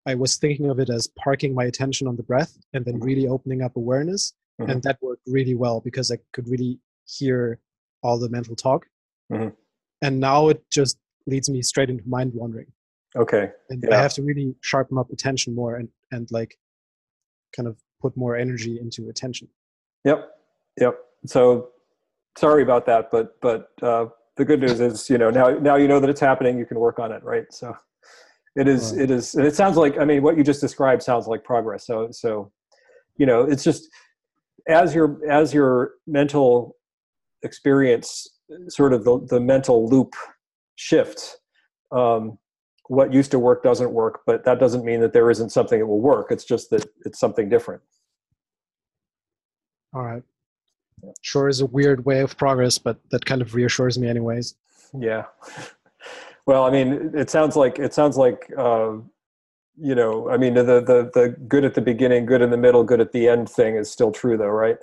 I 0.07 0.15
was 0.15 0.37
thinking 0.37 0.71
of 0.71 0.79
it 0.81 0.89
as 0.89 1.09
parking 1.09 1.55
my 1.55 1.65
attention 1.65 2.07
on 2.09 2.17
the 2.17 2.23
breath 2.23 2.57
and 2.73 2.85
then 2.87 2.99
Mhm. 3.01 3.05
really 3.05 3.27
opening 3.29 3.61
up 3.63 3.77
awareness. 3.77 4.33
Mhm. 4.61 4.71
And 4.71 4.83
that 4.85 4.97
worked 5.03 5.23
really 5.27 5.55
well 5.55 5.81
because 5.81 6.11
I 6.11 6.19
could 6.33 6.49
really 6.49 6.79
hear 7.05 7.59
all 8.03 8.19
the 8.19 8.29
mental 8.31 8.57
talk. 8.57 8.87
Mhm. 9.31 9.55
And 10.01 10.19
now 10.21 10.49
it 10.49 10.65
just 10.71 10.97
leads 11.27 11.51
me 11.51 11.61
straight 11.63 11.91
into 11.91 12.09
mind 12.09 12.33
wandering. 12.35 12.73
Okay. 13.17 13.51
And 13.69 13.85
Yeah. 13.87 13.97
I 13.97 14.03
have 14.03 14.13
to 14.15 14.23
really 14.23 14.55
sharpen 14.61 14.99
up 14.99 15.11
attention 15.11 15.55
more 15.55 15.77
and, 15.77 15.89
and 16.13 16.31
like 16.31 16.59
kind 17.55 17.69
of 17.69 17.77
put 18.01 18.17
more 18.17 18.37
energy 18.37 18.79
into 18.81 19.09
attention. 19.09 19.49
Yep. 20.05 20.31
Yep. 20.81 20.99
So 21.27 21.71
sorry 22.37 22.63
about 22.63 22.87
that, 22.87 23.11
but 23.11 23.41
but 23.41 23.71
uh, 23.83 24.07
the 24.37 24.45
good 24.45 24.61
news 24.61 24.81
is, 24.81 25.11
you 25.11 25.19
know, 25.19 25.31
now 25.31 25.51
now 25.59 25.77
you 25.77 25.89
know 25.89 26.01
that 26.01 26.09
it's 26.09 26.21
happening. 26.21 26.59
You 26.59 26.65
can 26.67 26.79
work 26.79 26.99
on 26.99 27.13
it, 27.13 27.23
right? 27.23 27.53
So 27.53 27.77
it 28.57 28.67
is 28.67 28.93
Right. 28.93 29.03
it 29.03 29.11
is 29.11 29.35
and 29.35 29.47
it 29.47 29.55
sounds 29.55 29.77
like 29.77 29.99
I 29.99 30.05
mean 30.05 30.23
what 30.23 30.37
you 30.37 30.45
just 30.45 30.61
described 30.61 31.03
sounds 31.03 31.27
like 31.27 31.45
progress. 31.45 31.87
So 31.87 32.09
so 32.11 32.51
you 33.17 33.27
know 33.27 33.43
it's 33.43 33.63
just 33.63 33.89
as 34.69 34.95
your 34.95 35.19
as 35.31 35.53
your 35.53 35.93
mental 36.07 36.77
experience 37.43 38.27
sort 38.69 38.93
of 38.93 39.05
the, 39.05 39.25
the 39.29 39.41
mental 39.41 39.89
loop 39.89 40.15
shifts 40.77 41.37
um, 41.93 42.39
what 42.97 43.13
used 43.13 43.31
to 43.31 43.39
work 43.39 43.63
doesn't 43.63 43.93
work 43.93 44.15
but 44.27 44.45
that 44.45 44.59
doesn't 44.59 44.85
mean 44.85 45.01
that 45.01 45.13
there 45.13 45.31
isn't 45.31 45.51
something 45.51 45.79
that 45.79 45.87
will 45.87 46.01
work 46.01 46.27
it's 46.35 46.45
just 46.45 46.71
that 46.71 46.85
it's 47.07 47.19
something 47.25 47.49
different 47.49 47.81
All 49.95 50.03
right. 50.11 50.23
Sure 51.23 51.49
is 51.49 51.61
a 51.63 51.67
weird 51.67 52.05
way 52.05 52.21
of 52.21 52.37
progress, 52.37 52.77
but 52.79 52.97
that 53.11 53.25
kind 53.25 53.41
of 53.43 53.55
reassures 53.55 53.97
me, 53.99 54.07
anyways. 54.09 54.55
yeah 54.99 55.25
well 56.47 56.65
i 56.65 56.71
mean 56.71 56.89
it 57.23 57.29
sounds 57.31 57.55
like 57.63 57.79
it 57.79 57.93
sounds 57.95 58.17
like 58.25 58.41
uh, 58.59 58.91
you 59.89 59.95
know 60.01 60.29
i 60.29 60.37
mean 60.37 60.55
the, 60.55 60.65
the 60.91 60.99
the 61.15 61.29
good 61.53 61.65
at 61.65 61.75
the 61.75 61.81
beginning 61.93 62.27
good 62.27 62.43
in 62.43 62.51
the 62.51 62.57
middle 62.67 62.83
good 62.91 63.01
at 63.01 63.13
the 63.13 63.29
end 63.29 63.49
thing 63.49 63.77
is 63.77 63.89
still 63.97 64.11
true 64.21 64.37
though 64.37 64.55
right 64.65 64.79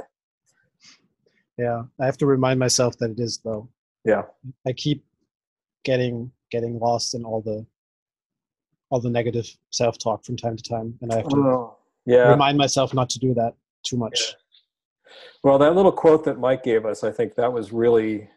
Yeah, 1.58 1.82
I 2.00 2.06
have 2.06 2.18
to 2.20 2.28
remind 2.28 2.58
myself 2.60 2.92
that 3.00 3.10
it 3.16 3.20
is 3.20 3.40
though. 3.44 3.68
Yeah. 4.06 4.24
I 4.70 4.72
keep 4.74 5.04
getting 5.84 6.32
getting 6.52 6.74
lost 6.80 7.16
in 7.16 7.26
all 7.26 7.42
the 7.42 7.66
all 8.90 9.00
the 9.02 9.10
negative 9.10 9.46
self-talk 9.72 10.24
from 10.24 10.38
time 10.38 10.56
to 10.56 10.64
time, 10.64 10.98
and 11.02 11.12
I 11.12 11.18
have 11.18 11.28
to 11.30 11.38
Oh, 11.38 11.78
yeah 12.06 12.30
remind 12.30 12.58
myself 12.58 12.94
not 12.94 13.10
to 13.12 13.20
do 13.20 13.34
that 13.34 13.54
too 13.84 13.98
much. 13.98 14.36
Well, 15.44 15.58
that 15.60 15.76
little 15.76 15.92
quote 15.92 16.24
that 16.26 16.40
Mike 16.40 16.64
gave 16.64 16.86
us, 16.86 17.04
I 17.04 17.12
think 17.12 17.36
that 17.36 17.52
was 17.52 17.72
really, 17.72 18.30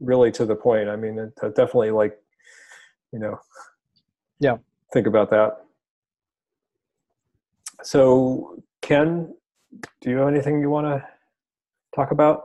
really 0.00 0.30
to 0.32 0.44
the 0.44 0.54
point. 0.54 0.88
I 0.88 0.96
mean, 0.96 1.18
it, 1.18 1.32
it 1.42 1.54
definitely 1.54 1.90
like, 1.90 2.18
you 3.12 3.18
know, 3.18 3.38
Yeah. 4.40 4.58
Think 4.92 5.06
about 5.06 5.30
that. 5.30 5.64
So, 7.82 8.62
Ken, 8.80 9.34
do 10.00 10.10
you 10.10 10.18
have 10.18 10.28
anything 10.28 10.60
you 10.60 10.70
want 10.70 10.86
to 10.86 11.06
talk 11.94 12.10
about? 12.12 12.44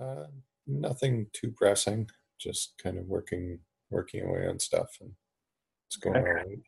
Uh, 0.00 0.26
nothing 0.66 1.26
too 1.32 1.52
pressing. 1.52 2.10
Just 2.38 2.74
kind 2.82 2.98
of 2.98 3.06
working 3.06 3.60
working 3.92 4.24
away 4.24 4.46
on 4.48 4.58
stuff 4.58 4.88
and 5.00 5.12
it's 5.86 5.96
going 5.96 6.16
Okay. 6.16 6.28
all 6.28 6.34
right. 6.34 6.58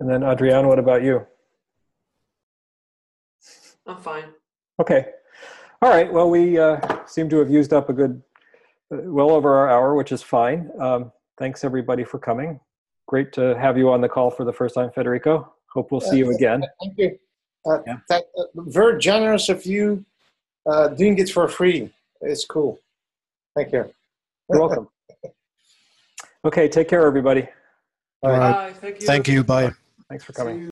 And 0.00 0.08
then, 0.08 0.22
Adriana, 0.22 0.68
what 0.68 0.78
about 0.78 1.02
you? 1.02 1.26
I'm 3.86 3.96
fine. 3.96 4.24
Okay. 4.80 5.06
All 5.82 5.90
right. 5.90 6.12
Well, 6.12 6.30
we 6.30 6.56
uh, 6.58 6.78
seem 7.06 7.28
to 7.30 7.38
have 7.38 7.50
used 7.50 7.72
up 7.72 7.88
a 7.88 7.92
good, 7.92 8.22
uh, 8.92 8.98
well 9.04 9.30
over 9.30 9.52
our 9.56 9.68
hour, 9.68 9.96
which 9.96 10.12
is 10.12 10.22
fine. 10.22 10.70
Um, 10.78 11.10
thanks 11.36 11.64
everybody 11.64 12.04
for 12.04 12.18
coming. 12.20 12.60
Great 13.06 13.32
to 13.32 13.58
have 13.58 13.76
you 13.76 13.90
on 13.90 14.00
the 14.00 14.08
call 14.08 14.30
for 14.30 14.44
the 14.44 14.52
first 14.52 14.74
time, 14.76 14.90
Federico. 14.94 15.52
Hope 15.72 15.90
we'll 15.90 16.00
see 16.00 16.18
you 16.18 16.30
again. 16.32 16.62
Thank 16.80 16.98
you. 16.98 17.18
Uh, 17.66 17.78
Yeah. 17.86 17.96
that, 18.08 18.24
uh, 18.38 18.44
very 18.56 19.00
generous 19.00 19.48
of 19.48 19.64
you 19.66 20.04
uh, 20.66 20.88
doing 20.88 21.18
it 21.18 21.30
for 21.30 21.48
free. 21.48 21.90
It's 22.20 22.44
cool. 22.44 22.78
Thank 23.56 23.72
you. 23.72 23.92
You're 24.50 24.60
welcome. 24.60 24.88
Okay. 26.44 26.68
Take 26.68 26.88
care, 26.88 27.04
everybody. 27.04 27.48
All 28.22 28.30
right. 28.30 28.52
Bye. 28.52 28.72
Thank 28.74 29.00
you. 29.00 29.06
Thank 29.06 29.28
you. 29.28 29.44
Bye. 29.44 29.72
Thanks 30.08 30.24
for 30.24 30.32
coming. 30.32 30.60